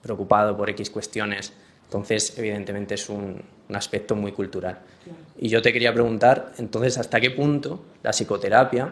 preocupado 0.02 0.58
por 0.58 0.70
X 0.72 0.90
cuestiones. 0.90 1.54
Entonces, 1.86 2.38
evidentemente 2.38 2.96
es 2.96 3.08
un, 3.08 3.42
un 3.70 3.76
aspecto 3.76 4.14
muy 4.16 4.34
cultural. 4.34 4.80
Y 5.38 5.48
yo 5.48 5.62
te 5.62 5.72
quería 5.72 5.94
preguntar, 5.94 6.52
entonces, 6.58 6.98
¿hasta 6.98 7.22
qué 7.22 7.32
punto 7.32 7.80
la 8.04 8.12
psicoterapia 8.12 8.92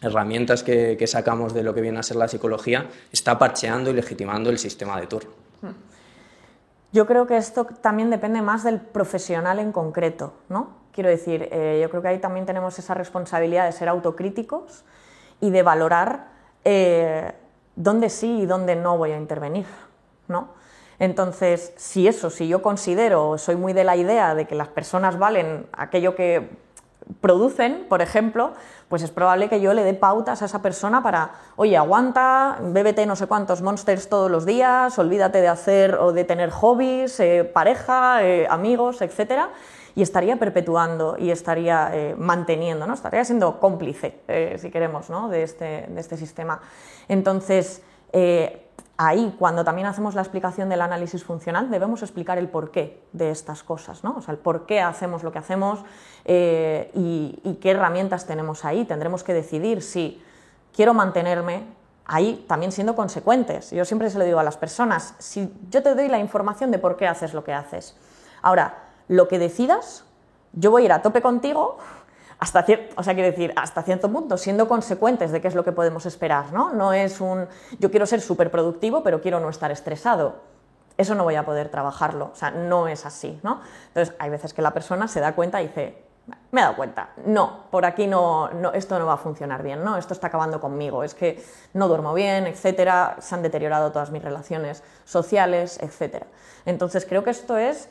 herramientas 0.00 0.62
que, 0.62 1.06
sacamos 1.06 1.54
de 1.54 1.62
lo 1.62 1.74
que 1.74 1.80
viene 1.80 1.98
a 1.98 2.02
ser 2.02 2.16
la 2.16 2.28
psicología, 2.28 2.88
está 3.12 3.38
parcheando 3.38 3.90
y 3.90 3.94
legitimando 3.94 4.50
el 4.50 4.58
sistema 4.58 5.00
de 5.00 5.06
turno. 5.06 5.30
Hmm. 5.62 5.72
Yo 6.92 7.06
creo 7.06 7.26
que 7.26 7.36
esto 7.36 7.66
también 7.66 8.10
depende 8.10 8.40
más 8.42 8.64
del 8.64 8.80
profesional 8.80 9.58
en 9.58 9.72
concreto, 9.72 10.34
¿no? 10.48 10.78
Quiero 10.92 11.10
decir, 11.10 11.48
eh, 11.52 11.78
yo 11.82 11.90
creo 11.90 12.02
que 12.02 12.08
ahí 12.08 12.18
también 12.18 12.46
tenemos 12.46 12.78
esa 12.78 12.94
responsabilidad 12.94 13.66
de 13.66 13.72
ser 13.72 13.88
autocríticos 13.88 14.84
y 15.40 15.50
de 15.50 15.62
valorar 15.62 16.28
eh, 16.64 17.32
dónde 17.76 18.10
sí 18.10 18.40
y 18.40 18.46
dónde 18.46 18.76
no 18.76 18.98
voy 18.98 19.12
a 19.12 19.16
intervenir, 19.16 19.66
¿no? 20.26 20.56
Entonces, 20.98 21.72
si 21.76 22.08
eso, 22.08 22.28
si 22.28 22.48
yo 22.48 22.60
considero, 22.60 23.38
soy 23.38 23.54
muy 23.54 23.72
de 23.72 23.84
la 23.84 23.96
idea 23.96 24.34
de 24.34 24.46
que 24.46 24.56
las 24.56 24.68
personas 24.68 25.18
valen 25.18 25.66
aquello 25.72 26.16
que 26.16 26.50
producen, 27.20 27.86
por 27.88 28.02
ejemplo, 28.02 28.52
pues 28.88 29.02
es 29.02 29.10
probable 29.10 29.48
que 29.48 29.60
yo 29.60 29.74
le 29.74 29.84
dé 29.84 29.94
pautas 29.94 30.42
a 30.42 30.46
esa 30.46 30.60
persona 30.60 31.02
para, 31.02 31.32
oye, 31.56 31.76
aguanta, 31.76 32.58
bébete 32.60 33.06
no 33.06 33.16
sé 33.16 33.26
cuántos 33.26 33.62
monsters 33.62 34.08
todos 34.08 34.30
los 34.30 34.44
días, 34.44 34.98
olvídate 34.98 35.40
de 35.40 35.48
hacer 35.48 35.94
o 35.94 36.12
de 36.12 36.24
tener 36.24 36.50
hobbies, 36.50 37.18
eh, 37.20 37.44
pareja, 37.44 38.24
eh, 38.24 38.46
amigos, 38.50 39.00
etcétera, 39.00 39.50
y 39.98 40.02
estaría 40.02 40.38
perpetuando 40.38 41.16
y 41.18 41.32
estaría 41.32 41.90
eh, 41.92 42.14
manteniendo, 42.16 42.86
¿no? 42.86 42.94
estaría 42.94 43.24
siendo 43.24 43.58
cómplice, 43.58 44.20
si 44.58 44.70
queremos, 44.70 45.10
¿no? 45.10 45.28
de, 45.28 45.42
este, 45.42 45.88
de 45.88 46.00
este 46.00 46.16
sistema. 46.16 46.60
Entonces, 47.08 47.82
ahí, 48.96 49.34
cuando 49.38 49.64
también 49.64 49.86
hacemos 49.86 50.14
la 50.14 50.22
explicación 50.22 50.68
del 50.68 50.82
análisis 50.82 51.24
funcional, 51.24 51.70
debemos 51.70 52.02
explicar 52.02 52.36
el 52.36 52.48
porqué 52.48 53.02
de 53.12 53.30
estas 53.30 53.64
cosas, 53.64 54.04
¿no? 54.04 54.16
O 54.18 54.20
sea, 54.20 54.32
el 54.32 54.38
por 54.38 54.66
qué 54.66 54.80
hacemos 54.80 55.22
lo 55.22 55.32
que 55.32 55.38
hacemos 55.38 55.84
eh, 56.24 56.90
y, 56.94 57.58
qué 57.60 57.70
herramientas 57.70 58.26
tenemos 58.26 58.64
ahí. 58.64 58.84
Tendremos 58.84 59.24
que 59.24 59.32
decidir 59.32 59.82
si 59.82 60.22
quiero 60.74 60.94
mantenerme 60.94 61.62
ahí 62.06 62.44
también 62.48 62.72
siendo 62.72 62.96
consecuentes. 62.96 63.70
Yo 63.70 63.84
siempre 63.84 64.10
se 64.10 64.18
lo 64.18 64.24
digo 64.24 64.38
a 64.38 64.44
las 64.44 64.56
personas, 64.56 65.14
si 65.18 65.52
yo 65.70 65.82
te 65.82 65.94
doy 65.94 66.08
la 66.08 66.18
información 66.18 66.70
de 66.70 66.78
por 66.78 66.96
qué 66.96 67.06
haces 67.06 67.34
lo 67.34 67.44
que 67.44 67.52
haces. 67.52 67.96
Ahora, 68.42 68.87
lo 69.08 69.28
que 69.28 69.38
decidas, 69.38 70.04
yo 70.52 70.70
voy 70.70 70.82
a 70.82 70.84
ir 70.86 70.92
a 70.92 71.02
tope 71.02 71.22
contigo 71.22 71.78
hasta 72.38 72.64
o 72.96 73.02
sea, 73.02 73.14
quiero 73.14 73.30
decir, 73.30 73.52
hasta 73.56 73.82
cierto 73.82 74.10
punto, 74.12 74.36
siendo 74.36 74.68
consecuentes 74.68 75.32
de 75.32 75.40
qué 75.40 75.48
es 75.48 75.56
lo 75.56 75.64
que 75.64 75.72
podemos 75.72 76.06
esperar, 76.06 76.52
¿no? 76.52 76.72
No 76.72 76.92
es 76.92 77.20
un, 77.20 77.48
yo 77.80 77.90
quiero 77.90 78.06
ser 78.06 78.20
súper 78.20 78.50
productivo, 78.50 79.02
pero 79.02 79.20
quiero 79.20 79.40
no 79.40 79.48
estar 79.48 79.72
estresado. 79.72 80.36
Eso 80.96 81.14
no 81.16 81.24
voy 81.24 81.34
a 81.34 81.44
poder 81.44 81.68
trabajarlo, 81.68 82.30
o 82.32 82.36
sea, 82.36 82.50
no 82.50 82.86
es 82.86 83.06
así, 83.06 83.40
¿no? 83.42 83.60
Entonces, 83.88 84.14
hay 84.18 84.30
veces 84.30 84.54
que 84.54 84.62
la 84.62 84.72
persona 84.72 85.08
se 85.08 85.20
da 85.20 85.34
cuenta 85.34 85.60
y 85.62 85.68
dice, 85.68 86.04
me 86.52 86.60
he 86.60 86.64
dado 86.64 86.76
cuenta, 86.76 87.10
no, 87.24 87.64
por 87.70 87.84
aquí 87.84 88.06
no, 88.06 88.50
no, 88.50 88.72
esto 88.72 88.98
no 88.98 89.06
va 89.06 89.14
a 89.14 89.18
funcionar 89.18 89.62
bien, 89.62 89.82
¿no? 89.82 89.96
Esto 89.96 90.14
está 90.14 90.28
acabando 90.28 90.60
conmigo, 90.60 91.02
es 91.02 91.14
que 91.14 91.42
no 91.74 91.88
duermo 91.88 92.14
bien, 92.14 92.46
etcétera, 92.46 93.16
se 93.20 93.34
han 93.34 93.42
deteriorado 93.42 93.90
todas 93.90 94.10
mis 94.10 94.22
relaciones 94.22 94.84
sociales, 95.04 95.78
etcétera. 95.82 96.26
Entonces, 96.66 97.04
creo 97.04 97.24
que 97.24 97.30
esto 97.30 97.56
es 97.56 97.88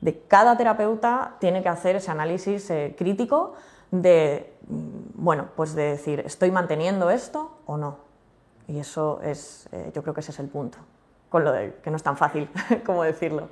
de 0.00 0.18
cada 0.28 0.56
terapeuta 0.56 1.36
tiene 1.40 1.62
que 1.62 1.68
hacer 1.68 1.96
ese 1.96 2.10
análisis 2.10 2.70
eh, 2.70 2.94
crítico 2.96 3.54
de, 3.90 4.54
bueno, 4.68 5.48
pues 5.56 5.74
de 5.74 5.82
decir, 5.82 6.20
¿estoy 6.20 6.50
manteniendo 6.50 7.10
esto 7.10 7.58
o 7.66 7.76
no? 7.76 7.98
Y 8.68 8.78
eso 8.78 9.20
es, 9.22 9.68
eh, 9.72 9.90
yo 9.94 10.02
creo 10.02 10.14
que 10.14 10.20
ese 10.20 10.30
es 10.30 10.38
el 10.38 10.48
punto, 10.48 10.78
con 11.28 11.44
lo 11.44 11.52
de 11.52 11.74
que 11.82 11.90
no 11.90 11.96
es 11.96 12.02
tan 12.02 12.16
fácil 12.16 12.48
como 12.86 13.02
decirlo. 13.02 13.48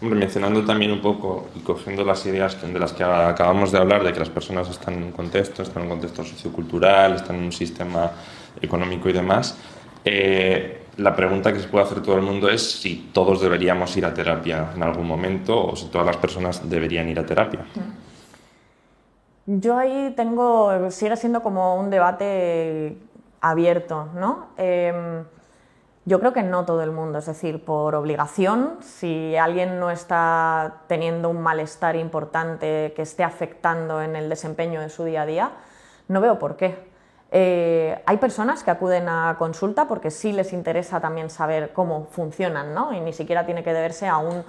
mencionando 0.00 0.64
también 0.64 0.90
un 0.90 1.00
poco 1.00 1.46
y 1.54 1.60
cogiendo 1.60 2.04
las 2.04 2.26
ideas 2.26 2.60
de 2.60 2.78
las 2.78 2.92
que 2.92 3.04
acabamos 3.04 3.70
de 3.70 3.78
hablar, 3.78 4.02
de 4.02 4.12
que 4.12 4.18
las 4.18 4.30
personas 4.30 4.68
están 4.68 4.94
en 4.94 5.04
un 5.04 5.12
contexto, 5.12 5.62
están 5.62 5.84
en 5.84 5.88
un 5.88 5.94
contexto 5.98 6.24
sociocultural, 6.24 7.14
están 7.14 7.36
en 7.36 7.44
un 7.44 7.52
sistema 7.52 8.10
económico 8.60 9.08
y 9.08 9.12
demás, 9.12 9.56
eh, 10.04 10.79
la 11.00 11.16
pregunta 11.16 11.52
que 11.52 11.60
se 11.60 11.68
puede 11.68 11.84
hacer 11.84 12.02
todo 12.02 12.16
el 12.16 12.22
mundo 12.22 12.48
es 12.48 12.80
si 12.80 13.10
todos 13.12 13.40
deberíamos 13.40 13.96
ir 13.96 14.04
a 14.04 14.12
terapia 14.12 14.70
en 14.74 14.82
algún 14.82 15.06
momento 15.06 15.68
o 15.68 15.76
si 15.76 15.86
todas 15.86 16.06
las 16.06 16.18
personas 16.18 16.68
deberían 16.68 17.08
ir 17.08 17.18
a 17.18 17.24
terapia. 17.24 17.64
Yo 19.46 19.78
ahí 19.78 20.12
tengo, 20.14 20.90
sigue 20.90 21.16
siendo 21.16 21.42
como 21.42 21.76
un 21.76 21.88
debate 21.90 22.98
abierto, 23.40 24.08
¿no? 24.14 24.48
Em, 24.58 25.24
yo 26.04 26.20
creo 26.20 26.32
que 26.32 26.42
no 26.42 26.66
todo 26.66 26.82
el 26.82 26.92
mundo, 26.92 27.18
es 27.18 27.26
decir, 27.26 27.64
por 27.64 27.94
obligación, 27.94 28.76
si 28.80 29.36
alguien 29.36 29.80
no 29.80 29.90
está 29.90 30.82
teniendo 30.86 31.30
un 31.30 31.40
malestar 31.40 31.96
importante 31.96 32.92
que 32.94 33.02
esté 33.02 33.24
afectando 33.24 34.02
en 34.02 34.16
el 34.16 34.28
desempeño 34.28 34.80
de 34.80 34.90
su 34.90 35.04
día 35.04 35.22
a 35.22 35.26
día, 35.26 35.50
no 36.08 36.20
veo 36.20 36.38
por 36.38 36.56
qué. 36.56 36.89
Eh, 37.32 38.02
hay 38.06 38.16
personas 38.16 38.64
que 38.64 38.72
acuden 38.72 39.08
a 39.08 39.36
consulta 39.38 39.86
porque 39.86 40.10
sí 40.10 40.32
les 40.32 40.52
interesa 40.52 41.00
también 41.00 41.30
saber 41.30 41.72
cómo 41.72 42.06
funcionan, 42.10 42.74
¿no? 42.74 42.92
Y 42.92 43.00
ni 43.00 43.12
siquiera 43.12 43.46
tiene 43.46 43.62
que 43.62 43.72
deberse 43.72 44.08
a 44.08 44.18
un 44.18 44.44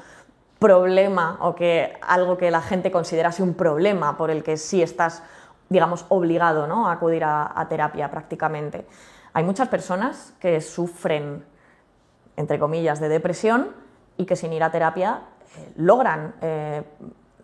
problema 0.62 1.38
o 1.42 1.56
que 1.56 1.98
algo 2.02 2.38
que 2.38 2.52
la 2.52 2.62
gente 2.62 2.92
considerase 2.92 3.42
un 3.42 3.56
problema 3.56 4.16
por 4.16 4.30
el 4.30 4.44
que 4.44 4.58
sí 4.58 4.84
estás, 4.84 5.24
digamos, 5.70 6.06
obligado 6.10 6.68
¿no? 6.68 6.88
a 6.88 6.94
acudir 6.94 7.24
a, 7.24 7.66
terapia 7.68 8.12
prácticamente. 8.12 8.86
Hay 9.34 9.44
muchas 9.44 9.70
personas 9.70 10.36
que 10.40 10.62
sufren, 10.62 11.44
entre 12.38 12.60
comillas, 12.60 13.00
de 13.00 13.10
depresión 13.10 13.70
y 14.18 14.26
que 14.26 14.36
sin 14.36 14.54
ir 14.54 14.64
a 14.64 14.70
terapia 14.70 15.22
eh, 15.58 15.74
logran 15.78 16.36
eh, 16.42 16.84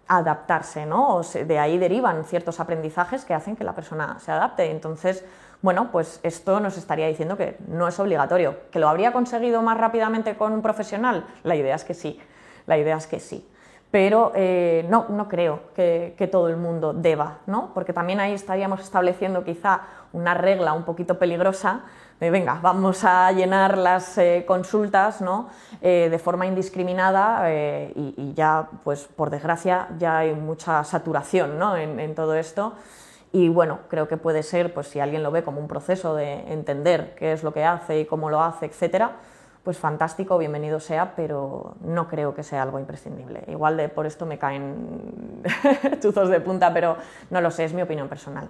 adaptarse, 0.07 0.85
¿no? 0.85 1.21
De 1.21 1.59
ahí 1.59 1.77
derivan 1.77 2.23
ciertos 2.23 2.59
aprendizajes 2.59 3.25
que 3.25 3.33
hacen 3.33 3.55
que 3.55 3.63
la 3.63 3.75
persona 3.75 4.17
se 4.19 4.31
adapte. 4.31 4.71
Entonces, 4.71 5.25
bueno, 5.61 5.89
pues 5.91 6.19
esto 6.23 6.59
nos 6.59 6.77
estaría 6.77 7.07
diciendo 7.07 7.37
que 7.37 7.57
no 7.67 7.87
es 7.87 7.99
obligatorio. 7.99 8.55
¿Que 8.71 8.79
lo 8.79 8.87
habría 8.89 9.11
conseguido 9.11 9.61
más 9.61 9.77
rápidamente 9.77 10.35
con 10.37 10.53
un 10.53 10.61
profesional? 10.61 11.25
La 11.43 11.55
idea 11.55 11.75
es 11.75 11.83
que 11.83 11.93
sí, 11.93 12.19
la 12.65 12.77
idea 12.77 12.97
es 12.97 13.07
que 13.07 13.19
sí. 13.19 13.47
Pero 13.89 14.33
eh, 14.35 14.85
no, 14.89 15.05
no 15.09 15.29
creo 15.29 15.61
que, 15.73 16.29
todo 16.31 16.49
el 16.49 16.57
mundo 16.57 16.93
deba, 16.93 17.39
¿no? 17.45 17.71
Porque 17.73 17.93
también 17.93 18.19
ahí 18.19 18.33
estaríamos 18.33 18.81
estableciendo 18.81 19.43
quizá 19.43 19.81
una 20.11 20.33
regla 20.33 20.73
un 20.73 20.83
poquito 20.83 21.17
peligrosa 21.17 21.83
de 22.19 22.31
venga, 22.31 22.59
vamos 22.61 23.03
a 23.03 23.31
llenar 23.31 23.77
las 23.77 24.17
eh, 24.17 24.43
consultas 24.47 25.21
¿no? 25.21 25.49
Eh, 25.81 26.07
de 26.09 26.17
forma 26.19 26.47
indiscriminada 26.47 27.41
eh, 27.45 27.93
y, 27.95 28.33
ya, 28.33 28.69
pues 28.83 29.03
por 29.03 29.29
desgracia, 29.29 29.87
ya 29.99 30.19
hay 30.19 30.33
mucha 30.33 30.83
saturación 30.83 31.59
¿no? 31.59 31.77
en, 31.77 32.15
todo 32.15 32.33
esto. 32.35 32.73
Y 33.31 33.49
bueno, 33.49 33.79
creo 33.87 34.07
que 34.07 34.17
puede 34.17 34.41
ser, 34.41 34.73
pues 34.73 34.87
si 34.87 34.99
alguien 34.99 35.21
lo 35.21 35.29
ve 35.29 35.43
como 35.43 35.59
un 35.59 35.67
proceso 35.67 36.15
de 36.15 36.51
entender 36.51 37.13
qué 37.15 37.33
es 37.33 37.43
lo 37.43 37.53
que 37.53 37.63
hace 37.63 37.99
y 37.99 38.05
cómo 38.05 38.31
lo 38.31 38.41
hace, 38.41 38.65
etcétera, 38.65 39.17
pues 39.63 39.77
fantástico, 39.77 40.37
bienvenido 40.39 40.79
sea, 40.79 41.13
pero 41.15 41.75
no 41.81 42.07
creo 42.07 42.33
que 42.33 42.41
sea 42.41 42.63
algo 42.63 42.79
imprescindible. 42.79 43.43
Igual 43.47 43.77
de 43.77 43.89
por 43.89 44.07
esto 44.07 44.25
me 44.25 44.39
caen 44.39 45.43
tuzos 46.01 46.29
de 46.29 46.39
punta, 46.39 46.73
pero 46.73 46.97
no 47.29 47.41
lo 47.41 47.51
sé, 47.51 47.65
es 47.65 47.73
mi 47.73 47.81
opinión 47.83 48.07
personal. 48.07 48.49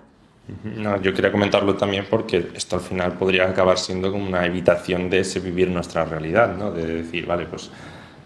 No, 0.64 1.02
yo 1.02 1.14
quería 1.14 1.32
comentarlo 1.32 1.76
también 1.76 2.08
porque 2.10 2.52
esto 2.56 2.78
al 2.78 2.82
final 2.82 3.14
podría 3.14 3.50
acabar 3.50 3.78
siendo 3.78 4.12
como 4.12 4.28
una 4.28 4.45
evitación 4.45 5.10
de 5.10 5.20
ese 5.20 5.41
vivir 5.41 5.70
nuestra 5.70 6.06
realidad, 6.06 6.56
¿no? 6.56 6.72
de 6.72 6.86
decir, 6.86 7.26
vale, 7.26 7.45
pues 7.48 7.70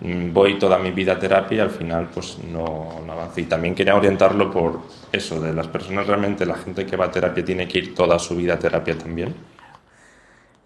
mm, 0.02 0.32
voy 0.32 0.60
toda 0.60 0.78
mi 0.78 0.92
vida 0.92 1.14
a 1.14 1.20
terapia 1.20 1.58
y 1.58 1.60
al 1.62 1.72
final 1.72 2.10
pues 2.14 2.38
no, 2.44 3.02
no 3.06 3.14
avanzo. 3.14 3.42
Y 3.42 3.46
también 3.46 3.74
quería 3.74 3.96
orientarlo 3.96 4.52
por 4.52 4.82
eso, 5.12 5.42
de 5.42 5.52
las 5.52 5.68
personas 5.68 6.06
realmente, 6.06 6.46
la 6.46 6.56
gente 6.56 6.86
que 6.86 6.96
va 6.96 7.06
a 7.06 7.12
terapia 7.12 7.44
tiene 7.44 7.68
que 7.68 7.80
ir 7.80 7.96
toda 7.96 8.20
su 8.20 8.36
vida 8.36 8.54
a 8.54 8.60
terapia 8.60 8.96
también. 8.96 9.34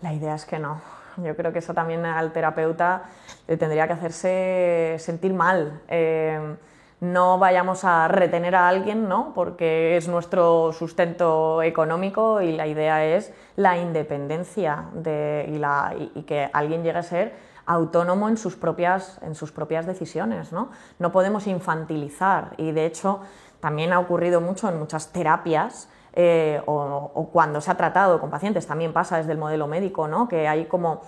La 0.02 0.14
idea 0.14 0.36
es 0.36 0.46
que 0.46 0.60
no. 0.60 0.82
Yo 1.24 1.38
creo 1.38 1.54
que 1.54 1.60
eso 1.60 1.74
también 1.74 2.06
al 2.06 2.34
terapeuta 2.34 3.04
le 3.48 3.56
tendría 3.56 3.88
que 3.88 3.94
hacerse 3.94 4.98
sentir 5.00 5.34
mal. 5.34 5.80
Eh, 5.88 6.56
no 7.02 7.38
vayamos 7.38 7.84
a 7.84 8.08
retener 8.08 8.56
a 8.56 8.68
alguien, 8.68 9.10
¿no? 9.10 9.34
porque 9.34 9.98
es 9.98 10.08
nuestro 10.08 10.72
sustento 10.72 11.62
económico 11.62 12.42
y 12.42 12.54
la 12.54 12.68
idea 12.68 13.06
es 13.06 13.34
la 13.56 13.78
independencia 13.78 14.86
y, 14.96 16.22
que 16.24 16.50
alguien 16.54 16.84
llegue 16.84 16.98
a 16.98 17.04
ser 17.04 17.36
autónomo 17.66 18.30
en 18.30 18.38
sus 18.38 18.56
propias, 18.56 19.20
en 19.24 19.36
sus 19.36 19.52
propias 19.52 19.86
decisiones. 19.86 20.52
¿no? 20.52 20.70
no 21.00 21.12
podemos 21.12 21.48
infantilizar 21.48 22.54
y 22.58 22.72
de 22.72 22.86
hecho 22.86 23.20
también 23.60 23.92
ha 23.94 24.00
ocurrido 24.00 24.40
mucho 24.40 24.70
en 24.70 24.80
muchas 24.80 25.12
terapias 25.12 25.90
eh, 26.14 26.62
o, 26.66 27.12
o, 27.14 27.28
cuando 27.30 27.60
se 27.60 27.72
ha 27.72 27.76
tratado 27.76 28.22
con 28.22 28.30
pacientes, 28.30 28.66
también 28.66 28.94
pasa 28.94 29.18
desde 29.18 29.34
el 29.34 29.38
modelo 29.38 29.68
médico, 29.68 30.08
¿no? 30.08 30.30
que 30.30 30.48
hay 30.48 30.66
como 30.66 31.02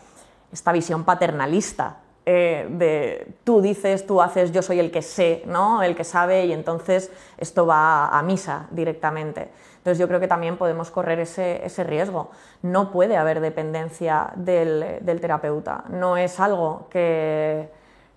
esta 0.52 0.74
visión 0.74 1.06
paternalista 1.06 2.00
eh, 2.30 2.68
de 2.70 3.36
tú 3.46 3.62
dices, 3.62 4.06
tú 4.06 4.22
haces, 4.22 4.52
yo 4.52 4.62
soy 4.62 4.82
el 4.82 4.92
que 4.92 5.02
sé, 5.02 5.44
¿no? 5.46 5.82
el 5.82 5.96
que 5.96 6.04
sabe 6.04 6.46
y 6.46 6.52
entonces 6.52 7.10
esto 7.38 7.66
va 7.66 8.10
a 8.10 8.22
misa 8.22 8.68
directamente. 8.72 9.48
Entonces 9.78 9.98
yo 9.98 10.10
creo 10.10 10.20
que 10.20 10.28
también 10.28 10.58
podemos 10.58 10.92
correr 10.92 11.22
ese, 11.22 11.84
riesgo. 11.86 12.32
No 12.64 12.92
puede 12.92 13.16
haber 13.16 13.40
dependencia 13.40 14.34
del, 14.36 15.00
terapeuta, 15.22 15.86
no 15.88 16.18
es 16.18 16.42
algo 16.42 16.88
que, 16.90 17.70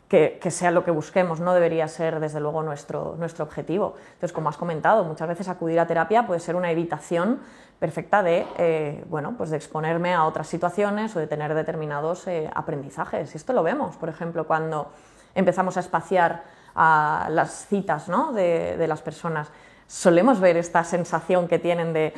que, 0.08 0.50
sea 0.50 0.72
lo 0.72 0.82
que 0.82 0.90
busquemos, 0.90 1.38
no 1.38 1.54
debería 1.54 1.86
ser 1.86 2.18
desde 2.18 2.40
luego 2.40 2.64
nuestro, 2.64 3.14
nuestro 3.16 3.44
objetivo. 3.44 3.94
Entonces, 4.14 4.32
como 4.32 4.48
has 4.48 4.56
comentado, 4.56 5.04
muchas 5.04 5.28
veces 5.28 5.46
acudir 5.46 5.78
a 5.78 5.86
terapia 5.86 6.26
puede 6.26 6.40
ser 6.40 6.56
una 6.56 6.72
evitación 6.72 7.38
perfecta 7.81 8.22
de, 8.22 8.47
eh, 8.59 9.03
bueno, 9.09 9.35
pues 9.37 9.51
de 9.51 9.57
exponerme 9.57 10.14
a 10.14 10.26
otras 10.26 10.47
situaciones 10.47 11.16
o 11.16 11.18
de 11.18 11.26
tener 11.26 11.55
determinados 11.55 12.26
eh, 12.28 12.49
aprendizajes. 12.55 13.35
Esto 13.35 13.55
lo 13.55 13.62
vemos, 13.62 13.97
por 13.97 14.11
ejemplo, 14.11 14.47
cuando 14.47 14.93
empezamos 15.35 15.76
a 15.76 15.81
espaciar 15.81 16.45
las 16.76 17.66
citas 17.66 18.09
¿no? 18.09 18.33
de, 18.33 18.87
las 18.87 19.03
personas. 19.03 19.49
Solemos 19.87 20.41
ver 20.41 20.57
esta 20.57 20.85
sensación 20.85 21.49
que 21.49 21.59
tienen 21.59 21.93
de 21.93 22.14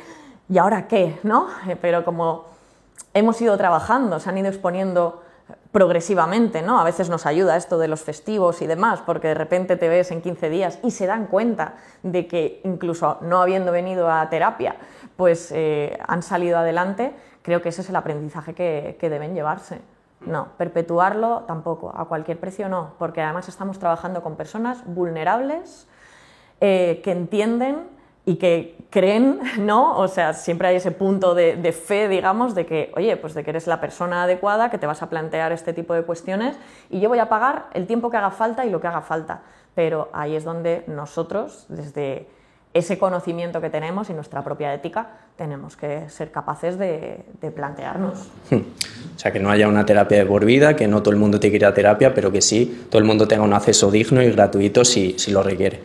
¿y 0.47 0.57
ahora 0.57 0.87
qué? 0.87 1.19
¿no? 1.23 1.47
Eh, 1.67 1.75
pero 1.75 2.05
como 2.05 2.45
hemos 3.13 3.41
ido 3.41 3.57
trabajando, 3.57 4.19
se 4.19 4.29
han 4.29 4.37
ido 4.37 4.49
exponiendo 4.49 5.23
progresivamente, 5.71 6.61
¿no? 6.61 6.79
A 6.79 6.83
veces 6.83 7.09
nos 7.09 7.25
ayuda 7.25 7.57
esto 7.57 7.79
de 7.79 7.87
los 7.87 8.03
festivos 8.03 8.61
y 8.61 8.67
demás, 8.67 9.01
porque 9.01 9.29
de 9.29 9.33
repente 9.33 9.75
te 9.75 9.89
ves 9.89 10.11
en 10.11 10.21
15 10.21 10.49
días 10.49 10.79
y 10.83 10.91
se 10.91 11.07
dan 11.07 11.25
cuenta 11.25 11.73
de 12.03 12.27
que 12.27 12.61
incluso 12.63 13.17
no 13.21 13.41
habiendo 13.41 13.71
venido 13.71 14.09
a 14.09 14.29
terapia, 14.29 14.75
pues 15.15 15.51
eh, 15.51 15.97
han 16.07 16.23
salido 16.23 16.57
adelante, 16.57 17.13
creo 17.41 17.61
que 17.61 17.69
ese 17.69 17.81
es 17.81 17.89
el 17.89 17.95
aprendizaje 17.95 18.53
que, 18.53 18.97
deben 19.09 19.33
llevarse. 19.35 19.81
No, 20.21 20.49
perpetuarlo 20.57 21.41
tampoco, 21.47 21.93
a 21.95 22.05
cualquier 22.05 22.39
precio 22.39 22.69
no, 22.69 22.93
porque 22.97 23.21
además 23.21 23.49
estamos 23.49 23.77
trabajando 23.77 24.23
con 24.23 24.37
personas 24.37 24.81
vulnerables 24.85 25.85
eh, 26.61 27.01
que 27.03 27.11
entienden 27.11 27.89
y 28.25 28.37
que 28.37 28.77
creen, 28.89 29.41
¿no? 29.59 29.97
O 29.97 30.07
sea, 30.07 30.33
siempre 30.33 30.69
hay 30.69 30.77
ese 30.77 30.91
punto 30.91 31.35
de, 31.35 31.57
de, 31.57 31.71
fe, 31.73 32.07
digamos, 32.07 32.55
de 32.55 32.65
que, 32.65 32.93
oye, 32.95 33.17
pues 33.17 33.33
de 33.33 33.43
que 33.43 33.49
eres 33.49 33.67
la 33.67 33.81
persona 33.81 34.23
adecuada, 34.23 34.69
que 34.69 34.77
te 34.77 34.87
vas 34.87 35.01
a 35.01 35.09
plantear 35.09 35.51
este 35.51 35.73
tipo 35.73 35.93
de 35.93 36.03
cuestiones 36.03 36.57
y 36.89 37.01
yo 37.01 37.09
voy 37.09 37.19
a 37.19 37.27
pagar 37.27 37.65
el 37.73 37.85
tiempo 37.85 38.09
que 38.09 38.15
haga 38.15 38.31
falta 38.31 38.65
y 38.65 38.69
lo 38.69 38.79
que 38.79 38.87
haga 38.87 39.01
falta. 39.01 39.41
Pero 39.75 40.09
ahí 40.13 40.35
es 40.35 40.45
donde 40.45 40.85
nosotros, 40.87 41.65
desde 41.67 42.29
ese 42.73 42.97
conocimiento 42.97 43.61
que 43.61 43.69
tenemos 43.69 44.09
y 44.09 44.13
nuestra 44.13 44.43
propia 44.43 44.73
ética, 44.73 45.07
tenemos 45.37 45.75
que 45.77 46.09
ser 46.09 46.31
capaces 46.31 46.79
de, 46.79 47.23
plantearnos. 47.55 48.29
O 48.51 49.19
sea, 49.19 49.31
que 49.31 49.39
no 49.39 49.51
haya 49.51 49.67
una 49.67 49.85
terapia 49.85 50.17
de 50.17 50.25
por 50.25 50.43
vida, 50.43 50.75
que 50.75 50.87
no 50.87 51.03
todo 51.03 51.13
el 51.13 51.19
mundo 51.19 51.39
tiene 51.39 51.51
que 51.51 51.57
ir 51.57 51.65
a 51.65 51.73
terapia, 51.73 52.13
pero 52.13 52.31
que 52.31 52.41
sí 52.41 52.85
todo 52.89 52.99
el 52.99 53.05
mundo 53.05 53.27
tenga 53.27 53.43
un 53.43 53.53
acceso 53.53 53.91
digno 53.91 54.21
y 54.23 54.31
gratuito 54.31 54.83
si, 54.83 55.15
si 55.19 55.31
lo 55.31 55.43
requiere. 55.43 55.81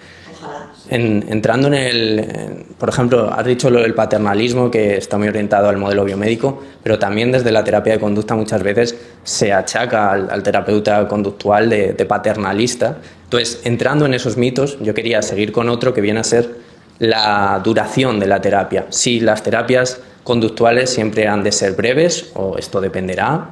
entrando 0.91 1.68
en 1.68 1.74
el, 1.74 2.64
por 2.78 2.89
ejemplo, 2.89 3.30
has 3.30 3.45
dicho 3.45 3.68
lo 3.68 3.82
del 3.82 3.95
paternalismo, 3.95 4.70
que 4.70 4.97
está 4.97 5.18
muy 5.18 5.28
orientado 5.28 5.68
al 5.68 5.76
modelo 5.76 6.07
biomédico, 6.07 6.62
pero 6.82 6.99
también 6.99 7.30
desde 7.30 7.53
la 7.53 7.62
terapia 7.64 7.93
de 7.93 8.01
conducta 8.01 8.34
muchas 8.34 8.62
veces 8.62 8.99
se 9.24 9.53
achaca 9.53 10.12
al, 10.12 10.43
terapeuta 10.43 11.07
conductual 11.07 11.68
de, 11.68 11.93
de 11.93 12.07
paternalista. 12.07 12.97
Entonces, 13.24 13.61
entrando 13.64 14.07
en 14.07 14.14
esos 14.14 14.39
mitos, 14.39 14.78
yo 14.80 14.95
quería 14.95 15.20
seguir 15.20 15.53
con 15.53 15.68
otro 15.68 15.93
que 15.93 16.01
viene 16.01 16.20
a 16.20 16.24
ser 16.24 16.68
la 16.99 17.61
duración 17.62 18.18
de 18.18 18.26
la 18.26 18.40
terapia. 18.40 18.86
Si 18.90 19.20
las 19.20 19.42
terapias 19.42 20.01
conductuales 20.24 20.90
siempre 20.90 21.26
han 21.26 21.42
de 21.42 21.53
ser 21.53 21.72
breves 21.72 22.32
o 22.34 22.59
esto 22.59 22.80
dependerá. 22.80 23.51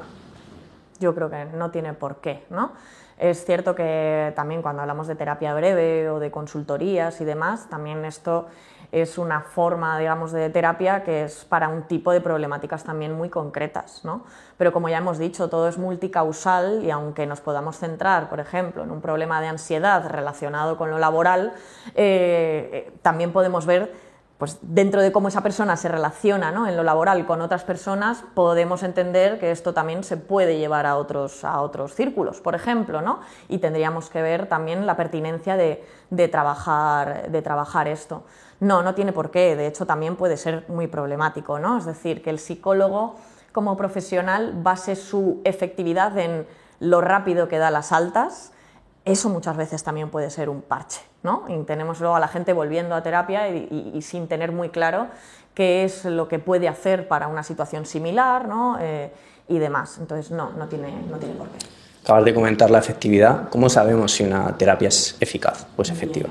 Yo 1.01 1.15
creo 1.15 1.31
que 1.31 1.45
no 1.57 1.71
tiene 1.71 1.93
por 1.93 2.17
qué, 2.17 2.45
¿no? 2.51 2.73
Es 3.19 3.45
cierto 3.47 3.75
que 3.75 4.33
también 4.37 4.61
cuando 4.61 4.83
hablamos 4.83 5.07
de 5.07 5.15
terapia 5.15 5.55
breve 5.55 6.11
o 6.11 6.19
de 6.19 6.31
consultorías 6.31 7.21
y 7.21 7.25
demás, 7.25 7.69
también 7.71 8.05
esto 8.05 8.47
es 8.93 9.19
una 9.19 9.41
forma, 9.41 9.99
digamos, 9.99 10.33
de 10.33 10.51
terapia 10.51 11.05
que 11.05 11.25
es 11.25 11.45
para 11.45 11.69
un 11.69 11.83
tipo 11.83 12.13
de 12.13 12.21
problemáticas 12.21 12.85
también 12.85 13.13
muy 13.13 13.29
concretas, 13.29 14.05
¿no? 14.05 14.25
Pero 14.57 14.73
como 14.73 14.89
ya 14.89 14.99
hemos 14.99 15.19
dicho, 15.19 15.49
todo 15.49 15.69
es 15.69 15.79
multicausal 15.79 16.83
y 16.85 16.91
aunque 16.91 17.27
nos 17.27 17.41
podamos 17.41 17.79
centrar, 17.79 18.29
por 18.29 18.41
ejemplo, 18.41 18.83
en 18.83 18.91
un 18.91 19.01
problema 19.01 19.41
de 19.41 19.49
ansiedad 19.49 20.09
relacionado 20.09 20.77
con 20.77 20.91
lo 20.91 20.99
laboral, 20.99 21.53
eh, 21.95 22.93
también 23.03 23.33
podemos 23.33 23.67
ver 23.67 24.06
pues 24.39 24.59
dentro 24.61 25.01
de 25.01 25.13
cómo 25.13 25.29
esa 25.29 25.43
persona 25.43 25.77
se 25.77 25.89
relaciona 25.89 26.51
¿no? 26.51 26.67
en 26.67 26.77
lo 26.77 26.83
laboral 26.83 27.25
con 27.25 27.41
otras 27.41 27.65
personas, 27.65 28.23
podemos 28.35 28.83
entender 28.83 29.39
que 29.39 29.51
esto 29.51 29.73
también 29.73 30.05
se 30.05 30.19
puede 30.19 30.59
llevar 30.59 30.85
a 30.85 30.97
otros, 30.97 31.43
a 31.43 31.61
otros 31.63 31.95
círculos, 31.95 32.41
por 32.41 32.55
ejemplo, 32.55 33.01
¿no? 33.01 33.21
y 33.49 33.59
tendríamos 33.59 34.11
que 34.11 34.21
ver 34.21 34.47
también 34.47 34.87
la 34.87 34.97
pertinencia 34.97 35.57
de, 35.57 35.83
trabajar, 36.29 37.31
de 37.31 37.41
trabajar 37.41 37.89
esto. 37.89 38.25
No, 38.61 38.83
no 38.83 38.95
tiene 38.95 39.13
por 39.13 39.31
qué, 39.31 39.57
de 39.57 39.67
hecho 39.67 39.87
también 39.87 40.17
puede 40.17 40.37
ser 40.37 40.65
muy 40.69 40.87
problemático, 40.87 41.59
¿no? 41.59 41.79
es 41.79 41.87
decir, 41.87 42.23
que 42.23 42.31
el 42.31 42.39
psicólogo 42.39 43.17
como 43.53 43.79
profesional 43.79 44.53
base 44.55 44.97
su 44.97 45.41
efectividad 45.45 46.19
en 46.19 46.47
lo 46.79 47.01
rápido 47.01 47.49
que 47.49 47.57
da 47.57 47.71
las 47.71 47.91
altas, 47.91 48.53
eso 49.07 49.29
muchas 49.31 49.57
veces 49.57 49.85
también 49.85 50.11
puede 50.11 50.31
ser 50.31 50.49
un 50.49 50.61
parche, 50.63 51.01
¿no? 51.23 51.45
Y 51.49 51.57
tenemos 51.63 52.01
luego 52.01 52.17
a 52.17 52.21
la 52.21 52.27
gente 52.27 52.53
volviendo 52.53 52.95
a 52.97 53.03
terapia 53.05 53.49
y, 53.49 54.03
sin 54.03 54.27
tener 54.27 54.51
muy 54.51 54.69
claro 54.69 55.07
qué 55.55 55.85
es 55.85 56.05
lo 56.05 56.27
que 56.27 56.41
puede 56.41 56.69
hacer 56.69 57.07
para 57.07 57.29
una 57.29 57.45
situación 57.45 57.87
similar, 57.87 58.49
¿no? 58.49 58.77
Eh, 58.81 59.13
y 59.49 59.59
demás. 59.59 59.99
Entonces, 60.01 60.33
no, 60.33 60.51
no 60.51 60.67
tiene, 60.67 60.93
no 61.09 61.19
tiene 61.19 61.35
por 61.37 61.47
qué. 61.49 61.59
Acabas 62.03 62.25
de 62.25 62.35
comentar 62.35 62.69
la 62.69 62.81
efectividad. 62.81 63.49
¿Cómo 63.49 63.69
sabemos 63.69 64.13
si 64.13 64.25
una 64.25 64.57
terapia 64.59 64.89
es 64.89 65.17
eficaz 65.21 65.69
o 65.77 65.83
es 65.83 65.91
efectiva? 65.91 66.29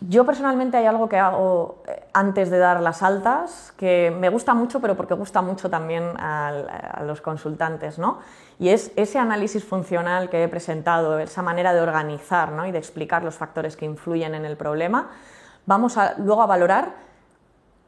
Yo 0.00 0.24
personalmente 0.24 0.78
hay 0.78 0.86
algo 0.86 1.10
que 1.10 1.18
hago 1.18 1.82
eh, 1.86 2.04
antes 2.14 2.50
de 2.50 2.58
dar 2.58 2.80
las 2.80 3.02
altas 3.02 3.74
que 3.76 4.14
me 4.18 4.30
gusta 4.30 4.54
mucho, 4.54 4.80
pero 4.80 4.96
porque 4.96 5.12
gusta 5.12 5.42
mucho 5.42 5.68
también 5.68 6.04
a, 6.18 6.48
a 6.48 7.04
los 7.04 7.20
consultantes, 7.20 7.98
¿no? 7.98 8.18
Y 8.58 8.70
es 8.70 8.92
ese 8.96 9.18
análisis 9.18 9.62
funcional 9.62 10.30
que 10.30 10.42
he 10.42 10.48
presentado, 10.48 11.18
esa 11.18 11.42
manera 11.42 11.74
de 11.74 11.82
organizar 11.82 12.50
y 12.66 12.72
de 12.72 12.78
explicar 12.78 13.24
los 13.24 13.34
factores 13.34 13.76
que 13.76 13.84
influyen 13.84 14.34
en 14.34 14.46
el 14.46 14.56
problema, 14.56 15.10
vamos 15.66 15.96
luego 16.18 16.42
a 16.42 16.46
valorar 16.46 16.94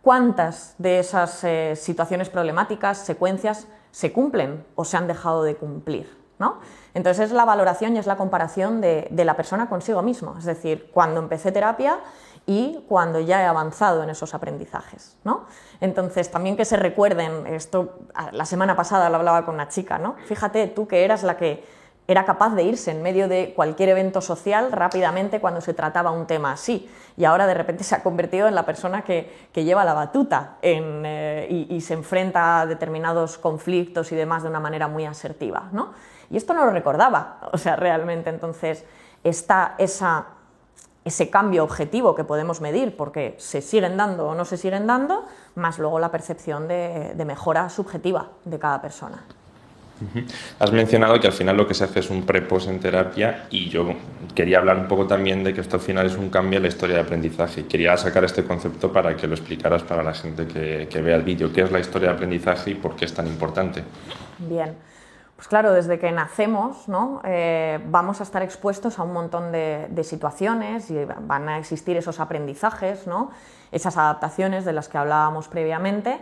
cuántas 0.02 0.74
de 0.78 0.98
esas 0.98 1.42
eh, 1.44 1.74
situaciones 1.76 2.28
problemáticas, 2.28 2.98
secuencias, 2.98 3.66
se 3.90 4.12
cumplen 4.12 4.64
o 4.74 4.84
se 4.84 4.96
han 4.96 5.06
dejado 5.06 5.44
de 5.44 5.56
cumplir. 5.56 6.21
¿No? 6.42 6.58
Entonces 6.92 7.26
es 7.26 7.32
la 7.32 7.44
valoración 7.44 7.94
y 7.94 8.00
es 8.00 8.06
la 8.06 8.16
comparación 8.16 8.80
de, 8.80 9.08
la 9.10 9.36
persona 9.36 9.68
consigo 9.68 10.02
mismo. 10.02 10.34
Es 10.36 10.44
decir, 10.44 10.90
cuando 10.92 11.20
empecé 11.20 11.52
terapia 11.52 12.00
y 12.44 12.84
cuando 12.88 13.20
ya 13.20 13.40
he 13.40 13.46
avanzado 13.46 14.02
en 14.02 14.10
esos 14.10 14.34
aprendizajes. 14.34 15.16
¿no? 15.22 15.44
Entonces, 15.80 16.30
también 16.32 16.56
que 16.56 16.64
se 16.64 16.76
recuerden, 16.76 17.46
esto 17.46 18.00
la 18.32 18.44
semana 18.44 18.74
pasada 18.74 19.08
lo 19.08 19.16
hablaba 19.16 19.46
con 19.46 19.54
una 19.54 19.68
chica, 19.68 19.98
¿no? 19.98 20.16
fíjate 20.26 20.66
tú 20.66 20.88
que 20.88 21.04
eras 21.04 21.22
la 21.22 21.36
que 21.36 21.64
era 22.08 22.24
capaz 22.24 22.54
de 22.56 22.64
irse 22.64 22.90
en 22.90 23.00
medio 23.00 23.28
de 23.28 23.52
cualquier 23.54 23.90
evento 23.90 24.20
social 24.20 24.72
rápidamente 24.72 25.40
cuando 25.40 25.60
se 25.60 25.72
trataba 25.72 26.10
un 26.10 26.26
tema 26.26 26.52
así. 26.52 26.90
Y 27.16 27.24
ahora 27.24 27.46
de 27.46 27.54
repente 27.54 27.84
se 27.84 27.94
ha 27.94 28.02
convertido 28.02 28.48
en 28.48 28.56
la 28.56 28.66
persona 28.66 29.02
que, 29.02 29.30
lleva 29.54 29.84
la 29.84 29.94
batuta 29.94 30.56
eh, 30.62 31.46
y, 31.48 31.76
y, 31.76 31.80
se 31.80 31.94
enfrenta 31.94 32.60
a 32.60 32.66
determinados 32.66 33.38
conflictos 33.38 34.10
y 34.10 34.16
demás 34.16 34.42
de 34.42 34.48
una 34.48 34.58
manera 34.58 34.88
muy 34.88 35.06
asertiva. 35.06 35.68
¿no? 35.70 35.92
Y 36.32 36.36
esto 36.36 36.54
no 36.54 36.64
lo 36.64 36.72
recordaba, 36.72 37.38
o 37.52 37.58
sea, 37.58 37.76
realmente 37.76 38.30
entonces 38.30 38.84
está 39.22 39.76
esa 39.78 40.26
ese 41.04 41.30
cambio 41.30 41.64
objetivo 41.64 42.14
que 42.14 42.24
podemos 42.24 42.60
medir 42.60 42.96
porque 42.96 43.34
se 43.38 43.60
siguen 43.60 43.96
dando 43.96 44.28
o 44.28 44.34
no 44.34 44.44
se 44.44 44.56
siguen 44.56 44.86
dando, 44.86 45.24
más 45.56 45.78
luego 45.78 45.98
la 45.98 46.10
percepción 46.10 46.68
de, 46.68 47.14
mejora 47.26 47.68
subjetiva 47.68 48.28
de 48.44 48.58
cada 48.58 48.80
persona. 48.80 49.22
Has 50.58 50.72
mencionado 50.72 51.20
que 51.20 51.28
al 51.28 51.32
final 51.32 51.56
lo 51.56 51.66
que 51.66 51.74
se 51.74 51.84
hace 51.84 52.00
es 52.00 52.10
un 52.10 52.24
prepos 52.24 52.66
en 52.66 52.80
terapia 52.80 53.46
y 53.50 53.68
yo 53.68 53.86
quería 54.34 54.58
hablar 54.58 54.76
un 54.76 54.88
poco 54.88 55.06
también 55.06 55.44
de 55.44 55.54
que 55.54 55.60
esto 55.60 55.76
al 55.76 55.82
final 55.82 56.06
es 56.06 56.16
un 56.16 56.28
cambio 56.28 56.56
en 56.56 56.62
la 56.62 56.68
historia 56.68 56.96
de 56.96 57.02
aprendizaje. 57.02 57.66
Quería 57.66 57.96
sacar 57.96 58.24
este 58.24 58.44
concepto 58.44 58.92
para 58.92 59.16
que 59.16 59.28
lo 59.28 59.34
explicaras 59.34 59.84
para 59.84 60.02
la 60.02 60.12
gente 60.12 60.46
que, 60.48 60.88
que 60.90 61.00
vea 61.00 61.14
el 61.14 61.22
vídeo. 61.22 61.52
¿Qué 61.52 61.62
es 61.62 61.70
la 61.70 61.78
historia 61.78 62.08
de 62.08 62.14
aprendizaje 62.14 62.72
y 62.72 62.74
por 62.74 62.96
qué 62.96 63.04
es 63.04 63.14
tan 63.14 63.28
importante? 63.28 63.84
Bien. 64.38 64.74
Pues 65.42 65.48
claro, 65.48 65.72
desde 65.72 65.98
que 65.98 66.12
nacemos 66.12 66.84
eh, 67.24 67.80
vamos 67.86 68.20
a 68.20 68.22
estar 68.22 68.42
expuestos 68.42 69.00
a 69.00 69.02
un 69.02 69.12
montón 69.12 69.50
de, 69.50 70.04
situaciones 70.04 70.88
y 70.88 71.04
van 71.04 71.48
a 71.48 71.58
existir 71.58 71.96
esos 71.96 72.20
aprendizajes, 72.20 73.06
esas 73.72 73.96
adaptaciones 73.96 74.64
de 74.64 74.72
las 74.72 74.88
que 74.88 74.98
hablábamos 74.98 75.48
previamente 75.48 76.20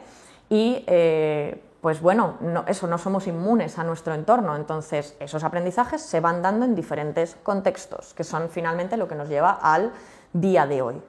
y 0.49 0.85
eh, 0.87 1.63
pues 1.83 2.01
bueno, 2.01 2.39
eso 2.67 2.87
no 2.87 2.97
somos 2.97 3.27
inmunes 3.27 3.79
a 3.79 3.85
nuestro 3.85 4.15
entorno, 4.15 4.57
entonces 4.57 5.15
esos 5.21 5.45
aprendizajes 5.45 6.01
se 6.01 6.21
van 6.21 6.41
dando 6.41 6.65
en 6.65 6.75
diferentes 6.75 7.37
contextos, 7.43 8.15
que 8.15 8.25
son 8.25 8.49
finalmente 8.49 8.97
lo 8.97 9.07
que 9.07 9.17
nos 9.17 9.29
lleva 9.29 9.51
al 9.51 9.93
día 10.33 10.67
de 10.67 10.81
hoy. 10.81 11.03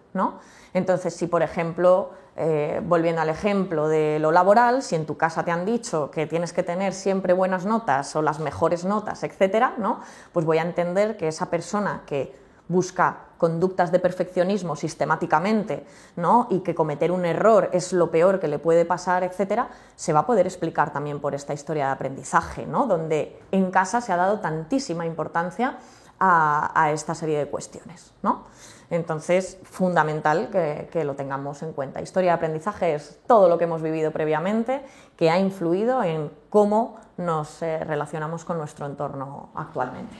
Entonces, 0.74 1.16
si 1.16 1.28
por 1.28 1.43
ejemplo 1.43 2.12
eh, 2.38 2.82
volviendo 2.86 3.22
al 3.22 3.28
ejemplo 3.28 3.90
de 3.90 4.18
lo 4.20 4.32
laboral, 4.32 4.84
si 4.84 4.96
en 4.96 5.06
tu 5.06 5.18
casa 5.18 5.44
te 5.44 5.52
han 5.52 5.66
dicho 5.66 6.12
que 6.12 6.28
tienes 6.28 6.54
que 6.54 6.64
tener 6.64 6.94
siempre 6.94 7.34
buenas 7.34 7.66
notas 7.66 8.16
o 8.16 8.22
las 8.22 8.40
mejores 8.40 8.86
notas, 8.86 9.24
etcétera, 9.24 9.74
¿no? 9.78 10.00
pues 10.32 10.46
voy 10.46 10.58
a 10.58 10.62
entender 10.62 11.18
que 11.18 11.28
esa 11.28 11.50
persona 11.50 12.04
que 12.06 12.34
busca 12.70 13.18
conductas 13.38 13.92
de 13.92 14.00
perfeccionismo 14.00 14.78
sistemáticamente 14.78 15.86
¿no? 16.16 16.48
y 16.50 16.60
que 16.62 16.74
cometer 16.74 17.12
un 17.12 17.26
error 17.26 17.70
es 17.74 17.92
lo 17.92 18.12
peor 18.12 18.40
que 18.40 18.48
le 18.48 18.60
puede 18.60 18.86
pasar, 18.86 19.26
etcétera, 19.26 19.68
se 19.98 20.14
va 20.14 20.22
a 20.22 20.26
poder 20.26 20.46
explicar 20.46 20.94
también 20.94 21.20
por 21.20 21.36
esta 21.36 21.54
historia 21.54 21.88
de 21.88 21.92
aprendizaje, 21.92 22.66
¿no? 22.66 22.88
donde 22.88 23.42
en 23.52 23.72
casa 23.72 24.00
se 24.00 24.14
ha 24.14 24.16
dado 24.16 24.40
tantísima 24.40 25.06
importancia 25.06 25.80
a, 26.18 26.72
a 26.82 26.92
esta 26.94 27.14
serie 27.14 27.40
de 27.40 27.48
cuestiones. 27.48 28.14
¿no? 28.24 28.46
Entonces, 28.92 29.58
fundamental 29.64 30.50
que, 30.52 31.04
lo 31.06 31.16
tengamos 31.16 31.64
en 31.64 31.72
cuenta. 31.72 32.02
Historia 32.02 32.32
de 32.32 32.36
aprendizaje 32.36 32.94
es 32.94 33.20
todo 33.26 33.48
lo 33.48 33.58
que 33.58 33.64
hemos 33.64 33.82
vivido 33.82 34.12
previamente 34.12 34.82
que 35.16 35.30
ha 35.30 35.39
influido 35.39 36.04
en 36.04 36.30
cómo 36.50 37.00
nos 37.16 37.62
eh, 37.62 37.80
relacionamos 37.86 38.44
con 38.44 38.58
nuestro 38.58 38.86
entorno 38.86 39.50
actualmente. 39.56 40.14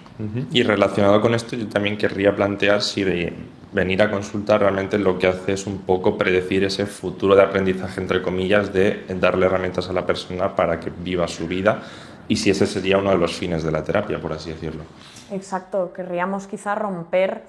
Y 0.52 0.64
relacionado 0.64 1.20
con 1.20 1.36
esto, 1.36 1.58
yo 1.58 1.68
también 1.68 1.98
querría 1.98 2.34
plantear 2.34 2.82
si 2.82 3.04
de 3.04 3.34
venir 3.74 4.02
a 4.02 4.10
consultar 4.10 4.62
realmente 4.62 4.98
lo 4.98 5.20
que 5.20 5.28
hace 5.28 5.54
es 5.54 5.68
un 5.68 5.80
poco 5.80 6.18
predecir 6.18 6.64
ese 6.64 6.86
futuro 6.86 7.36
de 7.36 7.44
aprendizaje, 7.44 8.00
entre 8.00 8.22
comillas, 8.22 8.72
de 8.72 9.06
darle 9.20 9.48
herramientas 9.48 9.90
a 9.90 9.94
la 9.94 10.06
persona 10.06 10.56
para 10.56 10.80
que 10.80 10.90
viva 10.90 11.28
su 11.28 11.46
vida 11.48 11.82
y 12.30 12.38
si 12.38 12.50
ese 12.50 12.66
sería 12.66 12.98
uno 12.98 13.10
de 13.10 13.18
los 13.18 13.34
fines 13.34 13.64
de 13.64 13.72
la 13.72 13.84
terapia, 13.84 14.22
por 14.22 14.32
así 14.32 14.52
decirlo. 14.52 14.84
Exacto, 15.32 15.92
querríamos 15.94 16.48
quizá 16.48 16.76
romper 16.76 17.44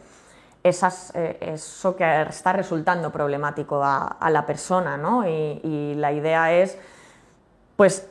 eh, 0.65 1.39
eso 1.41 1.97
que 1.97 2.23
está 2.23 2.53
resultando 2.53 3.11
problemático 3.11 3.83
a, 3.83 4.31
la 4.31 4.47
persona, 4.47 4.97
¿no? 4.97 5.29
Y, 5.29 5.95
la 5.97 6.13
idea 6.13 6.53
es, 6.53 6.79
pues, 7.77 8.09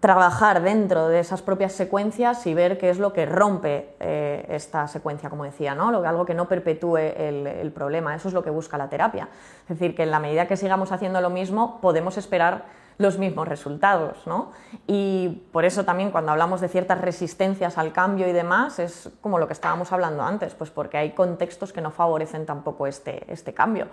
trabajar 0.00 0.62
dentro 0.62 1.06
de 1.06 1.20
esas 1.20 1.42
propias 1.42 1.72
secuencias 1.72 2.44
y 2.48 2.54
ver 2.54 2.76
qué 2.76 2.90
es 2.90 2.98
lo 2.98 3.12
que 3.12 3.24
rompe 3.24 3.94
eh, 4.00 4.44
esta 4.48 4.88
secuencia, 4.88 5.30
como 5.30 5.44
decía, 5.44 5.76
¿no? 5.76 5.88
algo 6.04 6.26
que 6.26 6.34
no 6.34 6.48
perpetúe 6.48 6.96
el, 6.96 7.46
el, 7.46 7.70
problema. 7.70 8.16
Eso 8.16 8.26
es 8.26 8.34
lo 8.34 8.42
que 8.42 8.50
busca 8.50 8.76
la 8.76 8.88
terapia. 8.88 9.28
Es 9.62 9.78
decir, 9.78 9.94
que 9.94 10.02
en 10.02 10.10
la 10.10 10.18
medida 10.18 10.48
que 10.48 10.56
sigamos 10.56 10.90
haciendo 10.90 11.20
lo 11.20 11.30
mismo, 11.30 11.80
podemos 11.80 12.18
esperar 12.18 12.64
los 12.98 13.18
mismos 13.18 13.48
resultados. 13.48 14.26
¿no? 14.26 14.52
Y 14.86 15.42
por 15.52 15.64
eso 15.64 15.84
también 15.84 16.10
cuando 16.10 16.32
hablamos 16.32 16.60
de 16.60 16.68
ciertas 16.68 17.00
resistencias 17.00 17.78
al 17.78 17.92
cambio 17.92 18.28
y 18.28 18.32
demás, 18.32 18.78
es 18.78 19.10
como 19.20 19.38
lo 19.38 19.46
que 19.46 19.52
estábamos 19.52 19.92
hablando 19.92 20.22
antes, 20.22 20.54
pues 20.54 20.70
porque 20.70 20.98
hay 20.98 21.10
contextos 21.10 21.72
que 21.72 21.80
no 21.80 21.90
favorecen 21.90 22.46
tampoco 22.46 22.86
este, 22.86 23.30
este 23.32 23.54
cambio. 23.54 23.88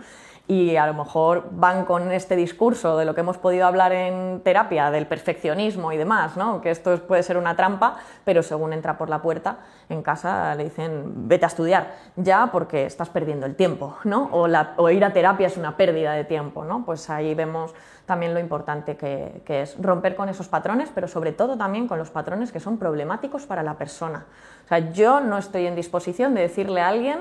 Y 0.48 0.78
a 0.78 0.88
lo 0.88 0.96
mejor 0.96 1.50
van 1.52 1.86
con 1.86 2.12
este 2.12 2.36
discurso 2.36 2.98
de 2.98 3.06
lo 3.06 3.14
que 3.14 3.22
hemos 3.22 3.38
podido 3.38 3.68
hablar 3.68 3.92
en 3.92 4.42
terapia, 4.44 4.90
del 4.90 5.06
perfeccionismo 5.06 5.92
y 5.92 5.98
demás, 5.98 6.38
¿no? 6.38 6.60
que 6.62 6.72
esto 6.72 6.98
puede 7.08 7.22
ser 7.22 7.38
una 7.38 7.56
trampa, 7.56 7.98
pero 8.26 8.42
según 8.42 8.74
entra 8.74 8.98
por 8.98 9.10
la 9.10 9.22
puerta 9.22 9.60
en 9.90 10.02
casa 10.02 10.56
le 10.56 10.66
dicen 10.66 11.28
vete 11.28 11.46
a 11.46 11.48
estudiar 11.48 11.96
ya 12.16 12.50
porque 12.52 12.86
estás 12.86 13.10
perdiendo 13.10 13.46
el 13.46 13.56
tiempo, 13.56 13.98
¿no? 14.04 14.30
o, 14.32 14.90
ir 14.90 15.06
a 15.06 15.14
terapia 15.14 15.48
es 15.48 15.58
una 15.58 15.78
pérdida 15.78 16.14
de 16.14 16.24
tiempo. 16.24 16.66
¿no? 16.66 16.84
Pues 16.86 17.10
ahí 17.10 17.36
vemos 17.36 17.74
también 18.10 18.34
lo 18.34 18.40
importante 18.40 18.98
que, 18.98 19.44
es 19.48 19.78
romper 19.80 20.16
con 20.16 20.30
esos 20.30 20.48
patrones, 20.48 20.90
pero 20.96 21.08
sobre 21.08 21.32
todo 21.32 21.58
también 21.58 21.88
con 21.88 22.00
los 22.00 22.10
patrones 22.10 22.52
que 22.52 22.60
son 22.60 22.80
problemáticos 22.80 23.46
para 23.46 23.62
la 23.62 23.76
persona. 23.76 24.26
O 24.66 24.68
sea, 24.68 24.92
yo 24.92 25.20
no 25.20 25.38
estoy 25.38 25.68
en 25.68 25.76
disposición 25.76 26.34
de 26.34 26.42
decirle 26.42 26.82
a 26.82 26.88
alguien 26.88 27.20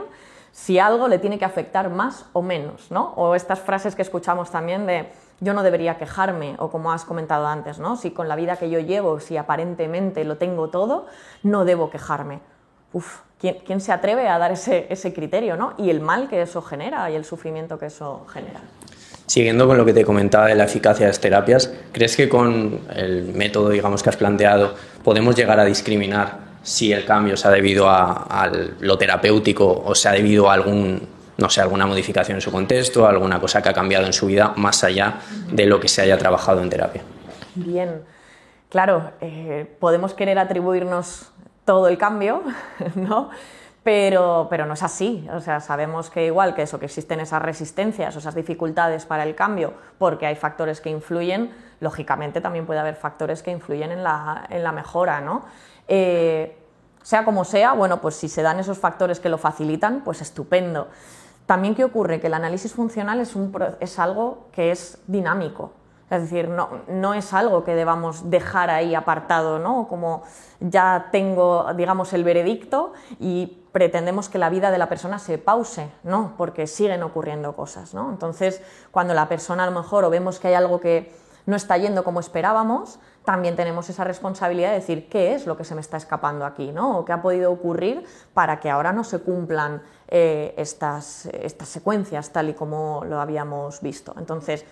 si 0.51 0.79
algo 0.79 1.07
le 1.07 1.19
tiene 1.19 1.39
que 1.39 1.45
afectar 1.45 1.91
más 1.91 2.25
o 2.33 2.41
menos, 2.41 2.91
¿no? 2.91 3.13
O 3.17 3.35
estas 3.35 3.61
frases 3.61 3.95
que 3.95 4.01
escuchamos 4.01 4.51
también 4.51 4.87
de 4.87 5.13
yo 5.41 5.53
no 5.53 5.63
debería 5.63 5.99
quejarme, 5.99 6.57
o 6.59 6.71
como 6.71 6.91
has 6.91 7.05
comentado 7.05 7.47
antes, 7.47 7.79
¿no? 7.79 7.97
Si 7.97 8.11
con 8.11 8.27
la 8.27 8.35
vida 8.35 8.57
que 8.57 8.71
yo 8.71 8.81
llevo, 8.81 9.21
si 9.21 9.37
aparentemente 9.37 10.25
lo 10.25 10.39
tengo 10.39 10.71
todo, 10.71 11.05
no 11.43 11.67
debo 11.67 11.91
quejarme. 11.91 12.41
Uf, 12.95 13.21
¿quién, 13.39 13.83
se 13.83 13.93
atreve 13.93 14.27
a 14.27 14.39
dar 14.39 14.53
ese, 14.53 14.87
ese 14.89 15.13
criterio, 15.13 15.59
¿no? 15.59 15.75
Y 15.77 15.91
el 15.91 16.01
mal 16.01 16.29
que 16.29 16.41
eso 16.41 16.63
genera 16.63 17.11
y 17.11 17.15
el 17.15 17.27
sufrimiento 17.27 17.79
que 17.79 17.87
eso 17.87 18.25
genera. 18.33 18.63
Siguiendo 19.29 19.67
con 19.67 19.77
lo 19.77 19.85
que 19.85 19.93
te 19.93 20.07
comentaba 20.07 20.47
de 20.47 20.55
la 20.55 20.65
eficacia 20.65 21.05
de 21.05 21.11
las 21.11 21.21
terapias, 21.21 21.71
¿crees 21.93 22.17
que 22.17 22.31
con 22.31 22.81
el 22.97 23.25
método 23.35 23.69
digamos, 23.69 24.03
que 24.03 24.09
has 24.09 24.17
planteado 24.17 24.75
podemos 25.05 25.37
llegar 25.37 25.61
a 25.61 25.67
discriminar 25.67 26.39
si 26.63 26.95
el 26.95 27.05
cambio 27.05 27.37
se 27.37 27.47
ha 27.47 27.51
debido 27.51 27.91
a, 27.91 28.51
lo 28.81 28.97
terapéutico 28.97 29.83
o 29.85 29.95
se 29.95 30.09
ha 30.09 30.13
debido 30.13 30.51
a 30.51 30.55
algún 30.55 31.07
no 31.37 31.51
sé, 31.51 31.61
alguna 31.61 31.87
modificación 31.87 32.39
en 32.39 32.41
su 32.41 32.51
contexto, 32.51 33.07
alguna 33.07 33.39
cosa 33.39 33.63
que 33.63 33.69
ha 33.69 33.75
cambiado 33.75 34.07
en 34.07 34.15
su 34.15 34.27
vida 34.27 34.55
más 34.57 34.83
allá 34.83 35.21
de 35.53 35.67
lo 35.67 35.79
que 35.79 35.89
se 35.89 36.01
haya 36.01 36.17
trabajado 36.17 36.63
en 36.63 36.71
terapia. 36.71 37.03
Bien, 37.55 38.01
claro, 38.71 39.13
eh, 39.21 39.67
podemos 39.79 40.15
querer 40.15 40.39
atribuirnos 40.39 41.31
todo 41.67 41.87
el 41.89 41.99
cambio, 41.99 42.43
¿no? 42.95 43.29
Pero, 43.89 44.49
pero, 44.51 44.67
no 44.67 44.75
es 44.75 44.83
así. 44.83 45.27
O 45.33 45.41
sea, 45.41 45.61
sabemos 45.61 46.11
que 46.11 46.27
igual 46.27 46.55
que 46.55 46.61
eso, 46.61 46.79
que 46.79 46.85
existen 46.85 47.21
esas 47.21 47.41
resistencias 47.41 48.15
o 48.15 48.19
esas 48.19 48.35
dificultades 48.35 49.07
para 49.07 49.23
el 49.23 49.35
cambio, 49.35 49.73
porque 49.97 50.27
hay 50.27 50.37
factores 50.37 50.83
que 50.83 50.91
influyen, 50.91 51.55
lógicamente 51.81 52.43
también 52.43 52.67
puede 52.67 52.81
haber 52.81 52.97
factores 52.97 53.43
que 53.43 53.51
influyen 53.51 53.91
en 53.91 54.05
la, 54.05 54.45
en 54.51 54.63
la 54.63 54.73
mejora, 54.73 55.23
¿no? 55.23 55.47
Eh, 55.89 56.55
sea 57.03 57.25
como 57.25 57.47
sea, 57.47 57.73
bueno, 57.73 58.03
pues 58.03 58.15
si 58.15 58.29
se 58.29 58.43
dan 58.43 58.61
esos 58.61 58.79
factores 58.79 59.21
que 59.21 59.31
lo 59.31 59.39
facilitan, 59.39 60.03
pues 60.05 60.21
estupendo. 60.21 60.89
También, 61.47 61.75
¿qué 61.75 61.83
ocurre? 61.83 62.21
Que 62.21 62.27
el 62.27 62.35
análisis 62.35 62.75
funcional 62.75 63.21
es, 63.21 63.35
un, 63.35 63.51
es 63.81 63.99
algo 63.99 64.49
que 64.53 64.71
es 64.71 64.99
dinámico. 65.07 65.73
Es 66.11 66.23
decir, 66.23 66.49
no, 66.49 66.71
no, 66.89 67.13
es 67.13 67.35
algo 67.35 67.65
que 67.65 67.75
debamos 67.75 68.31
dejar 68.31 68.71
ahí 68.71 68.95
apartado, 68.95 69.59
¿no? 69.59 69.89
Como 69.89 70.23
ya 70.61 71.09
tengo, 71.13 71.67
digamos, 71.75 72.13
el 72.15 72.25
veredicto 72.25 72.95
y 73.21 73.59
pretendemos 73.73 74.29
que 74.29 74.39
la 74.39 74.49
vida 74.49 74.71
de 74.71 74.79
la 74.79 74.89
persona 74.89 75.19
se 75.19 75.37
pause, 75.37 75.91
¿no? 76.05 76.35
Porque 76.39 76.67
siguen 76.67 77.03
ocurriendo 77.03 77.55
cosas, 77.55 77.93
¿no? 77.93 78.11
Entonces, 78.11 78.63
cuando 78.91 79.13
la 79.13 79.29
persona 79.29 79.65
a 79.65 79.67
lo 79.67 79.73
mejor 79.73 80.05
o 80.05 80.11
vemos 80.11 80.39
que 80.39 80.49
hay 80.49 80.55
algo 80.55 80.81
que 80.81 81.15
no 81.45 81.57
está 81.57 81.77
yendo 81.77 82.05
como 82.05 82.21
esperábamos, 82.21 82.99
también 83.25 83.57
tenemos 83.57 83.91
esa 83.91 84.05
responsabilidad 84.05 84.71
de 84.71 84.77
decir 84.77 85.09
qué 85.09 85.35
es 85.35 85.47
lo 85.47 85.57
que 85.57 85.65
se 85.65 85.75
me 85.75 85.83
está 85.83 85.99
escapando 85.99 86.47
aquí, 86.47 86.73
¿no? 86.73 86.99
O 86.99 87.05
qué 87.05 87.13
ha 87.13 87.21
podido 87.21 87.53
ocurrir 87.53 88.05
para 88.33 88.61
que 88.61 88.71
ahora 88.71 88.93
no 88.93 89.05
se 89.05 89.19
cumplan 89.19 89.83
eh, 90.09 90.55
estas, 90.57 91.27
estas 91.27 91.69
secuencias 91.69 92.31
tal 92.31 92.49
y 92.49 92.55
como 92.55 93.05
lo 93.05 93.21
habíamos 93.21 93.83
visto. 93.83 94.15
Entonces, 94.19 94.65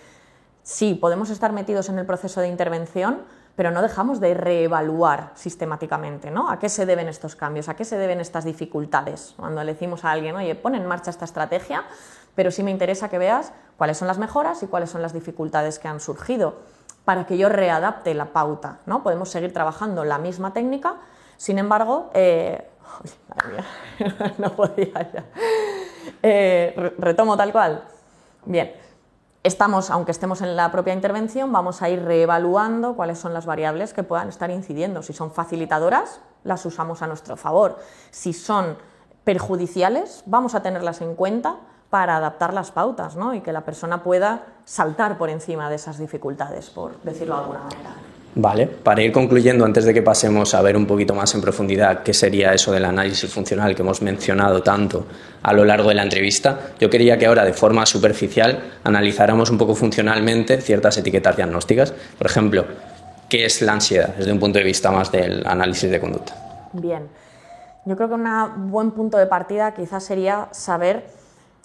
sí, 0.67 0.95
podemos 0.95 1.31
estar 1.31 1.53
metidos 1.53 1.89
en 1.89 1.99
el 1.99 2.07
proceso 2.07 2.41
de 2.41 2.49
intervención, 2.49 3.23
pero 3.55 3.71
no 3.71 3.83
dejamos 3.83 4.19
de 4.19 4.35
reevaluar 4.35 5.31
sistemáticamente, 5.35 6.33
¿no? 6.33 6.51
¿A 6.51 6.59
qué 6.59 6.69
se 6.69 6.87
deben 6.87 7.09
estos 7.09 7.37
cambios? 7.37 7.69
¿A 7.69 7.77
qué 7.77 7.85
se 7.85 7.97
deben 7.97 8.21
estas 8.21 8.45
dificultades? 8.45 9.35
Cuando 9.37 9.63
le 9.63 9.75
decimos 9.75 10.05
a 10.05 10.11
alguien, 10.11 10.35
oye, 10.35 10.57
pon 10.57 10.75
en 10.75 10.85
marcha 10.85 11.11
esta 11.11 11.25
estrategia, 11.25 11.85
pero 12.35 12.51
sí 12.51 12.65
me 12.65 12.73
interesa 12.73 13.09
que 13.09 13.17
veas 13.17 13.53
cuáles 13.77 13.97
son 13.97 14.09
las 14.09 14.19
mejoras 14.19 14.61
y 14.65 14.67
cuáles 14.67 14.91
son 14.91 15.03
las 15.03 15.13
dificultades 15.13 15.79
que 15.79 15.87
han 15.87 16.01
surgido 16.01 16.57
para 17.05 17.27
que 17.27 17.39
yo 17.39 17.49
readapte 17.49 18.13
la 18.13 18.27
pauta. 18.27 18.81
¿no? 18.87 19.05
Podemos 19.05 19.31
seguir 19.31 19.53
trabajando 19.53 20.05
la 20.05 20.19
misma 20.19 20.53
técnica, 20.53 20.97
sin 21.37 21.59
embargo, 21.61 22.11
eh, 22.13 22.69
madre 23.29 23.53
mía, 23.53 24.35
no 24.39 24.51
podía 24.57 25.13
ya. 25.13 25.25
Eh, 26.23 26.93
retomo 26.99 27.37
tal 27.37 27.53
cual. 27.53 27.85
Bien, 28.45 28.73
estamos, 29.47 29.91
aunque 29.91 30.11
estemos 30.11 30.43
en 30.43 30.57
la 30.57 30.73
propia 30.73 30.93
intervención, 30.93 31.53
vamos 31.53 31.81
a 31.81 31.89
ir 31.89 32.03
reevaluando 32.03 32.97
cuáles 32.97 33.19
son 33.19 33.33
las 33.33 33.47
variables 33.47 33.95
que 33.95 34.03
puedan 34.03 34.29
estar 34.29 34.51
incidiendo. 34.51 35.03
Si 35.03 35.13
son 35.13 35.31
facilitadoras, 35.31 36.21
las 36.43 36.67
usamos 36.67 37.03
a 37.03 37.07
nuestro 37.07 37.37
favor. 37.37 37.79
Si 38.11 38.33
son 38.33 38.77
perjudiciales, 39.25 40.25
vamos 40.27 40.55
a 40.55 40.63
tenerlas 40.63 41.01
en 41.01 41.15
cuenta 41.15 41.57
para 41.91 42.17
adaptar 42.17 42.53
las 42.53 42.73
pautas 42.73 43.15
¿no? 43.17 43.35
y 43.35 43.41
que 43.41 43.53
la 43.53 43.65
persona 43.65 44.03
pueda 44.03 44.47
saltar 44.65 45.17
por 45.17 45.31
encima 45.31 45.71
de 45.71 45.77
esas 45.77 45.99
dificultades, 45.99 46.71
por 46.71 47.01
decirlo 47.03 47.37
de 47.37 47.41
alguna 47.41 47.61
manera. 47.61 48.16
Vale, 48.39 48.67
para 48.67 49.01
ir 49.01 49.13
concluyendo, 49.13 49.65
antes 49.65 49.87
de 49.87 49.95
que 49.95 50.03
pasemos 50.03 50.53
a 50.53 50.61
ver 50.61 50.77
un 50.77 50.85
poquito 50.85 51.15
más 51.15 51.35
en 51.35 51.41
profundidad 51.41 52.03
qué 52.03 52.13
sería 52.13 52.53
eso 52.53 52.71
del 52.71 52.85
análisis 52.85 53.33
funcional 53.33 53.75
que 53.75 53.81
hemos 53.81 54.03
mencionado 54.03 54.63
tanto 54.63 55.07
a 55.43 55.55
lo 55.55 55.65
largo 55.65 55.89
de 55.89 55.95
la 55.95 56.03
entrevista, 56.03 56.73
yo 56.79 56.91
quería 56.91 57.17
que 57.17 57.25
ahora 57.25 57.47
de 57.47 57.55
forma 57.55 57.87
superficial 57.87 58.75
analizáramos 58.85 59.49
un 59.49 59.57
poco 59.57 59.75
funcionalmente 59.75 60.61
ciertas 60.61 60.99
etiquetas 60.99 61.35
diagnósticas. 61.35 61.95
Por 62.19 62.27
ejemplo, 62.27 62.67
¿qué 63.31 63.47
es 63.47 63.63
la 63.63 63.73
ansiedad 63.73 64.15
desde 64.15 64.33
un 64.33 64.39
punto 64.39 64.59
de 64.59 64.67
vista 64.67 64.91
más 64.91 65.11
del 65.11 65.47
análisis 65.47 65.91
de 65.91 65.99
conducta? 65.99 66.35
Bien, 66.75 67.09
yo 67.87 67.97
creo 67.97 68.11
que 68.11 68.17
un 68.17 68.71
buen 68.71 68.91
punto 68.91 69.17
de 69.17 69.25
partida 69.25 69.73
quizás 69.73 70.05
sería 70.05 70.49
saber 70.51 71.07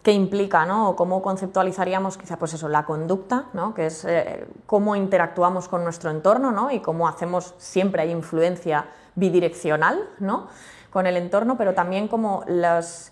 qué 0.04 0.14
implica, 0.14 0.66
¿no? 0.66 0.90
O 0.90 0.96
cómo 0.96 1.22
conceptualizaríamos 1.22 2.18
quizá 2.18 2.38
pues 2.38 2.54
eso, 2.54 2.68
la 2.68 2.86
conducta, 2.86 3.46
¿no? 3.54 3.74
que 3.74 3.88
es 3.88 4.06
eh, 4.06 4.48
cómo 4.66 4.96
interactuamos 4.96 5.68
con 5.68 5.84
nuestro 5.84 6.10
entorno 6.10 6.52
¿no? 6.52 6.72
y 6.72 6.80
cómo 6.80 7.08
hacemos, 7.08 7.54
siempre 7.58 8.02
hay 8.02 8.12
influencia 8.12 8.86
bidireccional 9.16 10.00
¿no? 10.20 10.48
con 10.90 11.06
el 11.06 11.18
entorno, 11.18 11.56
pero 11.58 11.74
también 11.74 12.08
como 12.08 12.44
los 12.48 13.12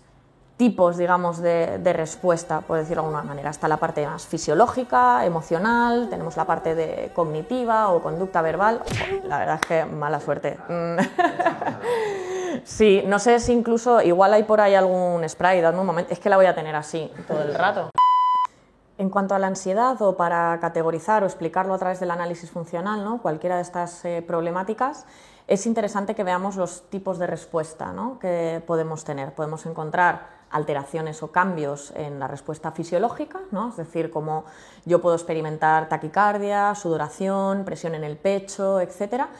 tipos, 0.56 0.98
digamos, 0.98 1.38
de, 1.38 1.92
respuesta, 1.94 2.60
por 2.60 2.76
decirlo 2.76 3.02
de 3.02 3.08
alguna 3.08 3.22
manera. 3.22 3.48
Está 3.48 3.66
la 3.66 3.78
parte 3.78 4.06
más 4.06 4.26
fisiológica, 4.26 5.24
emocional, 5.24 6.08
tenemos 6.10 6.36
la 6.36 6.44
parte 6.44 6.74
de 6.74 7.12
cognitiva 7.14 7.88
o 7.88 8.02
conducta 8.02 8.42
verbal. 8.42 8.82
La 9.24 9.38
verdad 9.38 9.58
es 9.62 9.66
que 9.66 9.84
mala 9.86 10.20
suerte. 10.20 10.58
Sí, 12.64 13.02
no 13.06 13.18
sé 13.18 13.40
si 13.40 13.52
incluso, 13.52 14.00
igual 14.02 14.32
hay 14.32 14.44
por 14.44 14.60
ahí 14.60 14.74
algún 14.74 15.28
spray, 15.28 15.60
dame 15.60 15.80
un 15.80 15.86
momento, 15.86 16.12
es 16.12 16.18
que 16.18 16.28
la 16.28 16.36
voy 16.36 16.46
a 16.46 16.54
tener 16.54 16.74
así 16.74 17.10
todo 17.26 17.42
el 17.42 17.54
rato. 17.54 17.90
En 18.98 19.08
cuanto 19.08 19.34
a 19.34 19.38
la 19.38 19.46
ansiedad, 19.46 20.00
o 20.02 20.16
para 20.16 20.58
categorizar 20.60 21.22
o 21.22 21.26
explicarlo 21.26 21.72
a 21.72 21.78
través 21.78 22.00
del 22.00 22.10
análisis 22.10 22.50
funcional, 22.50 23.02
¿no? 23.02 23.22
cualquiera 23.22 23.56
de 23.56 23.62
estas 23.62 24.04
eh, 24.04 24.22
problemáticas, 24.26 25.06
es 25.46 25.66
interesante 25.66 26.14
que 26.14 26.22
veamos 26.22 26.56
los 26.56 26.82
tipos 26.90 27.18
de 27.18 27.26
respuesta 27.26 27.92
¿no? 27.92 28.18
que 28.18 28.62
podemos 28.66 29.04
tener. 29.04 29.32
Podemos 29.32 29.64
encontrar 29.64 30.40
alteraciones 30.50 31.22
o 31.22 31.32
cambios 31.32 31.92
en 31.96 32.20
la 32.20 32.28
respuesta 32.28 32.72
fisiológica, 32.72 33.40
¿no? 33.52 33.70
es 33.70 33.76
decir, 33.76 34.10
como 34.10 34.44
yo 34.84 35.00
puedo 35.00 35.16
experimentar 35.16 35.88
taquicardia, 35.88 36.74
sudoración, 36.74 37.64
presión 37.64 37.94
en 37.94 38.04
el 38.04 38.16
pecho, 38.16 38.80
etcétera 38.80 39.30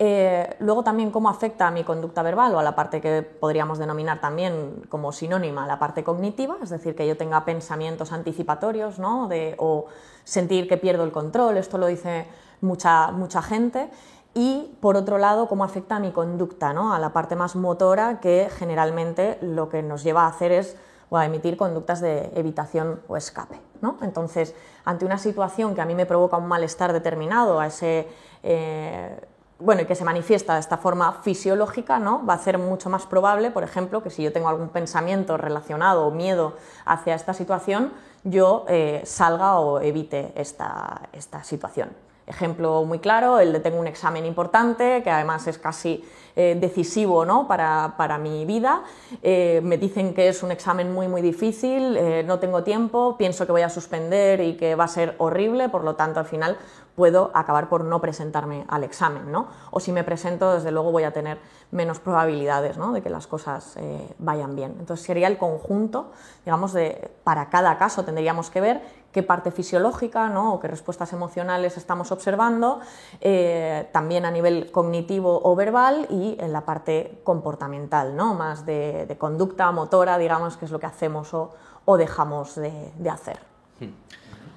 eh, 0.00 0.54
luego 0.60 0.84
también 0.84 1.10
cómo 1.10 1.28
afecta 1.28 1.66
a 1.66 1.70
mi 1.72 1.82
conducta 1.82 2.22
verbal 2.22 2.54
o 2.54 2.60
a 2.60 2.62
la 2.62 2.76
parte 2.76 3.00
que 3.00 3.22
podríamos 3.22 3.78
denominar 3.78 4.20
también 4.20 4.84
como 4.88 5.10
sinónima 5.10 5.66
la 5.66 5.80
parte 5.80 6.04
cognitiva, 6.04 6.56
es 6.62 6.70
decir, 6.70 6.94
que 6.94 7.06
yo 7.06 7.16
tenga 7.16 7.44
pensamientos 7.44 8.12
anticipatorios 8.12 9.00
¿no? 9.00 9.28
o 9.58 9.86
sentir 10.22 10.68
que 10.68 10.76
pierdo 10.76 11.02
el 11.02 11.10
control, 11.10 11.56
esto 11.56 11.78
lo 11.78 11.86
dice 11.88 12.26
mucha, 12.60 13.10
mucha 13.10 13.42
gente. 13.42 13.90
Y 14.34 14.76
por 14.80 14.96
otro 14.96 15.18
lado, 15.18 15.48
cómo 15.48 15.64
afecta 15.64 15.96
a 15.96 16.00
mi 16.00 16.12
conducta, 16.12 16.72
¿no? 16.72 16.94
a 16.94 17.00
la 17.00 17.12
parte 17.12 17.34
más 17.34 17.56
motora 17.56 18.20
que 18.20 18.48
generalmente 18.56 19.38
lo 19.40 19.68
que 19.68 19.82
nos 19.82 20.04
lleva 20.04 20.26
a 20.26 20.28
hacer 20.28 20.52
es 20.52 20.76
o 21.10 21.16
a 21.16 21.26
emitir 21.26 21.56
conductas 21.56 22.00
de 22.00 22.30
evitación 22.36 23.00
o 23.08 23.16
escape. 23.16 23.60
¿no? 23.80 23.96
Entonces, 24.02 24.54
ante 24.84 25.04
una 25.04 25.18
situación 25.18 25.74
que 25.74 25.80
a 25.80 25.86
mí 25.86 25.96
me 25.96 26.06
provoca 26.06 26.36
un 26.36 26.46
malestar 26.46 26.92
determinado, 26.92 27.58
a 27.58 27.66
ese... 27.66 28.06
Eh, 28.44 29.18
bueno, 29.58 29.82
y 29.82 29.86
que 29.86 29.94
se 29.94 30.04
manifiesta 30.04 30.54
de 30.54 30.60
esta 30.60 30.76
forma 30.76 31.12
fisiológica, 31.22 31.98
¿no? 31.98 32.24
va 32.24 32.34
a 32.34 32.38
ser 32.38 32.58
mucho 32.58 32.90
más 32.90 33.06
probable, 33.06 33.50
por 33.50 33.64
ejemplo, 33.64 34.02
que 34.02 34.10
si 34.10 34.22
yo 34.22 34.32
tengo 34.32 34.48
algún 34.48 34.68
pensamiento 34.68 35.36
relacionado 35.36 36.06
o 36.06 36.10
miedo 36.12 36.56
hacia 36.84 37.14
esta 37.14 37.34
situación, 37.34 37.92
yo 38.22 38.64
eh, 38.68 39.02
salga 39.04 39.58
o 39.58 39.80
evite 39.80 40.32
esta, 40.36 41.02
esta 41.12 41.42
situación. 41.42 41.90
Ejemplo 42.28 42.84
muy 42.84 42.98
claro, 42.98 43.40
el 43.40 43.52
de 43.52 43.60
tengo 43.60 43.80
un 43.80 43.86
examen 43.86 44.26
importante, 44.26 45.02
que 45.02 45.10
además 45.10 45.46
es 45.46 45.58
casi 45.58 46.04
eh, 46.36 46.56
decisivo 46.60 47.24
¿no? 47.24 47.48
para, 47.48 47.94
para, 47.96 48.18
mi 48.18 48.44
vida. 48.44 48.82
Eh, 49.22 49.60
me 49.64 49.78
dicen 49.78 50.14
que 50.14 50.28
es 50.28 50.42
un 50.42 50.52
examen 50.52 50.92
muy, 50.92 51.08
muy 51.08 51.22
difícil, 51.22 51.98
no 52.26 52.38
tengo 52.38 52.62
tiempo, 52.62 53.16
pienso 53.16 53.46
que 53.46 53.52
voy 53.52 53.62
a 53.62 53.70
suspender 53.70 54.40
y 54.40 54.56
que 54.56 54.74
va 54.74 54.84
a 54.84 54.88
ser 54.88 55.14
horrible, 55.18 55.68
por 55.68 55.82
lo 55.82 55.96
tanto, 55.96 56.20
al 56.20 56.26
final 56.26 56.58
puedo 56.98 57.30
acabar 57.32 57.68
por 57.68 57.84
no 57.84 58.00
presentarme 58.00 58.64
al 58.66 58.82
examen, 58.82 59.30
¿no? 59.30 59.46
O 59.70 59.78
si 59.78 59.92
me 59.92 60.02
presento, 60.02 60.54
desde 60.54 60.72
luego 60.72 60.90
voy 60.90 61.04
a 61.04 61.12
tener 61.12 61.38
menos 61.70 62.00
probabilidades 62.00 62.76
¿no? 62.76 62.92
de 62.92 63.02
que 63.02 63.08
las 63.08 63.28
cosas 63.28 63.76
eh, 63.76 64.14
vayan 64.18 64.56
bien. 64.56 64.74
Entonces 64.80 65.06
sería 65.06 65.28
el 65.28 65.38
conjunto, 65.38 66.10
digamos, 66.44 66.72
de, 66.72 67.10
para 67.22 67.50
cada 67.50 67.78
caso 67.78 68.04
tendríamos 68.04 68.50
que 68.50 68.60
ver 68.60 68.80
qué 69.12 69.22
parte 69.22 69.50
fisiológica 69.50 70.28
¿no? 70.28 70.54
o 70.54 70.60
qué 70.60 70.68
respuestas 70.68 71.12
emocionales 71.12 71.76
estamos 71.76 72.12
observando, 72.12 72.80
eh, 73.20 73.88
también 73.92 74.24
a 74.24 74.30
nivel 74.30 74.70
cognitivo 74.70 75.40
o 75.42 75.56
verbal 75.56 76.06
y 76.10 76.36
en 76.40 76.52
la 76.52 76.62
parte 76.62 77.20
comportamental, 77.24 78.16
¿no? 78.16 78.34
más 78.34 78.66
de, 78.66 79.16
conducta 79.18 79.70
motora, 79.72 80.18
digamos, 80.18 80.56
que 80.56 80.66
es 80.66 80.70
lo 80.70 80.78
que 80.78 80.86
hacemos 80.86 81.32
o, 81.34 81.96
dejamos 81.96 82.54
de, 82.54 83.10
hacer. 83.10 83.38
Hmm 83.80 83.92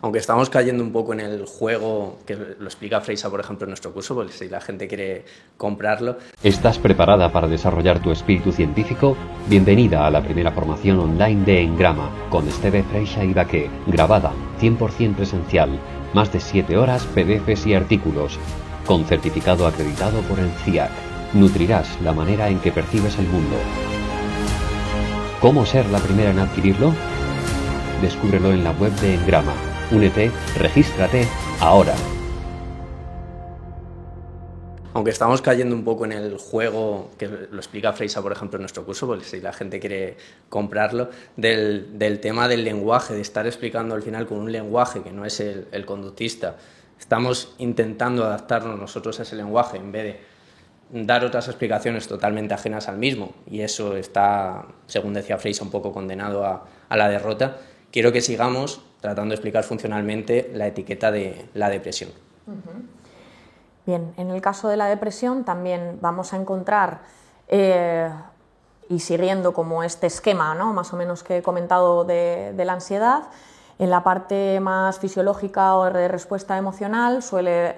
aunque 0.02 0.20
estamos 0.20 0.50
cayendo 0.50 0.84
un 0.84 0.92
poco 0.92 1.14
en 1.14 1.20
el 1.20 1.46
juego 1.46 2.18
que 2.26 2.36
lo 2.36 2.66
explica 2.66 3.02
Freisa, 3.02 3.30
por 3.30 3.40
ejemplo, 3.40 3.66
en 3.66 3.70
nuestro 3.70 3.94
curso, 3.94 4.16
porque 4.16 4.34
si 4.34 4.50
la 4.50 4.60
gente 4.60 4.88
quiere 4.88 5.26
comprarlo. 5.58 6.18
¿Estás 6.44 6.80
preparada 6.80 7.32
para 7.32 7.48
desarrollar 7.48 8.02
tu 8.02 8.12
espíritu 8.12 8.52
científico? 8.52 9.16
Bienvenida 9.48 10.06
a 10.06 10.12
la 10.12 10.24
primera 10.24 10.52
formación 10.52 11.00
online 11.00 11.46
de 11.46 11.62
Engrama, 11.62 12.10
con 12.30 12.48
Esteve 12.48 12.84
Freisa 12.84 13.24
y 13.24 13.34
Baqué, 13.34 13.70
grabada, 13.88 14.34
100% 14.60 15.16
presencial, 15.16 15.80
más 16.14 16.34
de 16.34 16.40
7 16.40 16.78
horas, 16.78 17.06
PDFs 17.14 17.68
y 17.68 17.76
artículos, 17.76 18.40
con 18.86 19.06
certificado 19.06 19.68
acreditado 19.68 20.22
por 20.24 20.40
el 20.40 20.50
CIAC. 20.66 20.92
Nutrirás 21.34 22.02
la 22.02 22.12
manera 22.12 22.50
en 22.50 22.60
que 22.60 22.72
percibes 22.72 23.18
el 23.20 23.28
mundo. 23.28 23.56
¿Cómo 25.40 25.66
ser 25.66 25.86
la 25.88 26.00
primera 26.00 26.32
en 26.32 26.40
adquirirlo? 26.40 26.94
Descúbrelo 28.02 28.52
en 28.52 28.64
la 28.64 28.72
web 28.72 28.92
de 29.00 29.16
Engrama. 29.16 29.71
Únete, 29.92 30.32
regístrate 30.58 31.28
ahora. 31.60 31.94
Aunque 34.94 35.12
estamos 35.12 35.42
cayendo 35.42 35.76
un 35.76 35.84
poco 35.84 36.06
en 36.06 36.14
el 36.14 36.38
juego, 36.38 37.12
que 37.18 37.28
lo 37.28 37.58
explica 37.58 37.92
Freisa, 37.92 38.22
por 38.22 38.32
ejemplo, 38.32 38.56
en 38.56 38.62
nuestro 38.62 38.86
curso, 38.86 39.06
porque 39.06 39.26
si 39.26 39.42
la 39.42 39.52
gente 39.52 39.82
quiere 39.82 40.16
comprarlo, 40.48 41.10
del, 41.36 42.00
del 42.00 42.22
tema 42.22 42.48
del 42.48 42.64
lenguaje, 42.64 43.16
de 43.16 43.22
estar 43.22 43.46
explicando 43.46 43.94
al 43.94 44.02
final 44.02 44.28
con 44.28 44.38
un 44.40 44.52
lenguaje 44.52 45.02
que 45.02 45.12
no 45.12 45.26
es 45.26 45.42
el, 45.42 45.68
el 45.74 45.86
conductista, 45.86 46.56
estamos 46.98 47.54
intentando 47.58 48.24
adaptarnos 48.24 48.80
nosotros 48.80 49.20
a 49.20 49.24
ese 49.24 49.36
lenguaje 49.36 49.76
en 49.76 49.92
vez 49.92 50.04
de 50.04 51.04
dar 51.04 51.26
otras 51.26 51.50
explicaciones 51.50 52.08
totalmente 52.08 52.54
ajenas 52.54 52.88
al 52.88 52.98
mismo, 52.98 53.34
y 53.46 53.60
eso 53.60 53.98
está, 53.98 54.68
según 54.88 55.14
decía 55.14 55.38
Freisa, 55.38 55.66
un 55.66 55.72
poco 55.72 55.92
condenado 55.92 56.46
a, 56.46 56.66
a 56.88 56.96
la 56.98 57.10
derrota, 57.10 57.58
quiero 57.92 58.14
que 58.14 58.22
sigamos 58.22 58.82
tratando 59.02 59.32
de 59.32 59.36
explicar 59.36 59.64
funcionalmente 59.64 60.52
la 60.54 60.68
etiqueta 60.68 61.12
de 61.12 61.50
la 61.54 61.70
depresión. 61.70 62.12
Bien, 63.86 64.14
en 64.18 64.30
el 64.30 64.42
caso 64.42 64.70
de 64.70 64.78
la 64.78 64.86
depresión 64.86 65.44
también 65.44 65.98
vamos 66.02 66.34
a 66.34 66.38
encontrar, 66.38 67.02
eh, 67.48 68.10
y 68.88 69.00
siguiendo 69.00 69.54
como 69.54 69.84
este 69.84 70.08
esquema, 70.08 70.54
¿no? 70.54 70.74
más 70.74 70.94
o 70.94 70.98
menos 70.98 71.24
que 71.24 71.38
he 71.38 71.42
comentado 71.42 72.06
de, 72.06 72.54
de, 72.56 72.66
la 72.66 72.74
ansiedad, 72.74 73.24
en 73.80 73.90
la 73.90 74.04
parte 74.04 74.60
más 74.60 75.00
fisiológica 75.00 75.76
o 75.76 75.92
de 75.92 76.08
respuesta 76.08 76.58
emocional 76.58 77.24
suele 77.24 77.76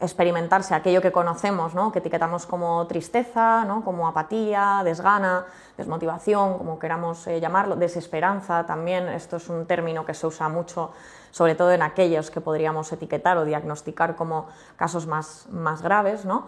experimentarse 0.00 0.74
aquello 0.74 1.00
que 1.00 1.12
conocemos, 1.12 1.74
¿no? 1.74 1.92
que 1.92 2.00
etiquetamos 2.00 2.46
como 2.46 2.86
tristeza, 2.86 3.64
¿no? 3.64 3.84
como 3.84 4.06
apatía, 4.06 4.82
desgana, 4.84 5.46
desmotivación, 5.76 6.58
como 6.58 6.78
queramos 6.78 7.26
eh, 7.26 7.40
llamarlo, 7.40 7.76
desesperanza 7.76 8.66
también, 8.66 9.08
esto 9.08 9.36
es 9.36 9.48
un 9.48 9.66
término 9.66 10.04
que 10.04 10.14
se 10.14 10.26
usa 10.26 10.48
mucho, 10.48 10.92
sobre 11.30 11.54
todo 11.54 11.72
en 11.72 11.82
aquellos 11.82 12.30
que 12.30 12.40
podríamos 12.40 12.92
etiquetar 12.92 13.38
o 13.38 13.44
diagnosticar 13.44 14.16
como 14.16 14.46
casos 14.76 15.06
más, 15.06 15.46
más 15.50 15.82
graves. 15.82 16.24
¿no? 16.24 16.46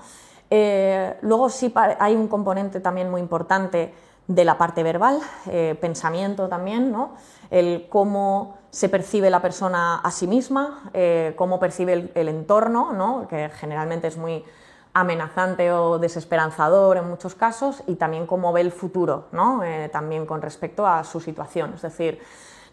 Eh, 0.51 1.17
luego 1.23 1.49
sí 1.49 1.73
hay 1.99 2.15
un 2.15 2.29
componente 2.29 2.81
también 2.81 3.11
muy 3.11 3.21
importante 3.21 3.95
de 4.27 4.45
la 4.45 4.59
parte 4.59 4.83
verbal, 4.83 5.21
eh, 5.47 5.77
pensamiento 5.81 6.49
también, 6.49 6.93
¿no? 6.93 7.13
El 7.51 7.87
cómo 7.89 8.59
se 8.71 8.89
percibe 8.89 9.31
la 9.31 9.41
persona 9.41 9.97
a 9.97 10.11
sí 10.11 10.27
misma, 10.27 10.91
eh, 10.93 11.35
cómo 11.37 11.59
percibe 11.59 12.11
el, 12.15 12.29
entorno, 12.29 12.93
¿no? 12.93 13.27
que 13.29 13.49
generalmente 13.51 14.09
es 14.09 14.17
muy 14.17 14.45
amenazante 14.93 15.73
o 15.73 15.99
desesperanzador 15.99 16.97
en 16.97 17.09
muchos 17.09 17.35
casos, 17.35 17.83
y 17.87 17.95
también 17.95 18.27
cómo 18.27 18.53
ve 18.53 18.61
el 18.61 18.73
futuro, 18.73 19.27
¿no? 19.33 19.63
eh, 19.65 19.89
también 19.91 20.27
con 20.27 20.43
respecto 20.43 20.87
a 20.87 21.05
su 21.05 21.21
situación. 21.21 21.73
Es 21.75 21.83
decir, 21.83 22.21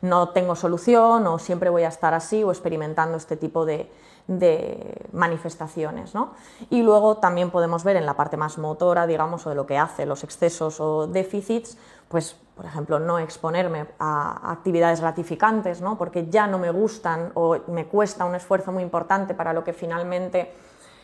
no 0.02 0.30
tengo 0.30 0.56
solución 0.56 1.26
o 1.28 1.40
siempre 1.40 1.70
voy 1.70 1.84
a 1.84 1.88
estar 1.88 2.14
así 2.14 2.44
o 2.44 2.52
experimentando 2.52 3.18
este 3.18 3.38
tipo 3.38 3.66
de, 3.66 3.90
de 4.28 5.08
manifestaciones. 5.14 6.14
¿no? 6.14 6.32
Y 6.70 6.82
luego 6.82 7.18
también 7.18 7.52
podemos 7.52 7.84
ver 7.84 7.96
en 7.96 8.06
la 8.06 8.16
parte 8.16 8.38
más 8.38 8.58
motora, 8.58 9.08
digamos, 9.08 9.46
o 9.46 9.50
de 9.50 9.56
lo 9.56 9.66
que 9.66 9.78
hace 9.78 10.06
los 10.06 10.24
excesos 10.24 10.80
o 10.80 11.08
déficits, 11.08 11.78
pues, 12.10 12.38
por 12.56 12.66
ejemplo, 12.66 13.00
no 13.00 13.20
exponerme 13.20 13.86
a 14.00 14.52
actividades 14.52 15.02
gratificantes, 15.02 15.82
¿no? 15.82 15.98
porque 15.98 16.28
ya 16.30 16.48
no 16.48 16.58
me 16.58 16.72
gustan 16.72 17.32
o 17.34 17.58
me 17.68 17.86
cuesta 17.86 18.24
un 18.24 18.36
esfuerzo 18.36 18.72
muy 18.72 18.82
importante 18.82 19.34
para 19.34 19.52
lo 19.52 19.64
que 19.64 19.74
finalmente 19.74 20.54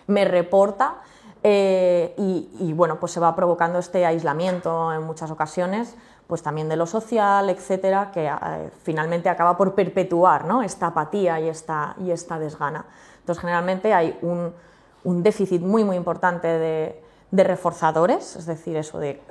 me 0.08 0.26
reporta. 0.26 0.96
Eh, 1.44 2.14
y, 2.18 2.72
bueno, 2.74 3.00
pues 3.00 3.12
se 3.14 3.20
va 3.20 3.36
provocando 3.36 3.80
este 3.80 4.06
aislamiento 4.06 4.94
en 4.94 5.02
muchas 5.02 5.32
ocasiones, 5.32 5.96
pues 6.28 6.44
también 6.44 6.70
de 6.70 6.76
lo 6.76 6.86
social, 6.86 7.50
etcétera, 7.50 8.12
que 8.14 8.28
eh, 8.28 8.72
finalmente 8.84 9.28
acaba 9.28 9.58
por 9.58 9.74
perpetuar 9.74 10.46
¿no? 10.46 10.62
esta 10.62 10.88
apatía 10.88 11.40
y 11.40 11.50
esta, 11.50 11.96
y 12.00 12.12
esta 12.12 12.38
desgana. 12.38 12.86
Entonces, 13.20 13.42
generalmente 13.42 13.94
hay 13.94 14.18
un, 14.22 14.54
déficit 15.24 15.62
muy, 15.62 15.84
muy 15.84 15.98
importante 15.98 16.48
de, 16.48 17.04
reforzadores, 17.32 18.36
es 18.36 18.46
decir, 18.46 18.78
eso 18.78 19.00
de 19.00 19.22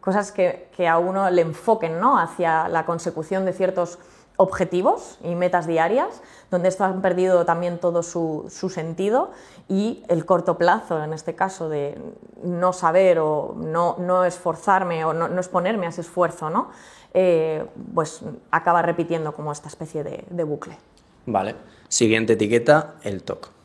cosas 0.00 0.32
que, 0.32 0.68
que 0.76 0.88
a 0.88 0.98
uno 0.98 1.30
le 1.30 1.42
enfoquen 1.42 2.00
¿no? 2.00 2.18
hacia 2.18 2.68
la 2.68 2.84
consecución 2.86 3.44
de 3.44 3.52
ciertos 3.52 3.98
objetivos 4.38 5.18
y 5.24 5.34
metas 5.34 5.66
diarias, 5.66 6.22
donde 6.50 6.68
esto 6.68 6.84
han 6.84 7.02
perdido 7.02 7.44
también 7.44 7.78
todo 7.78 8.04
su, 8.04 8.46
su, 8.48 8.70
sentido 8.70 9.32
y 9.68 10.04
el 10.08 10.24
corto 10.24 10.56
plazo, 10.56 11.02
en 11.02 11.12
este 11.12 11.34
caso, 11.34 11.68
de 11.68 11.98
no 12.44 12.72
saber 12.72 13.18
o 13.18 13.54
no, 13.58 13.96
no 13.98 14.24
esforzarme 14.24 15.04
o 15.04 15.12
no, 15.12 15.28
no, 15.28 15.38
exponerme 15.38 15.86
a 15.86 15.88
ese 15.88 16.02
esfuerzo, 16.02 16.50
¿no? 16.50 16.70
Eh, 17.14 17.66
pues 17.94 18.22
acaba 18.52 18.80
repitiendo 18.80 19.34
como 19.34 19.50
esta 19.50 19.66
especie 19.66 20.04
de, 20.04 20.24
de, 20.30 20.44
bucle. 20.44 20.78
Vale. 21.26 21.56
Siguiente 21.88 22.34
etiqueta, 22.34 22.94
el 23.02 23.24
TOC. 23.24 23.57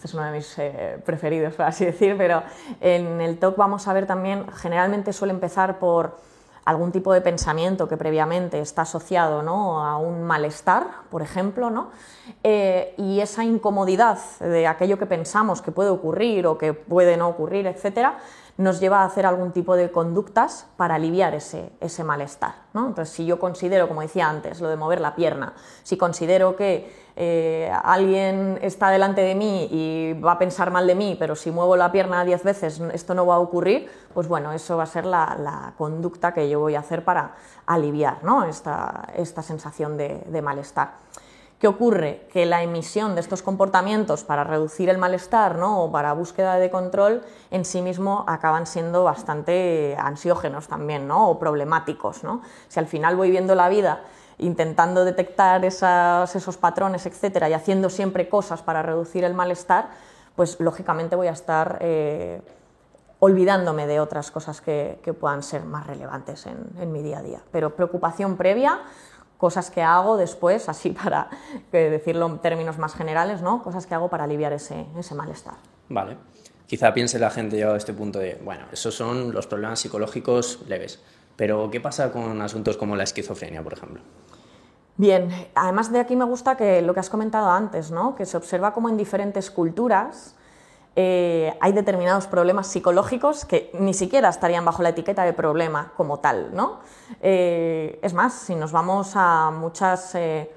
Este 0.00 0.06
es 0.06 0.14
uno 0.14 0.24
de 0.24 0.32
mis 0.32 0.58
eh, 0.58 0.98
preferidos, 1.04 1.52
por 1.52 1.66
así 1.66 1.84
decir, 1.84 2.14
pero 2.16 2.42
en 2.80 3.20
el 3.20 3.38
TOC 3.38 3.54
vamos 3.58 3.86
a 3.86 3.92
ver 3.92 4.06
también, 4.06 4.46
generalmente 4.50 5.12
suele 5.12 5.34
empezar 5.34 5.78
por 5.78 6.16
algún 6.64 6.90
tipo 6.90 7.12
de 7.12 7.20
pensamiento 7.20 7.86
que 7.86 7.98
previamente 7.98 8.60
está 8.60 8.82
asociado 8.82 9.42
¿no? 9.42 9.84
a 9.84 9.98
un 9.98 10.22
malestar, 10.22 10.86
por 11.10 11.20
ejemplo, 11.20 11.68
¿no? 11.68 11.90
Eh, 12.42 12.94
y 12.96 13.20
esa 13.20 13.44
incomodidad 13.44 14.18
de 14.40 14.66
aquello 14.66 14.98
que 14.98 15.04
pensamos 15.04 15.60
que 15.60 15.70
puede 15.70 15.90
ocurrir 15.90 16.46
o 16.46 16.56
que 16.56 16.72
puede 16.72 17.18
no 17.18 17.28
ocurrir, 17.28 17.66
etcétera, 17.66 18.16
nos 18.60 18.78
lleva 18.78 19.00
a 19.00 19.04
hacer 19.06 19.24
algún 19.24 19.52
tipo 19.52 19.74
de 19.74 19.90
conductas 19.90 20.66
para 20.76 20.96
aliviar 20.96 21.34
ese, 21.34 21.72
ese 21.80 22.04
malestar. 22.04 22.56
¿no? 22.74 22.88
Entonces, 22.88 23.14
si 23.14 23.24
yo 23.24 23.38
considero, 23.38 23.88
como 23.88 24.02
decía 24.02 24.28
antes, 24.28 24.60
lo 24.60 24.68
de 24.68 24.76
mover 24.76 25.00
la 25.00 25.14
pierna, 25.14 25.54
si 25.82 25.96
considero 25.96 26.56
que 26.56 26.92
eh, 27.16 27.72
alguien 27.82 28.58
está 28.60 28.90
delante 28.90 29.22
de 29.22 29.34
mí 29.34 29.66
y 29.70 30.12
va 30.20 30.32
a 30.32 30.38
pensar 30.38 30.70
mal 30.70 30.86
de 30.86 30.94
mí, 30.94 31.16
pero 31.18 31.36
si 31.36 31.50
muevo 31.50 31.74
la 31.74 31.90
pierna 31.90 32.22
diez 32.22 32.42
veces 32.44 32.80
esto 32.92 33.14
no 33.14 33.24
va 33.24 33.36
a 33.36 33.38
ocurrir, 33.38 33.90
pues 34.12 34.28
bueno, 34.28 34.52
eso 34.52 34.76
va 34.76 34.82
a 34.82 34.86
ser 34.86 35.06
la, 35.06 35.38
la 35.40 35.72
conducta 35.78 36.34
que 36.34 36.50
yo 36.50 36.60
voy 36.60 36.74
a 36.74 36.80
hacer 36.80 37.02
para 37.02 37.36
aliviar 37.64 38.22
¿no? 38.24 38.44
esta, 38.44 39.08
esta 39.16 39.42
sensación 39.42 39.96
de, 39.96 40.22
de 40.26 40.42
malestar. 40.42 40.92
¿Qué 41.60 41.68
ocurre? 41.68 42.26
Que 42.32 42.46
la 42.46 42.62
emisión 42.62 43.14
de 43.14 43.20
estos 43.20 43.42
comportamientos 43.42 44.24
para 44.24 44.44
reducir 44.44 44.88
el 44.88 44.96
malestar 44.96 45.56
¿no? 45.56 45.82
o 45.82 45.92
para 45.92 46.14
búsqueda 46.14 46.56
de 46.56 46.70
control 46.70 47.20
en 47.50 47.66
sí 47.66 47.82
mismo 47.82 48.24
acaban 48.26 48.66
siendo 48.66 49.04
bastante 49.04 49.94
ansiógenos 49.98 50.68
también 50.68 51.06
¿no? 51.06 51.28
o 51.28 51.38
problemáticos. 51.38 52.24
¿no? 52.24 52.40
Si 52.68 52.80
al 52.80 52.86
final 52.86 53.14
voy 53.14 53.30
viendo 53.30 53.54
la 53.54 53.68
vida 53.68 54.00
intentando 54.38 55.04
detectar 55.04 55.62
esas, 55.66 56.34
esos 56.34 56.56
patrones, 56.56 57.04
etcétera, 57.04 57.50
y 57.50 57.52
haciendo 57.52 57.90
siempre 57.90 58.30
cosas 58.30 58.62
para 58.62 58.80
reducir 58.80 59.22
el 59.24 59.34
malestar, 59.34 59.90
pues 60.36 60.58
lógicamente 60.60 61.14
voy 61.14 61.26
a 61.26 61.32
estar 61.32 61.76
eh, 61.82 62.40
olvidándome 63.18 63.86
de 63.86 64.00
otras 64.00 64.30
cosas 64.30 64.62
que, 64.62 64.98
que 65.02 65.12
puedan 65.12 65.42
ser 65.42 65.64
más 65.64 65.86
relevantes 65.86 66.46
en, 66.46 66.70
en 66.78 66.90
mi 66.90 67.02
día 67.02 67.18
a 67.18 67.22
día. 67.22 67.42
Pero 67.52 67.76
preocupación 67.76 68.38
previa 68.38 68.80
cosas 69.40 69.70
que 69.70 69.82
hago 69.82 70.18
después, 70.18 70.68
así 70.68 70.90
para 71.02 71.30
decirlo 71.72 72.26
en 72.26 72.38
términos 72.38 72.78
más 72.78 72.94
generales, 72.94 73.40
¿no? 73.40 73.62
cosas 73.62 73.86
que 73.86 73.94
hago 73.94 74.08
para 74.08 74.24
aliviar 74.24 74.52
ese, 74.52 74.86
ese 74.98 75.14
malestar. 75.14 75.54
Vale. 75.88 76.16
Quizá 76.66 76.94
piense 76.94 77.18
la 77.18 77.30
gente 77.30 77.56
llegado 77.56 77.74
a 77.74 77.78
este 77.78 77.92
punto 77.92 78.20
de, 78.20 78.40
bueno, 78.44 78.66
esos 78.70 78.94
son 78.94 79.32
los 79.32 79.48
problemas 79.48 79.80
psicológicos 79.80 80.60
leves, 80.68 81.00
pero 81.34 81.68
¿qué 81.70 81.80
pasa 81.80 82.12
con 82.12 82.40
asuntos 82.42 82.76
como 82.76 82.94
la 82.94 83.02
esquizofrenia, 83.02 83.60
por 83.62 83.72
ejemplo? 83.72 84.02
Bien, 84.96 85.30
además 85.54 85.90
de 85.90 85.98
aquí 85.98 86.14
me 86.14 86.26
gusta 86.26 86.56
que 86.56 86.82
lo 86.82 86.94
que 86.94 87.00
has 87.00 87.10
comentado 87.10 87.50
antes, 87.50 87.90
¿no? 87.90 88.14
que 88.14 88.26
se 88.26 88.36
observa 88.36 88.72
como 88.72 88.88
en 88.88 88.96
diferentes 88.96 89.50
culturas 89.50 90.36
eh, 90.96 91.56
hay 91.60 91.72
determinados 91.72 92.26
problemas 92.26 92.66
psicológicos 92.66 93.44
que 93.44 93.70
ni 93.74 93.94
siquiera 93.94 94.28
estarían 94.28 94.64
bajo 94.64 94.82
la 94.82 94.88
etiqueta 94.88 95.24
de 95.24 95.32
problema 95.32 95.92
como 95.96 96.18
tal. 96.18 96.54
¿no? 96.54 96.80
Eh, 97.22 97.98
es 98.02 98.12
más, 98.12 98.34
si 98.34 98.56
nos 98.56 98.72
vamos 98.72 99.12
a 99.14 99.52
muchas 99.52 100.14
eh, 100.16 100.50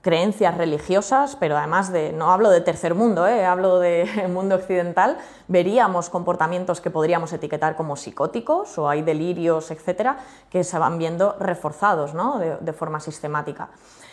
creencias 0.00 0.56
religiosas, 0.56 1.36
pero 1.36 1.56
además 1.56 1.92
de, 1.92 2.12
no 2.12 2.32
hablo 2.32 2.50
de 2.50 2.60
tercer 2.62 2.94
mundo, 2.94 3.24
hablo 3.24 3.78
de 3.78 4.26
mundo 4.28 4.56
occidental, 4.56 5.18
veríamos 5.46 6.10
comportamientos 6.10 6.80
que 6.80 6.90
podríamos 6.90 7.32
etiquetar 7.32 7.76
como 7.76 7.94
psicóticos 7.94 8.76
o 8.76 8.88
hay 8.88 9.02
delirios, 9.02 9.70
etcétera, 9.70 10.18
que 10.50 10.64
se 10.64 10.78
van 10.78 10.98
viendo 10.98 11.36
reforzados 11.38 12.12
¿no? 12.12 12.38
de 12.38 12.72
forma 12.72 12.98
sistemática. 12.98 13.68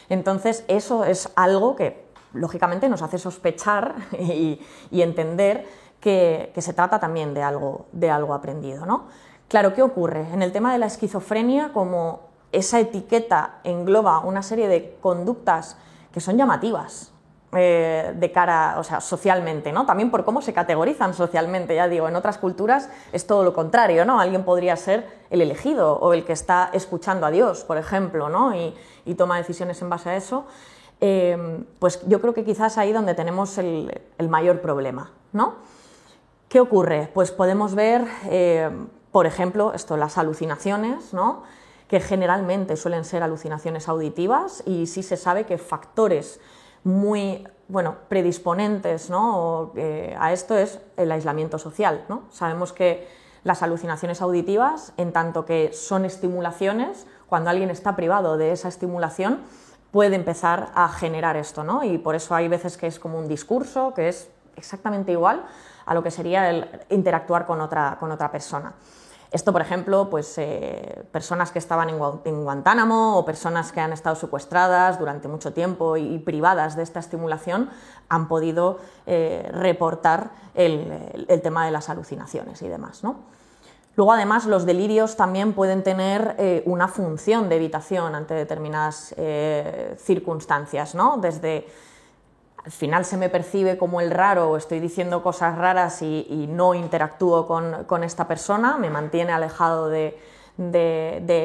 Entonces, 0.07 0.63
eso 0.67 1.03
es 1.03 1.32
algo 1.36 1.76
que 1.76 2.04
lógicamente 2.36 2.89
nos 2.89 3.01
hace 3.01 3.17
sospechar 3.17 3.95
y, 4.19 4.59
entender 4.91 5.65
que, 5.99 6.51
que, 6.53 6.61
se 6.61 6.73
trata 6.73 6.99
también 6.99 7.33
de 7.33 7.41
algo, 7.41 7.88
de 7.91 8.11
algo 8.11 8.33
aprendido. 8.33 8.86
¿no? 8.86 9.05
Claro, 9.47 9.73
¿qué 9.73 9.81
ocurre? 9.81 10.27
En 10.33 10.41
el 10.41 10.51
tema 10.51 10.71
de 10.71 10.79
la 10.79 10.86
esquizofrenia, 10.86 11.71
como 11.73 12.21
esa 12.51 12.79
etiqueta 12.79 13.59
engloba 13.63 14.19
una 14.19 14.43
serie 14.43 14.67
de 14.67 14.97
conductas 15.01 15.77
que 16.11 16.21
son 16.21 16.38
llamativas, 16.38 17.11
eh, 17.57 18.13
de 18.15 18.31
cara, 18.33 18.75
o 18.79 18.83
sea, 18.83 18.99
socialmente, 18.99 19.71
¿no? 19.71 19.86
También 19.86 20.11
por 20.11 20.25
cómo 20.25 20.41
se 20.41 20.53
categorizan 20.53 21.13
socialmente, 21.13 21.73
ya 21.73 21.88
digo, 21.88 22.09
en 22.09 22.15
otras 22.17 22.38
culturas 22.38 22.89
es 23.13 23.27
todo 23.27 23.43
lo 23.43 23.53
contrario, 23.53 24.03
¿no? 24.03 24.19
Alguien 24.19 24.43
podría 24.43 24.75
ser 24.75 25.07
el 25.29 25.41
elegido 25.41 25.97
o 25.97 26.13
el 26.13 26.25
que 26.25 26.33
está 26.33 26.69
escuchando 26.73 27.25
a 27.25 27.31
Dios, 27.31 27.63
por 27.63 27.77
ejemplo, 27.77 28.27
¿no? 28.27 28.53
Y, 28.55 28.73
toma 29.15 29.38
decisiones 29.38 29.81
en 29.81 29.89
base 29.89 30.09
a 30.09 30.15
eso. 30.17 30.45
Eh, 31.01 31.63
pues 31.79 32.01
yo 32.07 32.21
creo 32.21 32.33
que 32.33 32.43
quizás 32.43 32.77
ahí 32.77 32.93
donde 32.93 33.13
tenemos 33.13 33.57
el, 33.57 33.91
mayor 34.29 34.61
problema, 34.61 35.11
¿no? 35.33 35.55
¿Qué 36.49 36.59
ocurre? 36.59 37.09
Pues 37.13 37.31
podemos 37.31 37.75
ver, 37.75 38.05
eh, 38.25 38.69
por 39.11 39.25
ejemplo, 39.25 39.73
esto, 39.73 39.97
las 39.97 40.17
alucinaciones, 40.17 41.13
¿no? 41.13 41.43
que 41.87 41.99
generalmente 41.99 42.77
suelen 42.77 43.05
ser 43.05 43.23
alucinaciones 43.23 43.87
auditivas 43.87 44.63
y 44.65 44.87
sí 44.87 45.03
se 45.03 45.17
sabe 45.17 45.45
que 45.45 45.57
factores 45.57 46.39
muy 46.83 47.47
bueno, 47.67 47.95
predisponentes 48.09 49.09
¿no? 49.09 49.71
Eh, 49.75 50.15
a 50.19 50.33
esto 50.33 50.57
es 50.57 50.79
el 50.97 51.11
aislamiento 51.11 51.57
social. 51.59 52.05
¿no? 52.09 52.23
Sabemos 52.31 52.73
que 52.73 53.07
las 53.43 53.61
alucinaciones 53.61 54.21
auditivas, 54.21 54.93
en 54.97 55.11
tanto 55.11 55.45
que 55.45 55.71
son 55.73 56.05
estimulaciones, 56.05 57.05
cuando 57.27 57.49
alguien 57.49 57.69
está 57.69 57.95
privado 57.95 58.37
de 58.37 58.51
esa 58.51 58.67
estimulación, 58.67 59.41
puede 59.95 60.17
empezar 60.17 60.73
a 60.75 60.89
generar 60.89 61.37
esto, 61.37 61.63
¿no? 61.63 61.81
Y 61.81 61.97
por 61.97 62.15
eso 62.15 62.35
hay 62.35 62.49
veces 62.49 62.75
que 62.75 62.85
es 62.85 62.99
como 62.99 63.17
un 63.17 63.29
discurso, 63.29 63.93
que 63.93 64.09
es 64.09 64.27
exactamente 64.57 65.13
igual 65.13 65.45
a 65.85 65.93
lo 65.93 66.03
que 66.03 66.11
sería 66.11 66.49
el 66.49 66.67
interactuar 66.89 67.45
con 67.45 67.61
otra, 67.61 67.95
con 67.97 68.11
otra 68.11 68.29
persona. 68.29 68.73
Esto, 69.31 69.53
por 69.53 69.61
ejemplo, 69.61 70.09
pues, 70.09 70.37
eh, 70.37 71.05
personas 71.13 71.53
que 71.53 71.59
estaban 71.59 71.87
en, 71.87 72.43
Guantánamo 72.43 73.17
o 73.17 73.23
personas 73.23 73.71
que 73.71 73.79
han 73.79 73.93
estado 73.93 74.17
secuestradas 74.17 74.99
durante 74.99 75.29
mucho 75.29 75.53
tiempo 75.53 75.95
y, 75.95 76.19
privadas 76.19 76.75
de 76.75 76.83
esta 76.83 76.99
estimulación 76.99 77.69
han 78.09 78.27
podido 78.27 78.79
eh, 79.05 79.49
reportar 79.53 80.31
el, 80.55 81.25
tema 81.41 81.65
de 81.65 81.71
las 81.71 81.89
alucinaciones 81.89 82.61
y 82.61 82.67
demás. 82.67 83.01
Luego, 83.95 84.11
además, 84.11 84.45
los 84.45 84.65
delirios 84.65 85.15
también 85.15 85.53
pueden 85.53 85.83
tener 85.83 86.35
eh, 86.37 86.63
una 86.65 86.87
función 86.87 87.47
de 87.49 87.55
evitación 87.55 88.15
ante 88.15 88.33
determinadas 88.33 89.15
circunstancias, 89.97 90.95
¿no? 90.95 91.17
desde 91.17 91.65
al 92.65 92.71
final 92.71 93.05
se 93.05 93.15
me 93.15 93.29
percibe 93.29 93.77
como 93.77 94.01
el 94.01 94.09
raro 94.09 94.49
o 94.49 94.57
estoy 94.57 94.79
diciendo 94.79 95.21
cosas 95.21 95.55
raras 95.55 96.01
y, 96.01 96.47
no 96.49 96.73
interactúo 96.73 97.45
con, 97.45 98.03
esta 98.03 98.27
persona, 98.27 98.77
me 98.77 98.89
mantiene 98.89 99.31
alejado 99.33 99.87
de, 99.87 100.17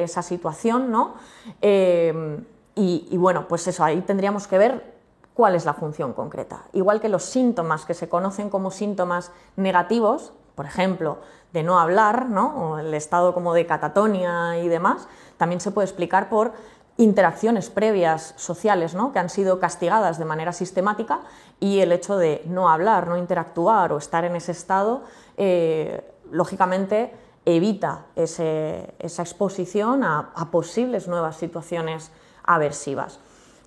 esa 0.03 0.23
situación, 0.23 0.89
¿no? 0.89 1.13
Eh, 1.61 2.41
y, 2.73 3.15
bueno, 3.17 3.47
pues 3.47 3.67
eso, 3.67 3.83
ahí 3.83 4.01
tendríamos 4.01 4.47
que 4.47 4.57
ver 4.57 4.95
cuál 5.35 5.53
es 5.53 5.65
la 5.65 5.75
función 5.75 6.13
concreta. 6.13 6.63
Igual 6.73 6.99
que 6.99 7.07
los 7.09 7.23
síntomas 7.23 7.85
que 7.85 7.93
se 7.93 8.09
conocen 8.09 8.49
como 8.49 8.71
síntomas 8.71 9.31
negativos, 9.55 10.33
por 10.55 10.65
ejemplo, 10.65 11.19
de 11.53 11.63
no 11.63 11.79
hablar, 11.79 12.29
¿no? 12.29 12.55
o 12.55 12.77
el 12.79 12.93
estado 12.93 13.33
como 13.33 13.53
de 13.53 13.65
catatonia 13.65 14.59
y 14.59 14.67
demás, 14.67 15.07
también 15.37 15.61
se 15.61 15.71
puede 15.71 15.87
explicar 15.87 16.29
por 16.29 16.53
interacciones 16.97 17.69
previas 17.69 18.33
sociales 18.37 18.93
¿no? 18.93 19.11
que 19.11 19.19
han 19.19 19.29
sido 19.29 19.59
castigadas 19.59 20.19
de 20.19 20.25
manera 20.25 20.53
sistemática 20.53 21.21
y 21.59 21.79
el 21.79 21.91
hecho 21.91 22.17
de 22.17 22.43
no 22.45 22.69
hablar, 22.69 23.07
no 23.07 23.17
interactuar 23.17 23.91
o 23.91 23.97
estar 23.97 24.23
en 24.25 24.35
ese 24.35 24.51
estado, 24.51 25.03
eh, 25.37 26.03
lógicamente 26.31 27.13
evita 27.45 28.05
esa 28.15 29.21
exposición 29.23 30.03
a, 30.03 30.31
posibles 30.51 31.07
nuevas 31.07 31.37
situaciones 31.37 32.11
aversivas. 32.43 33.19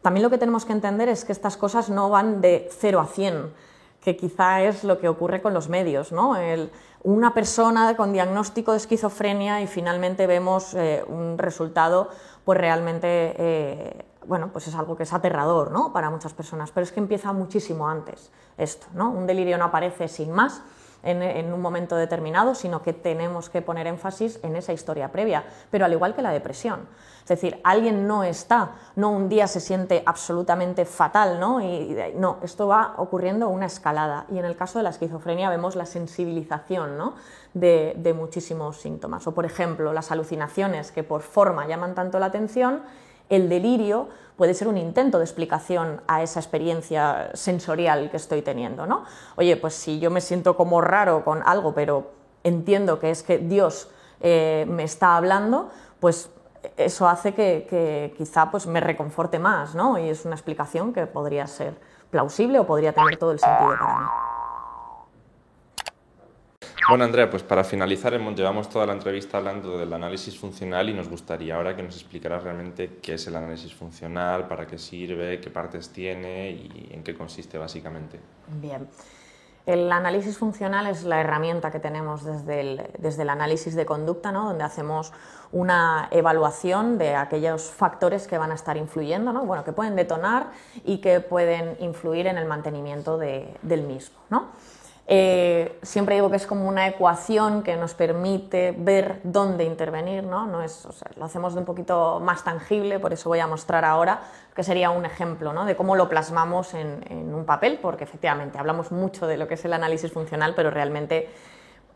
También 0.03 0.22
lo 0.22 0.30
que 0.30 0.39
tenemos 0.39 0.64
que 0.64 0.72
entender 0.72 1.09
es 1.09 1.24
que 1.24 1.32
estas 1.32 1.57
cosas 1.57 1.89
no 1.89 2.11
van 2.11 2.41
de 2.41 2.68
0 2.78 3.01
a 3.01 3.07
100, 3.07 3.53
que 4.05 4.17
quizá 4.17 4.63
es 4.63 4.85
lo 4.85 4.99
que 4.99 5.09
ocurre 5.09 5.41
con 5.41 5.55
los 5.55 5.69
medios. 5.69 6.13
¿no? 6.13 6.37
una 7.03 7.35
persona 7.35 7.97
con 7.97 8.13
diagnóstico 8.13 8.73
de 8.73 8.79
esquizofrenia 8.79 9.61
y 9.61 9.67
finalmente 9.67 10.27
vemos 10.27 10.75
eh, 10.75 11.05
un 11.07 11.37
resultado 11.37 12.09
pues 12.45 12.59
realmente 12.59 13.35
eh, 13.37 14.05
bueno, 14.27 14.51
pues 14.53 14.69
es 14.69 14.75
algo 14.75 14.97
que 14.97 15.03
es 15.03 15.13
aterrador 15.13 15.71
¿no? 15.71 15.93
para 15.93 16.11
muchas 16.11 16.33
personas, 16.33 16.71
pero 16.71 16.85
es 16.85 16.93
que 16.93 17.01
empieza 17.01 17.33
muchísimo 17.33 17.89
antes 17.89 18.31
esto. 18.57 18.87
¿no? 18.95 19.11
Un 19.11 19.27
delirio 19.27 19.59
no 19.59 19.65
aparece 19.65 20.09
sin 20.09 20.33
más 20.33 20.63
en, 21.03 21.53
un 21.53 21.61
momento 21.61 21.97
determinado, 21.97 22.55
sino 22.55 22.83
que 22.83 22.93
tenemos 22.93 23.51
que 23.51 23.63
poner 23.63 23.87
énfasis 23.87 24.41
en 24.43 24.57
esa 24.57 24.73
historia 24.73 25.13
previa, 25.13 25.45
pero 25.71 25.85
al 25.85 25.93
igual 25.93 26.15
que 26.15 26.23
la 26.23 26.31
depresión. 26.31 26.89
Es 27.25 27.29
decir, 27.29 27.59
alguien 27.64 28.07
no 28.07 28.22
está, 28.22 28.72
no 28.97 29.11
un 29.11 29.31
día 29.31 29.47
se 29.47 29.59
siente 29.59 30.03
absolutamente 30.05 30.85
fatal, 30.85 31.41
¿no? 31.41 31.62
Y, 31.62 31.97
no, 32.16 32.37
esto 32.43 32.68
va 32.68 32.97
ocurriendo 32.99 33.49
una 33.49 33.64
escalada. 33.64 34.27
Y 34.31 34.39
en 34.39 34.45
el 34.45 34.57
caso 34.57 34.79
de 34.79 34.83
la 34.83 34.91
esquizofrenia 34.91 35.49
vemos 35.49 35.75
la 35.75 35.87
sensibilización 35.87 36.99
¿no? 36.99 37.14
de, 37.55 38.14
muchísimos 38.14 38.77
síntomas. 38.77 39.27
O, 39.27 39.33
por 39.33 39.47
ejemplo, 39.47 39.95
las 39.95 40.12
alucinaciones 40.12 40.93
que 40.93 41.03
por 41.03 41.22
forma 41.22 41.66
llaman 41.66 41.95
tanto 41.95 42.18
la 42.18 42.27
atención 42.27 42.83
el 43.31 43.49
delirio 43.49 44.09
puede 44.37 44.53
ser 44.53 44.68
un 44.68 44.77
intento 44.77 45.16
de 45.16 45.25
explicación 45.25 46.03
a 46.07 46.22
esa 46.22 46.41
experiencia 46.41 47.31
sensorial 47.33 48.11
que 48.11 48.18
estoy 48.18 48.43
teniendo, 48.43 48.87
¿no? 48.87 49.05
Oye, 49.37 49.57
pues 49.57 49.72
si 49.72 49.99
yo 49.99 50.11
me 50.11 50.20
siento 50.20 50.59
como 50.59 50.83
raro 50.83 51.25
con 51.25 51.43
algo, 51.47 51.72
pero 51.72 52.11
entiendo 52.43 52.99
que 53.01 53.11
es 53.11 53.22
que 53.22 53.39
Dios 53.39 53.89
eh, 54.20 54.66
me 54.68 54.85
está 54.85 55.16
hablando, 55.16 55.70
pues 56.01 56.29
eso 56.77 57.09
hace 57.09 57.35
que, 57.35 58.15
quizá 58.17 58.51
pues, 58.51 58.67
me 58.67 58.81
reconforte 58.81 59.39
más, 59.39 59.75
¿no? 59.75 59.99
Y 59.99 60.09
es 60.09 60.25
una 60.25 60.35
explicación 60.35 60.93
que 60.93 61.07
podría 61.07 61.47
ser 61.47 61.75
plausible 62.11 62.59
o 62.59 62.67
podría 62.67 62.93
tener 62.93 63.17
todo 63.17 63.33
el 63.33 63.39
sentido 63.39 63.77
para 63.79 63.99
mí. 63.99 64.05
Bueno, 66.89 67.05
Andrea, 67.05 67.31
pues 67.31 67.43
para 67.43 67.65
finalizar, 67.65 68.12
llevamos 68.35 68.69
toda 68.69 68.85
la 68.85 68.93
entrevista 68.93 69.39
hablando 69.39 69.79
del 69.79 69.91
análisis 69.93 70.39
funcional 70.39 70.91
y 70.91 70.93
nos 70.93 71.09
gustaría 71.09 71.57
ahora 71.57 71.75
que 71.75 71.83
nos 71.83 71.95
explicaras 71.95 72.43
realmente 72.43 72.99
qué 73.01 73.15
es 73.15 73.27
el 73.27 73.37
análisis 73.37 73.75
funcional, 73.75 74.47
para 74.47 74.67
qué 74.67 74.77
sirve, 74.77 75.41
qué 75.41 75.51
partes 75.51 75.89
tiene 75.91 76.51
y 76.51 76.91
en 76.93 77.03
qué 77.03 77.15
consiste 77.15 77.57
básicamente. 77.57 78.21
Bien. 78.61 78.87
El 79.67 79.91
análisis 79.91 80.37
funcional 80.37 80.87
es 80.87 81.05
la 81.05 81.21
herramienta 81.21 81.71
que 81.71 81.81
tenemos 81.81 82.23
desde 82.23 82.61
el, 82.61 82.91
desde 82.99 83.23
el 83.23 83.31
análisis 83.31 83.75
de 83.75 83.87
conducta, 83.87 84.31
¿no? 84.31 84.45
donde 84.45 84.62
hacemos 84.62 85.12
una 85.53 86.09
evaluación 86.11 86.99
de 86.99 87.15
aquellos 87.15 87.71
factores 87.71 88.27
que 88.27 88.37
van 88.37 88.51
a 88.51 88.55
estar 88.55 88.77
influyendo, 88.77 89.33
¿no? 89.33 89.47
bueno, 89.47 89.65
que 89.65 89.73
pueden 89.73 89.97
detonar 89.97 90.49
y 90.85 90.99
que 90.99 91.21
pueden 91.21 91.77
influir 91.81 92.27
en 92.27 92.37
el 92.37 92.45
mantenimiento 92.45 93.17
de, 93.17 93.57
del 93.62 93.85
mismo. 93.85 94.19
¿no? 94.29 94.49
Eh, 95.07 95.79
siempre 95.83 96.15
digo 96.15 96.31
que 96.31 96.37
es 96.37 96.47
como 96.47 96.67
una 96.67 96.89
ecuación 96.89 97.63
que 97.63 97.77
nos 97.77 97.93
permite 97.93 98.75
ver 98.77 99.21
dónde 99.23 99.65
intervenir, 99.65 100.25
¿no? 100.25 100.47
no 100.47 100.63
es, 100.63 100.89
lo 101.17 101.27
hacemos 101.27 101.53
de 101.53 101.61
un 101.61 101.67
poquito 101.67 102.21
más 102.21 102.43
tangible, 102.43 102.99
por 102.99 103.13
eso 103.13 103.29
voy 103.29 103.41
a 103.41 103.47
mostrar 103.47 103.85
ahora 103.85 104.23
que 104.57 104.63
sería 104.63 104.89
un 104.89 105.05
ejemplo 105.05 105.53
¿no? 105.53 105.67
de 105.67 105.77
cómo 105.77 105.95
lo 105.95 106.09
plasmamos 106.09 106.73
en, 106.73 107.35
un 107.35 107.45
papel, 107.45 107.79
porque 107.83 108.05
efectivamente 108.05 108.59
hablamos 108.59 108.93
mucho 108.93 109.27
de 109.27 109.37
lo 109.37 109.47
que 109.47 109.55
es 109.55 109.65
el 109.67 109.75
análisis 109.75 110.11
funcional, 110.11 110.55
pero 110.55 110.71
realmente 110.71 111.29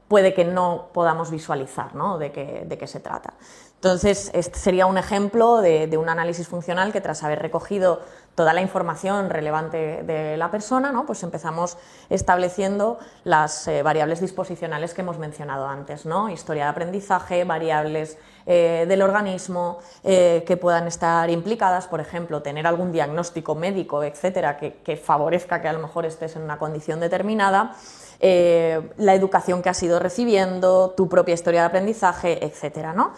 puede 0.09 0.35
que 0.35 0.45
no 0.45 0.89
podamos 0.93 1.31
visualizar 1.31 1.95
¿no? 1.95 2.19
de, 2.19 2.31
qué, 2.31 2.65
de 2.67 2.77
qué 2.77 2.87
se 2.87 3.01
trata. 3.01 3.35
Entonces, 3.79 4.33
este 4.35 4.59
sería 4.59 4.87
un 4.87 4.99
ejemplo 4.99 5.59
de, 5.61 5.97
un 5.97 6.09
análisis 6.09 6.49
funcional 6.49 6.93
que 6.93 7.01
tras 7.01 7.23
haber 7.23 7.39
recogido 7.39 8.01
toda 8.39 8.53
la 8.53 8.61
información 8.61 9.31
relevante 9.31 10.05
de 10.05 10.37
la 10.37 10.49
persona, 10.49 10.93
¿no? 10.93 11.05
pues 11.05 11.25
empezamos 11.25 11.77
estableciendo 12.09 13.01
las 13.25 13.67
eh, 13.67 13.83
variables 13.83 14.21
disposicionales 14.21 14.95
que 14.95 15.01
hemos 15.01 15.19
mencionado 15.19 15.67
antes, 15.67 16.07
¿no? 16.07 16.31
historia 16.31 16.63
de 16.63 16.71
aprendizaje, 16.71 17.43
variables 17.43 18.17
eh, 18.47 18.87
del 18.87 19.03
organismo 19.03 19.81
eh, 20.05 20.45
que 20.47 20.57
puedan 20.57 20.87
estar 20.87 21.29
implicadas, 21.31 21.89
por 21.89 21.99
ejemplo, 21.99 22.41
tener 22.41 22.65
algún 22.69 22.93
diagnóstico 22.93 23.57
médico, 23.57 24.05
etcétera, 24.05 24.57
que, 24.57 24.75
que 24.85 24.97
favorezca 24.97 25.61
que 25.61 25.67
a 25.67 25.73
lo 25.73 25.81
mejor 25.81 26.07
estés 26.07 26.37
en 26.37 26.43
una 26.43 26.59
condición 26.59 27.01
determinada. 27.01 27.75
la 28.21 29.15
educación 29.15 29.63
que 29.63 29.69
has 29.69 29.83
ido 29.83 29.99
recibiendo, 29.99 30.91
tu 30.97 31.09
propia 31.09 31.35
historia 31.35 31.63
de 31.63 31.67
aprendizaje, 31.67 32.45
etcétera, 32.45 32.93
¿no? 32.93 33.15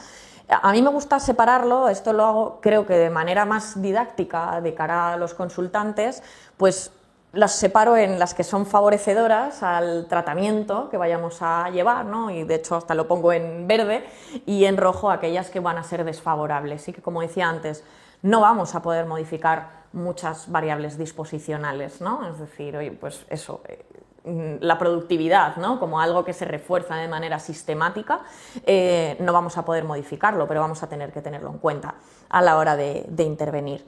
A 0.51 0.73
mí 0.73 0.83
me 0.83 0.91
gusta 0.91 1.21
separarlo, 1.21 1.89
esto 1.89 2.13
lo 2.13 2.25
hago 2.25 2.59
creo 2.61 2.85
que 2.85 2.95
de 2.95 3.09
manera 3.09 3.45
más 3.45 3.81
didáctica 3.81 4.61
de 4.61 4.75
cara 4.75 5.13
a 5.13 5.17
los 5.17 5.33
consultantes, 5.35 6.23
pues 6.57 6.91
las 7.33 7.53
separo 7.53 7.97
en 7.97 8.19
las 8.19 8.35
que 8.35 8.43
son 8.43 8.67
favorecedoras 8.67 9.63
al 9.63 10.07
tratamiento 10.09 10.89
que 10.91 10.97
vayamos 10.97 11.39
a 11.43 11.71
llevar, 11.71 12.05
¿no? 12.07 12.31
y 12.31 12.43
de 12.43 12.57
hecho 12.57 12.75
hasta 12.75 12.95
lo 12.95 13.07
pongo 13.07 13.33
en 13.33 13.69
verde, 13.69 14.05
y 14.47 14.65
en 14.65 14.77
rojo 14.77 15.11
aquellas 15.11 15.51
que 15.51 15.61
van 15.61 15.79
a 15.79 15.85
ser 15.85 16.05
desfavorables. 16.05 16.89
Y 16.89 16.93
que, 16.93 17.03
como 17.03 17.21
decía 17.21 17.49
antes, 17.49 17.85
no 18.23 18.41
vamos 18.41 18.75
a 18.75 18.83
poder 18.83 19.07
modificar 19.07 19.81
muchas 19.93 20.51
variables 20.51 20.99
disposicionales, 20.99 22.01
¿no? 22.01 22.29
Es 22.29 22.39
decir, 22.39 22.77
oye, 22.77 22.93
pues 22.93 23.25
eso, 23.29 23.61
eh, 23.67 23.85
la 24.25 24.79
productividad 24.79 25.57
¿no? 25.57 25.81
como 25.81 26.01
algo 26.01 26.25
que 26.25 26.33
se 26.33 26.45
refuerza 26.45 26.97
de 26.97 27.09
manera 27.09 27.39
sistemática, 27.39 28.21
eh, 28.67 29.17
no 29.21 29.33
vamos 29.33 29.57
a 29.57 29.65
poder 29.65 29.85
modificarlo, 29.85 30.47
pero 30.47 30.61
vamos 30.61 30.83
a 30.83 30.89
tener 30.89 31.13
que 31.13 31.23
tenerlo 31.23 31.51
en 31.51 31.59
cuenta 31.59 31.95
a 32.29 32.43
la 32.43 32.57
hora 32.59 32.77
de, 32.77 33.07
intervenir. 33.19 33.85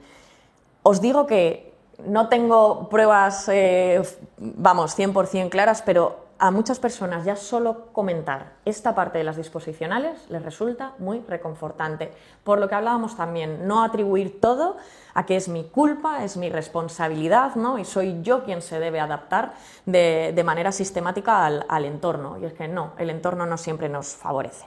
Os 0.81 1.01
digo 1.01 1.25
que 1.27 1.73
no 2.05 2.29
tengo 2.29 2.89
pruebas, 2.89 3.47
eh, 3.49 4.01
vamos, 4.37 4.97
100% 4.97 5.49
claras, 5.49 5.81
pero 5.81 6.22
a 6.43 6.51
muchas 6.51 6.77
personas 6.77 7.23
ya 7.23 7.37
solo 7.37 7.93
comentar 7.93 8.55
esta 8.65 8.93
parte 8.93 9.17
de 9.17 9.23
las 9.23 9.37
disposicionales 9.37 10.29
les 10.29 10.43
resulta 10.43 10.91
muy 10.99 11.21
reconfortante. 11.21 12.11
Por 12.43 12.59
lo 12.59 12.67
que 12.67 12.75
hablábamos 12.75 13.15
también, 13.15 13.65
no 13.65 13.81
atribuir 13.81 14.41
todo 14.41 14.75
a 15.13 15.25
que 15.25 15.37
es 15.37 15.47
mi 15.47 15.63
culpa, 15.63 16.25
es 16.25 16.35
mi 16.35 16.49
responsabilidad, 16.49 17.55
¿no? 17.55 17.79
Y 17.79 17.85
soy 17.85 18.21
yo 18.23 18.43
quien 18.43 18.61
se 18.61 18.81
debe 18.81 18.99
adaptar 18.99 19.53
de, 19.85 20.43
manera 20.45 20.73
sistemática 20.73 21.45
al, 21.45 21.85
entorno. 21.85 22.37
Y 22.37 22.43
es 22.43 22.51
que 22.51 22.67
no, 22.67 22.91
el 22.97 23.09
entorno 23.09 23.45
no 23.45 23.57
siempre 23.57 23.87
nos 23.87 24.09
favorece. 24.09 24.65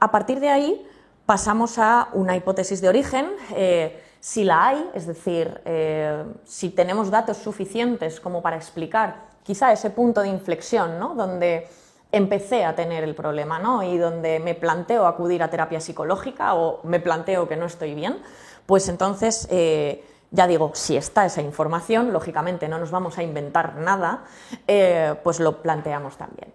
A 0.00 0.10
partir 0.10 0.40
de 0.40 0.48
ahí 0.48 0.84
pasamos 1.24 1.78
a 1.78 2.08
una 2.14 2.34
hipótesis 2.34 2.80
de 2.80 2.88
origen. 2.88 3.30
Eh, 3.52 4.02
si 4.18 4.42
la 4.42 4.66
hay, 4.66 4.90
es 4.94 5.06
decir, 5.06 5.60
eh, 5.66 6.24
si 6.44 6.70
tenemos 6.70 7.12
datos 7.12 7.36
suficientes 7.36 8.18
como 8.18 8.42
para 8.42 8.56
explicar 8.56 9.29
quizá 9.42 9.72
ese 9.72 9.90
punto 9.90 10.22
de 10.22 10.28
inflexión, 10.28 10.98
¿no? 10.98 11.14
Donde 11.14 11.68
empecé 12.12 12.64
a 12.64 12.74
tener 12.74 13.04
el 13.04 13.14
problema, 13.14 13.58
¿no? 13.58 13.82
Y 13.82 13.96
donde 13.98 14.40
me 14.40 14.54
planteo 14.54 15.06
acudir 15.06 15.42
a 15.42 15.50
terapia 15.50 15.80
psicológica 15.80 16.54
o 16.54 16.80
me 16.84 17.00
planteo 17.00 17.48
que 17.48 17.56
no 17.56 17.66
estoy 17.66 17.94
bien, 17.94 18.18
pues 18.66 18.88
entonces, 18.88 19.46
eh, 19.50 20.04
ya 20.30 20.46
digo, 20.46 20.72
si 20.74 20.96
está 20.96 21.24
esa 21.24 21.42
información, 21.42 22.12
lógicamente 22.12 22.68
no 22.68 22.78
nos 22.78 22.90
vamos 22.90 23.18
a 23.18 23.22
inventar 23.22 23.76
nada, 23.76 24.24
eh, 24.66 25.14
pues 25.22 25.40
lo 25.40 25.62
planteamos 25.62 26.16
también. 26.16 26.52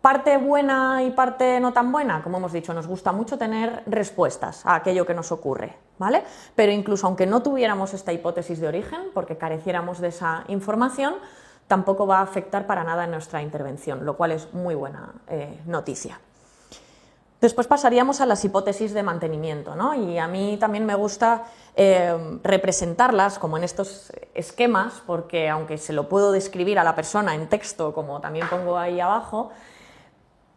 Parte 0.00 0.36
buena 0.38 1.02
y 1.02 1.10
parte 1.10 1.58
no 1.58 1.72
tan 1.72 1.90
buena, 1.90 2.22
como 2.22 2.38
hemos 2.38 2.52
dicho, 2.52 2.72
nos 2.72 2.86
gusta 2.86 3.10
mucho 3.10 3.36
tener 3.36 3.82
respuestas 3.86 4.64
a 4.64 4.76
aquello 4.76 5.04
que 5.04 5.12
nos 5.12 5.32
ocurre, 5.32 5.76
¿vale? 5.98 6.22
Pero 6.54 6.70
incluso 6.70 7.08
aunque 7.08 7.26
no 7.26 7.42
tuviéramos 7.42 7.94
esta 7.94 8.12
hipótesis 8.12 8.60
de 8.60 8.68
origen, 8.68 9.10
porque 9.12 9.36
careciéramos 9.36 10.00
de 10.00 10.08
esa 10.08 10.44
información, 10.46 11.16
tampoco 11.68 12.06
va 12.06 12.18
a 12.18 12.22
afectar 12.22 12.66
para 12.66 12.82
nada 12.82 13.04
en 13.04 13.12
nuestra 13.12 13.42
intervención, 13.42 14.04
lo 14.04 14.16
cual 14.16 14.32
es 14.32 14.52
muy 14.52 14.74
buena 14.74 15.12
eh, 15.28 15.60
noticia. 15.66 16.18
Después 17.40 17.68
pasaríamos 17.68 18.20
a 18.20 18.26
las 18.26 18.44
hipótesis 18.44 18.92
de 18.92 19.04
mantenimiento, 19.04 19.76
¿no? 19.76 19.94
y 19.94 20.18
a 20.18 20.26
mí 20.26 20.56
también 20.58 20.84
me 20.84 20.96
gusta 20.96 21.44
eh, 21.76 22.40
representarlas 22.42 23.38
como 23.38 23.56
en 23.56 23.62
estos 23.62 24.12
esquemas, 24.34 25.02
porque 25.06 25.48
aunque 25.48 25.78
se 25.78 25.92
lo 25.92 26.08
puedo 26.08 26.32
describir 26.32 26.80
a 26.80 26.84
la 26.84 26.96
persona 26.96 27.36
en 27.36 27.48
texto, 27.48 27.94
como 27.94 28.20
también 28.20 28.48
pongo 28.48 28.76
ahí 28.76 28.98
abajo, 28.98 29.50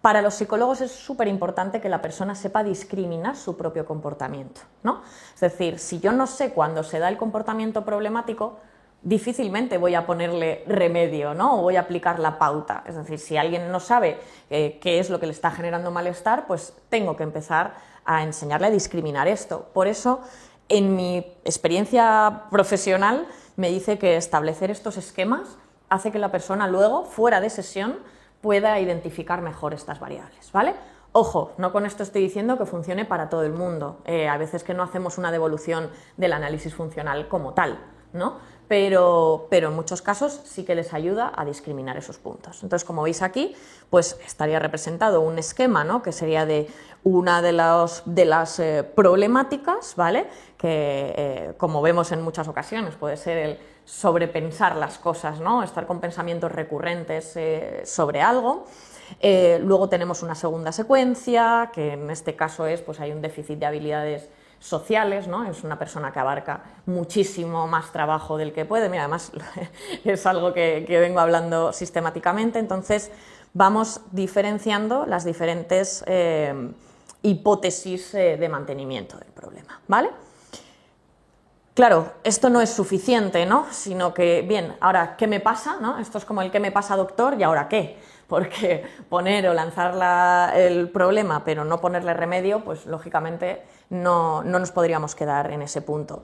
para 0.01 0.23
los 0.23 0.33
psicólogos 0.33 0.81
es 0.81 0.91
súper 0.91 1.27
importante 1.27 1.79
que 1.79 1.89
la 1.89 2.01
persona 2.01 2.33
sepa 2.33 2.63
discriminar 2.63 3.35
su 3.35 3.55
propio 3.55 3.85
comportamiento. 3.85 4.61
¿no? 4.81 5.03
Es 5.35 5.41
decir, 5.41 5.77
si 5.77 5.99
yo 5.99 6.11
no 6.11 6.25
sé 6.25 6.51
cuándo 6.51 6.81
se 6.81 6.97
da 6.97 7.09
el 7.09 7.17
comportamiento 7.17 7.85
problemático, 7.85 8.57
difícilmente 9.01 9.77
voy 9.77 9.95
a 9.95 10.05
ponerle 10.05 10.63
remedio, 10.67 11.33
¿no? 11.33 11.59
O 11.59 11.61
voy 11.63 11.75
a 11.75 11.81
aplicar 11.81 12.19
la 12.19 12.37
pauta. 12.37 12.83
Es 12.85 12.95
decir, 12.95 13.19
si 13.19 13.37
alguien 13.37 13.71
no 13.71 13.79
sabe 13.79 14.19
eh, 14.49 14.79
qué 14.81 14.99
es 14.99 15.09
lo 15.09 15.19
que 15.19 15.25
le 15.25 15.31
está 15.31 15.51
generando 15.51 15.91
malestar, 15.91 16.45
pues 16.47 16.73
tengo 16.89 17.15
que 17.15 17.23
empezar 17.23 17.73
a 18.05 18.23
enseñarle 18.23 18.67
a 18.67 18.71
discriminar 18.71 19.27
esto. 19.27 19.69
Por 19.73 19.87
eso, 19.87 20.21
en 20.69 20.95
mi 20.95 21.17
experiencia 21.45 22.43
profesional, 22.51 23.27
me 23.55 23.69
dice 23.69 23.97
que 23.97 24.17
establecer 24.17 24.71
estos 24.71 24.97
esquemas 24.97 25.57
hace 25.89 26.11
que 26.11 26.19
la 26.19 26.31
persona 26.31 26.67
luego, 26.67 27.03
fuera 27.03 27.41
de 27.41 27.49
sesión, 27.49 27.99
pueda 28.41 28.79
identificar 28.79 29.41
mejor 29.41 29.73
estas 29.73 29.99
variables, 29.99 30.51
¿vale? 30.51 30.73
Ojo, 31.11 31.51
no 31.57 31.73
con 31.73 31.85
esto 31.85 32.03
estoy 32.03 32.21
diciendo 32.21 32.57
que 32.57 32.65
funcione 32.65 33.03
para 33.03 33.29
todo 33.29 33.43
el 33.43 33.51
mundo. 33.51 33.99
Eh, 34.05 34.29
a 34.29 34.37
veces 34.37 34.63
que 34.63 34.73
no 34.73 34.81
hacemos 34.81 35.17
una 35.17 35.31
devolución 35.31 35.89
del 36.15 36.31
análisis 36.31 36.73
funcional 36.73 37.27
como 37.27 37.53
tal, 37.53 37.79
¿no? 38.13 38.37
Pero, 38.71 39.49
en 39.51 39.73
muchos 39.73 40.01
casos 40.01 40.39
sí 40.45 40.63
que 40.63 40.75
les 40.75 40.93
ayuda 40.93 41.33
a 41.35 41.43
discriminar 41.43 41.97
esos 41.97 42.17
puntos. 42.17 42.63
Entonces, 42.63 42.85
como 42.85 43.03
veis 43.03 43.21
aquí, 43.21 43.53
pues 43.89 44.17
estaría 44.25 44.59
representado 44.59 45.19
un 45.19 45.37
esquema, 45.37 45.83
¿no? 45.83 46.01
que 46.01 46.13
sería 46.13 46.45
de 46.45 46.69
una 47.03 47.41
de, 47.41 47.51
las 47.51 48.59
eh, 48.59 48.89
problemáticas, 48.95 49.97
¿vale? 49.97 50.27
que 50.57 51.13
eh, 51.17 51.53
como 51.57 51.81
vemos 51.81 52.13
en 52.13 52.21
muchas 52.21 52.47
ocasiones 52.47 52.95
puede 52.95 53.17
ser 53.17 53.37
el 53.39 53.59
sobrepensar 53.83 54.77
las 54.77 54.97
cosas, 54.99 55.41
¿no? 55.41 55.63
estar 55.63 55.85
con 55.85 55.99
pensamientos 55.99 56.49
recurrentes 56.49 57.35
eh, 57.35 57.81
sobre 57.83 58.21
algo. 58.21 58.67
luego 59.21 59.89
tenemos 59.89 60.23
una 60.23 60.35
segunda 60.35 60.71
secuencia, 60.71 61.71
que 61.73 61.91
en 61.91 62.09
este 62.09 62.37
caso 62.37 62.65
es, 62.65 62.81
pues 62.81 63.01
hay 63.01 63.11
un 63.11 63.21
déficit 63.21 63.59
de 63.59 63.65
habilidades 63.65 64.29
sociales, 64.61 65.27
¿no? 65.27 65.43
Es 65.43 65.63
una 65.63 65.77
persona 65.77 66.13
que 66.13 66.19
abarca 66.19 66.61
muchísimo 66.85 67.67
más 67.67 67.91
trabajo 67.91 68.37
del 68.37 68.53
que 68.53 68.63
puede. 68.63 68.87
Mira, 68.87 69.03
además 69.03 69.31
es 70.05 70.25
algo 70.25 70.53
que, 70.53 70.85
vengo 70.87 71.19
hablando 71.19 71.73
sistemáticamente. 71.73 72.59
Entonces, 72.59 73.11
vamos 73.53 74.01
diferenciando 74.11 75.05
las 75.05 75.25
diferentes 75.25 76.03
eh, 76.07 76.71
hipótesis 77.23 78.13
eh, 78.13 78.37
de 78.37 78.49
mantenimiento 78.49 79.17
del 79.17 79.29
problema, 79.29 79.81
¿vale? 79.87 80.11
Claro, 81.73 82.13
esto 82.23 82.49
no 82.49 82.61
es 82.61 82.69
suficiente, 82.69 83.45
¿no? 83.45 83.65
Sino 83.71 84.13
que, 84.13 84.43
bien, 84.47 84.75
ahora, 84.81 85.15
¿qué 85.15 85.25
me 85.25 85.39
pasa? 85.39 85.77
¿no? 85.81 85.97
Esto 85.97 86.17
es 86.17 86.25
como 86.25 86.41
el 86.41 86.51
¿qué 86.51 86.59
me 86.59 86.71
pasa, 86.71 86.95
doctor? 86.97 87.35
¿Y 87.39 87.43
ahora 87.43 87.69
qué? 87.69 87.97
Porque 88.31 88.85
poner 89.09 89.45
o 89.49 89.53
lanzar 89.53 90.55
el 90.55 90.87
problema, 90.89 91.43
pero 91.43 91.65
no 91.65 91.81
ponerle 91.81 92.13
remedio, 92.13 92.63
pues 92.63 92.85
lógicamente 92.85 93.61
no, 93.89 94.41
nos 94.41 94.71
podríamos 94.71 95.15
quedar 95.15 95.51
en 95.51 95.61
ese 95.61 95.81
punto. 95.81 96.23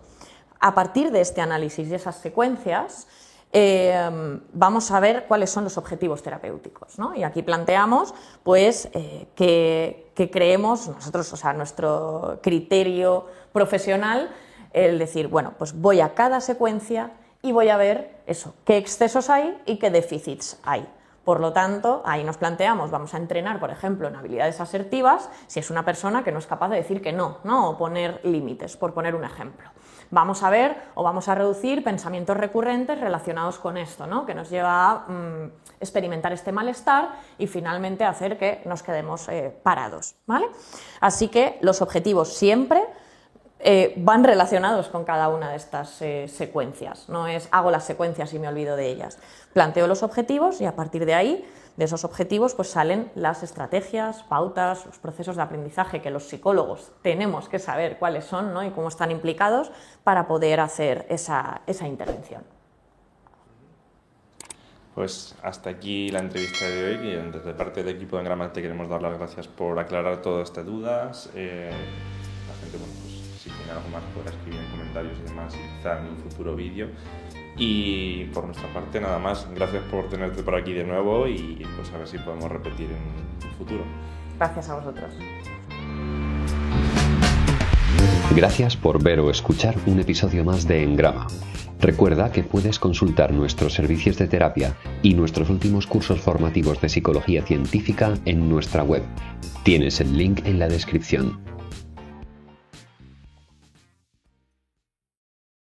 A 0.62 0.74
partir 0.74 1.12
de 1.12 1.20
este 1.20 1.42
análisis 1.42 1.90
y 1.90 1.94
esas 1.94 2.16
secuencias, 2.16 3.08
eh, 3.52 4.40
vamos 4.54 4.90
a 4.92 5.02
ver 5.02 5.26
cuáles 5.28 5.50
son 5.50 5.66
los 5.66 5.78
objetivos 5.78 6.24
terapéuticos. 6.24 6.98
¿no? 6.98 7.14
Y 7.14 7.26
aquí 7.26 7.44
planteamos 7.44 8.14
pues, 8.42 8.88
eh, 8.94 9.28
que, 9.36 10.30
creemos, 10.32 10.88
nosotros, 10.88 11.34
o 11.34 11.36
sea, 11.36 11.52
nuestro 11.52 12.40
criterio 12.42 13.26
profesional, 13.52 14.30
el 14.72 14.98
decir, 14.98 15.28
bueno, 15.28 15.56
pues 15.58 15.74
voy 15.74 16.00
a 16.00 16.14
cada 16.14 16.40
secuencia 16.40 17.12
y 17.42 17.52
voy 17.52 17.68
a 17.68 17.76
ver 17.76 18.22
eso, 18.28 18.54
qué 18.64 18.78
excesos 18.78 19.30
hay 19.30 19.62
y 19.66 19.78
qué 19.78 19.90
déficits 19.90 20.58
hay. 20.64 20.88
Por 21.28 21.42
lo 21.42 21.52
tanto, 21.52 22.04
ahí 22.06 22.24
nos 22.24 22.38
planteamos, 22.38 22.90
vamos 22.90 23.14
a 23.14 23.18
entrenar, 23.18 23.60
por 23.60 23.70
ejemplo, 23.70 24.08
en 24.08 24.16
habilidades 24.16 24.62
asertivas, 24.62 25.30
si 25.48 25.60
es 25.60 25.70
una 25.70 25.84
persona 25.84 26.24
que 26.24 26.32
no 26.32 26.40
es 26.40 26.48
capaz 26.48 26.70
de 26.70 26.78
decir 26.78 27.02
que 27.02 27.12
no, 27.12 27.40
¿no? 27.44 27.72
o 27.72 27.78
poner 27.78 28.22
límites, 28.24 28.78
por 28.78 28.94
poner 28.94 29.14
un 29.14 29.26
ejemplo. 29.26 29.70
Vamos 30.10 30.42
a 30.42 30.50
ver 30.50 30.78
o 30.96 31.04
vamos 31.04 31.28
a 31.28 31.36
reducir 31.36 31.84
pensamientos 31.84 32.38
recurrentes 32.38 33.02
relacionados 33.02 33.60
con 33.60 33.76
esto, 33.76 34.08
¿no? 34.08 34.26
que 34.26 34.34
nos 34.34 34.50
lleva 34.50 34.90
a 34.90 34.96
mm, 35.00 35.52
experimentar 35.82 36.32
este 36.32 36.54
malestar 36.54 37.10
y 37.38 37.48
finalmente 37.48 38.06
hacer 38.06 38.38
que 38.38 38.62
nos 38.64 38.82
quedemos 38.82 39.28
eh, 39.28 39.54
parados. 39.64 40.16
¿vale? 40.28 40.48
Así 41.02 41.28
que 41.28 41.58
los 41.60 41.82
objetivos 41.82 42.38
siempre 42.38 42.86
eh, 43.60 43.96
van 43.98 44.24
relacionados 44.24 44.88
con 44.88 45.04
cada 45.04 45.30
una 45.30 45.50
de 45.50 45.56
estas 45.56 46.00
eh, 46.04 46.28
secuencias. 46.28 47.10
No 47.10 47.26
es 47.26 47.50
hago 47.52 47.72
las 47.72 47.86
secuencias 47.86 48.32
y 48.34 48.40
me 48.40 48.48
olvido 48.48 48.76
de 48.76 48.88
ellas. 48.88 49.18
Planteo 49.58 49.88
los 49.88 50.04
objetivos 50.04 50.62
y 50.62 50.66
a 50.66 50.76
partir 50.76 51.04
de 51.08 51.16
ahí, 51.16 51.44
de 51.78 51.86
esos 51.86 52.04
objetivos, 52.04 52.54
pues 52.54 52.70
salen 52.70 53.12
las 53.16 53.42
estrategias, 53.42 54.22
pautas, 54.22 54.86
los 54.86 55.00
procesos 55.00 55.36
de 55.36 55.42
aprendizaje 55.42 56.00
que 56.00 56.12
los 56.12 56.26
psicólogos 56.26 56.92
tenemos 57.02 57.50
que 57.50 57.58
saber 57.58 57.98
cuáles 57.98 58.26
son 58.26 58.54
¿no? 58.54 58.64
y 58.64 58.70
cómo 58.70 58.88
están 58.88 59.10
implicados 59.10 59.72
para 60.04 60.28
poder 60.28 60.60
hacer 60.60 61.08
esa, 61.10 61.62
intervención. 61.88 62.44
Pues 64.94 65.36
hasta 65.42 65.72
aquí 65.72 66.12
la 66.12 66.20
entrevista 66.20 66.70
de 66.70 66.86
hoy 66.86 67.08
y 67.08 67.32
desde 67.32 67.56
parte 67.56 67.84
del 67.84 67.96
equipo 67.96 68.18
de 68.18 68.22
Engrama 68.22 68.54
te 68.54 68.62
queremos 68.62 68.88
dar 68.88 69.02
las 69.02 69.18
gracias 69.18 69.48
por 69.48 69.80
aclarar 69.80 70.22
todas 70.22 70.50
estas 70.50 70.68
dudas. 70.68 71.32
Eh, 71.34 71.72
la 72.48 72.62
gente, 72.62 72.78
bueno, 72.78 72.94
pues 73.02 73.42
si 73.42 73.50
tiene 73.50 73.72
algo 73.72 73.90
más 73.90 74.04
podrá 74.14 74.30
escribir 74.30 74.60
en 74.60 74.70
comentarios 74.70 75.18
y 75.18 75.24
demás 75.24 75.56
y 75.56 75.78
quizá 75.78 75.98
en 75.98 76.10
un 76.10 76.18
futuro 76.18 76.56
vídeo. 76.56 76.90
Y 77.58 78.26
por 78.26 78.46
nuestra 78.46 78.72
parte 78.72 79.02
nada 79.02 79.18
más, 79.18 79.48
gracias 79.56 79.84
por 79.90 80.10
tenerte 80.10 80.44
por 80.44 80.56
aquí 80.56 80.74
de 80.74 80.84
nuevo 80.84 81.28
y 81.28 81.66
pues 81.76 81.92
a 81.92 81.98
ver 81.98 82.08
si 82.08 82.18
podemos 82.20 82.52
repetir 82.52 82.88
en 82.88 83.48
un 83.50 83.56
futuro. 83.58 83.84
Gracias 84.38 84.70
a 84.70 84.76
vosotros. 84.76 85.12
Gracias 88.36 88.78
por 88.78 89.02
ver 89.02 89.20
o 89.20 89.32
escuchar 89.32 89.76
un 89.88 90.00
episodio 90.00 90.44
más 90.46 90.68
de 90.68 90.84
Engrama. 90.84 91.26
Recuerda 91.80 92.32
que 92.32 92.44
puedes 92.44 92.80
consultar 92.80 93.34
nuestros 93.34 93.74
servicios 93.74 94.18
de 94.18 94.28
terapia 94.28 94.76
y 95.02 95.14
nuestros 95.14 95.50
últimos 95.50 95.88
cursos 95.88 96.20
formativos 96.20 96.82
de 96.82 96.90
psicología 96.90 97.44
científica 97.44 98.14
en 98.26 98.50
nuestra 98.50 98.84
web. 98.84 99.04
Tienes 99.64 100.02
el 100.02 100.18
link 100.18 100.42
en 100.46 100.60
la 100.60 100.68
descripción. 100.68 101.40